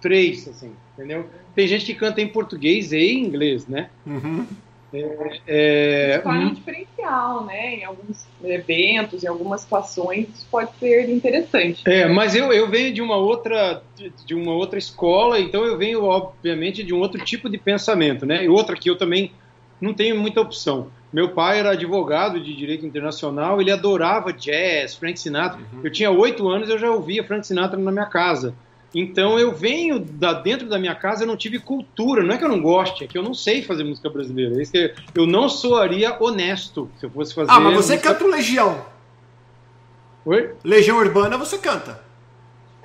três, 0.00 0.48
assim, 0.48 0.72
entendeu? 0.94 1.26
Tem 1.54 1.68
gente 1.68 1.84
que 1.84 1.94
canta 1.94 2.22
em 2.22 2.28
português 2.28 2.92
e 2.92 2.96
em 2.96 3.22
inglês, 3.22 3.66
né? 3.66 3.90
Uhum. 4.06 4.46
É, 4.92 5.40
é, 5.46 6.18
Isso 6.18 6.28
um 6.28 6.54
diferencial, 6.54 7.44
né? 7.44 7.76
Em 7.76 7.84
alguns 7.84 8.26
eventos, 8.42 9.22
em 9.22 9.28
algumas 9.28 9.60
situações, 9.60 10.28
isso 10.34 10.46
pode 10.50 10.70
ser 10.78 11.08
interessante. 11.08 11.82
É, 11.86 12.08
mas 12.08 12.34
eu, 12.34 12.52
eu 12.52 12.68
venho 12.68 12.92
de 12.92 13.00
uma 13.00 13.16
outra 13.16 13.82
de, 13.96 14.12
de 14.26 14.34
uma 14.34 14.52
outra 14.52 14.78
escola, 14.78 15.38
então 15.38 15.64
eu 15.64 15.78
venho, 15.78 16.04
obviamente, 16.04 16.82
de 16.82 16.92
um 16.92 16.98
outro 16.98 17.24
tipo 17.24 17.48
de 17.48 17.58
pensamento, 17.58 18.26
né? 18.26 18.44
E 18.44 18.48
outra 18.48 18.76
que 18.76 18.90
eu 18.90 18.96
também 18.96 19.32
não 19.80 19.94
tenho 19.94 20.16
muita 20.18 20.40
opção. 20.40 20.88
Meu 21.12 21.30
pai 21.30 21.58
era 21.58 21.70
advogado 21.70 22.40
de 22.40 22.54
direito 22.54 22.86
internacional, 22.86 23.60
ele 23.60 23.70
adorava 23.70 24.32
jazz, 24.32 24.94
Frank 24.94 25.18
Sinatra. 25.18 25.58
Uhum. 25.58 25.80
Eu 25.82 25.90
tinha 25.90 26.10
oito 26.10 26.48
anos, 26.48 26.68
eu 26.68 26.78
já 26.78 26.90
ouvia 26.90 27.24
Frank 27.24 27.46
Sinatra 27.46 27.78
na 27.78 27.90
minha 27.90 28.06
casa. 28.06 28.54
Então 28.94 29.38
eu 29.38 29.52
venho 29.52 30.00
da 30.00 30.32
dentro 30.32 30.68
da 30.68 30.78
minha 30.78 30.94
casa, 30.94 31.22
eu 31.22 31.28
não 31.28 31.36
tive 31.36 31.58
cultura. 31.58 32.22
Não 32.22 32.34
é 32.34 32.38
que 32.38 32.44
eu 32.44 32.48
não 32.48 32.60
goste, 32.60 33.04
é 33.04 33.06
que 33.06 33.16
eu 33.16 33.22
não 33.22 33.34
sei 33.34 33.62
fazer 33.62 33.84
música 33.84 34.10
brasileira. 34.10 34.60
É 34.74 34.94
eu 35.14 35.26
não 35.26 35.48
soaria 35.48 36.16
honesto 36.20 36.90
se 36.98 37.06
eu 37.06 37.10
fosse 37.10 37.32
fazer. 37.32 37.50
Ah, 37.50 37.60
mas 37.60 37.76
você 37.76 37.94
música... 37.94 38.12
canta 38.12 38.24
o 38.24 38.28
Legião. 38.28 38.84
Oi? 40.24 40.50
Legião 40.64 40.98
Urbana 40.98 41.38
você 41.38 41.56
canta. 41.56 42.02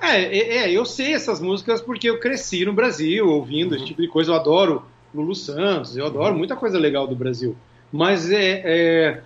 É, 0.00 0.22
é, 0.22 0.56
é, 0.58 0.70
eu 0.70 0.84
sei 0.84 1.14
essas 1.14 1.40
músicas 1.40 1.80
porque 1.80 2.08
eu 2.08 2.20
cresci 2.20 2.64
no 2.64 2.72
Brasil 2.72 3.26
ouvindo 3.28 3.72
uhum. 3.72 3.76
esse 3.76 3.86
tipo 3.86 4.00
de 4.00 4.08
coisa. 4.08 4.30
Eu 4.30 4.36
adoro 4.36 4.84
Lulu 5.14 5.34
Santos, 5.34 5.96
eu 5.96 6.06
adoro 6.06 6.36
muita 6.36 6.54
coisa 6.54 6.78
legal 6.78 7.06
do 7.06 7.16
Brasil. 7.16 7.56
Mas 7.90 8.30
é, 8.30 8.62
é, 8.64 9.20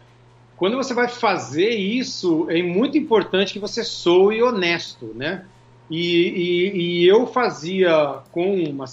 quando 0.57 0.77
você 0.77 0.95
vai 0.95 1.09
fazer 1.09 1.71
isso, 1.71 2.47
é 2.49 2.63
muito 2.63 2.97
importante 2.97 3.53
que 3.53 3.59
você 3.59 3.83
soe 3.83 4.43
honesto, 4.43 5.13
né? 5.15 5.45
E, 5.91 5.97
e, 5.97 6.77
e, 6.77 7.09
eu 7.09 7.27
fazia 7.27 8.19
com 8.31 8.55
uma, 8.63 8.85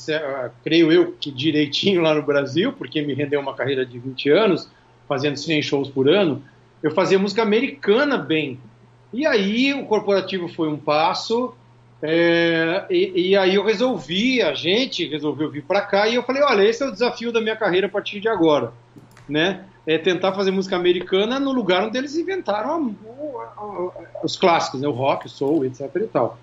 creio 0.64 0.91
eu, 0.91 1.12
que 1.12 1.32
direitinho 1.32 2.02
lá 2.02 2.16
no 2.16 2.24
Brasil, 2.24 2.74
porque 2.74 3.04
me 3.04 3.14
rendeu 3.14 3.39
uma 3.39 3.54
carreira 3.54 3.86
de 3.86 4.00
20 4.00 4.30
anos, 4.32 4.68
fazendo 5.08 5.38
100 5.38 5.62
shows 5.62 5.89
por 5.89 6.10
ano, 6.10 6.41
eu 6.82 6.89
fazia 6.89 7.20
música 7.20 7.43
americana 7.43 8.18
bem. 8.18 8.60
E 9.14 9.28
aí 9.28 9.76
o 9.76 9.86
corporativo 9.86 10.48
foi 10.48 10.70
um 10.70 10.78
passo, 10.78 11.54
é, 12.02 12.86
e, 12.89 13.30
e, 13.30 13.38
aí 13.38 13.54
eu 13.54 13.64
resolvi, 13.64 14.41
a 14.41 14.56
gente 14.56 15.08
resolveu 15.08 15.52
vir 15.52 15.64
para 15.64 15.82
cá, 15.82 16.08
e 16.08 16.16
eu 16.16 16.24
falei, 16.24 16.41
olha, 16.41 16.64
esse 16.64 16.82
é 16.84 16.88
o 16.88 16.91
desafio 16.91 17.32
da 17.32 17.39
minha 17.39 17.56
carreira 17.56 17.86
a 17.86 17.89
partir 17.91 18.20
de 18.20 18.28
agora, 18.28 18.74
né? 19.30 19.66
É 19.86 20.00
tentar 20.00 20.34
fazer 20.34 20.50
música 20.50 20.76
americana 20.76 21.39
no 21.39 21.52
lugar 21.52 21.84
onde 21.84 21.98
eles 21.98 22.16
inventaram 22.16 22.72
a, 22.72 23.41
a, 23.41 23.62
a, 23.62 24.26
os 24.26 24.36
clássicos, 24.36 24.82
né? 24.82 24.88
o 24.88 24.91
rock, 24.91 25.28
o 25.28 25.30
soul, 25.30 25.64
etc 25.64 25.89
e 25.95 26.08
tal. 26.08 26.38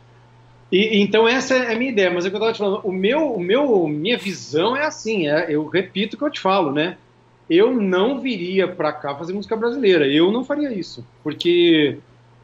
E, 0.73 1.01
então 1.01 1.29
essa 1.29 1.55
é 1.55 1.73
a 1.73 1.79
minha 1.79 1.91
ideia, 1.91 2.11
mas 2.11 2.25
é 2.25 2.29
o 2.29 2.31
que 2.31 2.37
eu 2.37 2.39
estava 2.39 2.53
te 2.53 2.59
falando, 2.59 2.81
o 2.85 2.93
meu, 2.93 3.33
o 3.33 3.41
meu, 3.41 3.87
minha 3.87 4.19
visão 4.19 4.77
é 4.77 4.85
assim, 4.85 5.29
é, 5.29 5.47
eu 5.49 5.67
repito 5.67 6.17
o 6.17 6.19
que 6.19 6.25
eu 6.25 6.31
te 6.31 6.41
falo, 6.41 6.73
né? 6.73 6.97
eu 7.49 7.73
não 7.73 8.21
viria 8.21 8.67
para 8.67 8.93
cá 8.93 9.15
fazer 9.15 9.33
música 9.33 9.57
brasileira. 9.57 10.07
Eu 10.07 10.33
não 10.33 10.45
faria 10.45 10.73
isso, 10.73 11.07
porque 11.23 11.99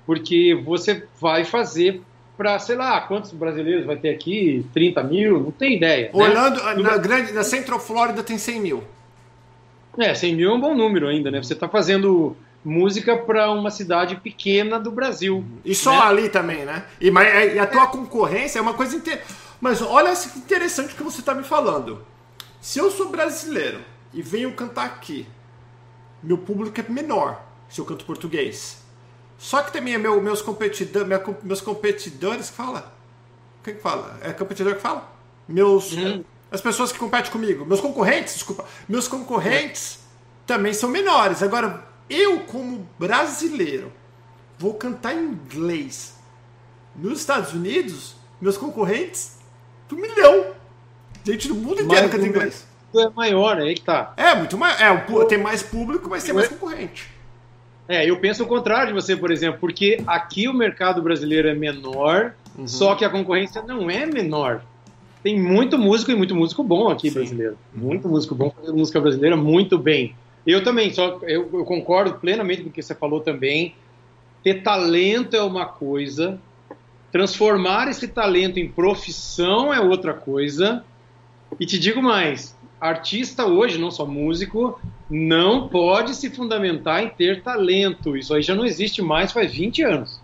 porque 0.06 0.60
você 0.64 1.04
vai 1.20 1.44
fazer 1.44 2.02
para, 2.36 2.58
sei 2.58 2.74
lá, 2.74 3.00
quantos 3.02 3.30
brasileiros 3.32 3.86
vai 3.86 3.96
ter 3.96 4.08
aqui? 4.08 4.64
30 4.72 5.02
mil? 5.04 5.40
Não 5.40 5.50
tem 5.52 5.76
ideia. 5.76 6.10
Né? 6.12 6.24
Orlando, 6.24 6.62
né? 6.62 6.74
na, 6.74 6.96
grande, 6.96 7.32
na 7.32 7.44
Central 7.44 7.78
Florida 7.78 8.22
tem 8.22 8.36
100 8.36 8.60
mil. 8.60 8.82
É, 9.98 10.14
100 10.14 10.34
mil 10.34 10.50
é 10.50 10.54
um 10.54 10.60
bom 10.60 10.74
número 10.74 11.06
ainda, 11.06 11.30
né? 11.30 11.40
Você 11.40 11.52
está 11.52 11.68
fazendo 11.68 12.36
música 12.64 13.16
para 13.16 13.50
uma 13.50 13.70
cidade 13.70 14.16
pequena 14.16 14.78
do 14.78 14.90
Brasil. 14.90 15.44
E 15.64 15.74
só 15.74 15.92
né? 15.92 16.06
ali 16.06 16.28
também, 16.28 16.64
né? 16.64 16.84
E, 17.00 17.10
mas, 17.10 17.54
e 17.54 17.58
a 17.58 17.66
tua 17.66 17.86
concorrência 17.86 18.58
é 18.58 18.62
uma 18.62 18.74
coisa 18.74 18.96
interessante. 18.96 19.34
Mas 19.60 19.82
olha 19.82 20.14
que 20.14 20.38
interessante 20.38 20.94
que 20.94 21.02
você 21.02 21.20
está 21.20 21.34
me 21.34 21.42
falando. 21.42 22.04
Se 22.60 22.78
eu 22.78 22.90
sou 22.90 23.08
brasileiro 23.08 23.80
e 24.12 24.22
venho 24.22 24.54
cantar 24.54 24.86
aqui, 24.86 25.26
meu 26.22 26.38
público 26.38 26.78
é 26.80 26.84
menor 26.90 27.42
se 27.68 27.80
eu 27.80 27.84
canto 27.84 28.04
português. 28.04 28.82
Só 29.38 29.62
que 29.62 29.72
também 29.72 29.94
é 29.94 29.98
meu, 29.98 30.20
meus, 30.20 30.42
competidor, 30.42 31.06
meus 31.42 31.60
competidores 31.60 32.50
que 32.50 32.56
fala. 32.56 32.92
Quem 33.64 33.74
que 33.74 33.80
fala? 33.80 34.18
É 34.22 34.32
competidor 34.32 34.74
que 34.74 34.80
fala? 34.80 35.10
Meus. 35.48 35.92
Hum. 35.94 36.24
As 36.50 36.60
pessoas 36.60 36.90
que 36.90 36.98
competem 36.98 37.30
comigo. 37.30 37.64
Meus 37.64 37.80
concorrentes, 37.80 38.34
desculpa. 38.34 38.64
Meus 38.88 39.06
concorrentes 39.06 39.94
é. 39.94 39.98
também 40.46 40.74
são 40.74 40.90
menores. 40.90 41.42
Agora, 41.42 41.89
eu, 42.10 42.40
como 42.40 42.86
brasileiro, 42.98 43.92
vou 44.58 44.74
cantar 44.74 45.14
em 45.14 45.28
inglês. 45.28 46.18
Nos 46.94 47.20
Estados 47.20 47.54
Unidos, 47.54 48.16
meus 48.40 48.58
concorrentes, 48.58 49.38
um 49.92 49.96
milhão. 49.96 50.46
Gente 51.24 51.48
do 51.48 51.54
mundo 51.54 51.80
inteiro 51.82 52.08
canta 52.08 52.26
inglês. 52.26 52.66
É 52.96 53.08
maior, 53.10 53.58
aí 53.58 53.74
que 53.74 53.82
tá. 53.82 54.12
É, 54.16 54.34
muito 54.34 54.58
maior. 54.58 54.76
É, 54.80 55.24
tem 55.26 55.38
mais 55.38 55.62
público, 55.62 56.10
mas 56.10 56.24
tem 56.24 56.34
mais 56.34 56.48
concorrente. 56.48 57.08
É, 57.88 58.08
eu 58.08 58.18
penso 58.18 58.42
o 58.44 58.46
contrário 58.46 58.88
de 58.88 58.92
você, 58.92 59.16
por 59.16 59.30
exemplo, 59.30 59.58
porque 59.60 60.02
aqui 60.06 60.48
o 60.48 60.54
mercado 60.54 61.02
brasileiro 61.02 61.48
é 61.48 61.54
menor, 61.54 62.34
uhum. 62.56 62.66
só 62.66 62.94
que 62.94 63.04
a 63.04 63.10
concorrência 63.10 63.62
não 63.62 63.90
é 63.90 64.06
menor. 64.06 64.62
Tem 65.22 65.38
muito 65.38 65.76
músico 65.76 66.10
e 66.10 66.14
muito 66.14 66.34
músico 66.34 66.62
bom 66.62 66.88
aqui 66.88 67.08
Sim. 67.08 67.14
brasileiro. 67.18 67.58
Muito 67.74 68.08
músico 68.08 68.34
bom 68.34 68.50
fazendo 68.50 68.76
música 68.76 69.00
brasileira 69.00 69.36
muito 69.36 69.78
bem. 69.78 70.14
Eu 70.46 70.64
também, 70.64 70.92
só 70.92 71.18
eu, 71.22 71.48
eu 71.52 71.64
concordo 71.64 72.14
plenamente 72.14 72.62
com 72.62 72.68
o 72.68 72.72
que 72.72 72.82
você 72.82 72.94
falou 72.94 73.20
também. 73.20 73.74
Ter 74.42 74.62
talento 74.62 75.36
é 75.36 75.42
uma 75.42 75.66
coisa, 75.66 76.40
transformar 77.12 77.88
esse 77.88 78.08
talento 78.08 78.58
em 78.58 78.68
profissão 78.68 79.72
é 79.72 79.80
outra 79.80 80.14
coisa. 80.14 80.84
E 81.58 81.66
te 81.66 81.78
digo 81.78 82.02
mais, 82.02 82.56
artista 82.80 83.44
hoje, 83.44 83.78
não 83.78 83.90
só 83.90 84.06
músico, 84.06 84.80
não 85.10 85.68
pode 85.68 86.14
se 86.14 86.30
fundamentar 86.30 87.02
em 87.02 87.08
ter 87.08 87.42
talento. 87.42 88.16
Isso 88.16 88.32
aí 88.32 88.42
já 88.42 88.54
não 88.54 88.64
existe 88.64 89.02
mais 89.02 89.32
faz 89.32 89.52
20 89.52 89.82
anos. 89.82 90.20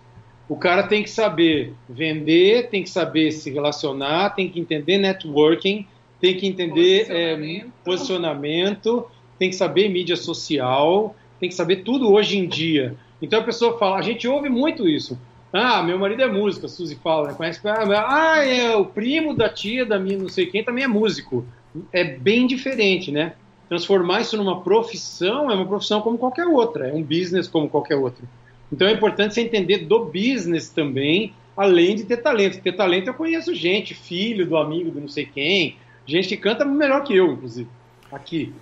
O 0.48 0.56
cara 0.56 0.84
tem 0.84 1.02
que 1.02 1.10
saber 1.10 1.74
vender, 1.88 2.68
tem 2.70 2.82
que 2.82 2.88
saber 2.88 3.32
se 3.32 3.50
relacionar, 3.50 4.30
tem 4.30 4.48
que 4.48 4.60
entender 4.60 4.96
networking, 4.96 5.86
tem 6.20 6.36
que 6.36 6.46
entender 6.46 7.06
posicionamento, 7.06 7.66
é, 7.66 7.84
posicionamento 7.84 9.06
tem 9.38 9.50
que 9.50 9.56
saber 9.56 9.88
mídia 9.88 10.16
social, 10.16 11.14
tem 11.38 11.48
que 11.48 11.54
saber 11.54 11.76
tudo 11.76 12.12
hoje 12.12 12.38
em 12.38 12.46
dia. 12.46 12.94
Então 13.20 13.40
a 13.40 13.44
pessoa 13.44 13.78
fala, 13.78 13.98
a 13.98 14.02
gente 14.02 14.26
ouve 14.28 14.48
muito 14.48 14.88
isso. 14.88 15.18
Ah, 15.52 15.82
meu 15.82 15.98
marido 15.98 16.22
é 16.22 16.28
músico, 16.30 16.66
a 16.66 16.68
Suzy 16.68 16.96
fala, 16.96 17.28
né? 17.28 17.34
Conhece? 17.34 17.60
Ah, 17.66 18.44
é 18.44 18.76
o 18.76 18.84
primo 18.84 19.34
da 19.34 19.48
tia 19.48 19.86
da 19.86 19.98
minha 19.98 20.18
não 20.18 20.28
sei 20.28 20.46
quem 20.46 20.62
também 20.62 20.84
é 20.84 20.88
músico 20.88 21.46
é 21.92 22.04
bem 22.04 22.46
diferente, 22.46 23.10
né? 23.10 23.34
Transformar 23.68 24.20
isso 24.20 24.36
numa 24.36 24.60
profissão 24.62 25.50
é 25.50 25.54
uma 25.54 25.66
profissão 25.66 26.00
como 26.00 26.16
qualquer 26.16 26.46
outra, 26.46 26.88
é 26.88 26.94
um 26.94 27.02
business 27.02 27.48
como 27.48 27.68
qualquer 27.68 27.96
outro. 27.96 28.26
Então 28.72 28.86
é 28.86 28.92
importante 28.92 29.34
você 29.34 29.40
entender 29.40 29.78
do 29.78 30.04
business 30.04 30.68
também, 30.68 31.32
além 31.56 31.96
de 31.96 32.04
ter 32.04 32.18
talento. 32.18 32.60
Ter 32.60 32.72
talento 32.72 33.08
eu 33.08 33.14
conheço 33.14 33.54
gente, 33.54 33.94
filho 33.94 34.46
do 34.46 34.56
amigo 34.56 34.90
do 34.90 35.00
não 35.00 35.08
sei 35.08 35.26
quem, 35.26 35.76
gente 36.06 36.28
que 36.28 36.36
canta 36.36 36.64
melhor 36.64 37.02
que 37.02 37.14
eu, 37.14 37.32
inclusive, 37.32 37.68
aqui. 38.10 38.52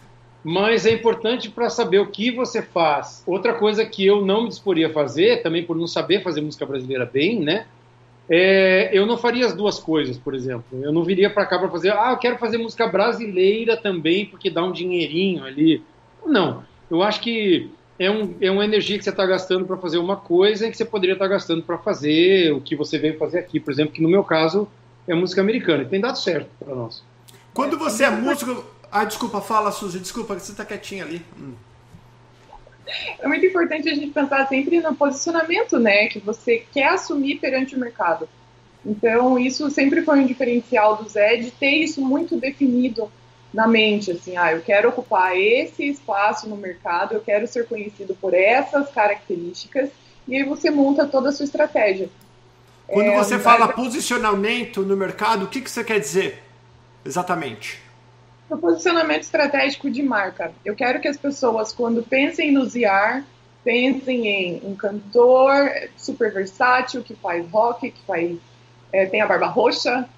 Mas 0.44 0.84
é 0.84 0.92
importante 0.92 1.50
para 1.50 1.70
saber 1.70 2.00
o 2.00 2.06
que 2.06 2.30
você 2.30 2.60
faz. 2.60 3.22
Outra 3.26 3.54
coisa 3.54 3.86
que 3.86 4.04
eu 4.04 4.24
não 4.24 4.42
me 4.42 4.50
disporia 4.50 4.88
a 4.88 4.92
fazer, 4.92 5.42
também 5.42 5.64
por 5.64 5.74
não 5.74 5.86
saber 5.86 6.22
fazer 6.22 6.42
música 6.42 6.66
brasileira 6.66 7.06
bem, 7.06 7.40
né? 7.40 7.66
É, 8.28 8.90
eu 8.92 9.06
não 9.06 9.16
faria 9.16 9.46
as 9.46 9.54
duas 9.54 9.78
coisas, 9.78 10.18
por 10.18 10.34
exemplo. 10.34 10.64
Eu 10.82 10.92
não 10.92 11.02
viria 11.02 11.30
para 11.30 11.46
cá 11.46 11.58
para 11.58 11.70
fazer, 11.70 11.92
ah, 11.92 12.10
eu 12.10 12.18
quero 12.18 12.38
fazer 12.38 12.58
música 12.58 12.86
brasileira 12.86 13.76
também, 13.76 14.26
porque 14.26 14.50
dá 14.50 14.62
um 14.62 14.72
dinheirinho 14.72 15.44
ali. 15.44 15.82
Não. 16.26 16.62
Eu 16.90 17.02
acho 17.02 17.22
que 17.22 17.70
é, 17.98 18.10
um, 18.10 18.34
é 18.40 18.50
uma 18.50 18.64
energia 18.64 18.98
que 18.98 19.04
você 19.04 19.10
está 19.10 19.24
gastando 19.24 19.64
para 19.64 19.76
fazer 19.78 19.98
uma 19.98 20.16
coisa 20.16 20.66
e 20.66 20.70
que 20.70 20.76
você 20.76 20.84
poderia 20.84 21.14
estar 21.14 21.26
tá 21.26 21.30
gastando 21.30 21.62
para 21.62 21.78
fazer 21.78 22.52
o 22.52 22.60
que 22.60 22.76
você 22.76 22.98
veio 22.98 23.18
fazer 23.18 23.38
aqui. 23.38 23.58
Por 23.58 23.72
exemplo, 23.72 23.92
que 23.92 24.02
no 24.02 24.08
meu 24.08 24.24
caso 24.24 24.68
é 25.08 25.14
música 25.14 25.40
americana. 25.40 25.82
E 25.82 25.86
tem 25.86 26.00
dado 26.00 26.18
certo 26.18 26.48
para 26.58 26.74
nós. 26.74 27.02
Quando 27.52 27.78
você 27.78 28.04
é 28.04 28.10
músico. 28.10 28.73
Ah, 28.94 29.04
desculpa, 29.04 29.40
fala, 29.40 29.72
Suzy, 29.72 29.98
desculpa, 29.98 30.38
você 30.38 30.52
está 30.52 30.64
quietinha 30.64 31.04
ali. 31.04 31.20
Hum 31.36 31.54
é 33.18 33.26
muito 33.26 33.44
importante 33.46 33.88
a 33.88 33.94
gente 33.94 34.12
pensar 34.12 34.46
sempre 34.48 34.80
no 34.80 34.94
posicionamento, 34.94 35.78
né, 35.78 36.06
que 36.08 36.18
você 36.18 36.64
quer 36.72 36.88
assumir 36.88 37.36
perante 37.36 37.74
o 37.74 37.78
mercado. 37.78 38.28
Então, 38.84 39.38
isso 39.38 39.70
sempre 39.70 40.02
foi 40.02 40.20
um 40.20 40.26
diferencial 40.26 40.96
do 40.96 41.08
Zé, 41.08 41.36
de 41.36 41.50
ter 41.50 41.70
isso 41.70 42.02
muito 42.02 42.36
definido 42.36 43.10
na 43.52 43.66
mente, 43.66 44.10
assim, 44.10 44.36
ah, 44.36 44.52
eu 44.52 44.60
quero 44.60 44.88
ocupar 44.88 45.36
esse 45.36 45.88
espaço 45.88 46.48
no 46.48 46.56
mercado, 46.56 47.14
eu 47.14 47.20
quero 47.20 47.46
ser 47.46 47.66
conhecido 47.66 48.14
por 48.14 48.34
essas 48.34 48.90
características, 48.90 49.90
e 50.26 50.36
aí 50.36 50.42
você 50.42 50.70
monta 50.70 51.06
toda 51.06 51.28
a 51.28 51.32
sua 51.32 51.44
estratégia. 51.44 52.10
Quando 52.86 53.10
é, 53.10 53.16
você 53.16 53.38
fala 53.38 53.68
posicionamento 53.68 54.82
no 54.82 54.96
mercado, 54.96 55.44
o 55.44 55.48
que, 55.48 55.60
que 55.60 55.70
você 55.70 55.84
quer 55.84 56.00
dizer 56.00 56.42
exatamente? 57.04 57.83
O 58.50 58.56
posicionamento 58.58 59.22
estratégico 59.22 59.90
de 59.90 60.02
marca. 60.02 60.52
Eu 60.64 60.74
quero 60.74 61.00
que 61.00 61.08
as 61.08 61.16
pessoas, 61.16 61.72
quando 61.72 62.02
pensem 62.02 62.52
no 62.52 62.64
Ziar, 62.66 63.24
pensem 63.64 64.26
em 64.26 64.60
um 64.64 64.76
cantor 64.76 65.70
super 65.96 66.32
versátil, 66.32 67.02
que 67.02 67.14
faz 67.14 67.48
rock, 67.50 67.90
que 67.90 68.02
faz, 68.06 68.36
é, 68.92 69.06
tem 69.06 69.20
a 69.20 69.26
barba 69.26 69.46
roxa. 69.46 70.08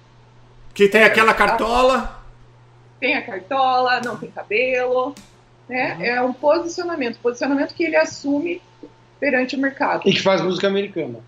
Que 0.73 0.87
tem 0.87 1.03
aquela 1.03 1.33
cartola. 1.33 2.21
Tem 2.99 3.15
a 3.15 3.21
cartola, 3.21 4.01
não 4.01 4.17
tem 4.17 4.29
cabelo. 4.29 5.15
Né? 5.67 5.95
Uhum. 5.95 6.03
É 6.03 6.21
um 6.21 6.33
posicionamento. 6.33 7.19
Posicionamento 7.19 7.73
que 7.73 7.83
ele 7.83 7.95
assume 7.95 8.61
perante 9.19 9.55
o 9.55 9.59
mercado. 9.59 10.01
E 10.05 10.13
que 10.13 10.21
faz 10.21 10.41
música 10.41 10.67
americana. 10.67 11.19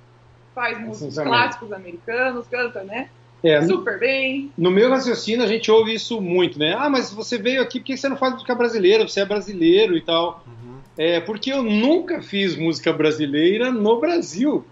Faz 0.54 0.80
músicos 0.80 1.16
clássicos 1.16 1.72
americanos, 1.72 2.48
canta, 2.48 2.84
né? 2.84 3.10
É, 3.44 3.62
Super 3.62 3.98
bem. 4.00 4.52
No 4.58 4.70
meu 4.70 4.90
raciocínio, 4.90 5.44
a 5.44 5.48
gente 5.48 5.72
ouve 5.72 5.94
isso 5.94 6.20
muito, 6.20 6.60
né? 6.60 6.76
Ah, 6.78 6.90
mas 6.90 7.12
você 7.12 7.38
veio 7.38 7.62
aqui 7.62 7.80
porque 7.80 7.96
você 7.96 8.10
não 8.10 8.18
faz 8.18 8.34
música 8.34 8.54
brasileira, 8.54 9.08
você 9.08 9.22
é 9.22 9.26
brasileiro 9.26 9.96
e 9.96 10.02
tal. 10.02 10.44
Uhum. 10.46 10.78
É, 10.98 11.20
porque 11.22 11.52
eu 11.52 11.64
nunca 11.64 12.22
fiz 12.22 12.58
música 12.58 12.92
brasileira 12.92 13.72
no 13.72 14.00
Brasil. 14.00 14.66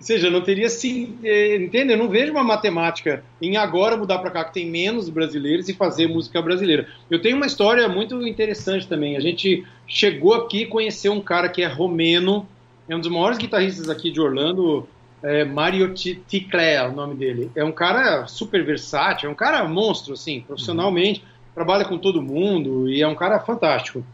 Ou 0.00 0.06
seja, 0.06 0.30
não 0.30 0.40
teria 0.40 0.70
sim. 0.70 1.18
É, 1.22 1.56
entende? 1.56 1.92
Eu 1.92 1.98
não 1.98 2.08
vejo 2.08 2.32
uma 2.32 2.42
matemática 2.42 3.22
em 3.40 3.58
agora 3.58 3.98
mudar 3.98 4.18
para 4.18 4.30
cá, 4.30 4.44
que 4.44 4.54
tem 4.54 4.66
menos 4.66 5.10
brasileiros, 5.10 5.68
e 5.68 5.74
fazer 5.74 6.08
música 6.08 6.40
brasileira. 6.40 6.88
Eu 7.10 7.20
tenho 7.20 7.36
uma 7.36 7.44
história 7.44 7.86
muito 7.86 8.26
interessante 8.26 8.88
também. 8.88 9.18
A 9.18 9.20
gente 9.20 9.66
chegou 9.86 10.32
aqui 10.32 10.62
e 10.62 10.66
conheceu 10.66 11.12
um 11.12 11.20
cara 11.20 11.50
que 11.50 11.60
é 11.60 11.66
romeno, 11.66 12.48
é 12.88 12.96
um 12.96 13.00
dos 13.00 13.10
maiores 13.10 13.36
guitarristas 13.36 13.90
aqui 13.90 14.10
de 14.10 14.18
Orlando, 14.18 14.88
é 15.22 15.44
Mario 15.44 15.92
Ticlé, 15.92 16.74
é 16.74 16.88
o 16.88 16.92
nome 16.92 17.14
dele. 17.14 17.50
É 17.54 17.64
um 17.64 17.72
cara 17.72 18.26
super 18.26 18.64
versátil, 18.64 19.28
é 19.28 19.32
um 19.32 19.36
cara 19.36 19.66
monstro, 19.68 20.14
assim, 20.14 20.40
profissionalmente, 20.40 21.24
trabalha 21.54 21.84
com 21.84 21.98
todo 21.98 22.22
mundo 22.22 22.88
e 22.88 23.02
é 23.02 23.08
um 23.08 23.14
cara 23.14 23.38
fantástico. 23.40 24.04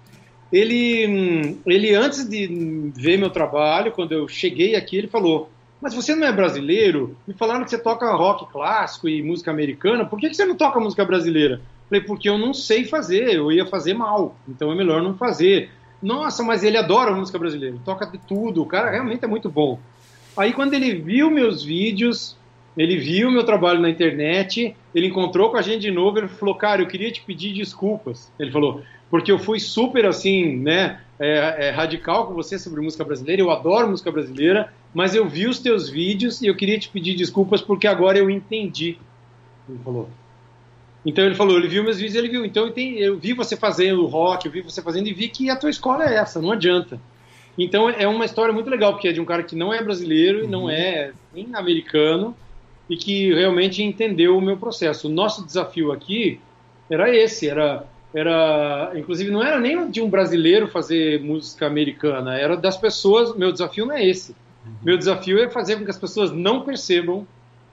Ele, 0.53 1.57
ele 1.67 1.95
antes 1.95 2.29
de 2.29 2.93
ver 2.95 3.19
meu 3.19 3.31
trabalho, 3.31 3.93
quando 3.93 4.13
eu 4.13 4.29
cheguei 4.29 4.75
aqui, 4.75 4.97
ele 4.97 5.09
falou: 5.09 5.51
Mas 5.81 5.95
você 5.95 6.15
não 6.15 6.27
é 6.27 6.33
brasileiro? 6.33 7.17
Me 7.27 7.35
falaram 7.35 7.65
que 7.65 7.71
você 7.71 7.79
toca 7.79 8.13
rock 8.13 8.51
clássico 8.53 9.09
e 9.09 9.23
música 9.23 9.51
americana, 9.51 10.05
por 10.05 10.19
que 10.19 10.33
você 10.33 10.45
não 10.45 10.57
toca 10.57 10.81
música 10.81 11.05
brasileira? 11.05 11.61
Falei: 11.89 12.05
Porque 12.05 12.29
eu 12.29 12.39
não 12.39 12.55
sei 12.55 12.85
fazer, 12.85 13.35
eu 13.35 13.51
ia 13.51 13.67
fazer 13.67 13.95
mal, 13.95 14.37
então 14.49 14.71
é 14.71 14.75
melhor 14.75 15.03
não 15.03 15.17
fazer. 15.17 15.71
Nossa, 16.01 16.43
mas 16.43 16.63
ele 16.63 16.77
adora 16.77 17.11
música 17.11 17.39
brasileira, 17.39 17.77
toca 17.85 18.07
de 18.07 18.19
tudo, 18.19 18.63
o 18.63 18.67
cara 18.67 18.91
realmente 18.91 19.25
é 19.25 19.29
muito 19.29 19.49
bom. 19.49 19.81
Aí 20.37 20.53
quando 20.53 20.75
ele 20.75 20.95
viu 20.95 21.31
meus 21.31 21.65
vídeos, 21.65 22.37
ele 22.77 22.99
viu 22.99 23.31
meu 23.31 23.45
trabalho 23.45 23.81
na 23.81 23.89
internet, 23.89 24.77
ele 24.95 25.07
encontrou 25.07 25.51
com 25.51 25.57
a 25.57 25.63
gente 25.63 25.81
de 25.81 25.91
novo, 25.91 26.19
ele 26.19 26.29
falou, 26.29 26.55
cara, 26.55 26.83
eu 26.83 26.87
queria 26.87 27.11
te 27.11 27.23
pedir 27.23 27.55
desculpas. 27.55 28.31
Ele 28.39 28.51
falou, 28.51 28.83
porque 29.11 29.33
eu 29.33 29.39
fui 29.39 29.59
super 29.59 30.05
assim, 30.05 30.57
né, 30.57 31.01
é, 31.19 31.69
é, 31.69 31.71
radical 31.71 32.27
com 32.27 32.35
você 32.35 32.59
sobre 32.59 32.83
música 32.83 33.03
brasileira, 33.03 33.41
eu 33.41 33.51
adoro 33.51 33.89
música 33.89 34.13
brasileira, 34.13 34.73
mas 34.93 35.15
eu 35.15 35.27
vi 35.27 35.47
os 35.47 35.59
teus 35.59 35.89
vídeos 35.89 36.43
e 36.43 36.47
eu 36.47 36.55
queria 36.55 36.79
te 36.79 36.89
pedir 36.89 37.15
desculpas 37.15 37.63
porque 37.63 37.87
agora 37.87 38.19
eu 38.19 38.29
entendi. 38.29 38.99
Ele 39.69 39.79
falou. 39.83 40.09
Então 41.05 41.25
ele 41.25 41.35
falou, 41.35 41.57
ele 41.57 41.69
viu 41.69 41.85
meus 41.85 41.99
vídeos, 41.99 42.17
ele 42.17 42.29
viu. 42.29 42.45
Então 42.45 42.67
eu, 42.67 42.75
eu 42.77 43.19
vi 43.19 43.33
você 43.33 43.57
fazendo 43.57 44.05
rock, 44.07 44.45
eu 44.45 44.53
vi 44.53 44.61
você 44.61 44.83
fazendo 44.83 45.07
e 45.07 45.15
vi 45.15 45.29
que 45.29 45.49
a 45.49 45.57
tua 45.57 45.71
escola 45.71 46.05
é 46.05 46.17
essa, 46.17 46.43
não 46.43 46.51
adianta. 46.51 47.01
Então 47.59 47.89
é 47.89 48.07
uma 48.07 48.25
história 48.25 48.53
muito 48.53 48.69
legal, 48.69 48.93
porque 48.93 49.09
é 49.09 49.13
de 49.13 49.21
um 49.21 49.25
cara 49.25 49.43
que 49.43 49.57
não 49.57 49.73
é 49.73 49.83
brasileiro 49.83 50.45
e 50.45 50.47
não 50.47 50.65
uhum. 50.65 50.71
é 50.71 51.13
nem 51.35 51.49
americano 51.55 52.37
e 52.89 52.97
que 52.97 53.33
realmente 53.33 53.83
entendeu 53.83 54.37
o 54.37 54.41
meu 54.41 54.57
processo. 54.57 55.09
O 55.09 55.11
nosso 55.11 55.45
desafio 55.45 55.91
aqui 55.91 56.41
era 56.91 57.15
esse, 57.15 57.49
era 57.49 57.85
era 58.15 58.93
inclusive 58.95 59.31
não 59.31 59.43
era 59.43 59.61
nem 59.61 59.91
de 59.91 60.01
um 60.01 60.09
brasileiro 60.09 60.69
fazer 60.69 61.21
música 61.21 61.67
americana, 61.67 62.39
era 62.39 62.57
das 62.57 62.77
pessoas. 62.77 63.37
Meu 63.37 63.53
desafio 63.53 63.87
não 63.87 63.95
é 63.95 64.07
esse. 64.07 64.33
Uhum. 64.65 64.73
Meu 64.83 64.97
desafio 64.97 65.39
é 65.39 65.51
fazer 65.51 65.77
com 65.77 65.85
que 65.85 65.91
as 65.91 65.99
pessoas 65.99 66.33
não 66.33 66.63
percebam 66.63 67.27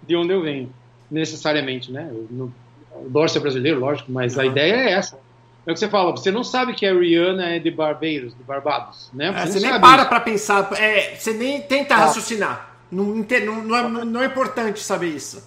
de 0.05 0.15
onde 0.15 0.33
eu 0.33 0.41
venho, 0.41 0.69
necessariamente, 1.09 1.91
né? 1.91 2.09
Eu, 2.11 2.27
não, 2.29 2.53
eu 2.93 3.05
adoro 3.05 3.29
ser 3.29 3.39
brasileiro, 3.39 3.79
lógico, 3.79 4.11
mas 4.11 4.37
a 4.37 4.45
ideia 4.45 4.73
é 4.73 4.91
essa. 4.91 5.17
É 5.65 5.71
o 5.71 5.73
que 5.73 5.79
você 5.79 5.87
fala, 5.87 6.11
você 6.11 6.29
não 6.29 6.43
sabe 6.43 6.73
que 6.73 6.85
a 6.85 6.93
Rihanna 6.93 7.55
é 7.55 7.59
de 7.59 7.71
Barbados, 7.71 8.35
de 8.35 8.43
Barbados, 8.43 9.09
né? 9.13 9.31
Você, 9.31 9.39
é, 9.39 9.45
você 9.45 9.59
nem 9.59 9.79
para 9.79 10.05
para 10.05 10.19
pensar, 10.19 10.69
é, 10.77 11.15
você 11.15 11.33
nem 11.33 11.61
tenta 11.61 11.95
ah. 11.95 11.99
raciocinar. 11.99 12.75
Não, 12.91 13.05
não, 13.05 13.63
não, 13.63 13.77
é, 14.01 14.05
não 14.05 14.21
é 14.21 14.25
importante 14.25 14.81
saber 14.81 15.07
isso. 15.07 15.41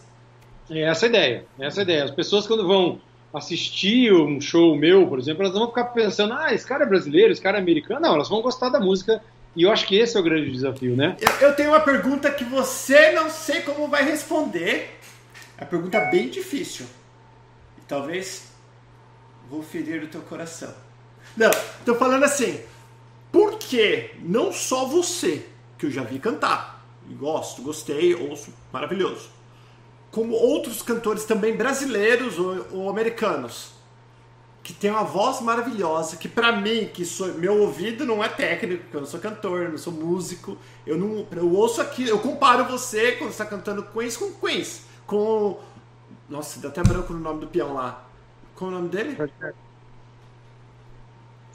É 0.70 0.82
essa 0.82 1.06
a 1.06 1.08
ideia, 1.08 1.44
é 1.58 1.66
essa 1.66 1.80
a 1.80 1.82
ideia. 1.82 2.04
As 2.04 2.10
pessoas 2.10 2.46
quando 2.46 2.66
vão 2.66 2.98
assistir 3.32 4.12
um 4.12 4.40
show 4.40 4.74
meu, 4.74 5.06
por 5.06 5.18
exemplo, 5.18 5.42
elas 5.42 5.52
não 5.52 5.60
vão 5.60 5.68
ficar 5.68 5.84
pensando, 5.84 6.32
ah, 6.32 6.52
esse 6.54 6.66
cara 6.66 6.84
é 6.84 6.86
brasileiro, 6.86 7.30
esse 7.30 7.40
cara 7.40 7.58
é 7.58 7.60
americano. 7.60 8.00
Não, 8.00 8.14
elas 8.14 8.28
vão 8.28 8.40
gostar 8.40 8.70
da 8.70 8.80
música 8.80 9.22
e 9.54 9.62
eu 9.62 9.70
acho 9.70 9.86
que 9.86 9.98
esse 9.98 10.16
é 10.16 10.20
o 10.20 10.22
grande 10.22 10.50
desafio, 10.50 10.96
né? 10.96 11.16
Eu, 11.20 11.48
eu 11.48 11.54
tenho 11.54 11.70
uma 11.70 11.80
pergunta 11.80 12.30
que 12.30 12.44
você 12.44 13.12
não 13.12 13.28
sei 13.28 13.60
como 13.60 13.88
vai 13.88 14.04
responder. 14.04 14.98
É 15.58 15.62
uma 15.62 15.68
pergunta 15.68 16.00
bem 16.00 16.28
difícil. 16.28 16.86
E 17.78 17.82
talvez 17.86 18.55
vou 19.50 19.62
ferir 19.62 20.02
o 20.02 20.08
teu 20.08 20.20
coração. 20.22 20.72
Não, 21.36 21.50
tô 21.84 21.94
falando 21.94 22.24
assim. 22.24 22.60
Por 23.30 23.58
que 23.58 24.12
não 24.20 24.52
só 24.52 24.86
você, 24.86 25.46
que 25.76 25.86
eu 25.86 25.90
já 25.90 26.02
vi 26.02 26.18
cantar, 26.18 26.84
e 27.08 27.14
gosto, 27.14 27.62
gostei, 27.62 28.14
ouço, 28.14 28.52
maravilhoso, 28.72 29.28
como 30.10 30.34
outros 30.34 30.80
cantores 30.80 31.24
também 31.24 31.56
brasileiros 31.56 32.38
ou, 32.38 32.66
ou 32.72 32.88
americanos, 32.88 33.72
que 34.62 34.72
tem 34.72 34.90
uma 34.90 35.04
voz 35.04 35.40
maravilhosa, 35.40 36.16
que 36.16 36.28
para 36.28 36.52
mim, 36.52 36.90
que 36.92 37.04
sou, 37.04 37.28
meu 37.34 37.60
ouvido 37.60 38.04
não 38.04 38.24
é 38.24 38.28
técnico, 38.28 38.84
porque 38.84 38.96
eu 38.96 39.00
não 39.02 39.08
sou 39.08 39.20
cantor, 39.20 39.68
não 39.68 39.78
sou 39.78 39.92
músico, 39.92 40.56
eu 40.84 40.98
não 40.98 41.26
eu 41.30 41.52
ouço 41.52 41.80
aqui, 41.80 42.08
eu 42.08 42.18
comparo 42.18 42.64
você 42.64 43.12
quando 43.12 43.30
está 43.30 43.44
cantando 43.44 43.84
Queens 43.92 44.16
com 44.16 44.32
Queens, 44.32 44.82
com 45.06 45.60
nossa, 46.28 46.58
deu 46.58 46.70
até 46.70 46.82
branco 46.82 47.12
no 47.12 47.20
nome 47.20 47.40
do 47.40 47.46
peão 47.46 47.74
lá. 47.74 48.05
Qual 48.56 48.70
é 48.70 48.74
o 48.74 48.76
nome 48.78 48.88
dele? 48.88 49.16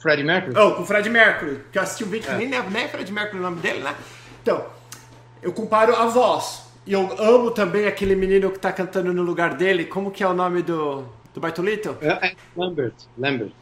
Freddie 0.00 0.24
Mercury? 0.24 0.56
Oh, 0.58 0.72
com 0.72 0.82
o 0.82 0.86
Fred 0.86 1.08
Mercury, 1.10 1.60
que 1.70 1.78
eu 1.78 1.82
assisti 1.82 2.04
um 2.04 2.08
vídeo 2.08 2.28
é. 2.28 2.32
que 2.32 2.38
nem, 2.38 2.48
nem 2.48 2.82
é 2.82 2.88
Fred 2.88 3.12
Mercury 3.12 3.38
o 3.38 3.42
nome 3.42 3.60
dele, 3.60 3.80
né? 3.80 3.94
Então, 4.42 4.64
eu 5.40 5.52
comparo 5.52 5.94
a 5.94 6.06
voz. 6.06 6.66
E 6.84 6.92
eu 6.92 7.14
amo 7.20 7.52
também 7.52 7.86
aquele 7.86 8.16
menino 8.16 8.50
que 8.50 8.58
tá 8.58 8.72
cantando 8.72 9.12
no 9.12 9.22
lugar 9.22 9.54
dele. 9.54 9.84
Como 9.84 10.10
que 10.10 10.24
é 10.24 10.26
o 10.26 10.34
nome 10.34 10.62
do, 10.62 11.04
do 11.32 11.40
Bartolito? 11.40 11.96
É, 12.00 12.28
é 12.28 12.34
Lambert. 12.56 12.94
Lambert. 13.16 13.52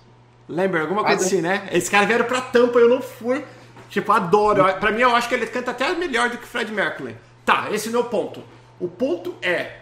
Lambert, 0.48 0.82
alguma 0.82 1.04
coisa 1.04 1.22
ah, 1.22 1.26
assim, 1.26 1.42
né? 1.42 1.68
Esse 1.70 1.90
cara 1.90 2.06
vieram 2.06 2.24
pra 2.24 2.40
tampa, 2.40 2.78
eu 2.78 2.88
não 2.88 3.02
fui. 3.02 3.44
Tipo, 3.90 4.10
adoro. 4.12 4.64
Pra 4.80 4.90
mim, 4.90 5.02
eu 5.02 5.14
acho 5.14 5.28
que 5.28 5.34
ele 5.34 5.46
canta 5.46 5.70
até 5.70 5.92
melhor 5.94 6.30
do 6.30 6.38
que 6.38 6.46
Fred 6.46 6.72
Mercury. 6.72 7.14
Tá, 7.44 7.68
esse 7.70 7.88
é 7.88 7.90
o 7.90 7.92
meu 7.92 8.04
ponto. 8.04 8.42
O 8.78 8.88
ponto 8.88 9.34
é, 9.42 9.80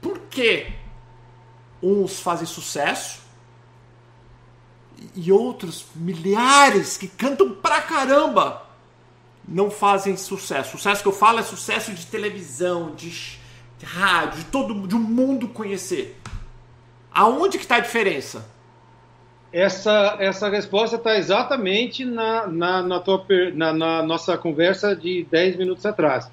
por 0.00 0.18
que 0.28 0.66
uns 1.82 2.20
fazem 2.20 2.46
sucesso 2.46 3.20
e 5.14 5.32
outros 5.32 5.86
milhares 5.94 6.96
que 6.96 7.08
cantam 7.08 7.50
pra 7.50 7.82
caramba 7.82 8.62
não 9.46 9.70
fazem 9.70 10.16
sucesso. 10.16 10.72
Sucesso 10.72 11.02
que 11.02 11.08
eu 11.08 11.12
falo 11.12 11.40
é 11.40 11.42
sucesso 11.42 11.92
de 11.92 12.06
televisão, 12.06 12.94
de, 12.94 13.10
de 13.10 13.84
rádio, 13.84 14.38
de 14.38 14.44
todo 14.44 14.86
de 14.86 14.94
um 14.94 15.00
mundo 15.00 15.48
conhecer. 15.48 16.20
Aonde 17.12 17.58
que 17.58 17.64
está 17.64 17.76
a 17.76 17.80
diferença? 17.80 18.48
Essa, 19.52 20.16
essa 20.18 20.48
resposta 20.48 20.96
está 20.96 21.16
exatamente 21.18 22.04
na, 22.04 22.46
na, 22.46 22.82
na, 22.82 23.00
tua, 23.00 23.26
na, 23.54 23.72
na 23.72 24.02
nossa 24.02 24.38
conversa 24.38 24.96
de 24.96 25.26
10 25.30 25.56
minutos 25.56 25.84
atrás. 25.84 26.30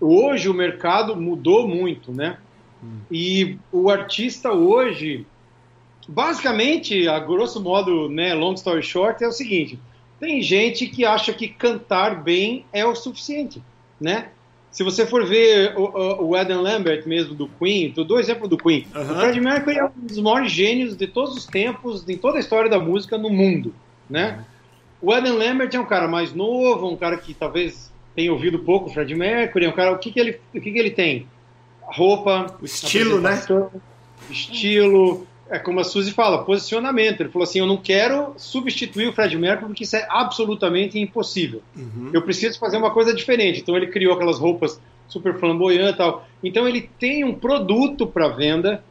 Hoje 0.00 0.48
o 0.48 0.54
mercado 0.54 1.16
mudou 1.16 1.66
muito, 1.66 2.12
né? 2.12 2.38
Hum. 2.82 3.00
E 3.10 3.58
o 3.72 3.90
artista 3.90 4.52
hoje, 4.52 5.26
basicamente, 6.06 7.08
a 7.08 7.18
grosso 7.18 7.62
modo, 7.62 8.08
né, 8.08 8.34
long 8.34 8.54
story 8.54 8.82
short, 8.82 9.22
é 9.22 9.28
o 9.28 9.32
seguinte: 9.32 9.78
tem 10.20 10.42
gente 10.42 10.86
que 10.86 11.04
acha 11.04 11.32
que 11.32 11.48
cantar 11.48 12.22
bem 12.22 12.64
é 12.72 12.84
o 12.84 12.94
suficiente, 12.94 13.62
né? 14.00 14.28
Se 14.70 14.84
você 14.84 15.06
for 15.06 15.26
ver 15.26 15.76
o, 15.76 16.28
o 16.28 16.36
Adam 16.36 16.60
Lambert 16.60 17.06
mesmo 17.06 17.34
do 17.34 17.48
Queen, 17.48 17.90
tu 17.90 18.04
dou 18.04 18.20
exemplo 18.20 18.46
do 18.46 18.56
Queen. 18.56 18.86
Uhum. 18.94 19.02
O 19.02 19.14
Freddie 19.16 19.40
Mercury 19.40 19.78
é 19.78 19.84
um 19.84 19.90
dos 20.06 20.20
maiores 20.20 20.52
gênios 20.52 20.96
de 20.96 21.06
todos 21.06 21.36
os 21.36 21.46
tempos, 21.46 22.06
em 22.08 22.16
toda 22.16 22.36
a 22.36 22.40
história 22.40 22.70
da 22.70 22.78
música 22.78 23.16
no 23.16 23.30
mundo, 23.30 23.74
né? 24.08 24.36
Uhum. 24.38 24.44
O 25.00 25.12
Adam 25.12 25.36
Lambert 25.36 25.70
é 25.72 25.80
um 25.80 25.86
cara 25.86 26.06
mais 26.06 26.34
novo, 26.34 26.86
um 26.88 26.96
cara 26.96 27.16
que 27.16 27.32
talvez 27.32 27.90
tenha 28.14 28.32
ouvido 28.32 28.58
pouco 28.58 28.88
o 28.88 28.92
Freddie 28.92 29.14
Mercury, 29.14 29.64
é 29.64 29.68
um 29.68 29.72
cara, 29.72 29.92
o 29.92 29.98
que 29.98 30.10
que 30.10 30.18
ele, 30.18 30.40
o 30.54 30.60
que 30.60 30.72
que 30.72 30.78
ele 30.78 30.90
tem? 30.90 31.26
Roupa, 31.88 32.46
o 32.60 32.64
estilo, 32.64 33.20
né? 33.20 33.42
Estilo, 34.30 35.26
é 35.50 35.58
como 35.58 35.80
a 35.80 35.84
Suzy 35.84 36.12
fala, 36.12 36.44
posicionamento. 36.44 37.20
Ele 37.20 37.30
falou 37.30 37.44
assim: 37.44 37.58
eu 37.58 37.66
não 37.66 37.76
quero 37.76 38.34
substituir 38.36 39.08
o 39.08 39.12
Fred 39.12 39.36
Mercury 39.36 39.66
porque 39.66 39.84
isso 39.84 39.96
é 39.96 40.06
absolutamente 40.10 40.98
impossível. 40.98 41.62
Uhum. 41.76 42.10
Eu 42.12 42.22
preciso 42.22 42.58
fazer 42.58 42.76
uma 42.76 42.90
coisa 42.90 43.14
diferente. 43.14 43.60
Então 43.60 43.76
ele 43.76 43.86
criou 43.86 44.14
aquelas 44.14 44.38
roupas 44.38 44.80
super 45.08 45.38
flamboyantes 45.38 45.96
tal. 45.96 46.26
Então 46.42 46.68
ele 46.68 46.90
tem 46.98 47.24
um 47.24 47.34
produto 47.34 48.06
para 48.06 48.28
venda 48.28 48.84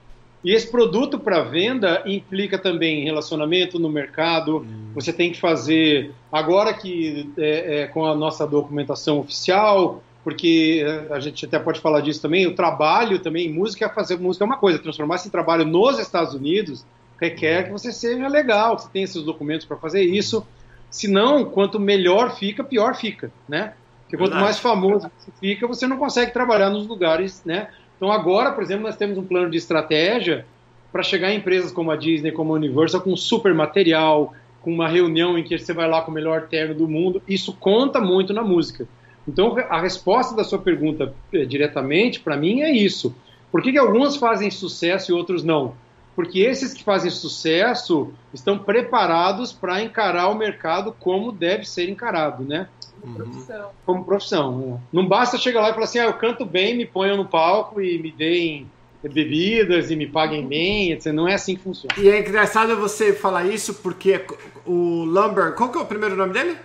e 0.44 0.54
esse 0.54 0.70
produto 0.70 1.20
para 1.20 1.42
venda 1.42 2.04
implica 2.06 2.58
também 2.58 3.04
relacionamento 3.04 3.80
no 3.80 3.90
mercado. 3.90 4.58
Uhum. 4.58 4.92
Você 4.96 5.12
tem 5.12 5.32
que 5.32 5.40
fazer 5.40 6.12
agora 6.32 6.74
que 6.74 7.30
é, 7.38 7.82
é, 7.82 7.88
com 7.88 8.06
a 8.06 8.16
nossa 8.16 8.48
documentação 8.48 9.20
oficial 9.20 10.04
porque 10.28 10.84
eh, 10.86 11.08
a 11.10 11.22
gente 11.22 11.46
até 11.46 11.58
pode 11.58 11.80
falar 11.80 12.02
disso 12.02 12.22
também, 12.22 12.46
o 12.46 12.54
trabalho 12.54 13.18
também, 13.18 13.50
música, 13.50 13.88
fazer 13.88 14.20
música 14.20 14.44
é 14.44 14.46
uma 14.46 14.58
coisa, 14.58 14.78
transformar 14.78 15.16
esse 15.16 15.30
trabalho 15.30 15.64
nos 15.64 16.00
Estados 16.00 16.34
Unidos 16.34 16.86
requer 17.18 17.64
que 17.64 17.72
você 17.72 17.94
seja 17.94 18.28
legal, 18.28 18.76
que 18.76 18.82
você 18.82 18.90
tenha 18.92 19.06
esses 19.06 19.24
documentos 19.24 19.66
para 19.66 19.78
fazer 19.78 20.02
isso, 20.02 20.46
senão, 20.90 21.46
quanto 21.46 21.80
melhor 21.80 22.36
fica, 22.36 22.62
pior 22.62 22.94
fica, 22.94 23.32
né? 23.48 23.72
Porque 24.02 24.18
quanto 24.18 24.36
mais 24.36 24.60
famoso 24.60 25.10
você 25.18 25.32
fica, 25.40 25.66
você 25.66 25.88
não 25.88 25.96
consegue 25.96 26.34
trabalhar 26.34 26.70
nos 26.72 26.86
lugares, 26.86 27.42
né? 27.46 27.70
Então 27.96 28.12
agora, 28.12 28.52
por 28.52 28.62
exemplo, 28.62 28.84
nós 28.84 28.98
temos 28.98 29.18
um 29.18 29.24
plano 29.24 29.50
de 29.50 29.58
estratégia 29.58 30.46
para 30.92 31.04
chegar 31.04 31.32
em 31.32 31.38
empresas 31.38 31.72
como 31.72 31.90
a 31.90 31.96
Disney, 31.96 32.34
como 32.34 32.52
a 32.52 32.58
Universal, 32.58 33.00
com 33.00 33.16
super 33.16 33.54
material, 33.54 34.34
com 34.62 34.74
uma 34.74 34.90
reunião 34.90 35.38
em 35.38 35.44
que 35.46 35.58
você 35.58 35.72
vai 35.72 35.88
lá 35.88 36.02
com 36.02 36.12
o 36.12 36.14
melhor 36.14 36.50
terno 36.50 36.76
do 36.76 36.86
mundo. 36.86 37.22
Isso 37.26 37.54
conta 37.54 38.02
muito 38.02 38.34
na 38.34 38.44
música. 38.44 38.86
Então, 39.28 39.56
a 39.70 39.82
resposta 39.82 40.36
da 40.36 40.44
sua 40.44 40.60
pergunta 40.60 41.14
eh, 41.34 41.46
diretamente, 41.46 42.20
para 42.20 42.38
mim, 42.38 42.62
é 42.62 42.72
isso. 42.72 43.14
Por 43.52 43.62
que, 43.62 43.72
que 43.72 43.78
alguns 43.78 44.16
fazem 44.16 44.50
sucesso 44.50 45.12
e 45.12 45.14
outros 45.14 45.44
não? 45.44 45.74
Porque 46.16 46.40
esses 46.40 46.74
que 46.74 46.84
fazem 46.84 47.12
sucesso 47.12 48.12
estão 48.34 48.58
preparados 48.58 49.52
para 49.52 49.84
encarar 49.84 50.30
o 50.30 50.36
mercado 50.36 50.96
como 51.00 51.32
deve 51.32 51.66
ser 51.66 51.90
encarado, 51.90 52.44
né? 52.44 52.68
Como 53.00 53.16
profissão. 53.16 53.70
Como 53.86 54.06
profissão. 54.06 54.58
Né? 54.58 54.80
Não 54.92 55.08
basta 55.08 55.38
chegar 55.38 55.62
lá 55.62 55.70
e 55.70 55.74
falar 55.74 55.84
assim, 55.84 56.00
ah, 56.00 56.06
eu 56.06 56.14
canto 56.14 56.44
bem, 56.46 56.76
me 56.76 56.86
ponham 56.86 57.18
no 57.18 57.26
palco 57.26 57.80
e 57.80 58.00
me 58.00 58.12
deem 58.12 58.68
bebidas 59.04 59.92
e 59.92 59.96
me 59.96 60.08
paguem 60.08 60.46
bem, 60.48 60.92
etc. 60.92 61.14
Não 61.14 61.28
é 61.28 61.36
assim 61.36 61.56
que 61.56 61.62
funciona. 61.62 61.94
E 61.98 62.10
é 62.10 62.20
engraçado 62.20 62.76
você 62.78 63.14
falar 63.14 63.46
isso 63.46 63.76
porque 63.76 64.26
o 64.66 65.04
Lumber, 65.06 65.54
qual 65.54 65.70
que 65.70 65.78
é 65.78 65.82
o 65.82 65.86
primeiro 65.86 66.16
nome 66.16 66.34
dele? 66.34 66.58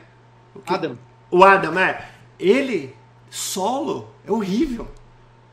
O 0.55 0.61
Adam. 0.67 0.99
O 1.31 1.45
Adam, 1.45 1.79
é 1.79 2.12
ele, 2.39 2.95
solo, 3.30 4.09
é 4.26 4.33
horrível. 4.33 4.89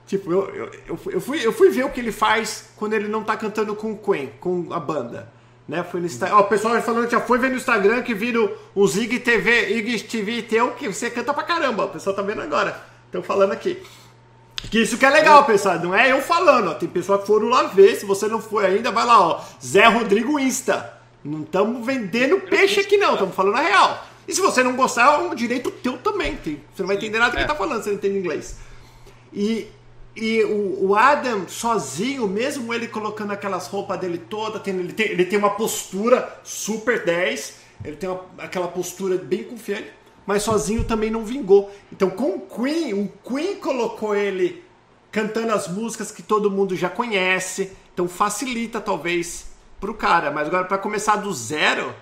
Tipo, 0.05 0.31
eu, 0.31 0.71
eu, 0.87 0.99
eu, 1.11 1.21
fui, 1.21 1.45
eu 1.45 1.53
fui 1.53 1.69
ver 1.69 1.85
o 1.85 1.91
que 1.91 1.99
ele 1.99 2.11
faz 2.11 2.71
quando 2.75 2.93
ele 2.93 3.07
não 3.07 3.23
tá 3.23 3.37
cantando 3.37 3.75
com 3.75 3.91
o 3.91 3.97
Queen, 3.97 4.31
com 4.39 4.73
a 4.73 4.79
banda. 4.79 5.31
Né? 5.67 5.83
Foi 5.83 5.99
no 5.99 6.07
Instagram. 6.07 6.37
Ó, 6.37 6.39
o 6.41 6.43
pessoal 6.45 6.81
falando 6.81 7.05
que 7.05 7.11
já 7.11 7.21
foi 7.21 7.37
ver 7.37 7.51
no 7.51 7.57
Instagram 7.57 8.01
que 8.01 8.15
viram 8.15 8.51
o 8.73 8.87
Zig 8.87 9.19
TV, 9.19 9.69
Ig 9.77 10.03
TV 10.03 10.41
teu, 10.41 10.71
que 10.71 10.87
você 10.87 11.11
canta 11.11 11.31
pra 11.31 11.43
caramba. 11.43 11.85
O 11.85 11.89
pessoal 11.89 12.15
tá 12.15 12.23
vendo 12.23 12.41
agora. 12.41 12.75
Estão 13.05 13.21
falando 13.21 13.51
aqui. 13.51 13.79
Que 14.71 14.81
isso 14.81 14.97
que 14.97 15.05
é 15.05 15.09
legal, 15.11 15.45
pessoal. 15.45 15.79
Não 15.79 15.93
é 15.93 16.11
eu 16.11 16.21
falando, 16.21 16.71
ó. 16.71 16.73
Tem 16.73 16.89
pessoal 16.89 17.19
que 17.19 17.27
foram 17.27 17.47
lá 17.47 17.63
ver. 17.63 17.95
Se 17.95 18.05
você 18.05 18.27
não 18.27 18.41
foi 18.41 18.65
ainda, 18.65 18.91
vai 18.91 19.05
lá, 19.05 19.21
ó. 19.21 19.41
Zé 19.63 19.85
Rodrigo 19.85 20.39
Insta. 20.39 20.91
Não 21.23 21.41
estamos 21.41 21.85
vendendo 21.85 22.39
peixe 22.39 22.79
aqui, 22.79 22.97
não. 22.97 23.13
Estamos 23.13 23.35
falando 23.35 23.57
a 23.57 23.61
real. 23.61 24.05
E 24.29 24.35
se 24.35 24.41
você 24.41 24.61
não 24.61 24.75
gostar, 24.75 25.11
é 25.11 25.17
um 25.17 25.33
direito 25.33 25.71
teu 25.71 25.97
também. 25.97 26.37
Você 26.43 26.83
não 26.83 26.85
vai 26.85 26.97
entender 26.97 27.17
nada 27.17 27.31
do 27.31 27.33
que 27.33 27.39
é. 27.39 27.41
ele 27.41 27.49
tá 27.49 27.55
falando, 27.55 27.81
você 27.81 27.89
não 27.89 27.97
entende 27.97 28.19
inglês. 28.19 28.57
E, 29.33 29.67
e 30.15 30.43
o, 30.43 30.85
o, 30.85 30.95
Adam 30.95 31.47
sozinho, 31.47 32.27
mesmo 32.27 32.71
ele 32.71 32.87
colocando 32.87 33.31
aquelas 33.31 33.65
roupas 33.65 33.99
dele 33.99 34.19
toda, 34.19 34.59
tem, 34.59 34.75
ele, 34.75 34.93
tem, 34.93 35.07
ele 35.07 35.25
tem 35.25 35.39
uma 35.39 35.49
postura 35.49 36.39
super 36.43 37.03
10, 37.03 37.55
ele 37.83 37.95
tem 37.95 38.07
uma, 38.07 38.23
aquela 38.37 38.67
postura 38.67 39.17
bem 39.17 39.43
confiante, 39.45 39.91
mas 40.27 40.43
sozinho 40.43 40.83
também 40.83 41.09
não 41.09 41.25
vingou. 41.25 41.71
Então 41.91 42.11
com 42.11 42.35
o 42.35 42.41
Queen, 42.41 42.93
o 42.93 43.11
Queen 43.27 43.55
colocou 43.55 44.15
ele 44.15 44.63
cantando 45.11 45.51
as 45.53 45.67
músicas 45.67 46.11
que 46.11 46.21
todo 46.21 46.51
mundo 46.51 46.75
já 46.75 46.87
conhece, 46.87 47.71
então 47.91 48.07
facilita 48.07 48.79
talvez 48.79 49.47
pro 49.79 49.95
cara, 49.95 50.29
mas 50.29 50.47
agora 50.47 50.65
para 50.65 50.77
começar 50.77 51.15
do 51.15 51.33
zero 51.33 51.95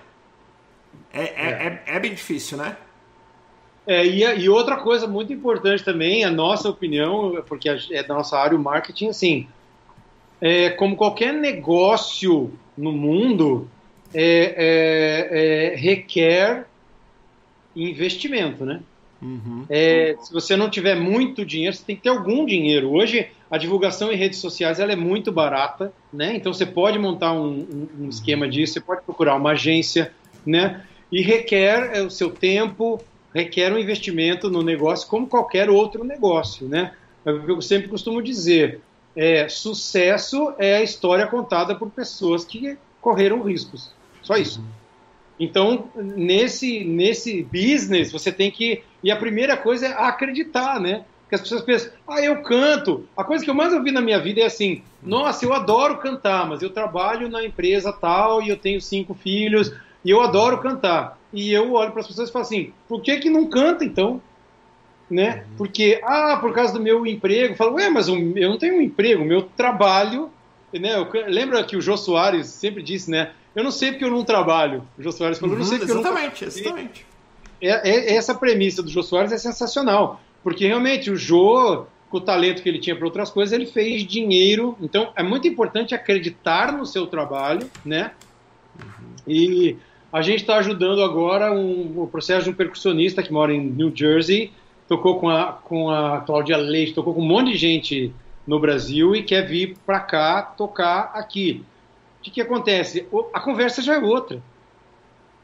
é, 1.12 1.22
é, 1.22 1.24
é. 1.24 1.82
é, 1.86 1.96
é 1.96 2.00
bem 2.00 2.14
difícil, 2.14 2.58
né? 2.58 2.76
É, 3.86 4.04
e, 4.06 4.22
e, 4.22 4.48
outra 4.50 4.76
coisa 4.76 5.06
muito 5.06 5.32
importante 5.32 5.82
também, 5.82 6.22
a 6.22 6.30
nossa 6.30 6.68
opinião, 6.68 7.42
porque 7.48 7.70
é 7.70 8.02
da 8.02 8.14
nossa 8.14 8.38
área 8.38 8.54
o 8.56 8.60
marketing, 8.60 9.08
assim, 9.08 9.48
é, 10.42 10.68
como 10.70 10.94
qualquer 10.94 11.32
negócio 11.32 12.52
no 12.76 12.92
mundo, 12.92 13.66
é, 14.12 14.54
é, 14.56 15.72
é 15.72 15.76
requer 15.76 16.66
investimento, 17.74 18.64
né? 18.64 18.80
Uhum. 19.20 19.64
É, 19.68 20.16
se 20.20 20.32
você 20.32 20.56
não 20.56 20.70
tiver 20.70 20.94
muito 20.94 21.44
dinheiro, 21.44 21.74
você 21.74 21.84
tem 21.84 21.96
que 21.96 22.02
ter 22.02 22.08
algum 22.08 22.44
dinheiro. 22.44 22.92
Hoje, 22.92 23.28
a 23.50 23.58
divulgação 23.58 24.12
em 24.12 24.16
redes 24.16 24.38
sociais 24.38 24.78
ela 24.78 24.92
é 24.92 24.96
muito 24.96 25.32
barata, 25.32 25.92
né? 26.12 26.36
Então, 26.36 26.52
você 26.52 26.66
pode 26.66 26.98
montar 26.98 27.32
um, 27.32 27.48
um, 27.48 27.88
um 28.04 28.08
esquema 28.08 28.48
disso, 28.48 28.74
você 28.74 28.80
pode 28.80 29.02
procurar 29.02 29.34
uma 29.34 29.52
agência, 29.52 30.12
né? 30.46 30.84
E 31.10 31.22
requer 31.22 32.02
o 32.02 32.10
seu 32.10 32.30
tempo, 32.30 33.00
requer 33.34 33.72
um 33.72 33.78
investimento 33.78 34.50
no 34.50 34.62
negócio 34.62 35.08
como 35.08 35.26
qualquer 35.26 35.70
outro 35.70 36.04
negócio, 36.04 36.68
né? 36.68 36.92
É 37.24 37.30
o 37.30 37.44
que 37.44 37.50
eu 37.50 37.62
sempre 37.62 37.88
costumo 37.88 38.22
dizer, 38.22 38.80
é, 39.16 39.48
sucesso 39.48 40.54
é 40.58 40.76
a 40.76 40.82
história 40.82 41.26
contada 41.26 41.74
por 41.74 41.90
pessoas 41.90 42.44
que 42.44 42.76
correram 43.00 43.42
riscos, 43.42 43.90
só 44.22 44.36
isso. 44.36 44.62
Então, 45.40 45.88
nesse, 45.94 46.84
nesse 46.84 47.42
business, 47.44 48.10
você 48.10 48.32
tem 48.32 48.50
que... 48.50 48.82
E 49.02 49.10
a 49.10 49.16
primeira 49.16 49.56
coisa 49.56 49.86
é 49.86 49.92
acreditar, 49.92 50.80
né? 50.80 51.04
Porque 51.22 51.36
as 51.36 51.40
pessoas 51.42 51.62
pensam, 51.62 51.92
ah, 52.08 52.20
eu 52.20 52.42
canto. 52.42 53.06
A 53.16 53.22
coisa 53.22 53.44
que 53.44 53.50
eu 53.50 53.54
mais 53.54 53.72
ouvi 53.72 53.92
na 53.92 54.00
minha 54.00 54.18
vida 54.18 54.40
é 54.40 54.46
assim, 54.46 54.82
nossa, 55.02 55.44
eu 55.44 55.52
adoro 55.52 55.98
cantar, 55.98 56.48
mas 56.48 56.62
eu 56.62 56.70
trabalho 56.70 57.28
na 57.28 57.44
empresa 57.44 57.92
tal 57.92 58.42
e 58.42 58.48
eu 58.48 58.56
tenho 58.56 58.80
cinco 58.80 59.14
filhos 59.14 59.72
e 60.04 60.10
eu 60.10 60.20
adoro 60.20 60.58
cantar. 60.58 61.18
E 61.32 61.52
eu 61.52 61.72
olho 61.72 61.90
para 61.92 62.00
as 62.00 62.06
pessoas 62.06 62.28
e 62.28 62.32
falo 62.32 62.44
assim: 62.44 62.72
por 62.88 63.02
que, 63.02 63.18
que 63.18 63.30
não 63.30 63.46
canta 63.46 63.84
então? 63.84 64.20
Né? 65.10 65.44
Uhum. 65.50 65.56
Porque, 65.56 66.00
ah, 66.04 66.36
por 66.40 66.52
causa 66.52 66.72
do 66.72 66.80
meu 66.80 67.06
emprego. 67.06 67.54
Eu 67.54 67.56
falo, 67.56 67.74
ué, 67.74 67.88
mas 67.88 68.08
eu 68.08 68.16
não 68.16 68.58
tenho 68.58 68.76
um 68.76 68.82
emprego, 68.82 69.24
meu 69.24 69.42
trabalho. 69.42 70.30
Né? 70.72 70.94
Eu, 70.94 71.08
lembra 71.26 71.64
que 71.64 71.76
o 71.76 71.80
Jô 71.80 71.96
Soares 71.96 72.46
sempre 72.48 72.82
disse, 72.82 73.10
né? 73.10 73.32
Eu 73.54 73.64
não 73.64 73.70
sei 73.70 73.90
porque 73.90 74.04
eu 74.04 74.10
não 74.10 74.22
trabalho. 74.22 74.86
O 74.98 75.02
Jô 75.02 75.10
Soares 75.10 75.38
falou, 75.38 75.56
uhum, 75.56 75.62
eu 75.62 75.64
não 75.64 75.68
sei 75.68 75.78
porque 75.78 75.92
exatamente, 75.92 76.42
eu 76.42 76.48
não 76.48 76.56
Exatamente, 76.58 77.06
é, 77.60 77.90
é, 77.90 78.14
essa 78.14 78.34
premissa 78.34 78.82
do 78.82 78.90
Jô 78.90 79.02
Soares 79.02 79.32
é 79.32 79.38
sensacional. 79.38 80.20
Porque 80.42 80.66
realmente 80.66 81.10
o 81.10 81.16
Jô, 81.16 81.86
com 82.10 82.18
o 82.18 82.20
talento 82.20 82.62
que 82.62 82.68
ele 82.68 82.78
tinha 82.78 82.94
para 82.94 83.06
outras 83.06 83.30
coisas, 83.30 83.52
ele 83.52 83.66
fez 83.66 84.06
dinheiro. 84.06 84.76
Então 84.80 85.10
é 85.16 85.22
muito 85.22 85.48
importante 85.48 85.94
acreditar 85.94 86.72
no 86.72 86.86
seu 86.86 87.06
trabalho, 87.06 87.68
né? 87.84 88.12
Uhum. 88.78 89.14
E 89.26 89.76
a 90.12 90.22
gente 90.22 90.40
está 90.40 90.56
ajudando 90.56 91.02
agora 91.02 91.52
um, 91.52 92.02
o 92.02 92.06
processo 92.06 92.44
de 92.44 92.50
um 92.50 92.54
percussionista 92.54 93.22
que 93.22 93.32
mora 93.32 93.52
em 93.52 93.60
New 93.60 93.94
Jersey, 93.94 94.52
tocou 94.88 95.20
com 95.20 95.28
a, 95.28 95.52
com 95.52 95.90
a 95.90 96.20
Cláudia 96.22 96.56
Leite, 96.56 96.94
tocou 96.94 97.14
com 97.14 97.20
um 97.20 97.26
monte 97.26 97.52
de 97.52 97.58
gente 97.58 98.12
no 98.46 98.58
Brasil 98.58 99.14
e 99.14 99.22
quer 99.22 99.46
vir 99.46 99.76
para 99.84 100.00
cá 100.00 100.42
tocar 100.42 101.10
aqui. 101.14 101.62
O 102.18 102.22
que, 102.22 102.30
que 102.30 102.40
acontece? 102.40 103.06
A 103.34 103.40
conversa 103.40 103.82
já 103.82 103.94
é 103.94 103.98
outra. 103.98 104.42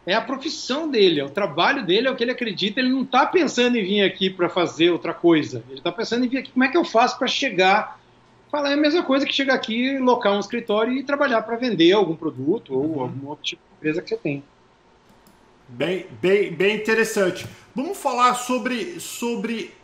É 0.06 0.14
a 0.14 0.20
profissão 0.20 0.90
dele, 0.90 1.20
é 1.20 1.24
o 1.24 1.30
trabalho 1.30 1.84
dele, 1.84 2.08
é 2.08 2.10
o 2.10 2.16
que 2.16 2.24
ele 2.24 2.30
acredita. 2.30 2.80
Ele 2.80 2.90
não 2.90 3.02
está 3.02 3.26
pensando 3.26 3.76
em 3.76 3.84
vir 3.84 4.02
aqui 4.02 4.30
para 4.30 4.48
fazer 4.48 4.90
outra 4.90 5.14
coisa. 5.14 5.62
Ele 5.68 5.78
está 5.78 5.92
pensando 5.92 6.24
em 6.24 6.28
vir 6.28 6.38
aqui. 6.38 6.52
Como 6.52 6.64
é 6.64 6.68
que 6.68 6.76
eu 6.76 6.84
faço 6.84 7.18
para 7.18 7.28
chegar? 7.28 8.00
Falar 8.50 8.70
é 8.70 8.74
a 8.74 8.78
mesma 8.78 9.02
coisa 9.02 9.26
que 9.26 9.32
chegar 9.32 9.54
aqui, 9.54 9.98
locar 9.98 10.32
um 10.32 10.40
escritório 10.40 10.92
e 10.92 11.02
trabalhar 11.02 11.42
para 11.42 11.56
vender 11.56 11.92
algum 11.92 12.16
produto 12.16 12.74
ou 12.74 12.84
uhum. 12.84 13.00
algum 13.02 13.28
outro 13.28 13.44
tipo 13.44 13.62
de 13.62 13.76
empresa 13.76 14.02
que 14.02 14.08
você 14.08 14.16
tem. 14.16 14.42
Bem, 15.68 16.06
bem, 16.20 16.52
bem 16.52 16.76
interessante. 16.76 17.46
Vamos 17.74 17.98
falar 17.98 18.34
sobre, 18.34 19.00
sobre 19.00 19.74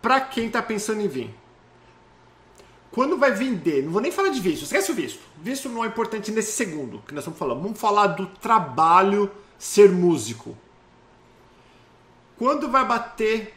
para 0.00 0.20
quem 0.20 0.46
está 0.46 0.62
pensando 0.62 1.00
em 1.00 1.08
vir. 1.08 1.34
Quando 2.90 3.18
vai 3.18 3.32
vender, 3.32 3.84
não 3.84 3.92
vou 3.92 4.00
nem 4.00 4.10
falar 4.10 4.30
de 4.30 4.40
visto, 4.40 4.64
esquece 4.64 4.90
o 4.90 4.94
visto. 4.94 5.20
Visto 5.40 5.68
não 5.68 5.84
é 5.84 5.88
importante 5.88 6.32
nesse 6.32 6.52
segundo 6.52 7.00
que 7.06 7.12
nós 7.12 7.22
estamos 7.22 7.38
falando. 7.38 7.62
Vamos 7.62 7.78
falar 7.78 8.08
do 8.08 8.26
trabalho 8.26 9.30
ser 9.58 9.90
músico. 9.90 10.56
Quando 12.36 12.68
vai 12.68 12.84
bater 12.86 13.54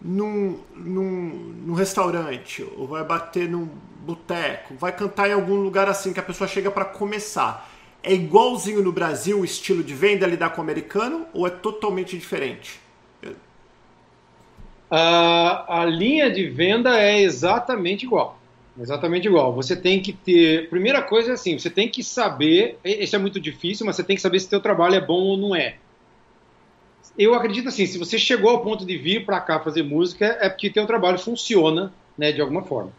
num, 0.00 0.60
num, 0.74 1.54
num 1.66 1.74
restaurante, 1.74 2.66
ou 2.76 2.86
vai 2.86 3.04
bater 3.04 3.48
num 3.48 3.68
boteco, 4.00 4.74
vai 4.74 4.92
cantar 4.92 5.28
em 5.28 5.32
algum 5.32 5.56
lugar 5.56 5.88
assim 5.88 6.12
que 6.12 6.20
a 6.20 6.22
pessoa 6.22 6.48
chega 6.48 6.70
para 6.70 6.84
começar 6.84 7.70
é 8.04 8.12
igualzinho 8.12 8.82
no 8.82 8.92
Brasil 8.92 9.40
o 9.40 9.44
estilo 9.44 9.82
de 9.82 9.94
venda 9.94 10.26
lidar 10.26 10.50
com 10.50 10.60
o 10.60 10.64
americano 10.64 11.26
ou 11.32 11.46
é 11.46 11.50
totalmente 11.50 12.16
diferente? 12.16 12.78
A, 14.90 15.80
a 15.80 15.84
linha 15.86 16.30
de 16.30 16.46
venda 16.48 17.00
é 17.00 17.20
exatamente 17.22 18.04
igual. 18.04 18.38
Exatamente 18.78 19.26
igual. 19.26 19.52
Você 19.54 19.74
tem 19.74 20.00
que 20.00 20.12
ter. 20.12 20.68
Primeira 20.68 21.00
coisa 21.02 21.30
é 21.30 21.34
assim: 21.34 21.58
você 21.58 21.70
tem 21.70 21.88
que 21.88 22.02
saber. 22.02 22.78
Isso 22.84 23.16
é 23.16 23.18
muito 23.18 23.40
difícil, 23.40 23.86
mas 23.86 23.96
você 23.96 24.04
tem 24.04 24.16
que 24.16 24.22
saber 24.22 24.38
se 24.40 24.48
seu 24.48 24.60
trabalho 24.60 24.96
é 24.96 25.00
bom 25.00 25.20
ou 25.20 25.36
não 25.36 25.56
é. 25.56 25.76
Eu 27.16 27.34
acredito 27.34 27.68
assim: 27.68 27.86
se 27.86 27.98
você 27.98 28.18
chegou 28.18 28.50
ao 28.50 28.62
ponto 28.62 28.84
de 28.84 28.98
vir 28.98 29.24
para 29.24 29.40
cá 29.40 29.60
fazer 29.60 29.82
música, 29.82 30.26
é 30.40 30.48
porque 30.48 30.70
teu 30.70 30.86
trabalho 30.86 31.18
funciona, 31.18 31.92
né, 32.18 32.32
de 32.32 32.40
alguma 32.40 32.62
forma. 32.62 32.92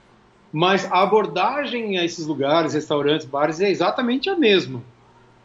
Mas 0.51 0.89
a 0.89 1.01
abordagem 1.01 1.97
a 1.97 2.05
esses 2.05 2.25
lugares, 2.25 2.73
restaurantes, 2.73 3.27
bares, 3.27 3.59
é 3.59 3.69
exatamente 3.69 4.29
a 4.29 4.35
mesma. 4.35 4.81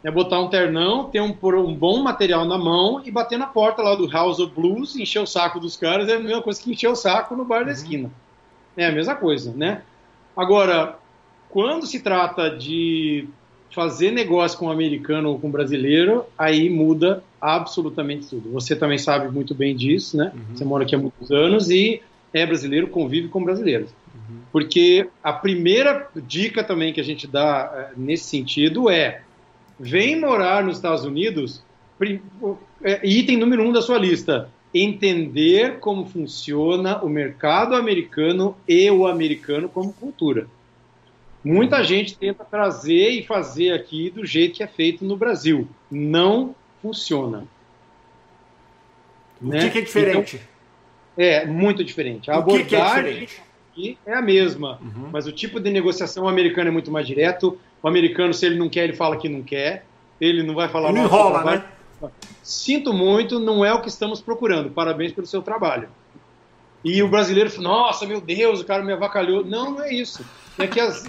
É 0.03 0.09
botar 0.09 0.39
um 0.39 0.49
ternão, 0.49 1.05
ter 1.05 1.21
um, 1.21 1.35
um, 1.41 1.75
bom 1.75 2.01
material 2.01 2.43
na 2.45 2.57
mão 2.57 3.01
e 3.05 3.11
bater 3.11 3.37
na 3.37 3.45
porta 3.45 3.83
lá 3.83 3.95
do 3.95 4.09
House 4.09 4.39
of 4.39 4.53
Blues, 4.53 4.95
encher 4.95 5.21
o 5.21 5.27
saco 5.27 5.59
dos 5.59 5.77
caras, 5.77 6.09
é 6.09 6.15
a 6.15 6.19
mesma 6.19 6.41
coisa 6.41 6.61
que 6.61 6.71
encher 6.71 6.89
o 6.89 6.95
saco 6.95 7.35
no 7.35 7.45
bar 7.45 7.59
uhum. 7.59 7.65
da 7.65 7.71
esquina. 7.71 8.11
É 8.75 8.87
a 8.87 8.91
mesma 8.91 9.15
coisa, 9.15 9.53
né? 9.53 9.83
Agora, 10.35 10.97
quando 11.49 11.85
se 11.85 11.99
trata 11.99 12.49
de 12.49 13.27
fazer 13.71 14.11
negócio 14.11 14.57
com 14.57 14.67
um 14.67 14.71
americano 14.71 15.29
ou 15.29 15.39
com 15.39 15.47
um 15.47 15.51
brasileiro, 15.51 16.25
aí 16.37 16.69
muda 16.69 17.23
absolutamente 17.39 18.27
tudo. 18.27 18.51
Você 18.51 18.75
também 18.75 18.97
sabe 18.97 19.29
muito 19.29 19.55
bem 19.55 19.75
disso, 19.75 20.17
né? 20.17 20.31
Uhum. 20.33 20.55
Você 20.55 20.65
mora 20.65 20.83
aqui 20.83 20.95
há 20.95 20.97
muitos 20.97 21.31
anos 21.31 21.69
e 21.69 22.01
é 22.33 22.45
brasileiro, 22.45 22.87
convive 22.87 23.27
com 23.29 23.43
brasileiros. 23.43 23.89
Uhum. 24.13 24.39
Porque 24.51 25.09
a 25.23 25.33
primeira 25.33 26.07
dica 26.15 26.63
também 26.63 26.93
que 26.93 27.01
a 27.01 27.03
gente 27.03 27.27
dá 27.27 27.71
eh, 27.73 27.93
nesse 27.97 28.25
sentido 28.25 28.89
é 28.89 29.21
vem 29.81 30.19
morar 30.19 30.63
nos 30.63 30.77
Estados 30.77 31.03
Unidos, 31.03 31.63
é, 32.83 32.99
item 33.03 33.37
número 33.37 33.63
um 33.63 33.71
da 33.71 33.81
sua 33.81 33.97
lista, 33.97 34.49
entender 34.73 35.79
como 35.79 36.05
funciona 36.05 37.03
o 37.03 37.09
mercado 37.09 37.75
americano 37.75 38.55
e 38.67 38.89
o 38.89 39.07
americano 39.07 39.67
como 39.67 39.91
cultura. 39.91 40.47
Muita 41.43 41.83
gente 41.83 42.15
tenta 42.15 42.45
trazer 42.45 43.09
e 43.09 43.23
fazer 43.25 43.73
aqui 43.73 44.11
do 44.11 44.23
jeito 44.23 44.57
que 44.57 44.63
é 44.63 44.67
feito 44.67 45.03
no 45.03 45.17
Brasil. 45.17 45.67
Não 45.89 46.55
funciona. 46.81 47.45
O 49.41 49.47
né? 49.47 49.69
que, 49.69 49.79
é 49.79 49.81
diferente? 49.81 50.35
Então, 50.35 51.25
é, 51.25 51.45
muito 51.47 51.83
diferente. 51.83 52.29
A 52.29 52.35
o 52.35 52.39
abordagem 52.39 52.69
que, 52.73 52.77
é 52.77 53.25
diferente? 53.25 53.97
é 54.05 54.13
a 54.13 54.21
mesma, 54.21 54.79
uhum. 54.79 55.09
mas 55.11 55.25
o 55.25 55.31
tipo 55.31 55.59
de 55.59 55.71
negociação 55.71 56.27
americano 56.27 56.67
é 56.67 56.71
muito 56.71 56.91
mais 56.91 57.07
direto. 57.07 57.59
O 57.81 57.87
americano, 57.87 58.33
se 58.33 58.45
ele 58.45 58.57
não 58.57 58.69
quer, 58.69 58.83
ele 58.85 58.93
fala 58.93 59.17
que 59.17 59.27
não 59.29 59.41
quer. 59.41 59.85
Ele 60.19 60.43
não 60.43 60.53
vai 60.53 60.69
falar 60.69 60.89
ele 60.89 60.99
enrola, 60.99 61.43
né? 61.43 61.63
Sinto 62.43 62.93
muito, 62.93 63.39
não 63.39 63.63
é 63.65 63.73
o 63.73 63.81
que 63.81 63.89
estamos 63.89 64.21
procurando. 64.21 64.69
Parabéns 64.69 65.11
pelo 65.11 65.25
seu 65.25 65.41
trabalho. 65.41 65.89
E 66.83 67.01
o 67.03 67.07
brasileiro 67.07 67.49
fala, 67.49 67.63
nossa, 67.63 68.05
meu 68.05 68.19
Deus, 68.19 68.61
o 68.61 68.65
cara 68.65 68.83
me 68.83 68.91
avacalhou. 68.91 69.45
Não, 69.45 69.71
não 69.71 69.83
é 69.83 69.93
isso. 69.93 70.25
É, 70.57 70.67
que 70.67 70.79
as, 70.79 71.05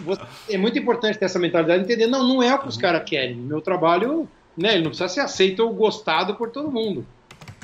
é 0.49 0.57
muito 0.57 0.79
importante 0.79 1.19
ter 1.19 1.25
essa 1.25 1.39
mentalidade, 1.39 1.83
entender, 1.83 2.07
não, 2.07 2.27
não 2.27 2.43
é 2.43 2.55
o 2.55 2.59
que 2.59 2.69
os 2.69 2.77
caras 2.77 3.03
querem. 3.05 3.37
Meu 3.37 3.61
trabalho, 3.61 4.29
né, 4.57 4.75
ele 4.75 4.83
não 4.83 4.91
precisa 4.91 5.09
ser 5.09 5.21
aceito 5.21 5.61
ou 5.61 5.73
gostado 5.73 6.35
por 6.35 6.51
todo 6.51 6.71
mundo. 6.71 7.07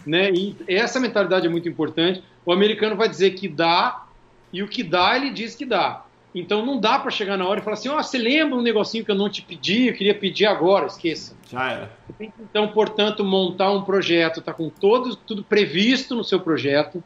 Né? 0.06 0.30
E 0.30 0.56
essa 0.66 0.98
mentalidade 0.98 1.46
é 1.46 1.50
muito 1.50 1.68
importante. 1.68 2.22
O 2.44 2.52
americano 2.52 2.96
vai 2.96 3.08
dizer 3.08 3.32
que 3.32 3.46
dá, 3.46 4.06
e 4.52 4.62
o 4.62 4.68
que 4.68 4.82
dá, 4.82 5.16
ele 5.16 5.30
diz 5.30 5.54
que 5.54 5.66
dá. 5.66 6.04
Então 6.34 6.64
não 6.64 6.78
dá 6.78 6.98
para 6.98 7.10
chegar 7.10 7.36
na 7.36 7.46
hora 7.46 7.60
e 7.60 7.62
falar 7.62 7.74
assim: 7.74 7.88
ó, 7.88 7.98
oh, 7.98 8.02
você 8.02 8.18
lembra 8.18 8.56
um 8.56 8.62
negocinho 8.62 9.04
que 9.04 9.10
eu 9.10 9.14
não 9.14 9.28
te 9.28 9.42
pedi, 9.42 9.88
eu 9.88 9.94
queria 9.94 10.14
pedir 10.14 10.46
agora, 10.46 10.86
esqueça. 10.86 11.36
Já 11.50 11.72
era. 11.72 11.92
Então, 12.20 12.68
portanto, 12.68 13.24
montar 13.24 13.70
um 13.72 13.82
projeto, 13.82 14.42
tá 14.42 14.52
com 14.52 14.68
todo, 14.68 15.16
tudo 15.16 15.42
previsto 15.42 16.14
no 16.14 16.24
seu 16.24 16.40
projeto. 16.40 17.02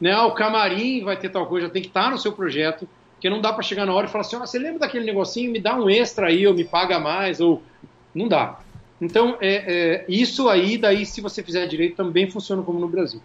Né? 0.00 0.16
O 0.18 0.32
camarim 0.32 1.02
vai 1.02 1.16
ter 1.16 1.28
tal 1.28 1.46
coisa, 1.46 1.66
já 1.66 1.72
tem 1.72 1.82
que 1.82 1.88
estar 1.88 2.04
tá 2.04 2.10
no 2.10 2.18
seu 2.18 2.32
projeto. 2.32 2.88
Porque 3.14 3.28
não 3.28 3.40
dá 3.40 3.52
para 3.52 3.62
chegar 3.62 3.84
na 3.84 3.92
hora 3.92 4.06
e 4.06 4.10
falar 4.10 4.22
assim, 4.22 4.36
oh, 4.36 4.40
você 4.40 4.58
lembra 4.60 4.80
daquele 4.80 5.04
negocinho, 5.04 5.50
me 5.50 5.58
dá 5.58 5.74
um 5.74 5.90
extra 5.90 6.28
aí, 6.28 6.46
ou 6.46 6.54
me 6.54 6.64
paga 6.64 7.00
mais, 7.00 7.40
ou... 7.40 7.60
Não 8.14 8.28
dá. 8.28 8.60
Então, 9.00 9.36
é, 9.40 9.54
é, 9.66 10.04
isso 10.08 10.48
aí, 10.48 10.78
daí, 10.78 11.04
se 11.04 11.20
você 11.20 11.42
fizer 11.42 11.66
direito, 11.66 11.96
também 11.96 12.30
funciona 12.30 12.62
como 12.62 12.78
no 12.78 12.86
Brasil. 12.86 13.20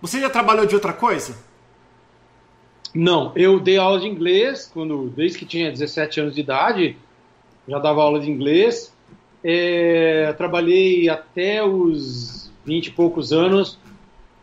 Você 0.00 0.20
já 0.20 0.30
trabalhou 0.30 0.64
de 0.64 0.76
outra 0.76 0.92
coisa? 0.92 1.36
Não, 2.96 3.30
eu 3.36 3.60
dei 3.60 3.76
aula 3.76 4.00
de 4.00 4.08
inglês 4.08 4.70
quando, 4.72 5.12
desde 5.14 5.38
que 5.38 5.44
tinha 5.44 5.70
17 5.70 6.20
anos 6.20 6.34
de 6.34 6.40
idade, 6.40 6.96
já 7.68 7.78
dava 7.78 8.02
aula 8.02 8.18
de 8.18 8.30
inglês. 8.30 8.94
É, 9.44 10.32
trabalhei 10.32 11.08
até 11.08 11.62
os 11.62 12.50
20 12.64 12.86
e 12.86 12.90
poucos 12.92 13.34
anos 13.34 13.78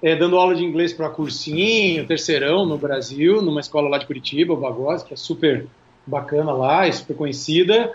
é, 0.04 0.16
dando 0.16 0.38
aula 0.38 0.54
de 0.54 0.64
inglês 0.64 0.94
para 0.94 1.10
cursinho, 1.10 2.06
terceirão 2.06 2.64
no 2.64 2.78
Brasil, 2.78 3.42
numa 3.42 3.60
escola 3.60 3.90
lá 3.90 3.98
de 3.98 4.06
Curitiba, 4.06 4.54
o 4.54 4.58
Bagose, 4.58 5.04
que 5.04 5.16
é 5.16 5.18
super 5.18 5.66
bacana 6.06 6.52
lá, 6.52 6.86
é 6.86 6.92
super 6.92 7.16
conhecida. 7.16 7.92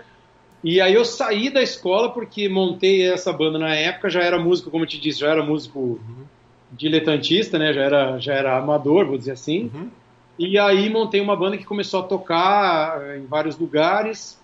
E 0.64 0.80
aí 0.80 0.94
eu 0.94 1.04
saí 1.04 1.50
da 1.50 1.62
escola 1.62 2.10
porque 2.10 2.48
montei 2.48 3.08
essa 3.08 3.32
banda 3.32 3.60
na 3.60 3.76
época, 3.76 4.10
já 4.10 4.22
era 4.22 4.40
músico, 4.40 4.72
como 4.72 4.82
eu 4.82 4.88
te 4.88 4.98
disse, 4.98 5.20
já 5.20 5.30
era 5.30 5.44
músico 5.44 5.78
uhum. 5.78 6.24
diletantista, 6.72 7.60
né? 7.60 7.72
Já 7.72 7.82
era, 7.82 8.18
já 8.18 8.34
era 8.34 8.58
amador, 8.58 9.06
vou 9.06 9.16
dizer 9.16 9.32
assim. 9.32 9.70
Uhum. 9.72 9.88
E 10.38 10.58
aí 10.58 10.88
montei 10.88 11.20
uma 11.20 11.34
banda 11.34 11.56
que 11.56 11.64
começou 11.64 12.00
a 12.00 12.04
tocar 12.04 13.00
eh, 13.02 13.18
em 13.18 13.26
vários 13.26 13.58
lugares, 13.58 14.40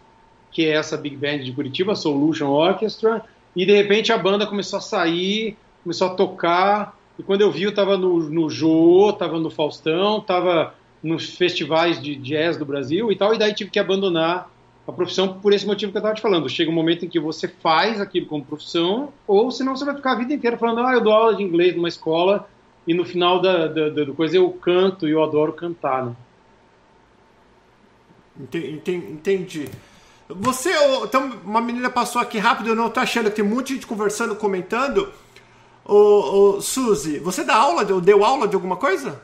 que 0.50 0.66
é 0.66 0.70
essa 0.70 0.96
Big 0.96 1.16
Band 1.16 1.38
de 1.38 1.52
Curitiba, 1.52 1.94
Solution 1.94 2.48
Orchestra. 2.48 3.24
E 3.54 3.64
de 3.64 3.72
repente 3.72 4.12
a 4.12 4.18
banda 4.18 4.46
começou 4.46 4.78
a 4.78 4.82
sair, 4.82 5.56
começou 5.82 6.08
a 6.08 6.14
tocar 6.14 6.96
e 7.18 7.22
quando 7.22 7.42
eu 7.42 7.50
vi, 7.50 7.62
eu 7.62 7.70
estava 7.70 7.96
no, 7.96 8.18
no 8.28 8.50
Jô, 8.50 9.10
estava 9.10 9.38
no 9.38 9.50
Faustão, 9.50 10.18
estava 10.18 10.74
nos 11.02 11.36
festivais 11.36 12.00
de 12.02 12.16
jazz 12.16 12.56
do 12.56 12.64
Brasil 12.64 13.12
e 13.12 13.16
tal, 13.16 13.34
e 13.34 13.38
daí 13.38 13.54
tive 13.54 13.70
que 13.70 13.78
abandonar 13.78 14.50
a 14.86 14.92
profissão 14.92 15.34
por 15.34 15.52
esse 15.52 15.66
motivo 15.66 15.92
que 15.92 15.98
eu 15.98 16.00
estava 16.00 16.14
te 16.14 16.22
falando. 16.22 16.48
Chega 16.48 16.70
um 16.70 16.74
momento 16.74 17.04
em 17.04 17.08
que 17.08 17.20
você 17.20 17.46
faz 17.46 18.00
aquilo 18.00 18.26
como 18.26 18.44
profissão, 18.44 19.12
ou 19.26 19.50
senão 19.50 19.76
você 19.76 19.84
vai 19.84 19.94
ficar 19.94 20.12
a 20.12 20.16
vida 20.16 20.34
inteira 20.34 20.58
falando, 20.58 20.80
ah, 20.80 20.92
eu 20.92 21.00
dou 21.00 21.12
aula 21.12 21.36
de 21.36 21.42
inglês 21.42 21.76
numa 21.76 21.88
escola, 21.88 22.48
e 22.86 22.94
no 22.94 23.04
final 23.04 23.40
da, 23.40 23.66
da, 23.66 23.88
da 23.88 24.12
coisa 24.14 24.36
eu 24.36 24.50
canto 24.52 25.08
e 25.08 25.12
eu 25.12 25.22
adoro 25.22 25.52
cantar, 25.52 26.04
né? 26.04 26.14
Entendi. 28.38 29.68
Você, 30.28 30.72
então, 31.04 31.38
uma 31.44 31.60
menina 31.60 31.88
passou 31.90 32.20
aqui 32.20 32.38
rápido, 32.38 32.70
eu 32.70 32.74
não 32.74 32.88
estou 32.88 33.02
achando 33.02 33.30
que 33.30 33.36
tem 33.36 33.44
muita 33.44 33.72
gente 33.72 33.86
conversando, 33.86 34.34
comentando. 34.34 35.12
Ô, 35.84 36.56
ô, 36.56 36.60
Suzy, 36.60 37.18
você 37.18 37.44
dá 37.44 37.56
aula, 37.56 37.84
deu 37.84 38.24
aula 38.24 38.48
de 38.48 38.54
alguma 38.54 38.76
coisa? 38.76 39.20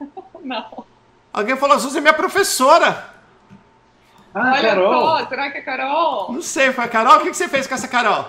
Não. 0.42 0.84
Alguém 1.32 1.56
falou, 1.56 1.78
Suzy 1.78 1.98
é 1.98 2.00
minha 2.00 2.12
professora. 2.12 3.14
Ah, 4.34 4.52
Olha 4.52 4.68
Carol. 4.68 4.92
Só, 4.92 5.28
será 5.28 5.50
que 5.50 5.58
é 5.58 5.62
Carol? 5.62 6.32
Não 6.32 6.42
sei, 6.42 6.72
foi 6.72 6.84
a 6.84 6.88
Carol? 6.88 7.16
O 7.18 7.20
que 7.20 7.32
você 7.32 7.48
fez 7.48 7.66
com 7.66 7.74
essa 7.74 7.88
Carol? 7.88 8.26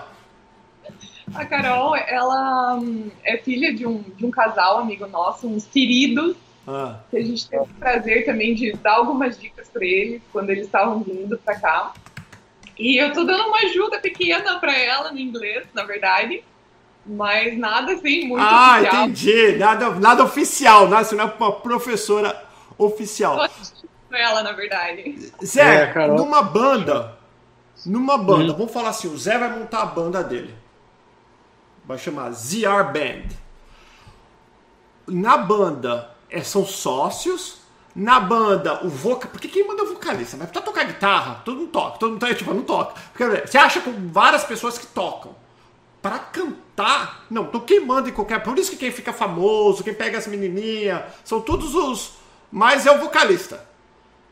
A 1.34 1.44
Carol, 1.44 1.96
ela 1.96 2.76
hum, 2.76 3.10
é 3.24 3.36
filha 3.36 3.74
de 3.74 3.86
um, 3.86 4.02
de 4.02 4.24
um 4.24 4.30
casal 4.30 4.78
amigo 4.78 5.06
nosso, 5.06 5.48
uns 5.48 5.66
queridos, 5.66 6.36
ah. 6.66 7.00
que 7.10 7.16
a 7.16 7.22
gente 7.22 7.48
teve 7.48 7.62
o 7.62 7.74
prazer 7.78 8.24
também 8.24 8.54
de 8.54 8.72
dar 8.74 8.94
algumas 8.94 9.38
dicas 9.38 9.68
para 9.68 9.84
eles 9.84 10.22
quando 10.32 10.50
eles 10.50 10.66
estavam 10.66 11.00
vindo 11.00 11.36
para 11.38 11.58
cá. 11.58 11.92
E 12.78 12.96
eu 12.96 13.12
tô 13.12 13.24
dando 13.24 13.48
uma 13.48 13.58
ajuda 13.58 13.98
pequena 13.98 14.58
para 14.58 14.76
ela 14.76 15.10
no 15.10 15.18
inglês, 15.18 15.66
na 15.74 15.84
verdade. 15.84 16.44
Mas 17.04 17.56
nada 17.56 17.92
assim, 17.92 18.26
muito 18.26 18.42
ah, 18.42 18.78
oficial. 18.78 18.94
Ah, 18.94 19.04
entendi. 19.04 19.52
Nada, 19.56 19.90
nada 19.90 20.24
oficial, 20.24 20.88
né? 20.88 21.02
Você 21.02 21.14
não 21.14 21.24
é 21.24 21.32
uma 21.38 21.52
professora 21.52 22.44
oficial. 22.76 23.48
ela, 24.12 24.42
na 24.42 24.52
verdade. 24.52 25.32
Zé, 25.44 25.92
é, 25.94 26.08
numa 26.08 26.42
banda, 26.42 27.16
numa 27.84 28.18
banda, 28.18 28.52
hum. 28.52 28.56
vamos 28.56 28.72
falar 28.72 28.90
assim, 28.90 29.08
o 29.08 29.16
Zé 29.16 29.38
vai 29.38 29.56
montar 29.56 29.82
a 29.82 29.86
banda 29.86 30.22
dele. 30.22 30.54
Vai 31.86 31.98
chamar 31.98 32.32
ZR 32.32 32.92
Band. 32.92 33.28
Na 35.06 35.36
banda, 35.36 36.10
é, 36.28 36.42
são 36.42 36.66
sócios. 36.66 37.58
Na 37.94 38.20
banda, 38.20 38.84
o 38.84 38.88
vocal. 38.88 39.30
Porque 39.30 39.48
quem 39.48 39.66
manda 39.66 39.82
é 39.82 39.84
o 39.84 39.94
vocalista? 39.94 40.36
Vai 40.36 40.46
tocar 40.48 40.84
guitarra? 40.84 41.42
Todo 41.44 41.58
mundo 41.58 41.70
toca. 41.70 41.98
Todo 41.98 42.10
mundo 42.10 42.20
tá, 42.20 42.34
tipo, 42.34 42.52
não 42.52 42.62
toca. 42.62 43.00
Você 43.46 43.56
acha 43.56 43.80
com 43.80 43.92
várias 44.10 44.44
pessoas 44.44 44.76
que 44.76 44.86
tocam 44.86 45.34
para 46.06 46.20
cantar, 46.20 47.26
não, 47.28 47.46
tô 47.46 47.60
queimando 47.62 48.08
em 48.08 48.12
qualquer. 48.12 48.40
Por 48.40 48.56
isso 48.56 48.70
que 48.70 48.76
quem 48.76 48.92
fica 48.92 49.12
famoso, 49.12 49.82
quem 49.82 49.92
pega 49.92 50.16
as 50.16 50.28
menininhas, 50.28 51.02
são 51.24 51.40
todos 51.40 51.74
os. 51.74 52.12
Mas 52.48 52.86
é 52.86 52.92
o 52.92 53.00
vocalista, 53.00 53.68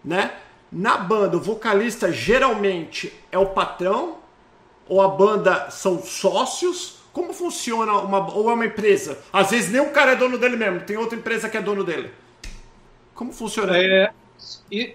né? 0.05 0.37
Na 0.71 0.97
banda, 0.97 1.37
o 1.37 1.41
vocalista 1.41 2.13
geralmente 2.13 3.13
é 3.33 3.39
o 3.39 3.47
patrão, 3.47 4.19
ou 4.89 5.03
a 5.03 5.09
banda 5.09 5.69
são 5.71 6.01
sócios. 6.01 6.99
Como 7.15 7.33
funciona 7.33 7.93
uma. 7.93 8.35
Ou 8.35 8.51
é 8.51 8.55
uma 8.55 8.67
empresa? 8.67 9.17
Às 9.33 9.53
vezes 9.53 9.71
nem 9.71 9.81
o 9.81 9.91
cara 9.91 10.12
é 10.12 10.17
dono 10.17 10.37
dele 10.37 10.57
mesmo, 10.57 10.81
tem 10.81 10.97
outra 10.97 11.17
empresa 11.17 11.49
que 11.49 11.57
é 11.57 11.62
dono 11.62 11.85
dele. 11.85 12.11
Como 13.15 13.33
funciona? 13.33 13.79
É, 13.79 14.11
e, 14.71 14.93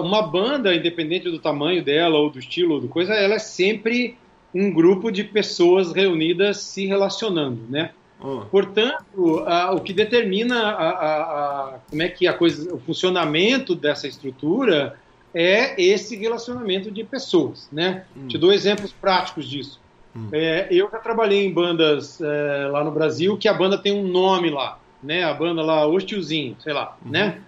uma 0.00 0.22
banda, 0.22 0.72
independente 0.72 1.28
do 1.28 1.40
tamanho 1.40 1.84
dela, 1.84 2.16
ou 2.16 2.30
do 2.30 2.38
estilo, 2.38 2.74
ou 2.74 2.80
do 2.80 2.86
coisa, 2.86 3.12
ela 3.12 3.34
é 3.34 3.38
sempre 3.40 4.16
um 4.54 4.72
grupo 4.72 5.10
de 5.10 5.24
pessoas 5.24 5.92
reunidas 5.92 6.58
se 6.58 6.86
relacionando, 6.86 7.60
né? 7.68 7.90
Oh. 8.20 8.42
Portanto, 8.42 9.42
a, 9.44 9.72
o 9.72 9.80
que 9.80 9.92
determina 9.92 11.80
como 11.90 12.02
é 12.02 12.08
que 12.08 12.28
a 12.28 12.32
coisa, 12.32 12.72
o 12.72 12.78
funcionamento 12.78 13.74
dessa 13.74 14.06
estrutura 14.06 14.96
é 15.34 15.82
esse 15.82 16.14
relacionamento 16.14 16.88
de 16.88 17.02
pessoas, 17.02 17.68
né? 17.72 18.04
Hum. 18.16 18.28
Te 18.28 18.38
dou 18.38 18.52
exemplos 18.52 18.92
práticos 18.92 19.48
disso. 19.48 19.81
Hum. 20.14 20.28
É, 20.32 20.68
eu 20.70 20.90
já 20.90 20.98
trabalhei 20.98 21.46
em 21.46 21.52
bandas 21.52 22.20
é, 22.20 22.68
lá 22.70 22.84
no 22.84 22.90
Brasil 22.90 23.36
que 23.36 23.48
a 23.48 23.54
banda 23.54 23.78
tem 23.78 23.92
um 23.92 24.06
nome 24.06 24.50
lá, 24.50 24.78
né? 25.02 25.24
A 25.24 25.32
banda 25.32 25.62
lá, 25.62 25.86
Os 25.86 26.04
Tiozinho, 26.04 26.56
sei 26.60 26.72
lá, 26.72 26.96
uhum. 27.04 27.10
né? 27.10 27.40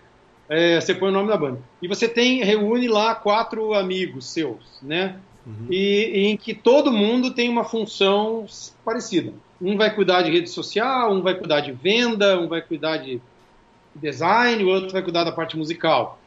É, 0.49 0.81
você 0.81 0.95
põe 0.95 1.09
o 1.09 1.13
nome 1.13 1.29
da 1.29 1.37
banda. 1.37 1.59
E 1.81 1.89
você 1.89 2.09
tem, 2.09 2.43
reúne 2.43 2.89
lá 2.89 3.15
quatro 3.15 3.75
amigos 3.75 4.27
seus, 4.27 4.79
né? 4.83 5.17
uhum. 5.47 5.67
e, 5.71 6.29
em 6.29 6.37
que 6.37 6.55
todo 6.55 6.93
mundo 6.93 7.33
tem 7.33 7.49
uma 7.49 7.65
função 7.65 8.47
parecida. 8.85 9.33
Um 9.61 9.77
vai 9.77 9.95
cuidar 9.95 10.23
de 10.23 10.31
rede 10.31 10.51
social, 10.51 11.13
um 11.13 11.23
vai 11.23 11.35
cuidar 11.35 11.61
de 11.61 11.73
venda, 11.73 12.39
um 12.39 12.49
vai 12.49 12.61
cuidar 12.61 12.99
de 12.99 13.21
design, 13.95 14.63
o 14.65 14.69
outro 14.69 14.91
vai 14.91 15.03
cuidar 15.03 15.25
da 15.25 15.33
parte 15.33 15.57
musical. 15.57 16.19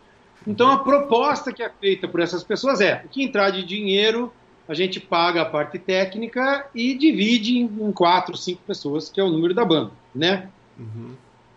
Então 0.46 0.72
a 0.72 0.80
proposta 0.80 1.52
que 1.52 1.62
é 1.62 1.70
feita 1.70 2.08
por 2.08 2.20
essas 2.20 2.44
pessoas 2.44 2.80
é: 2.80 3.04
o 3.06 3.10
que 3.10 3.24
entrar 3.24 3.50
de 3.50 3.64
dinheiro, 3.64 4.32
a 4.68 4.74
gente 4.74 5.00
paga 5.00 5.42
a 5.42 5.46
parte 5.46 5.80
técnica 5.80 6.68
e 6.76 6.94
divide 6.94 7.58
em 7.58 7.92
quatro, 7.92 8.36
cinco 8.36 8.62
pessoas, 8.68 9.10
que 9.10 9.20
é 9.20 9.24
o 9.24 9.30
número 9.30 9.54
da 9.54 9.64
banda, 9.64 9.92
né? 10.14 10.50
Uhum. 10.78 11.12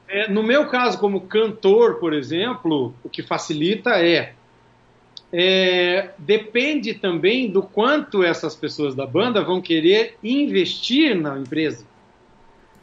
É, 0.09 0.29
no 0.29 0.43
meu 0.43 0.67
caso, 0.67 0.99
como 0.99 1.21
cantor, 1.23 1.97
por 1.97 2.13
exemplo, 2.13 2.95
o 3.05 3.09
que 3.09 3.23
facilita 3.23 3.91
é 3.91 4.35
é, 5.33 6.11
depende 6.19 6.95
também 6.95 7.51
do 7.51 7.63
quanto 7.63 8.23
essas 8.23 8.57
pessoas 8.57 8.95
da 8.95 9.07
banda 9.07 9.43
vão 9.43 9.61
querer 9.61 10.17
investir 10.23 11.15
na 11.15 11.39
empresa. 11.39 11.85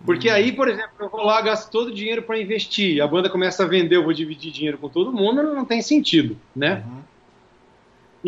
Porque 0.06 0.30
uhum. 0.30 0.36
aí, 0.36 0.52
por 0.52 0.70
exemplo, 0.70 0.92
eu 1.00 1.10
vou 1.10 1.24
lá, 1.24 1.42
gasto 1.42 1.70
todo 1.72 1.88
o 1.88 1.94
dinheiro 1.94 2.22
para 2.22 2.40
investir, 2.40 3.02
a 3.02 3.08
banda 3.08 3.30
começa 3.30 3.64
a 3.64 3.68
vender, 3.68 3.98
eu 3.98 4.04
vou 4.04 4.14
dividir 4.14 4.52
dinheiro 4.52 4.78
com 4.78 4.88
todo 4.88 5.12
mundo, 5.12 5.44
não 5.44 5.66
tem 5.66 5.82
sentido, 5.82 6.38
né? 6.56 6.84
Uhum. 6.86 7.02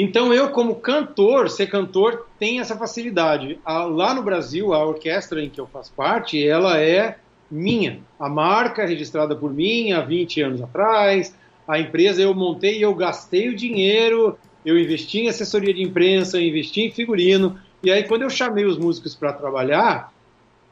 Então 0.01 0.33
eu, 0.33 0.49
como 0.51 0.75
cantor, 0.75 1.49
ser 1.49 1.67
cantor 1.67 2.25
tem 2.39 2.61
essa 2.61 2.77
facilidade. 2.77 3.59
Lá 3.65 4.13
no 4.13 4.23
Brasil, 4.23 4.73
a 4.73 4.81
orquestra 4.85 5.43
em 5.43 5.49
que 5.49 5.59
eu 5.59 5.67
faço 5.67 5.91
parte, 5.91 6.41
ela 6.41 6.79
é 6.79 7.17
minha. 7.51 7.99
A 8.17 8.29
marca 8.29 8.85
registrada 8.85 9.35
por 9.35 9.53
mim 9.53 9.91
há 9.91 9.99
20 9.99 10.41
anos 10.41 10.61
atrás, 10.61 11.35
a 11.67 11.77
empresa 11.77 12.21
eu 12.21 12.33
montei, 12.33 12.81
eu 12.81 12.95
gastei 12.95 13.49
o 13.49 13.55
dinheiro, 13.55 14.39
eu 14.65 14.79
investi 14.79 15.19
em 15.19 15.27
assessoria 15.27 15.73
de 15.73 15.83
imprensa, 15.83 16.37
eu 16.37 16.43
investi 16.43 16.79
em 16.83 16.91
figurino, 16.91 17.59
e 17.83 17.91
aí 17.91 18.05
quando 18.05 18.21
eu 18.21 18.29
chamei 18.29 18.63
os 18.63 18.77
músicos 18.77 19.13
para 19.13 19.33
trabalhar, 19.33 20.13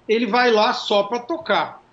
ele 0.07 0.25
vai 0.25 0.49
lá 0.51 0.71
só 0.71 1.03
para 1.03 1.19
tocar. 1.19 1.84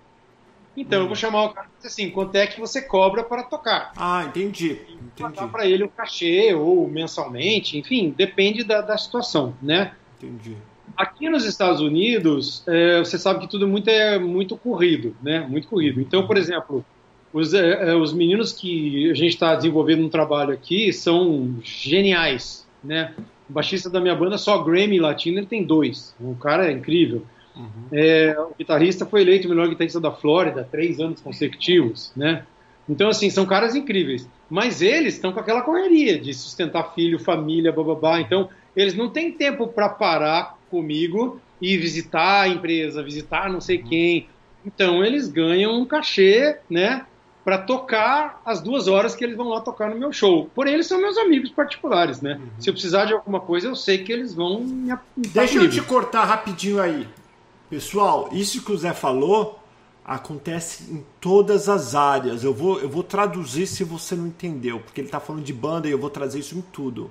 Então 0.77 0.99
hum. 0.99 1.01
eu 1.03 1.07
vou 1.07 1.17
chamar 1.17 1.43
o 1.43 1.49
cara 1.49 1.67
e 1.67 1.75
dizer 1.79 1.89
assim, 1.89 2.09
quanto 2.09 2.35
é 2.35 2.47
que 2.47 2.61
você 2.61 2.81
cobra 2.81 3.25
para 3.25 3.43
tocar? 3.43 3.91
Ah, 3.97 4.23
entendi. 4.23 4.79
Entendi. 5.23 5.51
para 5.51 5.65
ele 5.65 5.83
o 5.83 5.89
cachê 5.89 6.53
ou 6.53 6.87
mensalmente, 6.87 7.77
enfim, 7.77 8.13
depende 8.15 8.63
da, 8.63 8.81
da 8.81 8.97
situação, 8.97 9.53
né? 9.61 9.93
Entendi. 10.17 10.55
Aqui 10.95 11.29
nos 11.29 11.45
Estados 11.45 11.81
Unidos, 11.81 12.63
é, 12.67 12.99
você 12.99 13.17
sabe 13.17 13.41
que 13.41 13.49
tudo 13.49 13.67
muito 13.67 13.89
é 13.89 14.17
muito 14.17 14.55
corrido, 14.55 15.15
né? 15.21 15.41
Muito 15.41 15.67
corrido. 15.67 15.99
Então, 15.99 16.25
por 16.25 16.37
exemplo, 16.37 16.85
os, 17.33 17.53
é, 17.53 17.89
é, 17.89 17.95
os 17.95 18.13
meninos 18.13 18.53
que 18.53 19.11
a 19.11 19.13
gente 19.13 19.33
está 19.33 19.55
desenvolvendo 19.55 20.05
um 20.05 20.09
trabalho 20.09 20.53
aqui 20.53 20.93
são 20.93 21.57
geniais, 21.61 22.65
né? 22.83 23.13
O 23.49 23.53
baixista 23.53 23.89
da 23.89 23.99
minha 23.99 24.15
banda, 24.15 24.37
só 24.37 24.63
Grammy 24.63 24.99
Latino, 24.99 25.39
ele 25.39 25.45
tem 25.45 25.63
dois. 25.63 26.15
O 26.19 26.35
cara 26.35 26.67
é 26.67 26.71
incrível. 26.71 27.25
Uhum. 27.55 27.87
É, 27.91 28.35
o 28.39 28.53
guitarrista 28.57 29.05
foi 29.05 29.21
eleito 29.21 29.47
o 29.47 29.49
melhor 29.49 29.67
guitarrista 29.67 29.99
da 29.99 30.11
Flórida 30.11 30.67
três 30.69 30.99
anos 30.99 31.21
consecutivos, 31.21 32.11
né? 32.15 32.45
Então, 32.87 33.09
assim, 33.09 33.29
são 33.29 33.45
caras 33.45 33.75
incríveis. 33.75 34.27
Mas 34.49 34.81
eles 34.81 35.15
estão 35.15 35.31
com 35.33 35.39
aquela 35.39 35.61
correria 35.61 36.19
de 36.19 36.33
sustentar 36.33 36.93
filho, 36.93 37.19
família, 37.19 37.71
bababá. 37.71 38.19
Então, 38.21 38.49
eles 38.75 38.93
não 38.93 39.09
têm 39.09 39.31
tempo 39.31 39.67
para 39.67 39.89
parar 39.89 40.57
comigo 40.69 41.39
e 41.61 41.77
visitar 41.77 42.41
a 42.41 42.47
empresa, 42.47 43.01
visitar 43.01 43.49
não 43.49 43.59
sei 43.59 43.79
quem. 43.79 44.27
Então, 44.65 45.03
eles 45.03 45.27
ganham 45.27 45.73
um 45.79 45.85
cachê, 45.85 46.57
né? 46.69 47.05
Para 47.43 47.59
tocar 47.59 48.41
as 48.43 48.59
duas 48.61 48.87
horas 48.87 49.15
que 49.15 49.23
eles 49.23 49.37
vão 49.37 49.49
lá 49.49 49.61
tocar 49.61 49.89
no 49.89 49.95
meu 49.95 50.11
show. 50.11 50.49
Porém, 50.53 50.73
eles 50.73 50.87
são 50.87 50.99
meus 50.99 51.17
amigos 51.17 51.51
particulares, 51.51 52.21
né? 52.21 52.35
Uhum. 52.35 52.49
Se 52.59 52.69
eu 52.69 52.73
precisar 52.73 53.05
de 53.05 53.13
alguma 53.13 53.39
coisa, 53.39 53.67
eu 53.67 53.75
sei 53.75 53.99
que 53.99 54.11
eles 54.11 54.33
vão 54.33 54.61
me 54.61 54.91
Deixa 55.15 55.53
comigo. 55.53 55.65
eu 55.65 55.69
te 55.69 55.81
cortar 55.87 56.25
rapidinho 56.25 56.81
aí. 56.81 57.07
Pessoal, 57.69 58.29
isso 58.31 58.63
que 58.63 58.71
o 58.71 58.77
Zé 58.77 58.93
falou 58.93 59.59
acontece 60.05 60.83
em 60.83 61.03
todas 61.19 61.67
as 61.67 61.95
áreas. 61.95 62.43
Eu 62.43 62.53
vou, 62.53 62.79
eu 62.79 62.87
vou 62.87 63.03
traduzir 63.03 63.65
se 63.65 63.83
você 63.83 64.15
não 64.15 64.27
entendeu, 64.27 64.79
porque 64.79 65.01
ele 65.01 65.07
está 65.07 65.19
falando 65.19 65.43
de 65.43 65.53
banda 65.53 65.87
e 65.87 65.91
eu 65.91 65.97
vou 65.97 66.11
trazer 66.11 66.39
isso 66.39 66.55
em 66.55 66.61
tudo. 66.61 67.09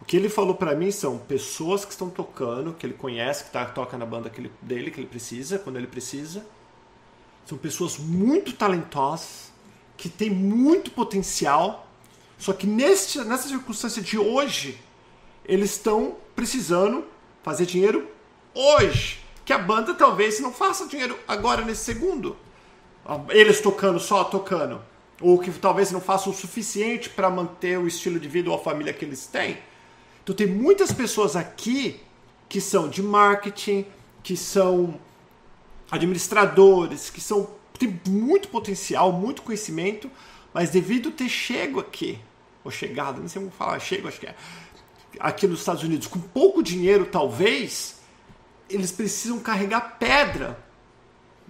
O 0.00 0.04
que 0.04 0.16
ele 0.16 0.28
falou 0.28 0.54
para 0.54 0.74
mim 0.74 0.90
são 0.90 1.18
pessoas 1.18 1.84
que 1.84 1.92
estão 1.92 2.10
tocando, 2.10 2.72
que 2.72 2.84
ele 2.84 2.94
conhece, 2.94 3.44
que 3.44 3.50
tá, 3.50 3.64
toca 3.66 3.96
na 3.96 4.04
banda 4.04 4.28
que 4.28 4.40
ele, 4.40 4.50
dele, 4.60 4.90
que 4.90 4.98
ele 4.98 5.06
precisa, 5.06 5.58
quando 5.58 5.76
ele 5.76 5.86
precisa. 5.86 6.44
São 7.46 7.56
pessoas 7.56 7.96
muito 7.96 8.54
talentosas, 8.54 9.52
que 9.96 10.08
têm 10.08 10.30
muito 10.30 10.90
potencial, 10.90 11.86
só 12.38 12.54
que 12.54 12.66
nesse, 12.66 13.22
nessa 13.22 13.48
circunstância 13.48 14.00
de 14.00 14.18
hoje, 14.18 14.80
eles 15.44 15.72
estão 15.72 16.16
precisando 16.34 17.04
fazer 17.42 17.66
dinheiro 17.66 18.08
hoje 18.54 19.19
que 19.50 19.54
a 19.54 19.58
banda 19.58 19.92
talvez 19.94 20.38
não 20.38 20.52
faça 20.52 20.86
dinheiro 20.86 21.18
agora 21.26 21.64
nesse 21.64 21.82
segundo. 21.82 22.36
Eles 23.30 23.60
tocando 23.60 23.98
só 23.98 24.22
tocando. 24.22 24.80
Ou 25.20 25.40
que 25.40 25.50
talvez 25.50 25.90
não 25.90 26.00
façam 26.00 26.32
o 26.32 26.36
suficiente 26.36 27.10
para 27.10 27.28
manter 27.28 27.76
o 27.76 27.88
estilo 27.88 28.20
de 28.20 28.28
vida 28.28 28.48
ou 28.48 28.54
a 28.54 28.60
família 28.60 28.92
que 28.92 29.04
eles 29.04 29.26
têm. 29.26 29.58
Então 30.22 30.36
tem 30.36 30.46
muitas 30.46 30.92
pessoas 30.92 31.34
aqui 31.34 32.00
que 32.48 32.60
são 32.60 32.88
de 32.88 33.02
marketing, 33.02 33.86
que 34.22 34.36
são 34.36 34.94
administradores, 35.90 37.10
que 37.10 37.20
são 37.20 37.50
tem 37.76 38.00
muito 38.06 38.46
potencial, 38.50 39.10
muito 39.10 39.42
conhecimento, 39.42 40.08
mas 40.54 40.70
devido 40.70 41.10
ter 41.10 41.28
chego 41.28 41.80
aqui, 41.80 42.20
ou 42.62 42.70
chegado, 42.70 43.20
não 43.20 43.26
sei 43.26 43.40
como 43.40 43.50
falar, 43.50 43.80
chego, 43.80 44.06
acho 44.06 44.20
que 44.20 44.28
é, 44.28 44.34
aqui 45.18 45.48
nos 45.48 45.58
Estados 45.58 45.82
Unidos, 45.82 46.06
com 46.06 46.20
pouco 46.20 46.62
dinheiro 46.62 47.04
talvez, 47.04 47.99
eles 48.70 48.92
precisam 48.92 49.38
carregar 49.38 49.96
pedra. 49.98 50.58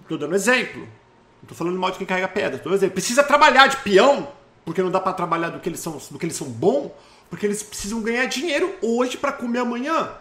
Estou 0.01 0.17
dando 0.17 0.35
exemplo. 0.35 0.81
Não 0.81 1.43
estou 1.43 1.57
falando 1.57 1.79
mal 1.79 1.91
de 1.91 1.97
quem 1.97 2.07
carrega 2.07 2.27
pedra. 2.27 2.57
Estou 2.57 2.71
dando 2.71 2.79
exemplo. 2.79 2.95
Precisa 2.95 3.23
trabalhar 3.23 3.67
de 3.67 3.77
peão, 3.77 4.31
porque 4.65 4.81
não 4.81 4.91
dá 4.91 4.99
para 4.99 5.13
trabalhar 5.13 5.49
do 5.49 5.59
que 5.59 5.69
eles 5.69 5.79
são, 5.79 5.99
do 6.09 6.19
que 6.19 6.25
eles 6.25 6.35
são 6.35 6.47
bom, 6.47 6.95
porque 7.29 7.45
eles 7.45 7.63
precisam 7.63 8.01
ganhar 8.01 8.25
dinheiro 8.25 8.75
hoje 8.81 9.17
para 9.17 9.31
comer 9.31 9.59
amanhã. 9.59 10.11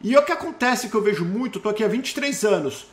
E 0.00 0.14
é 0.14 0.18
o 0.18 0.24
que 0.24 0.32
acontece 0.32 0.88
que 0.88 0.94
eu 0.94 1.02
vejo 1.02 1.24
muito, 1.24 1.58
estou 1.58 1.70
aqui 1.70 1.82
há 1.82 1.88
23 1.88 2.44
anos, 2.44 2.86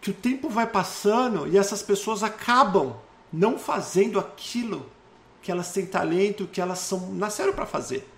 que 0.00 0.10
o 0.10 0.14
tempo 0.14 0.48
vai 0.48 0.66
passando 0.66 1.48
e 1.48 1.58
essas 1.58 1.82
pessoas 1.82 2.22
acabam 2.22 2.96
não 3.32 3.58
fazendo 3.58 4.18
aquilo 4.18 4.88
que 5.42 5.50
elas 5.50 5.72
têm 5.72 5.84
talento, 5.84 6.46
que 6.46 6.60
elas 6.60 6.78
são 6.78 7.12
nasceram 7.12 7.52
para 7.52 7.66
fazer 7.66 8.08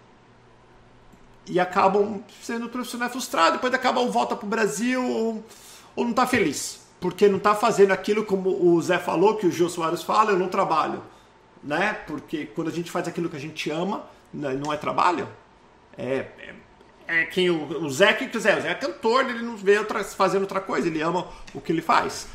e 1.49 1.61
acabam 1.61 2.23
sendo 2.43 2.69
profissionais 2.69 3.13
frustrados, 3.13 3.55
depois 3.55 3.73
acabam 3.73 4.11
volta 4.11 4.35
para 4.35 4.47
o 4.47 4.49
Brasil 4.49 5.05
ou, 5.05 5.45
ou 5.95 6.05
não 6.05 6.11
está 6.11 6.27
feliz, 6.27 6.81
porque 7.01 7.29
não 7.29 7.39
está 7.39 7.55
fazendo 7.55 7.93
aquilo 7.93 8.25
como 8.25 8.51
o 8.51 8.81
Zé 8.83 8.99
falou, 8.99 9.37
que 9.37 9.47
o 9.47 9.53
Jô 9.53 9.69
Soares 9.69 10.03
fala, 10.03 10.33
eu 10.33 10.39
não 10.39 10.49
trabalho, 10.49 11.03
né? 11.63 11.95
Porque 12.07 12.47
quando 12.47 12.69
a 12.69 12.73
gente 12.73 12.91
faz 12.91 13.07
aquilo 13.07 13.29
que 13.29 13.37
a 13.37 13.41
gente 13.41 13.71
ama, 13.71 14.05
né, 14.33 14.55
não 14.55 14.73
é 14.73 14.77
trabalho, 14.77 15.29
é, 15.97 16.27
é, 16.39 16.55
é 17.07 17.25
quem 17.27 17.51
o, 17.51 17.85
o, 17.85 17.91
Zé 17.91 18.13
que 18.13 18.29
quiser, 18.29 18.59
o 18.59 18.63
Zé 18.63 18.71
é 18.71 18.75
cantor, 18.75 19.29
ele 19.29 19.43
não 19.43 19.57
vê 19.57 19.79
outra, 19.79 20.03
fazendo 20.03 20.43
outra 20.43 20.61
coisa, 20.61 20.89
ele 20.89 21.01
ama 21.01 21.29
o 21.55 21.61
que 21.61 21.73
ele 21.73 21.83
faz. 21.83 22.27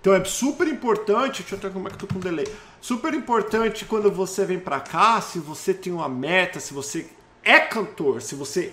Então 0.00 0.12
é 0.12 0.22
super 0.24 0.68
importante, 0.68 1.40
deixa 1.40 1.54
eu 1.54 1.58
ver 1.58 1.72
como 1.72 1.88
é 1.88 1.90
que 1.90 1.96
eu 1.96 2.06
tô 2.06 2.14
com 2.14 2.20
delay. 2.20 2.46
Super 2.78 3.14
importante 3.14 3.86
quando 3.86 4.10
você 4.10 4.44
vem 4.44 4.60
para 4.60 4.78
cá, 4.78 5.18
se 5.22 5.38
você 5.38 5.72
tem 5.72 5.90
uma 5.90 6.10
meta, 6.10 6.60
se 6.60 6.74
você 6.74 7.08
é 7.44 7.60
cantor, 7.60 8.22
se 8.22 8.34
você 8.34 8.72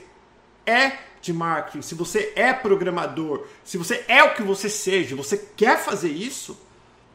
é 0.66 0.98
de 1.22 1.32
marketing, 1.32 1.82
se 1.82 1.96
você 1.96 2.34
é 2.36 2.52
programador, 2.52 3.46
se 3.64 3.78
você 3.78 4.04
é 4.08 4.24
o 4.24 4.34
que 4.34 4.42
você 4.42 4.70
seja, 4.70 5.16
você 5.16 5.38
quer 5.38 5.78
fazer 5.78 6.10
isso, 6.10 6.58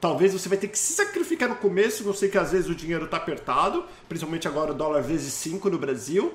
talvez 0.00 0.32
você 0.32 0.48
vai 0.48 0.58
ter 0.58 0.68
que 0.68 0.78
se 0.78 0.92
sacrificar 0.92 1.48
no 1.48 1.56
começo. 1.56 2.04
Eu 2.04 2.14
sei 2.14 2.28
que 2.28 2.38
às 2.38 2.52
vezes 2.52 2.68
o 2.68 2.74
dinheiro 2.74 3.06
está 3.06 3.16
apertado, 3.16 3.84
principalmente 4.08 4.46
agora 4.46 4.72
o 4.72 4.74
dólar 4.74 5.02
vezes 5.02 5.32
5 5.32 5.68
no 5.68 5.78
Brasil. 5.78 6.32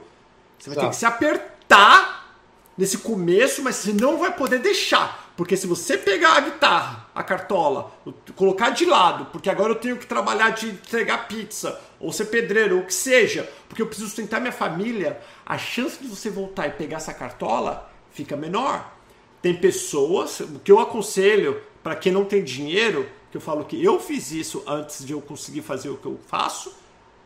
Você 0.59 0.69
vai 0.69 0.75
tá. 0.75 0.81
ter 0.81 0.89
que 0.89 0.95
se 0.95 1.05
apertar 1.05 2.37
nesse 2.77 2.97
começo, 2.97 3.61
mas 3.63 3.77
você 3.77 3.93
não 3.93 4.17
vai 4.17 4.35
poder 4.35 4.59
deixar. 4.59 5.20
Porque 5.35 5.55
se 5.55 5.65
você 5.65 5.97
pegar 5.97 6.33
a 6.33 6.41
guitarra, 6.41 7.09
a 7.15 7.23
cartola, 7.23 7.91
colocar 8.35 8.69
de 8.71 8.85
lado, 8.85 9.25
porque 9.27 9.49
agora 9.49 9.71
eu 9.71 9.75
tenho 9.75 9.97
que 9.97 10.05
trabalhar 10.05 10.51
de 10.51 10.67
entregar 10.67 11.27
pizza, 11.27 11.79
ou 11.99 12.11
ser 12.11 12.25
pedreiro, 12.25 12.77
ou 12.77 12.81
o 12.83 12.85
que 12.85 12.93
seja, 12.93 13.49
porque 13.67 13.81
eu 13.81 13.87
preciso 13.87 14.07
sustentar 14.07 14.41
minha 14.41 14.51
família, 14.51 15.19
a 15.45 15.57
chance 15.57 16.01
de 16.01 16.07
você 16.07 16.29
voltar 16.29 16.67
e 16.67 16.71
pegar 16.71 16.97
essa 16.97 17.13
cartola 17.13 17.89
fica 18.11 18.35
menor. 18.35 18.93
Tem 19.41 19.55
pessoas, 19.55 20.39
o 20.41 20.59
que 20.59 20.71
eu 20.71 20.79
aconselho 20.79 21.61
para 21.81 21.95
quem 21.95 22.11
não 22.11 22.25
tem 22.25 22.43
dinheiro, 22.43 23.09
que 23.31 23.37
eu 23.37 23.41
falo 23.41 23.65
que 23.65 23.83
eu 23.83 23.99
fiz 23.99 24.31
isso 24.31 24.63
antes 24.67 25.05
de 25.05 25.13
eu 25.13 25.21
conseguir 25.21 25.61
fazer 25.61 25.89
o 25.89 25.97
que 25.97 26.05
eu 26.05 26.19
faço. 26.27 26.75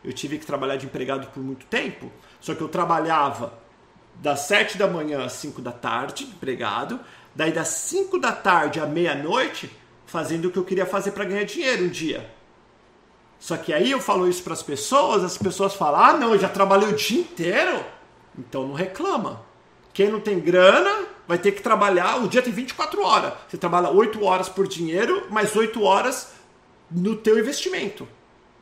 Eu 0.02 0.12
tive 0.12 0.38
que 0.38 0.46
trabalhar 0.46 0.76
de 0.76 0.86
empregado 0.86 1.26
por 1.28 1.42
muito 1.42 1.66
tempo, 1.66 2.10
só 2.40 2.54
que 2.54 2.60
eu 2.60 2.68
trabalhava 2.68 3.52
das 4.14 4.40
7 4.40 4.78
da 4.78 4.86
manhã 4.86 5.24
às 5.24 5.32
5 5.32 5.60
da 5.60 5.72
tarde, 5.72 6.24
empregado, 6.24 7.00
daí 7.36 7.52
das 7.52 7.68
5 7.68 8.18
da 8.18 8.32
tarde 8.32 8.80
à 8.80 8.86
meia-noite, 8.86 9.70
fazendo 10.06 10.46
o 10.46 10.50
que 10.50 10.58
eu 10.58 10.64
queria 10.64 10.86
fazer 10.86 11.12
para 11.12 11.26
ganhar 11.26 11.44
dinheiro 11.44 11.84
um 11.84 11.88
dia. 11.88 12.28
Só 13.38 13.58
que 13.58 13.72
aí 13.72 13.90
eu 13.90 14.00
falo 14.00 14.26
isso 14.26 14.42
para 14.42 14.54
as 14.54 14.62
pessoas, 14.62 15.22
as 15.22 15.36
pessoas 15.36 15.74
falam: 15.74 16.00
ah, 16.00 16.12
não, 16.14 16.32
eu 16.32 16.40
já 16.40 16.48
trabalhei 16.48 16.88
o 16.88 16.96
dia 16.96 17.20
inteiro. 17.20 17.84
Então 18.38 18.66
não 18.66 18.74
reclama. 18.74 19.44
Quem 19.92 20.08
não 20.08 20.20
tem 20.20 20.40
grana 20.40 21.06
vai 21.28 21.38
ter 21.38 21.52
que 21.52 21.62
trabalhar. 21.62 22.22
O 22.22 22.28
dia 22.28 22.40
tem 22.40 22.52
24 22.52 23.02
horas. 23.02 23.34
Você 23.48 23.58
trabalha 23.58 23.90
8 23.90 24.24
horas 24.24 24.48
por 24.48 24.66
dinheiro, 24.66 25.26
mais 25.30 25.54
8 25.54 25.82
horas 25.82 26.32
no 26.90 27.16
teu 27.16 27.38
investimento. 27.38 28.08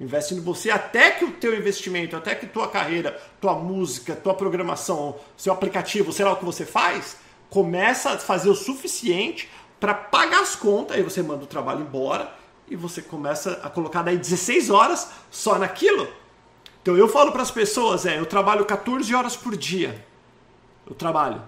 Investe 0.01 0.35
em 0.35 0.41
você 0.41 0.71
até 0.71 1.13
que 1.13 1.25
o 1.25 1.33
teu 1.33 1.57
investimento, 1.57 2.17
até 2.17 2.35
que 2.35 2.47
tua 2.47 2.69
carreira, 2.69 3.21
tua 3.41 3.55
música, 3.55 4.17
tua 4.17 4.35
programação, 4.35 5.17
seu 5.37 5.53
aplicativo, 5.53 6.13
sei 6.13 6.25
lá 6.25 6.33
o 6.33 6.37
que 6.37 6.45
você 6.45 6.65
faz, 6.65 7.17
começa 7.55 8.11
a 8.11 8.19
fazer 8.19 8.51
o 8.51 8.55
suficiente 8.55 9.49
para 9.79 9.95
pagar 9.95 10.43
as 10.43 10.57
contas, 10.57 10.97
aí 10.97 11.05
você 11.05 11.23
manda 11.23 11.45
o 11.45 11.47
trabalho 11.47 11.83
embora 11.83 12.29
e 12.69 12.75
você 12.75 13.01
começa 13.01 13.61
a 13.63 13.71
colocar 13.71 14.03
daí 14.03 14.19
16 14.19 14.71
horas 14.71 15.09
só 15.31 15.57
naquilo. 15.57 16.09
Então 16.83 16.97
eu 16.97 17.07
falo 17.07 17.31
para 17.31 17.43
as 17.43 17.53
pessoas, 17.53 18.07
é, 18.07 18.19
eu 18.19 18.27
trabalho 18.27 18.65
14 18.65 19.15
horas 19.15 19.37
por 19.37 19.57
dia. 19.57 20.05
Eu 20.85 20.97
trabalho. 20.97 21.41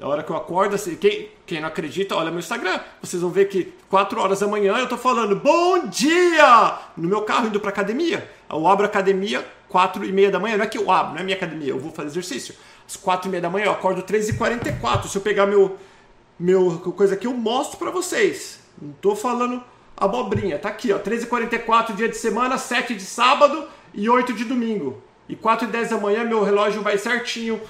A 0.00 0.08
hora 0.08 0.24
que 0.24 0.32
eu 0.32 0.36
acordo, 0.36 0.74
assim, 0.74 0.96
quem, 0.96 1.30
quem 1.46 1.60
não 1.60 1.68
acredita, 1.68 2.16
olha 2.16 2.30
meu 2.30 2.40
Instagram. 2.40 2.80
Vocês 3.00 3.22
vão 3.22 3.30
ver 3.30 3.48
que 3.48 3.72
4 3.88 4.20
horas 4.20 4.40
da 4.40 4.48
manhã 4.48 4.78
eu 4.78 4.88
tô 4.88 4.98
falando 4.98 5.36
bom 5.36 5.86
dia 5.86 6.76
no 6.96 7.06
meu 7.06 7.22
carro 7.22 7.46
indo 7.46 7.60
para 7.60 7.70
academia. 7.70 8.28
Eu 8.50 8.66
abro 8.66 8.84
a 8.84 8.88
academia 8.88 9.46
4 9.68 10.04
e 10.04 10.10
meia 10.10 10.32
da 10.32 10.40
manhã. 10.40 10.56
Não 10.56 10.64
é 10.64 10.68
que 10.68 10.78
eu 10.78 10.90
abro, 10.90 11.14
não 11.14 11.20
é 11.20 11.22
minha 11.22 11.36
academia, 11.36 11.68
eu 11.68 11.78
vou 11.78 11.92
fazer 11.92 12.08
exercício 12.08 12.56
às 12.90 12.96
quatro 12.96 13.28
e 13.28 13.30
meia 13.30 13.40
da 13.40 13.48
manhã, 13.48 13.66
eu 13.66 13.72
acordo 13.72 14.02
3h44. 14.02 15.06
Se 15.06 15.16
eu 15.16 15.22
pegar 15.22 15.46
meu, 15.46 15.76
meu 16.36 16.78
coisa 16.96 17.14
aqui, 17.14 17.26
eu 17.26 17.32
mostro 17.32 17.78
para 17.78 17.90
vocês. 17.90 18.58
Não 18.82 18.92
tô 18.94 19.14
falando 19.14 19.62
abobrinha. 19.96 20.58
Tá 20.58 20.70
aqui, 20.70 20.92
ó. 20.92 20.98
13h44, 20.98 21.94
dia 21.94 22.08
de 22.08 22.16
semana, 22.16 22.58
7 22.58 22.94
de 22.96 23.04
sábado 23.04 23.68
e 23.94 24.10
8 24.10 24.32
de 24.32 24.44
domingo. 24.44 25.00
E 25.28 25.36
4 25.36 25.68
e 25.68 25.70
10 25.70 25.90
da 25.90 25.98
manhã, 25.98 26.24
meu 26.24 26.42
relógio 26.42 26.82
vai 26.82 26.98
certinho 26.98 27.60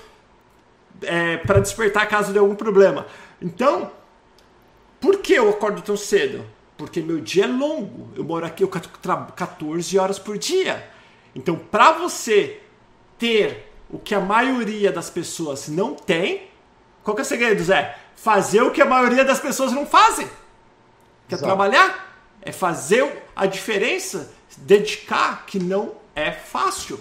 é, 1.03 1.37
para 1.37 1.61
despertar 1.61 2.09
caso 2.09 2.33
dê 2.33 2.39
algum 2.39 2.55
problema. 2.55 3.07
Então, 3.43 3.93
por 4.99 5.19
que 5.19 5.35
eu 5.35 5.51
acordo 5.51 5.83
tão 5.83 5.99
cedo? 5.99 6.47
Porque 6.79 7.03
meu 7.03 7.21
dia 7.21 7.45
é 7.45 7.47
longo. 7.47 8.09
Eu 8.17 8.25
moro 8.25 8.47
aqui 8.47 8.65
eu 8.65 8.69
14 8.69 9.99
horas 9.99 10.19
por 10.19 10.39
dia. 10.39 10.89
Então, 11.35 11.57
para 11.57 11.93
você 11.93 12.59
ter 13.19 13.70
o 13.91 13.99
que 13.99 14.15
a 14.15 14.21
maioria 14.21 14.93
das 14.93 15.11
pessoas 15.11 15.69
não 15.69 15.95
tem. 15.95 16.49
Qual 17.03 17.15
que 17.15 17.23
é 17.23 17.25
o 17.25 17.27
segredo, 17.27 17.63
Zé? 17.63 17.97
Fazer 18.15 18.63
o 18.63 18.71
que 18.71 18.81
a 18.81 18.87
maioria 18.87 19.25
das 19.25 19.41
pessoas 19.41 19.73
não 19.73 19.87
fazem. 19.87 20.29
Quer 21.29 21.37
Exato. 21.37 21.45
trabalhar? 21.45 22.09
É 22.43 22.53
fazer 22.53 23.25
a 23.35 23.47
diferença, 23.47 24.33
dedicar, 24.59 25.45
que 25.47 25.59
não 25.59 25.95
é 26.15 26.31
fácil. 26.31 27.01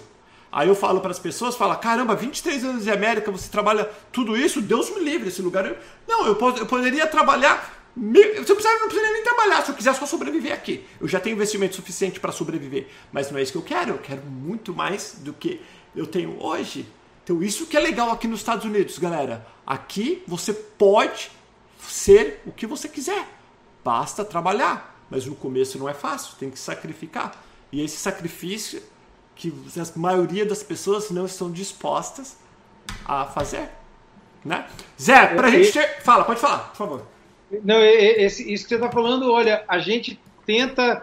Aí 0.52 0.68
eu 0.68 0.74
falo 0.74 1.00
para 1.00 1.12
as 1.12 1.18
pessoas, 1.18 1.54
fala, 1.54 1.76
caramba, 1.76 2.16
23 2.16 2.64
anos 2.64 2.84
de 2.84 2.90
América, 2.90 3.30
você 3.30 3.48
trabalha 3.48 3.88
tudo 4.10 4.36
isso? 4.36 4.60
Deus 4.60 4.90
me 4.90 5.00
livre, 5.00 5.28
esse 5.28 5.40
lugar. 5.40 5.64
Eu... 5.64 5.76
Não, 6.08 6.26
eu, 6.26 6.36
eu 6.56 6.66
poderia 6.66 7.06
trabalhar 7.06 7.80
Você 7.94 8.54
precisa, 8.54 8.78
não 8.78 8.88
precisa 8.88 9.12
nem 9.12 9.22
trabalhar, 9.22 9.62
se 9.62 9.70
eu 9.70 9.74
quiser 9.74 9.94
só 9.94 10.06
sobreviver 10.06 10.52
aqui. 10.52 10.84
Eu 11.00 11.06
já 11.06 11.20
tenho 11.20 11.34
investimento 11.34 11.76
suficiente 11.76 12.18
para 12.18 12.32
sobreviver. 12.32 12.88
Mas 13.12 13.30
não 13.30 13.38
é 13.38 13.42
isso 13.42 13.52
que 13.52 13.58
eu 13.58 13.62
quero. 13.62 13.90
Eu 13.90 13.98
quero 13.98 14.22
muito 14.22 14.72
mais 14.74 15.16
do 15.18 15.32
que 15.32 15.60
eu 15.94 16.06
tenho 16.06 16.42
hoje. 16.42 16.86
Então, 17.22 17.42
isso 17.42 17.66
que 17.66 17.76
é 17.76 17.80
legal 17.80 18.10
aqui 18.10 18.26
nos 18.26 18.40
Estados 18.40 18.64
Unidos, 18.64 18.98
galera. 18.98 19.46
Aqui 19.66 20.22
você 20.26 20.52
pode 20.52 21.30
ser 21.80 22.42
o 22.46 22.52
que 22.52 22.66
você 22.66 22.88
quiser. 22.88 23.26
Basta 23.84 24.24
trabalhar. 24.24 24.90
Mas 25.10 25.26
no 25.26 25.34
começo 25.34 25.78
não 25.78 25.88
é 25.88 25.94
fácil, 25.94 26.36
tem 26.38 26.50
que 26.50 26.58
sacrificar. 26.58 27.32
E 27.72 27.82
esse 27.82 27.96
sacrifício 27.96 28.82
que 29.34 29.52
a 29.76 29.98
maioria 29.98 30.44
das 30.44 30.62
pessoas 30.62 31.10
não 31.10 31.26
estão 31.26 31.50
dispostas 31.50 32.36
a 33.04 33.26
fazer. 33.26 33.70
Né? 34.44 34.68
Zé, 35.00 35.34
pra 35.34 35.48
eu, 35.48 35.64
gente 35.64 35.72
ter... 35.72 36.02
Fala, 36.02 36.24
pode 36.24 36.40
falar, 36.40 36.68
por 36.68 36.76
favor. 36.76 37.06
Não, 37.64 37.82
esse, 37.82 38.52
isso 38.52 38.64
que 38.64 38.68
você 38.68 38.74
está 38.76 38.90
falando, 38.90 39.30
olha, 39.32 39.64
a 39.66 39.78
gente 39.78 40.20
tenta 40.46 41.02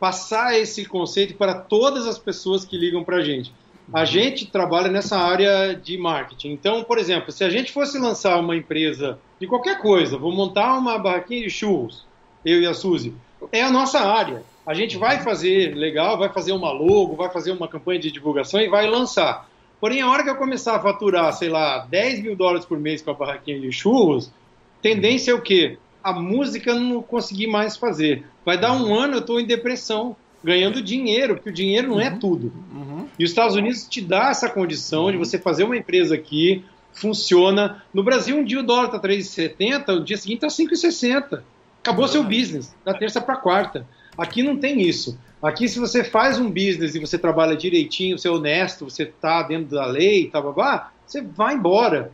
passar 0.00 0.58
esse 0.58 0.84
conceito 0.84 1.34
para 1.34 1.54
todas 1.54 2.06
as 2.06 2.18
pessoas 2.18 2.64
que 2.64 2.76
ligam 2.76 3.04
para 3.04 3.18
a 3.18 3.22
gente. 3.22 3.54
A 3.92 4.04
gente 4.04 4.46
trabalha 4.46 4.88
nessa 4.88 5.18
área 5.18 5.74
de 5.74 5.98
marketing. 5.98 6.52
Então, 6.52 6.82
por 6.82 6.98
exemplo, 6.98 7.30
se 7.30 7.44
a 7.44 7.50
gente 7.50 7.72
fosse 7.72 7.98
lançar 7.98 8.38
uma 8.40 8.56
empresa 8.56 9.18
de 9.40 9.46
qualquer 9.46 9.80
coisa, 9.80 10.16
vou 10.16 10.32
montar 10.32 10.78
uma 10.78 10.98
barraquinha 10.98 11.42
de 11.42 11.50
churros, 11.50 12.06
eu 12.44 12.60
e 12.60 12.66
a 12.66 12.74
Suzy, 12.74 13.12
é 13.52 13.62
a 13.62 13.70
nossa 13.70 14.00
área. 14.00 14.42
A 14.66 14.72
gente 14.72 14.96
vai 14.96 15.22
fazer 15.22 15.74
legal, 15.74 16.18
vai 16.18 16.30
fazer 16.30 16.52
uma 16.52 16.72
logo, 16.72 17.16
vai 17.16 17.30
fazer 17.30 17.52
uma 17.52 17.68
campanha 17.68 18.00
de 18.00 18.10
divulgação 18.10 18.60
e 18.60 18.68
vai 18.68 18.86
lançar. 18.86 19.48
Porém, 19.78 20.00
a 20.00 20.08
hora 20.08 20.22
que 20.22 20.30
eu 20.30 20.36
começar 20.36 20.76
a 20.76 20.80
faturar, 20.80 21.30
sei 21.34 21.50
lá, 21.50 21.80
10 21.90 22.22
mil 22.22 22.34
dólares 22.34 22.64
por 22.64 22.78
mês 22.78 23.02
com 23.02 23.10
a 23.10 23.14
barraquinha 23.14 23.60
de 23.60 23.70
churros, 23.70 24.32
tendência 24.80 25.32
é 25.32 25.34
o 25.34 25.42
quê? 25.42 25.76
a 26.04 26.12
música 26.12 26.74
não 26.74 27.02
consegui 27.02 27.46
mais 27.46 27.78
fazer. 27.78 28.26
Vai 28.44 28.60
dar 28.60 28.74
um 28.74 28.94
ano, 28.94 29.14
eu 29.14 29.20
estou 29.20 29.40
em 29.40 29.46
depressão, 29.46 30.14
ganhando 30.44 30.82
dinheiro, 30.82 31.36
porque 31.36 31.48
o 31.48 31.52
dinheiro 31.52 31.88
não 31.88 32.00
é 32.00 32.10
uhum. 32.10 32.18
tudo. 32.18 32.52
Uhum. 32.72 33.06
E 33.18 33.24
os 33.24 33.30
Estados 33.30 33.56
Unidos 33.56 33.88
te 33.88 34.02
dá 34.02 34.28
essa 34.28 34.48
condição 34.48 35.10
de 35.10 35.16
você 35.16 35.38
fazer 35.38 35.64
uma 35.64 35.76
empresa 35.76 36.14
aqui, 36.14 36.62
funciona. 36.92 37.82
No 37.92 38.04
Brasil, 38.04 38.36
um 38.36 38.44
dia 38.44 38.60
o 38.60 38.62
dólar 38.62 38.86
está 38.86 39.00
3,70, 39.00 39.96
o 39.96 40.04
dia 40.04 40.18
seguinte 40.18 40.44
está 40.44 40.48
5,60. 40.48 41.42
Acabou 41.80 42.06
seu 42.06 42.22
business, 42.22 42.74
da 42.84 42.94
terça 42.94 43.20
para 43.20 43.36
quarta. 43.36 43.86
Aqui 44.16 44.42
não 44.42 44.56
tem 44.56 44.82
isso. 44.82 45.18
Aqui, 45.42 45.68
se 45.68 45.78
você 45.78 46.04
faz 46.04 46.38
um 46.38 46.48
business 46.48 46.94
e 46.94 46.98
você 46.98 47.18
trabalha 47.18 47.56
direitinho, 47.56 48.18
você 48.18 48.28
é 48.28 48.30
honesto, 48.30 48.84
você 48.88 49.02
está 49.02 49.42
dentro 49.42 49.76
da 49.76 49.86
lei, 49.86 50.28
tá, 50.28 50.40
babá, 50.40 50.92
você 51.06 51.20
vai 51.20 51.54
embora. 51.54 52.12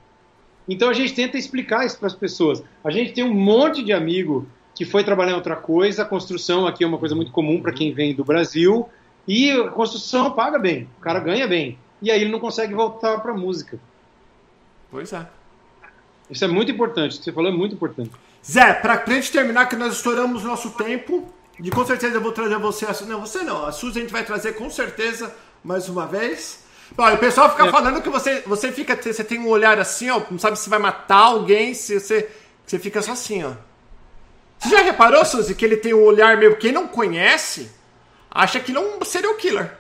Então 0.69 0.89
a 0.89 0.93
gente 0.93 1.15
tenta 1.15 1.37
explicar 1.37 1.85
isso 1.85 1.99
para 1.99 2.07
as 2.07 2.15
pessoas. 2.15 2.63
A 2.83 2.91
gente 2.91 3.13
tem 3.13 3.25
um 3.25 3.35
monte 3.35 3.83
de 3.85 3.93
amigo 3.93 4.47
que 4.81 4.87
foi 4.87 5.05
trabalhar 5.05 5.33
em 5.33 5.35
outra 5.35 5.57
coisa, 5.57 6.01
a 6.01 6.07
construção 6.07 6.67
aqui 6.67 6.83
é 6.83 6.87
uma 6.87 6.97
coisa 6.97 7.15
muito 7.15 7.31
comum 7.31 7.61
para 7.61 7.71
quem 7.71 7.93
vem 7.93 8.15
do 8.15 8.25
Brasil, 8.25 8.89
e 9.29 9.51
a 9.51 9.69
construção 9.69 10.31
paga 10.31 10.59
bem, 10.59 10.89
o 10.97 11.03
cara 11.03 11.21
ganha 11.21 11.47
bem. 11.47 11.79
E 12.01 12.11
aí 12.11 12.19
ele 12.19 12.31
não 12.31 12.41
consegue 12.41 12.73
voltar 12.73 13.19
para 13.19 13.33
a 13.33 13.37
música. 13.37 13.79
Pois 14.91 15.13
é. 15.13 15.27
Isso 16.31 16.43
é 16.43 16.49
muito 16.49 16.73
importante, 16.73 17.17
o 17.17 17.19
que 17.19 17.25
você 17.25 17.31
falou 17.31 17.53
é 17.53 17.55
muito 17.55 17.75
importante. 17.75 18.11
Zé, 18.43 18.73
para 18.73 19.05
a 19.07 19.11
gente 19.11 19.31
terminar, 19.31 19.67
que 19.69 19.77
nós 19.77 19.97
estouramos 19.97 20.45
nosso 20.45 20.71
tempo, 20.71 21.31
e 21.63 21.71
com 21.71 21.85
certeza 21.85 22.15
eu 22.15 22.23
vou 22.23 22.33
trazer 22.33 22.57
você. 22.57 22.87
Não, 23.05 23.21
você 23.21 23.43
não, 23.43 23.67
a 23.67 23.73
Suzy 23.73 23.99
a 23.99 24.01
gente 24.01 24.13
vai 24.13 24.25
trazer 24.25 24.55
com 24.55 24.71
certeza 24.71 25.31
mais 25.63 25.91
uma 25.91 26.07
vez. 26.07 26.65
Bom, 26.97 27.07
o 27.07 27.19
pessoal 27.19 27.51
fica 27.51 27.67
é. 27.67 27.71
falando 27.71 28.01
que 28.01 28.09
você, 28.09 28.41
você 28.47 28.73
fica. 28.73 28.97
Você 28.97 29.23
tem 29.23 29.41
um 29.41 29.49
olhar 29.49 29.79
assim, 29.79 30.09
ó. 30.09 30.23
Não 30.31 30.39
sabe 30.39 30.59
se 30.59 30.71
vai 30.71 30.79
matar 30.79 31.19
alguém, 31.19 31.75
se 31.75 32.01
você. 32.01 32.31
Você 32.67 32.79
fica 32.79 33.03
só 33.03 33.13
assim, 33.13 33.45
ó. 33.45 33.53
Você 34.61 34.69
já 34.69 34.83
reparou, 34.83 35.25
Suzy, 35.25 35.55
que 35.55 35.65
ele 35.65 35.77
tem 35.77 35.95
um 35.95 36.05
olhar 36.05 36.37
meio. 36.37 36.57
Quem 36.57 36.71
não 36.71 36.87
conhece, 36.87 37.71
acha 38.31 38.61
que 38.61 38.71
ele 38.71 38.79
é 38.79 38.83
um 38.83 39.03
serial 39.05 39.35
killer. 39.37 39.73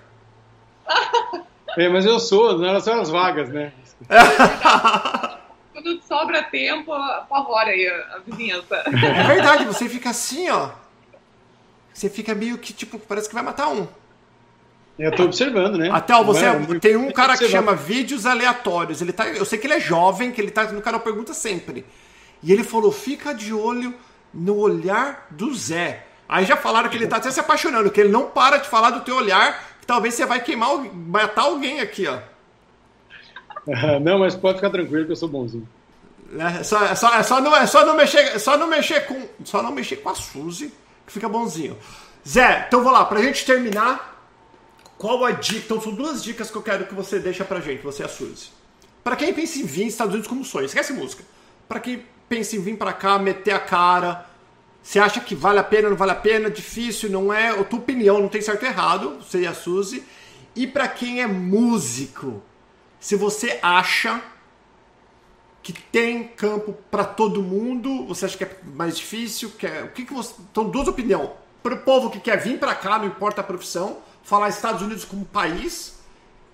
É, 1.76 1.88
mas 1.88 2.04
eu 2.04 2.18
sou, 2.18 2.58
não 2.58 2.66
eram 2.66 2.80
só 2.80 3.00
as 3.00 3.10
vagas, 3.10 3.48
né? 3.50 3.72
Quando 5.72 6.02
sobra 6.02 6.42
tempo, 6.44 6.92
apavora 6.92 7.70
aí 7.70 7.86
a 7.86 8.18
vizinhança. 8.26 8.82
É 8.86 9.22
verdade, 9.24 9.64
você 9.66 9.88
fica 9.88 10.10
assim, 10.10 10.50
ó. 10.50 10.70
Você 11.92 12.08
fica 12.08 12.34
meio 12.34 12.58
que, 12.58 12.72
tipo, 12.72 12.98
parece 12.98 13.28
que 13.28 13.34
vai 13.34 13.44
matar 13.44 13.68
um. 13.68 13.86
Eu 14.98 15.14
tô 15.14 15.24
observando, 15.24 15.76
né? 15.76 15.90
Até, 15.90 16.14
ó, 16.14 16.22
você 16.22 16.44
é, 16.44 16.78
tem 16.78 16.96
um 16.96 17.10
cara 17.10 17.36
que 17.36 17.48
chama 17.48 17.74
Vídeos 17.74 18.26
Aleatórios. 18.26 19.00
Ele 19.00 19.12
tá, 19.12 19.28
eu 19.28 19.44
sei 19.44 19.58
que 19.58 19.66
ele 19.66 19.74
é 19.74 19.80
jovem, 19.80 20.32
que 20.32 20.40
ele 20.40 20.50
tá 20.50 20.70
no 20.72 20.82
canal 20.82 21.00
Pergunta 21.00 21.32
Sempre. 21.32 21.86
E 22.42 22.52
ele 22.52 22.64
falou: 22.64 22.92
fica 22.92 23.32
de 23.32 23.52
olho 23.52 23.94
no 24.32 24.56
olhar 24.56 25.26
do 25.30 25.54
Zé. 25.54 26.06
Aí 26.28 26.44
já 26.44 26.56
falaram 26.56 26.88
que 26.88 26.96
ele 26.96 27.06
tá 27.06 27.16
até 27.16 27.30
se 27.30 27.40
apaixonando, 27.40 27.90
que 27.90 28.00
ele 28.00 28.10
não 28.10 28.28
para 28.28 28.58
de 28.58 28.68
falar 28.68 28.90
do 28.90 29.00
teu 29.00 29.16
olhar, 29.16 29.78
que 29.80 29.86
talvez 29.86 30.14
você 30.14 30.24
vai 30.24 30.40
queimar, 30.40 30.70
matar 30.94 31.42
alguém 31.42 31.80
aqui, 31.80 32.06
ó. 32.06 32.18
Não, 34.00 34.18
mas 34.18 34.34
pode 34.34 34.56
ficar 34.56 34.70
tranquilo 34.70 35.04
que 35.04 35.12
eu 35.12 35.16
sou 35.16 35.28
bonzinho. 35.28 35.68
É, 36.38 36.62
só, 36.62 36.84
é, 36.84 36.94
só, 36.94 37.14
é, 37.14 37.22
só, 37.22 37.40
não, 37.40 37.54
é 37.54 37.66
só 37.66 37.84
não 37.84 37.96
mexer, 37.96 38.38
só 38.38 38.56
não 38.56 38.68
mexer 38.68 39.06
com, 39.06 39.20
só 39.44 39.62
não 39.62 39.72
mexer 39.72 39.96
com 39.96 40.08
a 40.08 40.14
Suzy, 40.14 40.72
que 41.04 41.12
fica 41.12 41.28
bonzinho. 41.28 41.76
Zé, 42.26 42.66
então 42.68 42.82
vou 42.82 42.92
lá, 42.92 43.04
pra 43.04 43.20
gente 43.20 43.44
terminar, 43.44 44.24
qual 44.96 45.24
a 45.24 45.32
dica? 45.32 45.64
Então 45.64 45.80
são 45.80 45.92
duas 45.92 46.22
dicas 46.22 46.50
que 46.50 46.56
eu 46.56 46.62
quero 46.62 46.86
que 46.86 46.94
você 46.94 47.18
deixe 47.18 47.42
pra 47.42 47.60
gente, 47.60 47.82
você 47.82 48.02
e 48.02 48.06
a 48.06 48.08
Suzy. 48.08 48.50
Pra 49.02 49.16
quem 49.16 49.34
pensa 49.34 49.58
em 49.58 49.64
vir 49.64 49.84
nos 49.84 49.94
Estados 49.94 50.14
Unidos 50.14 50.28
como 50.28 50.44
sonho, 50.44 50.66
esquece 50.66 50.92
música. 50.92 51.24
Pra 51.68 51.80
quem 51.80 52.04
pensa 52.30 52.54
em 52.54 52.60
vir 52.60 52.76
pra 52.76 52.92
cá, 52.92 53.18
meter 53.18 53.50
a 53.50 53.58
cara, 53.58 54.24
você 54.80 55.00
acha 55.00 55.20
que 55.20 55.34
vale 55.34 55.58
a 55.58 55.64
pena, 55.64 55.90
não 55.90 55.96
vale 55.96 56.12
a 56.12 56.14
pena, 56.14 56.48
difícil, 56.48 57.10
não 57.10 57.32
é? 57.32 57.48
A 57.48 57.64
tua 57.64 57.80
opinião 57.80 58.20
não 58.20 58.28
tem 58.28 58.40
certo 58.40 58.62
ou 58.62 58.68
errado, 58.68 59.18
você 59.18 59.40
e 59.40 59.46
a 59.48 59.52
Suzy. 59.52 60.04
E 60.54 60.64
pra 60.64 60.86
quem 60.86 61.20
é 61.20 61.26
músico, 61.26 62.40
se 63.00 63.16
você 63.16 63.58
acha 63.60 64.22
que 65.60 65.72
tem 65.72 66.28
campo 66.28 66.72
para 66.88 67.04
todo 67.04 67.42
mundo, 67.42 68.06
você 68.06 68.26
acha 68.26 68.38
que 68.38 68.44
é 68.44 68.58
mais 68.74 68.96
difícil? 68.96 69.50
Que 69.50 69.66
é, 69.66 69.82
o 69.82 69.88
que, 69.88 70.04
que 70.04 70.14
você. 70.14 70.32
Então, 70.52 70.70
duas 70.70 70.86
opiniões. 70.86 71.30
Para 71.62 71.74
o 71.74 71.78
povo 71.78 72.10
que 72.10 72.20
quer 72.20 72.38
vir 72.38 72.58
para 72.60 72.76
cá, 72.76 72.98
não 72.98 73.06
importa 73.06 73.40
a 73.40 73.44
profissão, 73.44 73.98
falar 74.22 74.48
Estados 74.48 74.82
Unidos 74.82 75.04
como 75.04 75.24
país 75.26 75.98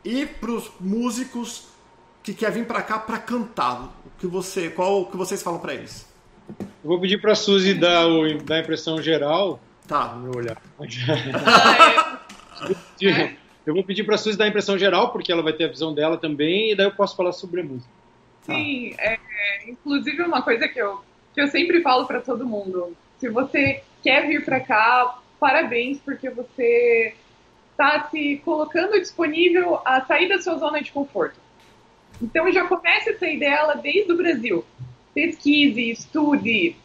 e 0.02 0.24
para 0.24 0.50
os 0.50 0.72
músicos 0.80 1.68
que 2.22 2.34
quer 2.34 2.50
vir 2.50 2.66
para 2.66 2.80
cá 2.82 2.98
para 2.98 3.18
cantar. 3.18 3.95
Que 4.18 4.26
você, 4.26 4.70
qual 4.70 5.02
o 5.02 5.06
que 5.06 5.16
vocês 5.16 5.42
falam 5.42 5.60
para 5.60 5.74
eles? 5.74 6.06
Eu 6.48 6.88
vou 6.88 7.00
pedir 7.00 7.20
para 7.20 7.32
a 7.32 7.34
Suzy 7.34 7.74
dar, 7.74 8.06
o, 8.06 8.38
dar 8.38 8.56
a 8.56 8.60
impressão 8.60 9.02
geral. 9.02 9.60
Tá. 9.86 10.14
No 10.14 10.22
meu 10.22 10.36
olhar. 10.36 10.60
eu 13.66 13.74
vou 13.74 13.84
pedir 13.84 14.04
para 14.04 14.14
a 14.14 14.18
Suzy 14.18 14.38
dar 14.38 14.44
a 14.44 14.48
impressão 14.48 14.78
geral, 14.78 15.10
porque 15.12 15.30
ela 15.30 15.42
vai 15.42 15.52
ter 15.52 15.64
a 15.64 15.68
visão 15.68 15.92
dela 15.94 16.16
também, 16.16 16.72
e 16.72 16.74
daí 16.74 16.86
eu 16.86 16.92
posso 16.92 17.16
falar 17.16 17.32
sobre 17.32 17.60
a 17.60 17.64
música. 17.64 17.90
Sim, 18.42 18.94
é, 18.98 19.18
inclusive 19.66 20.22
uma 20.22 20.40
coisa 20.40 20.68
que 20.68 20.78
eu, 20.78 21.00
que 21.34 21.40
eu 21.40 21.48
sempre 21.48 21.82
falo 21.82 22.06
para 22.06 22.20
todo 22.20 22.46
mundo: 22.46 22.96
se 23.18 23.28
você 23.28 23.82
quer 24.02 24.26
vir 24.28 24.44
para 24.44 24.60
cá, 24.60 25.18
parabéns, 25.38 25.98
porque 25.98 26.30
você 26.30 27.14
está 27.72 28.08
se 28.08 28.40
colocando 28.44 28.98
disponível 28.98 29.80
a 29.84 30.00
sair 30.02 30.28
da 30.28 30.40
sua 30.40 30.56
zona 30.56 30.80
de 30.80 30.92
conforto. 30.92 31.38
Então 32.20 32.50
já 32.52 32.66
comece 32.66 33.10
a 33.10 33.18
sair 33.18 33.38
dela 33.38 33.74
desde 33.74 34.12
o 34.12 34.16
Brasil. 34.16 34.64
Pesquise, 35.14 35.90
estude, 35.90 36.76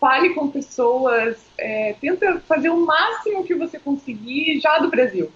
fale 0.00 0.34
com 0.34 0.50
pessoas, 0.50 1.38
é, 1.58 1.94
tenta 2.00 2.40
fazer 2.40 2.70
o 2.70 2.84
máximo 2.84 3.44
que 3.44 3.54
você 3.54 3.78
conseguir 3.78 4.60
já 4.60 4.78
do 4.78 4.90
Brasil. 4.90 5.30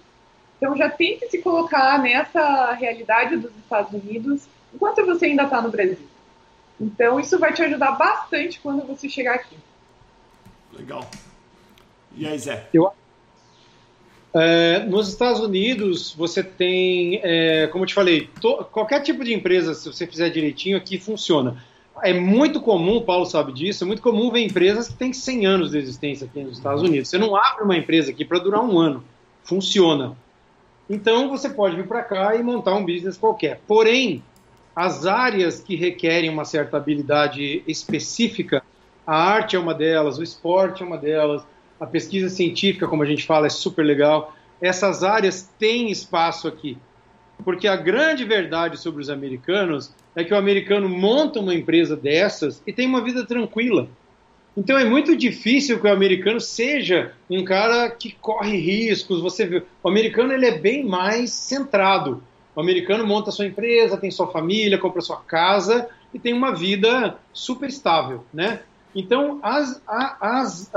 Então 0.57 0.75
já 0.75 0.89
tente 0.89 1.29
se 1.29 1.39
colocar 1.39 1.99
nessa 2.01 2.73
realidade 2.73 3.37
dos 3.37 3.51
Estados 3.57 3.93
Unidos 3.93 4.47
enquanto 4.73 5.05
você 5.05 5.27
ainda 5.27 5.43
está 5.43 5.61
no 5.61 5.71
Brasil. 5.71 6.07
Então 6.79 7.19
isso 7.19 7.37
vai 7.39 7.53
te 7.53 7.61
ajudar 7.63 7.91
bastante 7.93 8.59
quando 8.59 8.85
você 8.85 9.09
chegar 9.09 9.35
aqui. 9.35 9.57
Legal. 10.73 11.09
E 12.15 12.27
aí, 12.27 12.37
Zé? 12.37 12.67
Eu, 12.73 12.91
é, 14.33 14.79
nos 14.85 15.09
Estados 15.09 15.39
Unidos, 15.39 16.13
você 16.15 16.43
tem, 16.43 17.19
é, 17.23 17.67
como 17.67 17.83
eu 17.83 17.87
te 17.87 17.93
falei, 17.93 18.29
to, 18.39 18.65
qualquer 18.71 19.01
tipo 19.01 19.23
de 19.23 19.33
empresa, 19.33 19.73
se 19.73 19.91
você 19.91 20.05
fizer 20.05 20.29
direitinho, 20.29 20.77
aqui 20.77 20.99
funciona. 20.99 21.63
É 22.01 22.13
muito 22.13 22.61
comum, 22.61 22.97
o 22.97 23.01
Paulo 23.01 23.25
sabe 23.25 23.51
disso, 23.51 23.83
é 23.83 23.87
muito 23.87 24.01
comum 24.01 24.31
ver 24.31 24.41
empresas 24.41 24.87
que 24.87 24.93
têm 24.93 25.11
100 25.11 25.45
anos 25.45 25.71
de 25.71 25.79
existência 25.79 26.27
aqui 26.27 26.41
nos 26.41 26.57
Estados 26.57 26.81
Unidos. 26.81 27.09
Você 27.09 27.17
não 27.17 27.35
abre 27.35 27.63
uma 27.63 27.75
empresa 27.75 28.11
aqui 28.11 28.23
para 28.23 28.39
durar 28.39 28.61
um 28.61 28.79
ano. 28.79 29.03
Funciona. 29.43 30.15
Então, 30.89 31.29
você 31.29 31.49
pode 31.49 31.75
vir 31.75 31.87
para 31.87 32.03
cá 32.03 32.35
e 32.35 32.43
montar 32.43 32.75
um 32.75 32.85
business 32.85 33.17
qualquer. 33.17 33.61
Porém, 33.67 34.23
as 34.75 35.05
áreas 35.05 35.59
que 35.59 35.75
requerem 35.75 36.29
uma 36.29 36.45
certa 36.45 36.77
habilidade 36.77 37.63
específica, 37.67 38.63
a 39.05 39.15
arte 39.15 39.55
é 39.55 39.59
uma 39.59 39.73
delas, 39.73 40.17
o 40.17 40.23
esporte 40.23 40.83
é 40.83 40.85
uma 40.85 40.97
delas, 40.97 41.43
a 41.79 41.85
pesquisa 41.85 42.29
científica, 42.29 42.87
como 42.87 43.03
a 43.03 43.05
gente 43.05 43.25
fala, 43.25 43.47
é 43.47 43.49
super 43.49 43.83
legal. 43.83 44.35
Essas 44.61 45.03
áreas 45.03 45.49
têm 45.57 45.89
espaço 45.89 46.47
aqui. 46.47 46.77
Porque 47.43 47.67
a 47.67 47.75
grande 47.77 48.25
verdade 48.25 48.77
sobre 48.77 49.01
os 49.01 49.09
americanos 49.09 49.93
é 50.15 50.23
que 50.23 50.33
o 50.33 50.37
americano 50.37 50.89
monta 50.89 51.39
uma 51.39 51.55
empresa 51.55 51.95
dessas 51.95 52.61
e 52.67 52.73
tem 52.73 52.85
uma 52.85 53.01
vida 53.01 53.25
tranquila. 53.25 53.87
Então 54.57 54.77
é 54.77 54.83
muito 54.83 55.15
difícil 55.15 55.79
que 55.79 55.87
o 55.87 55.91
americano 55.91 56.41
seja 56.41 57.13
um 57.29 57.45
cara 57.45 57.89
que 57.89 58.11
corre 58.11 58.57
riscos. 58.57 59.21
Você 59.21 59.45
vê, 59.45 59.63
o 59.81 59.87
americano 59.87 60.33
ele 60.33 60.45
é 60.45 60.57
bem 60.57 60.83
mais 60.83 61.31
centrado. 61.31 62.21
O 62.53 62.59
americano 62.59 63.07
monta 63.07 63.31
sua 63.31 63.45
empresa, 63.45 63.95
tem 63.95 64.11
sua 64.11 64.27
família, 64.27 64.77
compra 64.77 65.01
sua 65.01 65.21
casa 65.21 65.87
e 66.13 66.19
tem 66.19 66.33
uma 66.33 66.53
vida 66.53 67.17
super 67.31 67.69
estável, 67.69 68.25
né? 68.33 68.59
Então, 68.95 69.39
as, 69.43 69.81
as 69.87 70.71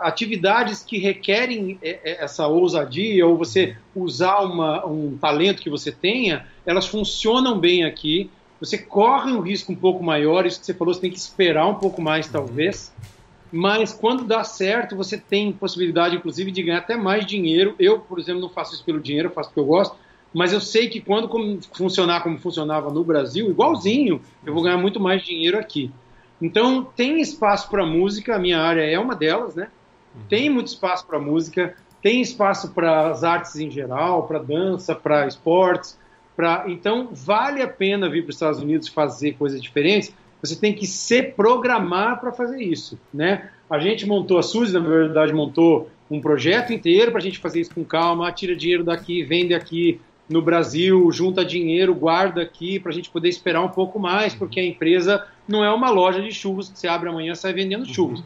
atividades 0.00 0.82
que 0.82 0.98
requerem 0.98 1.78
é, 1.82 1.98
é, 2.04 2.24
essa 2.24 2.46
ousadia 2.46 3.26
ou 3.26 3.36
você 3.36 3.76
usar 3.94 4.40
uma, 4.40 4.86
um 4.86 5.18
talento 5.18 5.62
que 5.62 5.70
você 5.70 5.90
tenha, 5.90 6.46
elas 6.64 6.86
funcionam 6.86 7.58
bem 7.58 7.84
aqui. 7.84 8.30
Você 8.60 8.78
corre 8.78 9.32
um 9.32 9.40
risco 9.40 9.72
um 9.72 9.76
pouco 9.76 10.02
maior, 10.02 10.46
isso 10.46 10.60
que 10.60 10.66
você 10.66 10.74
falou, 10.74 10.94
você 10.94 11.00
tem 11.00 11.10
que 11.10 11.18
esperar 11.18 11.66
um 11.66 11.74
pouco 11.74 12.00
mais, 12.00 12.26
uhum. 12.26 12.32
talvez. 12.32 12.92
Mas 13.50 13.92
quando 13.92 14.24
dá 14.24 14.44
certo, 14.44 14.94
você 14.94 15.16
tem 15.16 15.52
possibilidade, 15.52 16.16
inclusive, 16.16 16.50
de 16.50 16.62
ganhar 16.62 16.78
até 16.78 16.96
mais 16.96 17.26
dinheiro. 17.26 17.74
Eu, 17.78 17.98
por 17.98 18.18
exemplo, 18.18 18.40
não 18.40 18.48
faço 18.48 18.74
isso 18.74 18.84
pelo 18.84 19.00
dinheiro, 19.00 19.28
eu 19.28 19.32
faço 19.32 19.48
porque 19.48 19.60
eu 19.60 19.64
gosto. 19.64 19.96
Mas 20.32 20.52
eu 20.52 20.60
sei 20.60 20.88
que 20.88 21.00
quando 21.00 21.28
funcionar 21.72 22.22
como 22.22 22.38
funcionava 22.38 22.90
no 22.90 23.02
Brasil, 23.02 23.50
igualzinho, 23.50 24.20
eu 24.44 24.52
vou 24.52 24.62
ganhar 24.62 24.76
muito 24.76 25.00
mais 25.00 25.22
dinheiro 25.22 25.58
aqui. 25.58 25.90
Então, 26.40 26.84
tem 26.84 27.20
espaço 27.20 27.68
para 27.68 27.84
música, 27.84 28.36
a 28.36 28.38
minha 28.38 28.60
área 28.60 28.82
é 28.82 28.98
uma 28.98 29.14
delas, 29.14 29.54
né? 29.54 29.68
Uhum. 30.14 30.22
Tem 30.28 30.48
muito 30.48 30.68
espaço 30.68 31.06
para 31.06 31.18
música, 31.18 31.74
tem 32.00 32.20
espaço 32.20 32.70
para 32.70 33.08
as 33.10 33.24
artes 33.24 33.56
em 33.56 33.70
geral, 33.70 34.26
para 34.26 34.38
dança, 34.38 34.94
para 34.94 35.26
esportes. 35.26 35.98
Pra... 36.36 36.64
Então, 36.68 37.08
vale 37.12 37.60
a 37.60 37.68
pena 37.68 38.08
vir 38.08 38.22
para 38.22 38.30
os 38.30 38.36
Estados 38.36 38.60
Unidos 38.60 38.88
fazer 38.88 39.32
coisas 39.32 39.60
diferentes. 39.60 40.14
Você 40.40 40.54
tem 40.54 40.72
que 40.72 40.86
se 40.86 41.22
programar 41.22 42.20
para 42.20 42.30
fazer 42.30 42.62
isso, 42.62 42.98
né? 43.12 43.50
A 43.68 43.80
gente 43.80 44.06
montou, 44.06 44.38
a 44.38 44.42
Suzy, 44.42 44.72
na 44.72 44.80
verdade, 44.80 45.32
montou 45.32 45.90
um 46.08 46.20
projeto 46.20 46.72
inteiro 46.72 47.10
para 47.10 47.18
a 47.18 47.22
gente 47.22 47.38
fazer 47.38 47.60
isso 47.60 47.74
com 47.74 47.84
calma, 47.84 48.30
tira 48.32 48.54
dinheiro 48.54 48.84
daqui, 48.84 49.24
vende 49.24 49.52
aqui, 49.52 50.00
no 50.28 50.42
Brasil, 50.42 51.10
junta 51.10 51.44
dinheiro, 51.44 51.94
guarda 51.94 52.42
aqui 52.42 52.78
para 52.78 52.92
a 52.92 52.94
gente 52.94 53.10
poder 53.10 53.28
esperar 53.28 53.62
um 53.62 53.68
pouco 53.68 53.98
mais, 53.98 54.34
porque 54.34 54.60
a 54.60 54.64
empresa 54.64 55.26
não 55.48 55.64
é 55.64 55.72
uma 55.72 55.90
loja 55.90 56.20
de 56.20 56.30
churros 56.30 56.68
que 56.68 56.78
você 56.78 56.86
abre 56.86 57.08
amanhã 57.08 57.32
e 57.32 57.36
sai 57.36 57.52
vendendo 57.52 57.86
uhum. 57.86 57.94
churros. 57.94 58.24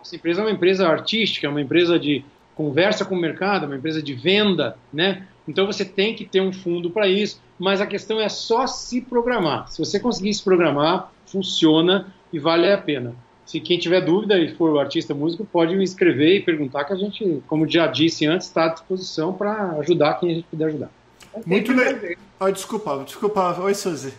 Essa 0.00 0.16
empresa 0.16 0.40
é 0.40 0.44
uma 0.44 0.50
empresa 0.50 0.88
artística, 0.88 1.46
é 1.46 1.50
uma 1.50 1.60
empresa 1.60 1.98
de 1.98 2.24
conversa 2.54 3.04
com 3.04 3.14
o 3.14 3.18
mercado, 3.18 3.64
é 3.64 3.66
uma 3.66 3.76
empresa 3.76 4.02
de 4.02 4.14
venda, 4.14 4.76
né? 4.92 5.26
Então 5.46 5.66
você 5.66 5.84
tem 5.84 6.14
que 6.14 6.24
ter 6.24 6.40
um 6.40 6.52
fundo 6.52 6.90
para 6.90 7.06
isso, 7.06 7.40
mas 7.58 7.80
a 7.80 7.86
questão 7.86 8.20
é 8.20 8.28
só 8.28 8.66
se 8.66 9.00
programar. 9.00 9.68
Se 9.68 9.78
você 9.78 10.00
conseguir 10.00 10.32
se 10.34 10.42
programar, 10.42 11.12
funciona 11.26 12.12
e 12.32 12.38
vale 12.38 12.70
a 12.70 12.78
pena. 12.78 13.14
Se 13.44 13.60
quem 13.60 13.78
tiver 13.78 14.00
dúvida 14.00 14.38
e 14.38 14.54
for 14.54 14.72
o 14.72 14.78
artista 14.78 15.14
músico, 15.14 15.44
pode 15.44 15.74
me 15.74 15.84
escrever 15.84 16.36
e 16.36 16.40
perguntar 16.40 16.84
que 16.84 16.92
a 16.92 16.96
gente, 16.96 17.42
como 17.46 17.68
já 17.68 17.86
disse 17.86 18.24
antes, 18.24 18.46
está 18.46 18.66
à 18.66 18.68
disposição 18.68 19.32
para 19.32 19.72
ajudar 19.78 20.14
quem 20.14 20.30
a 20.30 20.34
gente 20.34 20.46
puder 20.48 20.66
ajudar. 20.66 20.90
É 21.34 21.40
Muito 21.44 21.72
legal. 21.72 22.12
Um 22.40 22.44
oh, 22.44 22.50
desculpa, 22.50 23.02
desculpa. 23.04 23.60
Oi, 23.60 23.74
Suzy. 23.74 24.12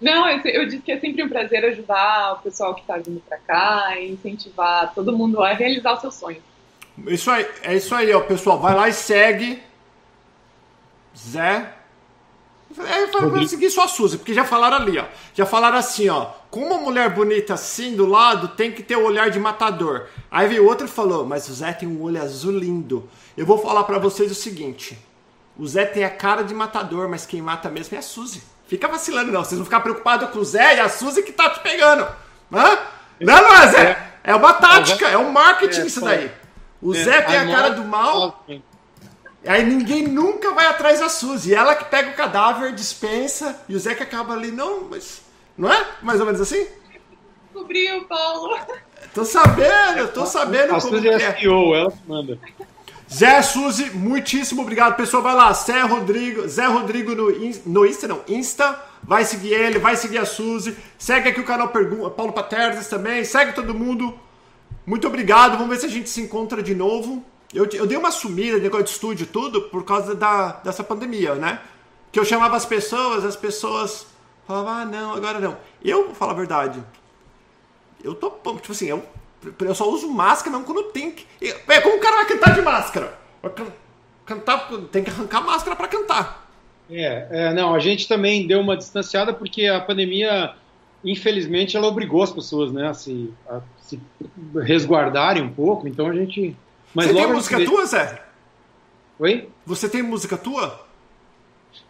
Não, 0.00 0.28
eu 0.28 0.66
disse 0.66 0.78
que 0.78 0.92
é 0.92 1.00
sempre 1.00 1.24
um 1.24 1.28
prazer 1.28 1.64
ajudar 1.64 2.34
o 2.34 2.42
pessoal 2.42 2.74
que 2.74 2.82
está 2.82 2.96
vindo 2.96 3.20
para 3.28 3.38
cá 3.38 3.98
e 3.98 4.12
incentivar 4.12 4.94
todo 4.94 5.16
mundo 5.16 5.42
a 5.42 5.52
realizar 5.52 5.94
os 5.94 6.00
seus 6.00 6.14
sonhos. 6.14 6.42
Isso 7.06 7.30
aí, 7.30 7.46
é 7.62 7.76
isso 7.76 7.94
aí, 7.94 8.12
ó, 8.12 8.20
pessoal. 8.20 8.60
Vai 8.60 8.74
lá 8.74 8.88
e 8.88 8.92
segue 8.92 9.60
Zé. 11.16 11.74
É, 12.76 13.06
vai 13.06 13.46
seguir 13.46 13.70
sua 13.70 13.88
Suzy, 13.88 14.18
porque 14.18 14.34
já 14.34 14.44
falaram 14.44 14.76
ali, 14.76 14.98
ó. 14.98 15.06
Já 15.34 15.46
falaram 15.46 15.78
assim, 15.78 16.08
ó. 16.08 16.26
Com 16.50 16.60
uma 16.60 16.78
mulher 16.78 17.12
bonita 17.12 17.54
assim 17.54 17.96
do 17.96 18.06
lado, 18.06 18.48
tem 18.48 18.70
que 18.70 18.82
ter 18.82 18.96
o 18.96 19.04
olhar 19.04 19.30
de 19.30 19.38
matador. 19.40 20.06
Aí 20.30 20.46
veio 20.48 20.66
outro 20.66 20.86
e 20.86 20.90
falou, 20.90 21.24
mas 21.24 21.48
o 21.48 21.54
Zé 21.54 21.72
tem 21.72 21.88
um 21.88 22.02
olho 22.02 22.22
azul 22.22 22.52
lindo. 22.52 23.08
Eu 23.36 23.46
vou 23.46 23.58
falar 23.58 23.84
para 23.84 23.98
vocês 23.98 24.30
o 24.30 24.34
seguinte. 24.34 24.98
O 25.56 25.66
Zé 25.66 25.86
tem 25.86 26.04
a 26.04 26.10
cara 26.10 26.42
de 26.42 26.54
matador, 26.54 27.08
mas 27.08 27.26
quem 27.26 27.42
mata 27.42 27.68
mesmo 27.68 27.96
é 27.96 27.98
a 27.98 28.02
Suzy. 28.02 28.42
Fica 28.68 28.86
vacilando, 28.86 29.32
não. 29.32 29.42
Vocês 29.42 29.58
vão 29.58 29.64
ficar 29.64 29.80
preocupados 29.80 30.28
com 30.30 30.38
o 30.38 30.44
Zé 30.44 30.76
e 30.76 30.80
a 30.80 30.88
Suzy 30.88 31.22
que 31.22 31.32
tá 31.32 31.48
te 31.48 31.60
pegando. 31.60 32.06
Hã? 32.52 32.78
Não, 33.18 33.42
não 33.42 33.56
é, 33.56 33.66
Zé? 33.68 34.12
É 34.22 34.34
uma 34.34 34.52
tática, 34.52 35.08
é 35.08 35.16
um 35.16 35.32
marketing 35.32 35.86
isso 35.86 36.02
daí. 36.02 36.30
O 36.80 36.92
Zé 36.94 37.22
tem 37.22 37.36
a 37.36 37.46
cara 37.46 37.70
do 37.70 37.84
mal. 37.84 38.44
Aí 39.46 39.64
ninguém 39.64 40.06
nunca 40.06 40.52
vai 40.52 40.66
atrás 40.66 41.00
da 41.00 41.08
Suzy. 41.08 41.54
Ela 41.54 41.74
que 41.74 41.86
pega 41.86 42.10
o 42.10 42.14
cadáver, 42.14 42.74
dispensa, 42.74 43.58
e 43.68 43.74
o 43.74 43.78
Zé 43.78 43.94
que 43.94 44.02
acaba 44.02 44.34
ali, 44.34 44.50
não, 44.50 44.82
mas. 44.84 45.22
Não 45.56 45.72
é? 45.72 45.86
Mais 46.02 46.20
ou 46.20 46.26
menos 46.26 46.40
assim? 46.40 46.68
Descobriu, 47.44 48.04
Paulo. 48.04 48.58
Tô 49.14 49.24
sabendo, 49.24 50.08
tô 50.12 50.26
sabendo 50.26 50.74
a 50.74 50.80
como 50.80 50.94
Suzy 50.94 51.08
é. 51.08 51.18
CEO, 51.18 51.74
ela 51.74 51.92
manda. 52.06 52.38
Zé 53.12 53.40
Suzy, 53.40 53.90
muitíssimo 53.90 54.62
obrigado, 54.62 54.94
pessoal. 54.94 55.22
Vai 55.22 55.34
lá, 55.34 55.52
Zé 55.52 55.80
Rodrigo, 55.82 56.46
Zé 56.46 56.66
Rodrigo 56.66 57.14
no, 57.14 57.30
no 57.66 57.86
Insta, 57.86 58.06
não, 58.06 58.22
Insta. 58.28 58.84
Vai 59.02 59.24
seguir 59.24 59.54
ele, 59.54 59.78
vai 59.78 59.96
seguir 59.96 60.18
a 60.18 60.26
Suzy. 60.26 60.76
Segue 60.98 61.30
aqui 61.30 61.40
o 61.40 61.44
canal 61.44 61.68
Pergunta, 61.68 62.10
Paulo 62.10 62.32
Paternes 62.32 62.86
também. 62.86 63.24
Segue 63.24 63.52
todo 63.52 63.74
mundo. 63.74 64.18
Muito 64.84 65.06
obrigado. 65.06 65.52
Vamos 65.52 65.68
ver 65.68 65.78
se 65.78 65.86
a 65.86 65.90
gente 65.90 66.10
se 66.10 66.20
encontra 66.20 66.62
de 66.62 66.74
novo. 66.74 67.24
Eu, 67.54 67.66
eu 67.72 67.86
dei 67.86 67.96
uma 67.96 68.10
sumida, 68.10 68.58
negócio 68.58 68.84
de 68.84 68.90
estúdio 68.90 69.26
tudo, 69.26 69.62
por 69.62 69.84
causa 69.84 70.14
da, 70.14 70.52
dessa 70.64 70.84
pandemia, 70.84 71.34
né? 71.34 71.60
Que 72.12 72.20
eu 72.20 72.24
chamava 72.24 72.56
as 72.56 72.66
pessoas, 72.66 73.24
as 73.24 73.36
pessoas 73.36 74.06
falavam, 74.46 74.72
ah, 74.72 74.84
não, 74.84 75.14
agora 75.14 75.40
não. 75.40 75.56
Eu, 75.82 76.06
vou 76.06 76.14
falar 76.14 76.32
a 76.32 76.36
verdade, 76.36 76.82
eu 78.04 78.14
tô, 78.14 78.30
tipo 78.30 78.72
assim, 78.72 78.86
eu 78.86 79.02
eu 79.60 79.74
só 79.74 79.88
uso 79.88 80.08
máscara 80.08 80.56
não 80.56 80.64
quando 80.64 80.84
tem 80.84 81.12
que. 81.12 81.26
É, 81.40 81.80
como 81.80 81.96
o 81.96 82.00
cara 82.00 82.16
vai 82.16 82.26
cantar 82.26 82.54
de 82.54 82.62
máscara? 82.62 83.18
Cantar, 84.26 84.68
tem 84.90 85.02
que 85.02 85.10
arrancar 85.10 85.40
máscara 85.40 85.76
para 85.76 85.88
cantar. 85.88 86.48
É, 86.90 87.26
é, 87.30 87.54
não, 87.54 87.74
a 87.74 87.78
gente 87.78 88.08
também 88.08 88.46
deu 88.46 88.60
uma 88.60 88.76
distanciada 88.76 89.32
porque 89.32 89.66
a 89.66 89.80
pandemia, 89.80 90.54
infelizmente, 91.04 91.76
ela 91.76 91.86
obrigou 91.86 92.22
as 92.22 92.32
pessoas, 92.32 92.72
né, 92.72 92.88
a 92.88 92.94
se, 92.94 93.32
a 93.48 93.60
se 93.78 94.00
resguardarem 94.62 95.42
um 95.42 95.52
pouco, 95.52 95.86
então 95.86 96.08
a 96.08 96.14
gente. 96.14 96.56
Mas 96.94 97.06
Você 97.06 97.14
tem 97.14 97.26
música 97.26 97.64
tua, 97.64 97.86
Zé? 97.86 98.22
Oi? 99.18 99.48
Você 99.66 99.88
tem 99.88 100.02
música 100.02 100.36
tua? 100.36 100.86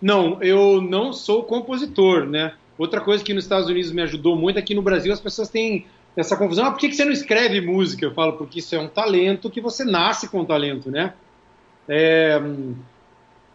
Não, 0.02 0.42
eu 0.42 0.80
não 0.80 1.12
sou 1.12 1.44
compositor, 1.44 2.26
né? 2.26 2.54
Outra 2.76 3.00
coisa 3.00 3.24
que 3.24 3.34
nos 3.34 3.44
Estados 3.44 3.68
Unidos 3.68 3.92
me 3.92 4.02
ajudou 4.02 4.36
muito 4.36 4.58
é 4.58 4.62
que 4.62 4.74
no 4.74 4.82
Brasil 4.82 5.12
as 5.12 5.20
pessoas 5.20 5.48
têm 5.48 5.86
essa 6.20 6.36
confusão. 6.36 6.66
Ah, 6.66 6.70
por 6.72 6.80
que 6.80 6.92
você 6.92 7.04
não 7.04 7.12
escreve 7.12 7.60
música? 7.60 8.04
Eu 8.04 8.12
falo, 8.12 8.32
porque 8.32 8.58
isso 8.58 8.74
é 8.74 8.78
um 8.78 8.88
talento 8.88 9.48
que 9.48 9.60
você 9.60 9.84
nasce 9.84 10.28
com 10.28 10.44
talento, 10.44 10.90
né? 10.90 11.14
É, 11.88 12.40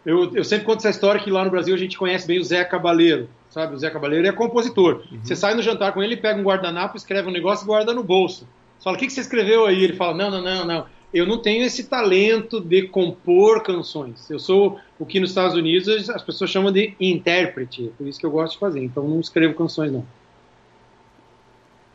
eu, 0.04 0.34
eu, 0.34 0.44
sempre 0.44 0.64
conto 0.64 0.78
essa 0.78 0.90
história 0.90 1.20
que 1.20 1.30
lá 1.30 1.44
no 1.44 1.50
Brasil 1.50 1.74
a 1.74 1.78
gente 1.78 1.96
conhece 1.96 2.26
bem 2.26 2.38
o 2.38 2.44
Zé 2.44 2.64
Cabaleiro, 2.64 3.28
sabe? 3.50 3.74
O 3.74 3.78
Zé 3.78 3.90
Cabaleiro 3.90 4.26
é 4.26 4.32
compositor. 4.32 5.02
Uhum. 5.10 5.20
Você 5.22 5.36
sai 5.36 5.54
no 5.54 5.62
jantar 5.62 5.92
com 5.92 6.02
ele, 6.02 6.16
pega 6.16 6.40
um 6.40 6.44
guardanapo, 6.44 6.96
escreve 6.96 7.28
um 7.28 7.32
negócio 7.32 7.64
e 7.64 7.66
guarda 7.66 7.92
no 7.92 8.02
bolso. 8.02 8.48
Você 8.78 8.84
fala, 8.84 8.96
o 8.96 8.98
que, 8.98 9.06
que 9.06 9.12
você 9.12 9.20
escreveu 9.20 9.66
aí? 9.66 9.84
Ele 9.84 9.94
fala, 9.94 10.14
não, 10.14 10.30
não, 10.30 10.42
não, 10.42 10.64
não. 10.64 10.86
Eu 11.12 11.26
não 11.26 11.38
tenho 11.38 11.64
esse 11.64 11.84
talento 11.84 12.60
de 12.60 12.88
compor 12.88 13.62
canções. 13.62 14.28
Eu 14.28 14.38
sou 14.38 14.80
o 14.98 15.06
que 15.06 15.20
nos 15.20 15.30
Estados 15.30 15.54
Unidos 15.54 16.10
as 16.10 16.22
pessoas 16.22 16.50
chamam 16.50 16.72
de 16.72 16.94
intérprete. 16.98 17.86
É 17.86 17.90
por 17.96 18.08
isso 18.08 18.18
que 18.18 18.26
eu 18.26 18.30
gosto 18.30 18.54
de 18.54 18.58
fazer. 18.58 18.82
Então 18.82 19.06
não 19.06 19.20
escrevo 19.20 19.54
canções, 19.54 19.92
não. 19.92 20.04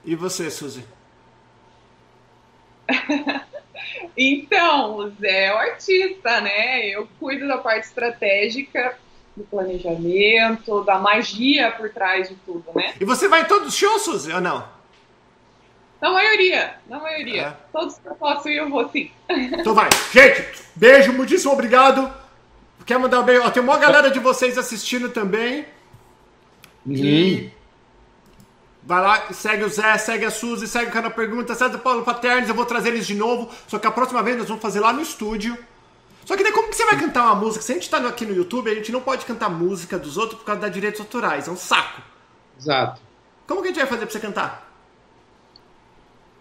E 0.04 0.16
você, 0.16 0.50
Suzy? 0.50 0.84
então, 4.18 4.96
o 4.98 5.10
Zé 5.12 5.46
é 5.46 5.54
o 5.54 5.58
artista, 5.58 6.42
né? 6.42 6.88
Eu 6.88 7.08
cuido 7.20 7.48
da 7.48 7.58
parte 7.58 7.86
estratégica, 7.86 8.98
do 9.36 9.44
planejamento, 9.44 10.84
da 10.84 10.98
magia 10.98 11.72
por 11.72 11.90
trás 11.90 12.30
de 12.30 12.36
tudo, 12.46 12.66
né? 12.76 12.94
E 13.00 13.06
você 13.06 13.28
vai 13.28 13.42
em 13.42 13.46
todos 13.46 13.70
os 13.70 13.76
shows, 13.76 14.02
Suzy, 14.02 14.32
ou 14.32 14.42
não? 14.42 14.68
Na 16.02 16.12
maioria, 16.12 16.76
na 16.88 17.00
maioria. 17.00 17.42
É. 17.42 17.54
Todos 17.72 17.98
que 17.98 18.08
eu 18.08 18.16
posso 18.16 18.48
ir, 18.48 18.58
eu 18.58 18.70
vou 18.70 18.88
sim. 18.90 19.12
Então 19.30 19.74
vai. 19.74 19.90
Gente, 20.14 20.46
beijo, 20.76 21.12
muitíssimo 21.14 21.52
obrigado. 21.52 22.12
Quer 22.86 22.98
mandar 22.98 23.20
um 23.20 23.24
beijo? 23.24 23.44
Ó, 23.44 23.50
tem 23.52 23.62
uma 23.62 23.78
galera 23.78 24.10
de 24.10 24.20
vocês 24.20 24.58
assistindo 24.58 25.10
também. 25.10 25.66
Uhum. 26.86 26.96
E 26.96 27.52
Vai 28.90 29.04
lá, 29.04 29.32
segue 29.32 29.64
o 29.64 29.70
Zé, 29.70 30.00
segue 30.00 30.26
a 30.26 30.32
Suzy, 30.32 30.68
segue 30.68 30.90
o 30.90 30.92
canal 30.92 31.12
Pergunta, 31.12 31.54
segue 31.54 31.76
o 31.76 31.80
Paulo 31.80 32.02
Paternes, 32.02 32.50
eu 32.50 32.56
vou 32.56 32.66
trazer 32.66 32.90
eles 32.90 33.06
de 33.06 33.14
novo. 33.14 33.48
Só 33.68 33.78
que 33.78 33.86
a 33.86 33.92
próxima 33.92 34.24
vez 34.24 34.36
nós 34.36 34.48
vamos 34.48 34.64
fazer 34.64 34.80
lá 34.80 34.92
no 34.92 35.00
estúdio. 35.00 35.56
Só 36.26 36.36
que 36.36 36.42
daí 36.42 36.52
como 36.52 36.70
que 36.70 36.76
você 36.76 36.84
vai 36.88 36.98
cantar 36.98 37.26
uma 37.26 37.36
música? 37.36 37.64
Se 37.64 37.72
a 37.72 37.76
gente 37.76 37.88
tá 37.88 38.00
aqui 38.00 38.26
no 38.26 38.34
YouTube, 38.34 38.68
a 38.68 38.74
gente 38.74 38.92
não 38.92 39.00
pode 39.00 39.28
cantar 39.28 39.48
música 39.48 40.00
dos 40.00 40.18
outros 40.18 40.40
por 40.40 40.46
causa 40.48 40.62
da 40.62 40.70
direitos 40.70 41.00
autorais. 41.00 41.48
É 41.48 41.52
um 41.52 41.56
saco. 41.56 42.02
Exato. 42.60 43.00
Como 43.46 43.62
que 43.62 43.68
a 43.68 43.70
gente 43.70 43.80
vai 43.80 43.86
fazer 43.86 44.08
pra 44.08 44.12
você 44.12 44.20
cantar? 44.20 44.74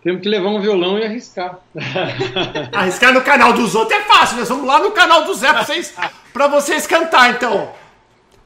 Temos 0.02 0.22
que 0.22 0.28
levar 0.30 0.48
um 0.48 0.62
violão 0.62 0.98
e 0.98 1.04
arriscar. 1.04 1.58
arriscar 2.72 3.12
no 3.12 3.20
canal 3.20 3.52
dos 3.52 3.74
outros 3.74 4.00
é 4.00 4.04
fácil, 4.04 4.38
nós 4.38 4.48
vamos 4.48 4.66
lá 4.66 4.80
no 4.80 4.92
canal 4.92 5.26
do 5.26 5.34
Zé 5.34 5.52
pra 5.52 5.66
vocês, 5.66 5.94
pra 6.32 6.46
vocês 6.46 6.86
cantar, 6.86 7.28
então. 7.28 7.74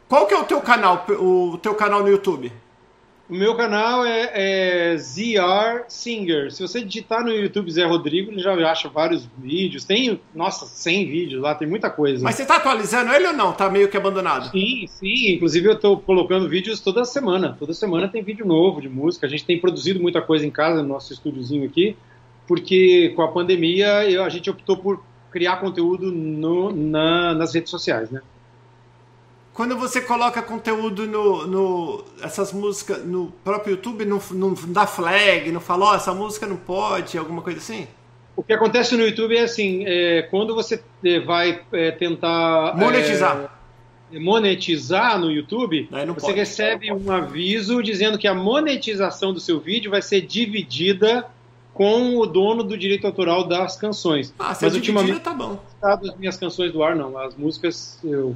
Qual 0.08 0.26
que 0.26 0.34
é 0.34 0.38
o 0.38 0.42
teu 0.42 0.60
canal, 0.60 1.06
o 1.08 1.56
teu 1.62 1.76
canal 1.76 2.00
no 2.00 2.08
YouTube? 2.08 2.52
O 3.32 3.34
meu 3.34 3.54
canal 3.54 4.04
é, 4.04 4.30
é, 4.34 4.96
ZR 4.98 5.84
Singer. 5.88 6.52
Se 6.52 6.60
você 6.60 6.84
digitar 6.84 7.24
no 7.24 7.30
YouTube 7.30 7.72
Zé 7.72 7.82
Rodrigo, 7.82 8.30
ele 8.30 8.42
já 8.42 8.52
acha 8.70 8.90
vários 8.90 9.26
vídeos. 9.38 9.86
Tem, 9.86 10.20
nossa, 10.34 10.66
100 10.66 11.06
vídeos 11.06 11.40
lá, 11.40 11.54
tem 11.54 11.66
muita 11.66 11.88
coisa. 11.88 12.22
Mas 12.22 12.34
você 12.34 12.44
tá 12.44 12.56
atualizando 12.56 13.10
ele 13.10 13.28
ou 13.28 13.32
não? 13.32 13.54
Tá 13.54 13.70
meio 13.70 13.88
que 13.88 13.96
abandonado? 13.96 14.50
Sim, 14.50 14.86
sim. 14.86 15.32
Inclusive 15.32 15.66
eu 15.66 15.80
tô 15.80 15.96
colocando 15.96 16.46
vídeos 16.46 16.78
toda 16.78 17.06
semana. 17.06 17.56
Toda 17.58 17.72
semana 17.72 18.06
tem 18.06 18.22
vídeo 18.22 18.44
novo 18.44 18.82
de 18.82 18.88
música. 18.90 19.26
A 19.26 19.30
gente 19.30 19.46
tem 19.46 19.58
produzido 19.58 19.98
muita 19.98 20.20
coisa 20.20 20.44
em 20.44 20.50
casa, 20.50 20.82
no 20.82 20.88
nosso 20.90 21.14
estúdiozinho 21.14 21.64
aqui, 21.64 21.96
porque 22.46 23.14
com 23.16 23.22
a 23.22 23.28
pandemia 23.28 24.10
eu, 24.10 24.24
a 24.24 24.28
gente 24.28 24.50
optou 24.50 24.76
por 24.76 25.02
criar 25.30 25.56
conteúdo 25.56 26.12
no, 26.12 26.70
na, 26.70 27.32
nas 27.32 27.54
redes 27.54 27.70
sociais, 27.70 28.10
né? 28.10 28.20
Quando 29.54 29.76
você 29.76 30.00
coloca 30.00 30.40
conteúdo 30.40 31.06
no, 31.06 31.46
no 31.46 32.04
essas 32.22 32.52
músicas 32.52 33.04
no 33.04 33.32
próprio 33.44 33.72
YouTube, 33.72 34.04
não, 34.04 34.20
não 34.30 34.54
dá 34.68 34.86
flag, 34.86 35.52
não 35.52 35.60
fala, 35.60 35.86
ó, 35.86 35.92
oh, 35.92 35.94
essa 35.94 36.14
música 36.14 36.46
não 36.46 36.56
pode, 36.56 37.18
alguma 37.18 37.42
coisa 37.42 37.58
assim? 37.58 37.86
O 38.34 38.42
que 38.42 38.52
acontece 38.52 38.96
no 38.96 39.04
YouTube 39.04 39.36
é 39.36 39.42
assim, 39.42 39.84
é, 39.86 40.22
quando 40.22 40.54
você 40.54 40.82
é, 41.04 41.20
vai 41.20 41.60
é, 41.70 41.90
tentar 41.90 42.74
monetizar, 42.76 43.60
é, 44.10 44.18
monetizar 44.18 45.18
no 45.18 45.30
YouTube, 45.30 45.86
você 45.90 46.26
pode. 46.28 46.32
recebe 46.32 46.90
um 46.90 47.12
aviso 47.12 47.82
dizendo 47.82 48.16
que 48.16 48.26
a 48.26 48.34
monetização 48.34 49.34
do 49.34 49.40
seu 49.40 49.60
vídeo 49.60 49.90
vai 49.90 50.00
ser 50.00 50.22
dividida 50.22 51.26
com 51.74 52.16
o 52.16 52.24
dono 52.24 52.62
do 52.62 52.76
direito 52.76 53.06
autoral 53.06 53.44
das 53.44 53.76
canções. 53.76 54.32
Ah, 54.38 54.54
se 54.54 54.64
Mas 54.64 54.74
ultimamente 54.74 55.20
tá 55.20 55.34
bom. 55.34 55.58
As 55.82 56.16
minhas 56.16 56.38
canções 56.38 56.72
do 56.72 56.82
ar 56.82 56.96
não, 56.96 57.18
as 57.18 57.34
músicas 57.34 57.98
eu 58.02 58.34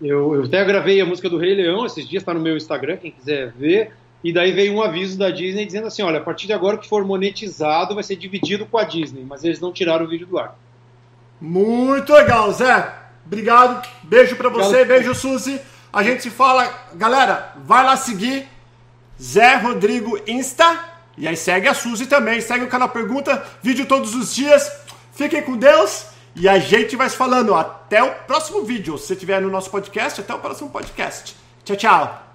eu, 0.00 0.34
eu 0.34 0.44
até 0.44 0.64
gravei 0.64 1.00
a 1.00 1.06
música 1.06 1.28
do 1.28 1.38
Rei 1.38 1.54
Leão 1.54 1.86
esses 1.86 2.08
dias, 2.08 2.22
está 2.22 2.34
no 2.34 2.40
meu 2.40 2.56
Instagram, 2.56 2.96
quem 2.96 3.10
quiser 3.10 3.52
ver. 3.52 3.92
E 4.22 4.32
daí 4.32 4.52
veio 4.52 4.74
um 4.74 4.82
aviso 4.82 5.18
da 5.18 5.30
Disney 5.30 5.64
dizendo 5.64 5.86
assim: 5.86 6.02
olha, 6.02 6.18
a 6.18 6.22
partir 6.22 6.46
de 6.46 6.52
agora 6.52 6.78
que 6.78 6.88
for 6.88 7.04
monetizado 7.04 7.94
vai 7.94 8.02
ser 8.02 8.16
dividido 8.16 8.66
com 8.66 8.78
a 8.78 8.84
Disney, 8.84 9.24
mas 9.24 9.44
eles 9.44 9.60
não 9.60 9.72
tiraram 9.72 10.04
o 10.04 10.08
vídeo 10.08 10.26
do 10.26 10.38
ar. 10.38 10.58
Muito 11.40 12.12
legal, 12.12 12.50
Zé. 12.52 12.92
Obrigado. 13.24 13.86
Beijo 14.02 14.36
para 14.36 14.48
você, 14.48 14.82
Obrigado. 14.82 14.88
beijo, 14.88 15.14
Suzy. 15.14 15.60
A 15.92 16.02
gente 16.02 16.22
se 16.22 16.30
fala. 16.30 16.68
Galera, 16.94 17.54
vai 17.64 17.84
lá 17.84 17.96
seguir 17.96 18.48
Zé 19.20 19.56
Rodrigo 19.56 20.18
Insta. 20.26 20.96
E 21.16 21.26
aí 21.26 21.36
segue 21.36 21.68
a 21.68 21.74
Suzy 21.74 22.06
também. 22.06 22.40
Segue 22.40 22.64
o 22.64 22.68
canal 22.68 22.88
Pergunta. 22.88 23.42
Vídeo 23.62 23.86
todos 23.86 24.14
os 24.14 24.34
dias. 24.34 24.70
Fiquem 25.12 25.42
com 25.42 25.56
Deus. 25.56 26.06
E 26.38 26.46
a 26.48 26.58
gente 26.58 26.94
vai 26.96 27.08
se 27.08 27.16
falando. 27.16 27.54
Até 27.54 28.02
o 28.02 28.14
próximo 28.26 28.62
vídeo. 28.62 28.98
Se 28.98 29.06
você 29.06 29.14
estiver 29.14 29.40
no 29.40 29.50
nosso 29.50 29.70
podcast, 29.70 30.20
até 30.20 30.34
o 30.34 30.38
próximo 30.38 30.68
podcast. 30.68 31.34
Tchau, 31.64 31.76
tchau. 31.76 32.25